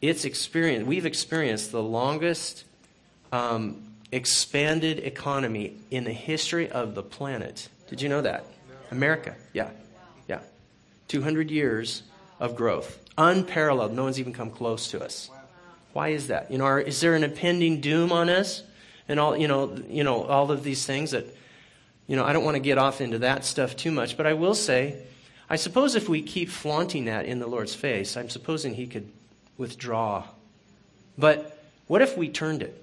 it's 0.00 0.24
experienced, 0.24 0.86
we've 0.86 1.06
experienced 1.06 1.72
the 1.72 1.82
longest 1.82 2.64
um, 3.32 3.82
expanded 4.10 4.98
economy 5.00 5.76
in 5.90 6.04
the 6.04 6.12
history 6.12 6.70
of 6.70 6.94
the 6.94 7.02
planet. 7.02 7.68
Did 7.88 8.02
you 8.02 8.08
know 8.08 8.20
that? 8.20 8.44
America, 8.90 9.34
yeah, 9.52 9.70
yeah. 10.28 10.40
200 11.08 11.50
years 11.50 12.02
of 12.38 12.56
growth, 12.56 12.98
unparalleled. 13.16 13.92
No 13.92 14.04
one's 14.04 14.20
even 14.20 14.32
come 14.32 14.50
close 14.50 14.90
to 14.90 15.02
us. 15.02 15.30
Why 15.92 16.08
is 16.08 16.28
that? 16.28 16.50
You 16.50 16.58
know, 16.58 16.64
are, 16.64 16.80
is 16.80 17.00
there 17.00 17.14
an 17.14 17.24
impending 17.24 17.80
doom 17.80 18.12
on 18.12 18.28
us? 18.28 18.62
And 19.08 19.18
all, 19.18 19.36
you 19.36 19.48
know, 19.48 19.76
you 19.88 20.04
know, 20.04 20.24
all 20.24 20.50
of 20.50 20.62
these 20.62 20.86
things 20.86 21.10
that, 21.10 21.26
you 22.06 22.16
know, 22.16 22.24
I 22.24 22.32
don't 22.32 22.44
want 22.44 22.56
to 22.56 22.60
get 22.60 22.78
off 22.78 23.00
into 23.00 23.18
that 23.20 23.44
stuff 23.44 23.76
too 23.76 23.90
much, 23.90 24.16
but 24.16 24.26
I 24.26 24.34
will 24.34 24.54
say 24.54 25.02
I 25.52 25.56
suppose 25.56 25.94
if 25.96 26.08
we 26.08 26.22
keep 26.22 26.48
flaunting 26.48 27.04
that 27.04 27.26
in 27.26 27.38
the 27.38 27.46
Lord's 27.46 27.74
face, 27.74 28.16
I'm 28.16 28.30
supposing 28.30 28.72
He 28.72 28.86
could 28.86 29.06
withdraw. 29.58 30.24
But 31.18 31.62
what 31.88 32.00
if 32.00 32.16
we 32.16 32.30
turned 32.30 32.62
it? 32.62 32.82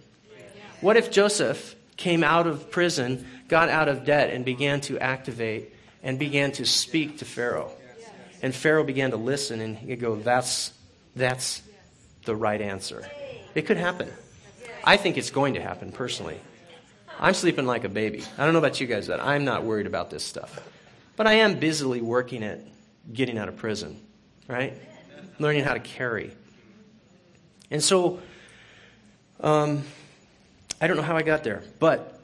What 0.79 0.95
if 0.95 1.09
Joseph 1.09 1.75
came 1.97 2.23
out 2.23 2.45
of 2.45 2.69
prison, 2.69 3.25
got 3.47 3.69
out 3.69 3.87
of 3.87 4.05
debt, 4.05 4.29
and 4.29 4.45
began 4.45 4.81
to 4.81 4.99
activate 4.99 5.73
and 6.03 6.19
began 6.19 6.51
to 6.53 6.65
speak 6.65 7.17
to 7.17 7.25
Pharaoh? 7.25 7.71
And 8.43 8.53
Pharaoh 8.53 8.83
began 8.83 9.09
to 9.11 9.17
listen, 9.17 9.61
and 9.61 9.75
he'd 9.75 9.99
go, 9.99 10.15
That's, 10.15 10.71
that's 11.15 11.63
the 12.25 12.35
right 12.35 12.61
answer. 12.61 13.09
It 13.55 13.63
could 13.63 13.77
happen. 13.77 14.11
I 14.83 14.97
think 14.97 15.17
it's 15.17 15.29
going 15.29 15.55
to 15.55 15.61
happen 15.61 15.91
personally. 15.91 16.39
I'm 17.19 17.33
sleeping 17.33 17.65
like 17.65 17.83
a 17.83 17.89
baby. 17.89 18.23
I 18.37 18.45
don't 18.45 18.53
know 18.53 18.59
about 18.59 18.79
you 18.79 18.87
guys, 18.87 19.07
but 19.07 19.19
I'm 19.19 19.43
not 19.43 19.63
worried 19.63 19.87
about 19.87 20.09
this 20.09 20.23
stuff. 20.23 20.59
But 21.15 21.27
I 21.27 21.33
am 21.33 21.59
busily 21.59 22.01
working 22.01 22.43
at 22.43 22.61
getting 23.11 23.37
out 23.37 23.49
of 23.49 23.57
prison, 23.57 23.99
right? 24.47 24.73
Learning 25.37 25.63
how 25.63 25.73
to 25.73 25.79
carry. 25.79 26.31
And 27.69 27.83
so, 27.83 28.19
um, 29.41 29.83
I 30.81 30.87
don't 30.87 30.95
know 30.95 31.03
how 31.03 31.17
I 31.17 31.23
got 31.23 31.43
there, 31.43 31.63
but 31.79 32.21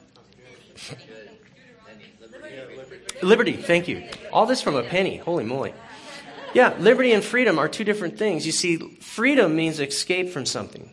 liberty, 3.22 3.52
thank 3.52 3.86
you. 3.86 4.08
All 4.32 4.46
this 4.46 4.62
from 4.62 4.76
a 4.76 4.82
penny, 4.82 5.18
holy 5.18 5.44
moly. 5.44 5.74
Yeah, 6.54 6.74
liberty 6.78 7.12
and 7.12 7.22
freedom 7.22 7.58
are 7.58 7.68
two 7.68 7.84
different 7.84 8.18
things. 8.18 8.46
You 8.46 8.52
see, 8.52 8.78
freedom 9.00 9.54
means 9.54 9.78
escape 9.78 10.30
from 10.30 10.46
something. 10.46 10.90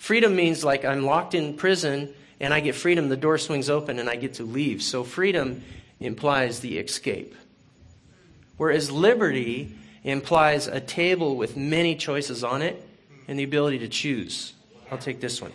Freedom 0.00 0.34
means 0.34 0.64
like 0.64 0.86
I'm 0.86 1.04
locked 1.04 1.34
in 1.34 1.52
prison 1.52 2.08
and 2.40 2.54
I 2.54 2.60
get 2.60 2.74
freedom, 2.74 3.10
the 3.10 3.18
door 3.18 3.36
swings 3.36 3.68
open 3.68 3.98
and 3.98 4.08
I 4.08 4.16
get 4.16 4.34
to 4.34 4.44
leave. 4.44 4.82
So 4.82 5.04
freedom 5.04 5.62
implies 6.00 6.60
the 6.60 6.78
escape. 6.78 7.34
Whereas 8.56 8.90
liberty 8.90 9.76
implies 10.02 10.66
a 10.68 10.80
table 10.80 11.36
with 11.36 11.54
many 11.54 11.96
choices 11.96 12.42
on 12.42 12.62
it 12.62 12.82
and 13.28 13.38
the 13.38 13.44
ability 13.44 13.80
to 13.80 13.88
choose. 13.88 14.54
I'll 14.90 14.96
take 14.96 15.20
this 15.20 15.42
one. 15.42 15.52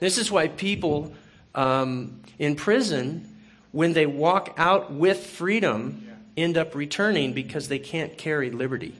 This 0.00 0.18
is 0.18 0.30
why 0.30 0.48
people 0.48 1.14
um, 1.54 2.20
in 2.38 2.56
prison, 2.56 3.38
when 3.72 3.94
they 3.94 4.04
walk 4.04 4.52
out 4.58 4.92
with 4.92 5.26
freedom, 5.26 6.06
end 6.36 6.58
up 6.58 6.74
returning 6.74 7.32
because 7.32 7.68
they 7.68 7.78
can't 7.78 8.18
carry 8.18 8.50
liberty. 8.50 8.94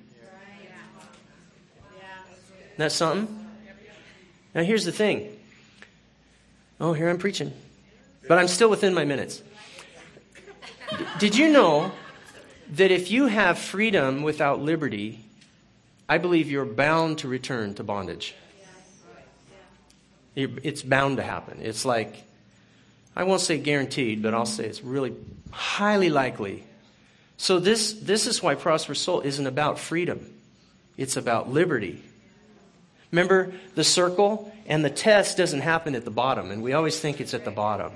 That's 2.78 2.94
something? 2.94 3.41
Now, 4.54 4.62
here's 4.62 4.84
the 4.84 4.92
thing. 4.92 5.36
Oh, 6.80 6.92
here 6.92 7.08
I'm 7.08 7.18
preaching. 7.18 7.52
But 8.28 8.38
I'm 8.38 8.48
still 8.48 8.68
within 8.68 8.94
my 8.94 9.04
minutes. 9.04 9.42
Did 11.18 11.36
you 11.36 11.50
know 11.50 11.92
that 12.72 12.90
if 12.90 13.10
you 13.10 13.26
have 13.26 13.58
freedom 13.58 14.22
without 14.22 14.60
liberty, 14.60 15.20
I 16.08 16.18
believe 16.18 16.50
you're 16.50 16.64
bound 16.64 17.18
to 17.18 17.28
return 17.28 17.74
to 17.74 17.84
bondage? 17.84 18.34
It's 20.34 20.82
bound 20.82 21.18
to 21.18 21.22
happen. 21.22 21.58
It's 21.62 21.84
like, 21.84 22.22
I 23.14 23.24
won't 23.24 23.42
say 23.42 23.58
guaranteed, 23.58 24.22
but 24.22 24.32
I'll 24.34 24.46
say 24.46 24.64
it's 24.64 24.82
really 24.82 25.14
highly 25.50 26.08
likely. 26.08 26.64
So, 27.36 27.58
this, 27.58 27.92
this 27.92 28.26
is 28.26 28.42
why 28.42 28.54
Prosperous 28.54 29.00
Soul 29.00 29.20
isn't 29.20 29.46
about 29.46 29.78
freedom, 29.78 30.32
it's 30.96 31.16
about 31.16 31.50
liberty. 31.50 32.02
Remember 33.12 33.52
the 33.74 33.84
circle? 33.84 34.52
And 34.66 34.84
the 34.84 34.90
test 34.90 35.36
doesn't 35.36 35.60
happen 35.60 35.94
at 35.94 36.04
the 36.04 36.10
bottom, 36.10 36.50
and 36.50 36.62
we 36.62 36.72
always 36.72 36.98
think 36.98 37.20
it's 37.20 37.34
at 37.34 37.44
the 37.44 37.50
bottom. 37.50 37.92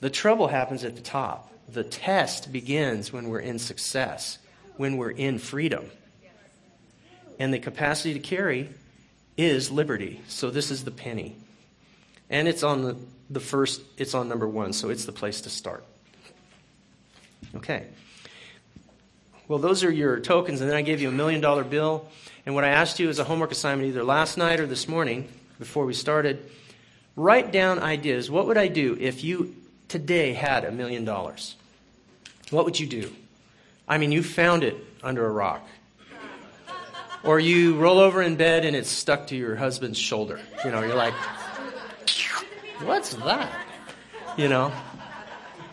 The 0.00 0.10
trouble 0.10 0.48
happens 0.48 0.84
at 0.84 0.94
the 0.94 1.02
top. 1.02 1.50
The 1.68 1.84
test 1.84 2.52
begins 2.52 3.12
when 3.12 3.28
we're 3.28 3.40
in 3.40 3.58
success, 3.58 4.38
when 4.76 4.96
we're 4.96 5.10
in 5.10 5.38
freedom. 5.38 5.90
And 7.38 7.52
the 7.52 7.58
capacity 7.58 8.14
to 8.14 8.20
carry 8.20 8.68
is 9.36 9.70
liberty. 9.70 10.20
So 10.28 10.50
this 10.50 10.70
is 10.70 10.84
the 10.84 10.90
penny. 10.90 11.34
And 12.30 12.46
it's 12.46 12.62
on 12.62 12.82
the, 12.82 12.96
the 13.30 13.40
first, 13.40 13.80
it's 13.96 14.14
on 14.14 14.28
number 14.28 14.46
one, 14.46 14.72
so 14.72 14.90
it's 14.90 15.06
the 15.06 15.12
place 15.12 15.40
to 15.42 15.50
start. 15.50 15.84
Okay. 17.56 17.86
Well, 19.48 19.58
those 19.58 19.84
are 19.84 19.90
your 19.90 20.20
tokens, 20.20 20.60
and 20.60 20.70
then 20.70 20.76
I 20.76 20.82
gave 20.82 21.00
you 21.00 21.08
a 21.08 21.12
million 21.12 21.40
dollar 21.40 21.64
bill. 21.64 22.08
And 22.46 22.54
what 22.54 22.64
I 22.64 22.68
asked 22.68 23.00
you 23.00 23.08
as 23.08 23.18
a 23.18 23.24
homework 23.24 23.52
assignment 23.52 23.88
either 23.88 24.04
last 24.04 24.36
night 24.36 24.60
or 24.60 24.66
this 24.66 24.86
morning 24.86 25.28
before 25.58 25.86
we 25.86 25.94
started, 25.94 26.50
write 27.16 27.52
down 27.52 27.78
ideas. 27.78 28.30
What 28.30 28.46
would 28.46 28.58
I 28.58 28.68
do 28.68 28.96
if 29.00 29.24
you 29.24 29.54
today 29.88 30.34
had 30.34 30.64
a 30.64 30.70
million 30.70 31.04
dollars? 31.04 31.56
What 32.50 32.66
would 32.66 32.78
you 32.78 32.86
do? 32.86 33.10
I 33.88 33.98
mean, 33.98 34.12
you 34.12 34.22
found 34.22 34.62
it 34.62 34.76
under 35.02 35.24
a 35.24 35.30
rock. 35.30 35.66
Or 37.22 37.40
you 37.40 37.78
roll 37.78 37.98
over 37.98 38.20
in 38.20 38.36
bed 38.36 38.66
and 38.66 38.76
it's 38.76 38.90
stuck 38.90 39.28
to 39.28 39.36
your 39.36 39.56
husband's 39.56 39.98
shoulder. 39.98 40.38
You 40.62 40.70
know, 40.70 40.82
you're 40.82 40.94
like, 40.94 41.14
what's 42.82 43.14
that? 43.14 43.50
You 44.36 44.48
know? 44.48 44.70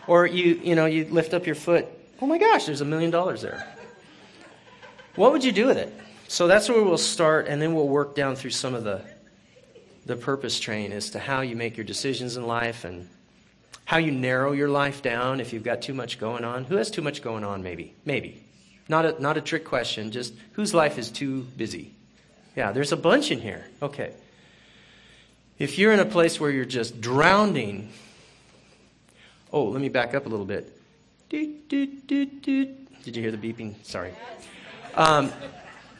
Or 0.06 0.26
you, 0.26 0.58
you 0.62 0.74
know, 0.74 0.86
you 0.86 1.04
lift 1.04 1.34
up 1.34 1.44
your 1.44 1.54
foot. 1.54 1.86
Oh 2.22 2.26
my 2.26 2.38
gosh, 2.38 2.64
there's 2.64 2.80
a 2.80 2.86
million 2.86 3.10
dollars 3.10 3.42
there. 3.42 3.66
What 5.16 5.32
would 5.32 5.44
you 5.44 5.52
do 5.52 5.66
with 5.66 5.76
it? 5.76 5.92
So 6.32 6.46
that's 6.46 6.66
where 6.70 6.82
we'll 6.82 6.96
start, 6.96 7.46
and 7.46 7.60
then 7.60 7.74
we'll 7.74 7.88
work 7.88 8.14
down 8.14 8.36
through 8.36 8.52
some 8.52 8.72
of 8.72 8.84
the 8.84 9.02
the 10.06 10.16
purpose 10.16 10.58
train 10.58 10.90
as 10.90 11.10
to 11.10 11.18
how 11.18 11.42
you 11.42 11.54
make 11.54 11.76
your 11.76 11.84
decisions 11.84 12.38
in 12.38 12.46
life 12.46 12.86
and 12.86 13.06
how 13.84 13.98
you 13.98 14.12
narrow 14.12 14.52
your 14.52 14.70
life 14.70 15.02
down 15.02 15.40
if 15.40 15.52
you've 15.52 15.62
got 15.62 15.82
too 15.82 15.92
much 15.92 16.18
going 16.18 16.42
on. 16.42 16.64
Who 16.64 16.76
has 16.76 16.90
too 16.90 17.02
much 17.02 17.20
going 17.20 17.44
on? 17.44 17.62
Maybe, 17.62 17.92
maybe. 18.06 18.42
Not 18.88 19.04
a 19.04 19.20
not 19.20 19.36
a 19.36 19.42
trick 19.42 19.66
question. 19.66 20.10
Just 20.10 20.32
whose 20.52 20.72
life 20.72 20.96
is 20.96 21.10
too 21.10 21.42
busy? 21.58 21.92
Yeah, 22.56 22.72
there's 22.72 22.92
a 22.92 22.96
bunch 22.96 23.30
in 23.30 23.38
here. 23.38 23.66
Okay. 23.82 24.14
If 25.58 25.78
you're 25.78 25.92
in 25.92 26.00
a 26.00 26.06
place 26.06 26.40
where 26.40 26.50
you're 26.50 26.64
just 26.64 27.02
drowning, 27.02 27.92
oh, 29.52 29.64
let 29.64 29.82
me 29.82 29.90
back 29.90 30.14
up 30.14 30.24
a 30.24 30.30
little 30.30 30.46
bit. 30.46 30.80
Did 31.28 31.60
you 31.68 33.20
hear 33.20 33.30
the 33.30 33.36
beeping? 33.36 33.74
Sorry. 33.84 34.14
Um, 34.94 35.30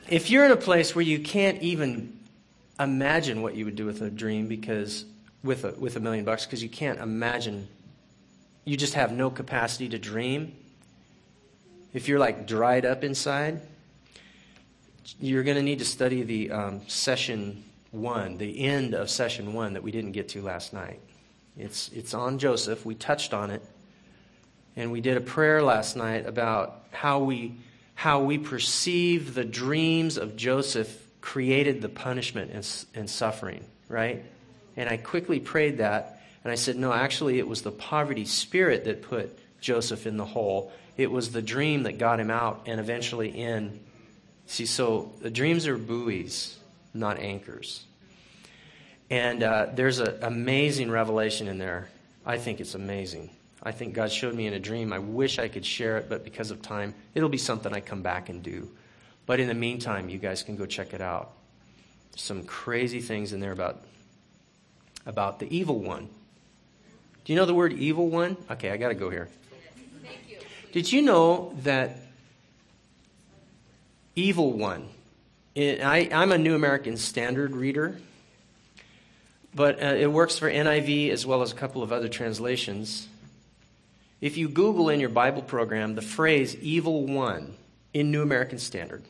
if 0.09 0.31
you're 0.31 0.45
in 0.45 0.51
a 0.51 0.57
place 0.57 0.95
where 0.95 1.05
you 1.05 1.19
can't 1.19 1.61
even 1.63 2.19
imagine 2.79 3.43
what 3.43 3.55
you 3.55 3.65
would 3.65 3.77
do 3.77 3.87
with 3.87 4.03
a 4.03 4.11
dream 4.11 4.49
because 4.49 5.05
with 5.45 5.65
a, 5.65 5.73
with 5.73 5.97
a 5.97 6.01
million 6.01 6.25
bucks 6.25 6.45
because 6.45 6.63
you 6.63 6.69
can't 6.69 7.01
imagine 7.01 7.69
you 8.65 8.77
just 8.77 8.95
have 8.95 9.13
no 9.13 9.29
capacity 9.29 9.89
to 9.89 9.99
dream. 9.99 10.55
If 11.93 12.09
you're 12.09 12.19
like 12.19 12.47
dried 12.47 12.85
up 12.85 13.05
inside 13.05 13.61
you're 15.21 15.43
going 15.43 15.57
to 15.57 15.63
need 15.63 15.79
to 15.81 15.85
study 15.85 16.23
the 16.23 16.51
um, 16.51 16.81
session 16.89 17.65
one 17.91 18.39
the 18.39 18.65
end 18.65 18.95
of 18.95 19.11
session 19.11 19.53
one 19.53 19.75
that 19.75 19.83
we 19.83 19.91
didn't 19.91 20.13
get 20.13 20.29
to 20.31 20.43
last 20.43 20.73
night. 20.73 21.01
It's, 21.57 21.91
it's 21.91 22.15
on 22.15 22.39
joseph. 22.39 22.87
We 22.87 22.95
touched 22.95 23.35
on 23.35 23.51
it. 23.51 23.63
And 24.75 24.91
we 24.91 25.03
did 25.03 25.19
a 25.19 25.21
prayer 25.21 25.63
last 25.63 25.97
night 25.97 26.27
about 26.27 26.85
how 26.93 27.19
we 27.19 27.57
how 28.03 28.21
we 28.21 28.37
perceive 28.37 29.33
the 29.33 29.45
dreams 29.45 30.19
of 30.19 30.35
joseph 30.35 31.03
created 31.23 31.81
the 31.81 31.89
punishment 31.89 32.51
and, 32.51 32.85
and 32.95 33.09
suffering, 33.09 33.65
right? 33.89 34.23
And 34.77 34.91
I 34.91 34.97
quickly 34.99 35.39
prayed 35.41 35.79
that, 35.79 36.21
and 36.43 36.51
I 36.51 36.57
said, 36.57 36.75
no, 36.75 36.93
actually, 36.93 37.39
it 37.39 37.47
was 37.47 37.63
the 37.63 37.71
poverty 37.71 38.25
spirit 38.25 38.87
that 38.87 39.03
put 39.03 39.39
Joseph 39.61 40.05
in 40.07 40.17
the 40.17 40.25
hole. 40.25 40.73
It 40.97 41.13
was 41.13 41.31
the 41.31 41.41
dream 41.41 41.85
that 41.85 41.99
got 41.99 42.19
him 42.19 42.31
out 42.31 42.65
and 42.67 42.81
eventually 42.81 43.29
in. 43.31 43.79
See, 44.47 44.67
so 44.67 45.13
the 45.21 45.31
dreams 45.31 45.69
are 45.69 45.79
buoys, 45.79 46.59
not 46.93 47.21
anchors. 47.21 47.85
And 49.11 49.45
uh, 49.45 49.67
there's 49.73 50.01
an 50.01 50.19
amazing 50.23 50.91
revelation 50.91 51.47
in 51.47 51.59
there. 51.59 51.89
I 52.27 52.39
think 52.39 52.61
it's 52.61 52.75
amazing. 52.75 53.31
I 53.63 53.71
think 53.71 53.95
God 53.95 54.11
showed 54.11 54.35
me 54.35 54.47
in 54.47 54.55
a 54.55 54.59
dream. 54.59 54.93
I 54.93 54.99
wish 54.99 55.39
I 55.39 55.47
could 55.49 55.65
share 55.65 55.97
it, 55.99 56.09
but 56.09 56.25
because 56.25 56.51
of 56.51 56.63
time, 56.63 56.95
it'll 57.15 57.29
be 57.29 57.39
something 57.39 57.73
I 57.73 57.81
come 57.81 58.03
back 58.03 58.29
and 58.29 58.43
do. 58.43 58.69
But 59.25 59.39
in 59.39 59.47
the 59.47 59.55
meantime, 59.55 60.09
you 60.09 60.19
guys 60.19 60.43
can 60.43 60.57
go 60.57 60.67
check 60.67 60.93
it 60.93 61.01
out. 61.01 61.31
Some 62.17 62.43
crazy 62.43 63.01
things 63.01 63.33
in 63.33 63.39
there 63.39 63.53
about, 63.53 63.85
about 65.07 65.39
the 65.39 65.57
evil 65.57 65.79
one. 65.79 66.09
Do 67.25 67.33
you 67.33 67.39
know 67.39 67.47
the 67.47 67.55
word 67.55 67.73
evil 67.75 68.09
one? 68.09 68.37
Okay, 68.51 68.71
I 68.71 68.77
got 68.77 68.89
to 68.89 68.95
go 68.95 69.11
here. 69.11 69.29
You, 70.29 70.39
Did 70.73 70.91
you 70.91 71.03
know 71.03 71.55
that 71.63 71.99
evil 74.17 74.53
one? 74.53 74.89
I, 75.57 76.09
am 76.11 76.33
a 76.33 76.39
New 76.39 76.57
American 76.57 76.97
Standard 76.97 77.55
reader, 77.55 78.01
but 79.55 79.81
uh, 79.81 79.87
it 79.87 80.11
works 80.11 80.37
for 80.37 80.51
NIV 80.51 81.11
as 81.11 81.25
well 81.25 81.43
as 81.43 81.53
a 81.53 81.55
couple 81.55 81.83
of 81.83 81.93
other 81.93 82.09
translations. 82.09 83.07
If 84.23 84.37
you 84.37 84.49
Google 84.49 84.89
in 84.89 85.01
your 85.01 85.09
Bible 85.09 85.43
program 85.43 85.97
the 85.97 86.01
phrase 86.01 86.55
evil 86.55 87.05
one 87.05 87.57
in 87.93 88.13
New 88.13 88.23
American 88.23 88.59
Standard, 88.59 89.03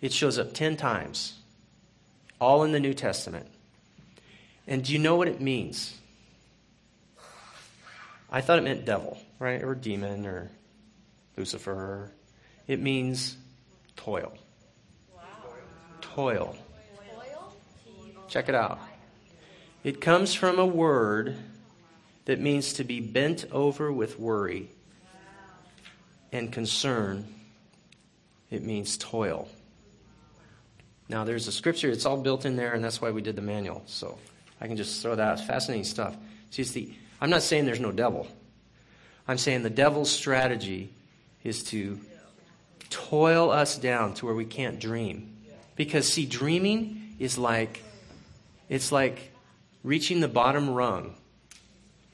it 0.00 0.12
shows 0.12 0.38
up 0.38 0.54
10 0.54 0.76
times, 0.76 1.34
all 2.40 2.62
in 2.62 2.70
the 2.70 2.78
New 2.78 2.94
Testament. 2.94 3.48
And 4.68 4.84
do 4.84 4.92
you 4.92 5.00
know 5.00 5.16
what 5.16 5.26
it 5.26 5.40
means? 5.40 5.98
I 8.30 8.40
thought 8.40 8.60
it 8.60 8.62
meant 8.62 8.84
devil, 8.84 9.18
right? 9.40 9.60
Or 9.60 9.74
demon 9.74 10.24
or 10.24 10.52
Lucifer. 11.36 12.12
It 12.68 12.80
means 12.80 13.36
toil. 13.96 14.32
Wow. 15.12 15.22
Toil. 16.00 16.56
toil. 17.10 17.52
Check 18.28 18.48
it 18.48 18.54
out. 18.54 18.78
It 19.82 20.00
comes 20.00 20.32
from 20.32 20.60
a 20.60 20.66
word 20.66 21.36
that 22.24 22.40
means 22.40 22.74
to 22.74 22.84
be 22.84 23.00
bent 23.00 23.44
over 23.50 23.92
with 23.92 24.18
worry 24.18 24.70
and 26.32 26.52
concern. 26.52 27.26
It 28.50 28.62
means 28.62 28.96
toil. 28.96 29.48
Now, 31.08 31.24
there's 31.24 31.48
a 31.48 31.52
scripture, 31.52 31.90
it's 31.90 32.06
all 32.06 32.16
built 32.16 32.46
in 32.46 32.56
there, 32.56 32.72
and 32.72 32.82
that's 32.82 33.00
why 33.00 33.10
we 33.10 33.22
did 33.22 33.36
the 33.36 33.42
manual. 33.42 33.82
So 33.86 34.18
I 34.60 34.66
can 34.66 34.76
just 34.76 35.02
throw 35.02 35.14
that 35.14 35.28
out. 35.28 35.40
Fascinating 35.40 35.84
stuff. 35.84 36.16
See, 36.50 36.62
it's 36.62 36.70
the, 36.72 36.94
I'm 37.20 37.30
not 37.30 37.42
saying 37.42 37.66
there's 37.66 37.80
no 37.80 37.92
devil. 37.92 38.26
I'm 39.26 39.38
saying 39.38 39.62
the 39.62 39.70
devil's 39.70 40.10
strategy 40.10 40.92
is 41.44 41.64
to 41.64 42.00
toil 42.88 43.50
us 43.50 43.76
down 43.76 44.14
to 44.14 44.26
where 44.26 44.34
we 44.34 44.44
can't 44.44 44.78
dream. 44.78 45.36
Because, 45.76 46.10
see, 46.10 46.26
dreaming 46.26 47.14
is 47.18 47.38
like, 47.38 47.82
it's 48.68 48.92
like 48.92 49.32
reaching 49.82 50.20
the 50.20 50.28
bottom 50.28 50.70
rung. 50.70 51.14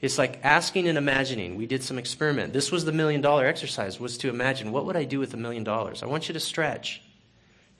It's 0.01 0.17
like 0.17 0.39
asking 0.43 0.87
and 0.87 0.97
imagining. 0.97 1.55
We 1.55 1.65
did 1.65 1.83
some 1.83 1.97
experiment. 1.97 2.53
This 2.53 2.71
was 2.71 2.85
the 2.85 2.91
million 2.91 3.21
dollar 3.21 3.45
exercise, 3.45 3.99
was 3.99 4.17
to 4.19 4.29
imagine 4.29 4.71
what 4.71 4.85
would 4.85 4.95
I 4.95 5.03
do 5.03 5.19
with 5.19 5.33
a 5.33 5.37
million 5.37 5.63
dollars? 5.63 6.03
I 6.03 6.05
want 6.05 6.29
you 6.29 6.33
to 6.33 6.39
stretch. 6.39 7.01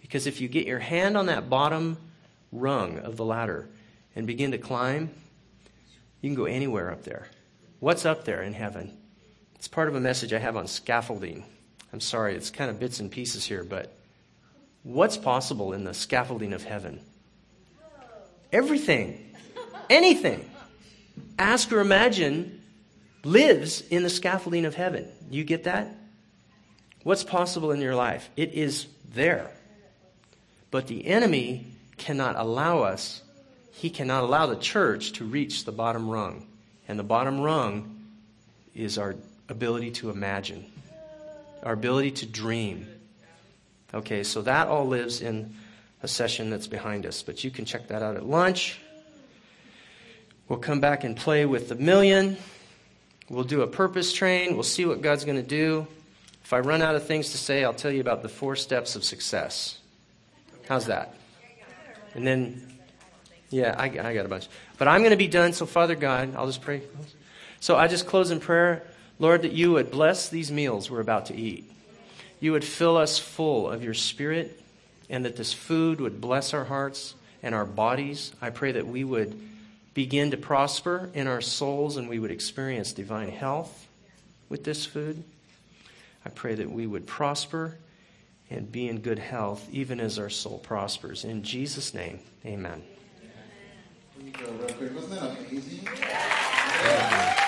Because 0.02 0.28
if 0.28 0.42
you 0.42 0.48
get 0.48 0.66
your 0.66 0.80
hand 0.80 1.16
on 1.16 1.28
that 1.28 1.50
bottom 1.50 1.98
rung 2.52 3.00
of 3.00 3.16
the 3.16 3.26
ladder 3.26 3.70
and 4.16 4.28
begin 4.28 4.52
to 4.52 4.58
climb, 4.58 5.12
you 6.22 6.30
can 6.30 6.36
go 6.36 6.46
anywhere 6.46 6.92
up 6.92 7.04
there. 7.04 7.28
What's 7.80 8.06
up 8.06 8.26
there 8.26 8.42
in 8.42 8.54
heaven? 8.54 8.98
It's 9.56 9.68
part 9.68 9.88
of 9.88 9.96
a 9.96 10.00
message 10.00 10.34
I 10.34 10.40
have 10.40 10.58
on 10.58 10.68
scaffolding. 10.68 11.46
I'm 11.94 12.02
sorry, 12.02 12.36
it's 12.36 12.50
kind 12.50 12.70
of 12.70 12.80
bits 12.80 13.00
and 13.00 13.10
pieces 13.10 13.46
here, 13.46 13.64
but 13.64 13.94
what's 14.84 15.18
possible 15.18 15.74
in 15.74 15.84
the 15.84 15.94
scaffolding 15.94 16.54
of 16.54 16.64
heaven? 16.64 17.00
Everything. 18.52 19.36
Anything. 19.90 20.50
Ask 21.38 21.72
or 21.72 21.80
imagine 21.80 22.62
lives 23.24 23.82
in 23.90 24.04
the 24.04 24.10
scaffolding 24.10 24.66
of 24.66 24.76
heaven. 24.76 25.08
You 25.30 25.44
get 25.44 25.66
that? 25.66 25.96
What's 27.04 27.24
possible 27.24 27.72
in 27.72 27.82
your 27.82 27.96
life? 27.96 28.30
It 28.36 28.54
is 28.54 28.88
there. 29.14 29.52
But 30.72 30.88
the 30.88 31.06
enemy 31.08 31.66
cannot 31.98 32.36
allow 32.38 32.80
us, 32.80 33.22
he 33.72 33.90
cannot 33.90 34.24
allow 34.24 34.46
the 34.46 34.56
church 34.56 35.14
to 35.14 35.26
reach 35.26 35.66
the 35.66 35.72
bottom 35.72 36.10
rung. 36.10 36.46
And 36.88 36.98
the 36.98 37.04
bottom 37.04 37.40
rung 37.40 38.04
is 38.76 38.98
our 38.98 39.16
ability 39.48 39.92
to 39.92 40.10
imagine, 40.10 40.66
our 41.64 41.74
ability 41.74 42.12
to 42.12 42.26
dream. 42.26 42.88
Okay, 43.94 44.24
so 44.24 44.42
that 44.44 44.68
all 44.68 44.86
lives 44.86 45.22
in 45.22 45.54
a 46.02 46.08
session 46.08 46.50
that's 46.50 46.68
behind 46.68 47.06
us, 47.06 47.24
but 47.24 47.44
you 47.44 47.52
can 47.52 47.66
check 47.66 47.88
that 47.88 48.02
out 48.02 48.16
at 48.16 48.26
lunch. 48.26 48.80
We'll 50.50 50.58
come 50.58 50.80
back 50.80 51.04
and 51.04 51.16
play 51.16 51.46
with 51.46 51.70
the 51.70 51.76
million. 51.76 52.36
We'll 53.30 53.44
do 53.44 53.62
a 53.62 53.68
purpose 53.68 54.12
train. 54.12 54.56
We'll 54.56 54.64
see 54.64 54.84
what 54.84 55.04
God's 55.04 55.24
going 55.24 55.38
to 55.38 55.48
do. 55.48 55.86
If 56.44 56.54
I 56.54 56.60
run 56.60 56.82
out 56.82 56.96
of 56.96 57.06
things 57.06 57.30
to 57.34 57.38
say, 57.38 57.64
I'll 57.64 57.72
tell 57.72 57.92
you 57.92 58.02
about 58.02 58.24
the 58.24 58.30
four 58.30 58.56
steps 58.56 58.96
of 58.96 59.04
success. 59.04 59.78
How's 60.68 60.88
that? 60.88 61.14
And 62.16 62.26
then, 62.26 62.68
yeah, 63.52 63.76
I, 63.78 63.86
I 63.86 64.14
got 64.16 64.26
a 64.26 64.28
bunch. 64.28 64.48
But 64.80 64.88
I'm 64.88 65.02
going 65.02 65.12
to 65.12 65.18
be 65.18 65.28
done. 65.28 65.54
So, 65.54 65.68
Father 65.68 65.94
God, 65.94 66.36
I'll 66.36 66.48
just 66.48 66.64
pray. 66.64 66.82
So, 67.60 67.78
I 67.78 67.88
just 67.88 68.08
close 68.08 68.32
in 68.32 68.40
prayer. 68.40 68.82
Lord, 69.20 69.44
that 69.44 69.52
you 69.52 69.74
would 69.74 69.92
bless 69.92 70.30
these 70.30 70.52
meals 70.52 70.90
we're 70.90 71.02
about 71.02 71.28
to 71.28 71.36
eat. 71.36 71.72
You 72.40 72.54
would 72.54 72.64
fill 72.64 72.98
us 72.98 73.20
full 73.20 73.70
of 73.70 73.84
your 73.84 73.94
spirit 73.94 74.60
and 75.12 75.26
that 75.26 75.36
this 75.36 75.54
food 75.54 76.02
would 76.02 76.20
bless 76.20 76.56
our 76.56 76.64
hearts 76.64 77.14
and 77.44 77.54
our 77.54 77.66
bodies. 77.66 78.34
I 78.42 78.50
pray 78.50 78.72
that 78.72 78.88
we 78.88 79.04
would 79.04 79.40
begin 79.94 80.32
to 80.32 80.38
prosper 80.38 81.10
in 81.14 81.28
our 81.28 81.42
souls 81.42 81.98
and 81.98 82.08
we 82.10 82.20
would 82.20 82.32
experience 82.32 82.94
divine 82.94 83.30
health 83.30 83.88
with 84.48 84.64
this 84.64 84.86
food. 84.86 85.24
I 86.26 86.30
pray 86.30 86.56
that 86.56 86.70
we 86.70 86.86
would 86.88 87.08
prosper 87.08 87.78
and 88.50 88.72
be 88.72 88.88
in 88.88 89.00
good 89.00 89.20
health 89.20 89.68
even 89.72 90.00
as 90.00 90.20
our 90.20 90.30
soul 90.30 90.60
prospers. 90.60 91.24
In 91.24 91.44
Jesus' 91.44 91.94
name, 91.94 92.20
amen. 92.46 92.82
We 94.24 94.32
go 94.32 94.52
real. 94.52 94.94
Wasn't 94.94 95.12
that 95.12 95.38
amazing? 95.50 95.88
Amen. 95.88 97.46